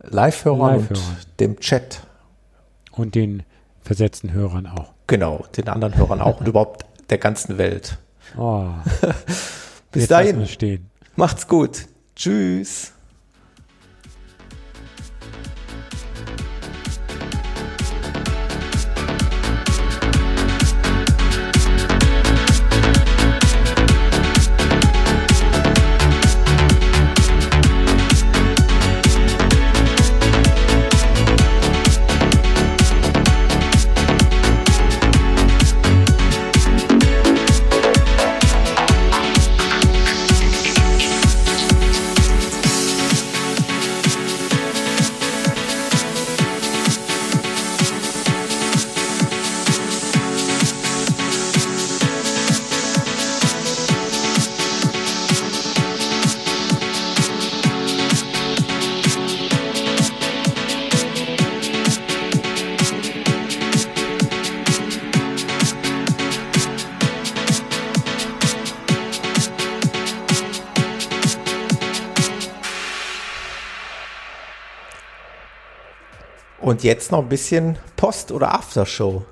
Live-Hörern 0.00 0.80
Live-Hörern. 0.80 1.04
und 1.18 1.40
dem 1.40 1.58
Chat. 1.60 2.02
Und 2.92 3.14
den 3.14 3.42
versetzten 3.82 4.32
Hörern 4.32 4.66
auch. 4.66 4.92
Genau, 5.06 5.44
den 5.56 5.68
anderen 5.68 5.96
Hörern 5.96 6.20
auch 6.20 6.40
und 6.40 6.48
überhaupt 6.48 6.84
der 7.10 7.18
ganzen 7.18 7.58
Welt. 7.58 7.98
Oh, 8.36 8.66
Bis 9.92 10.02
jetzt 10.02 10.10
dahin, 10.10 10.46
stehen. 10.46 10.90
macht's 11.16 11.48
gut. 11.48 11.86
Tschüss. 12.14 12.92
Und 76.76 76.84
jetzt 76.84 77.10
noch 77.10 77.20
ein 77.20 77.28
bisschen 77.30 77.78
Post- 77.96 78.30
oder 78.30 78.52
Aftershow. 78.52 79.22